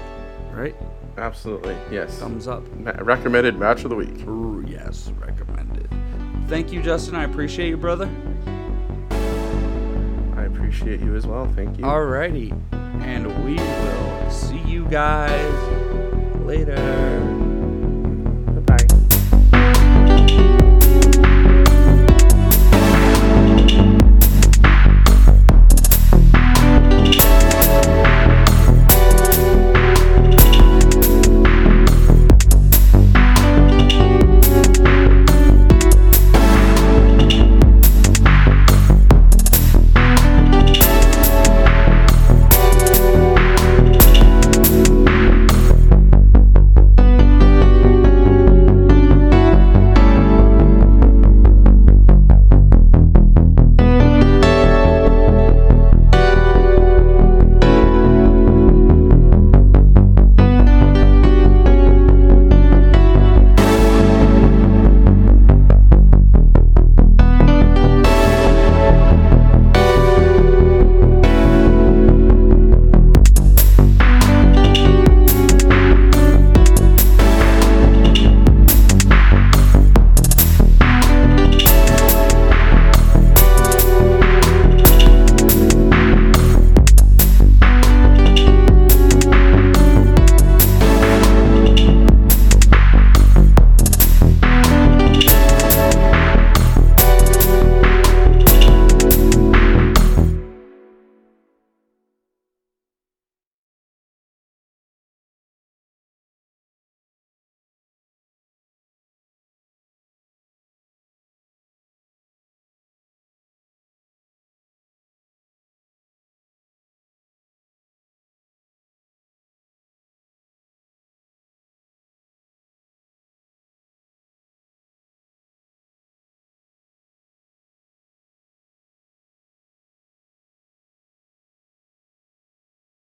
right? 0.53 0.75
Absolutely. 1.17 1.75
Yes. 1.91 2.17
Thumbs 2.17 2.47
up. 2.47 2.63
Ma- 2.75 2.91
recommended 3.01 3.57
match 3.57 3.83
of 3.83 3.89
the 3.91 3.95
week. 3.95 4.25
Ooh, 4.27 4.63
yes, 4.67 5.11
recommended. 5.19 5.87
Thank 6.47 6.71
you, 6.71 6.81
Justin. 6.81 7.15
I 7.15 7.23
appreciate 7.25 7.69
you, 7.69 7.77
brother. 7.77 8.09
I 9.11 10.43
appreciate 10.45 11.01
you 11.01 11.15
as 11.15 11.27
well. 11.27 11.47
Thank 11.55 11.77
you. 11.77 11.83
Alrighty. 11.83 12.51
And 13.03 13.27
we 13.45 13.55
will 13.55 14.29
see 14.31 14.59
you 14.59 14.85
guys 14.85 15.53
later. 16.45 16.77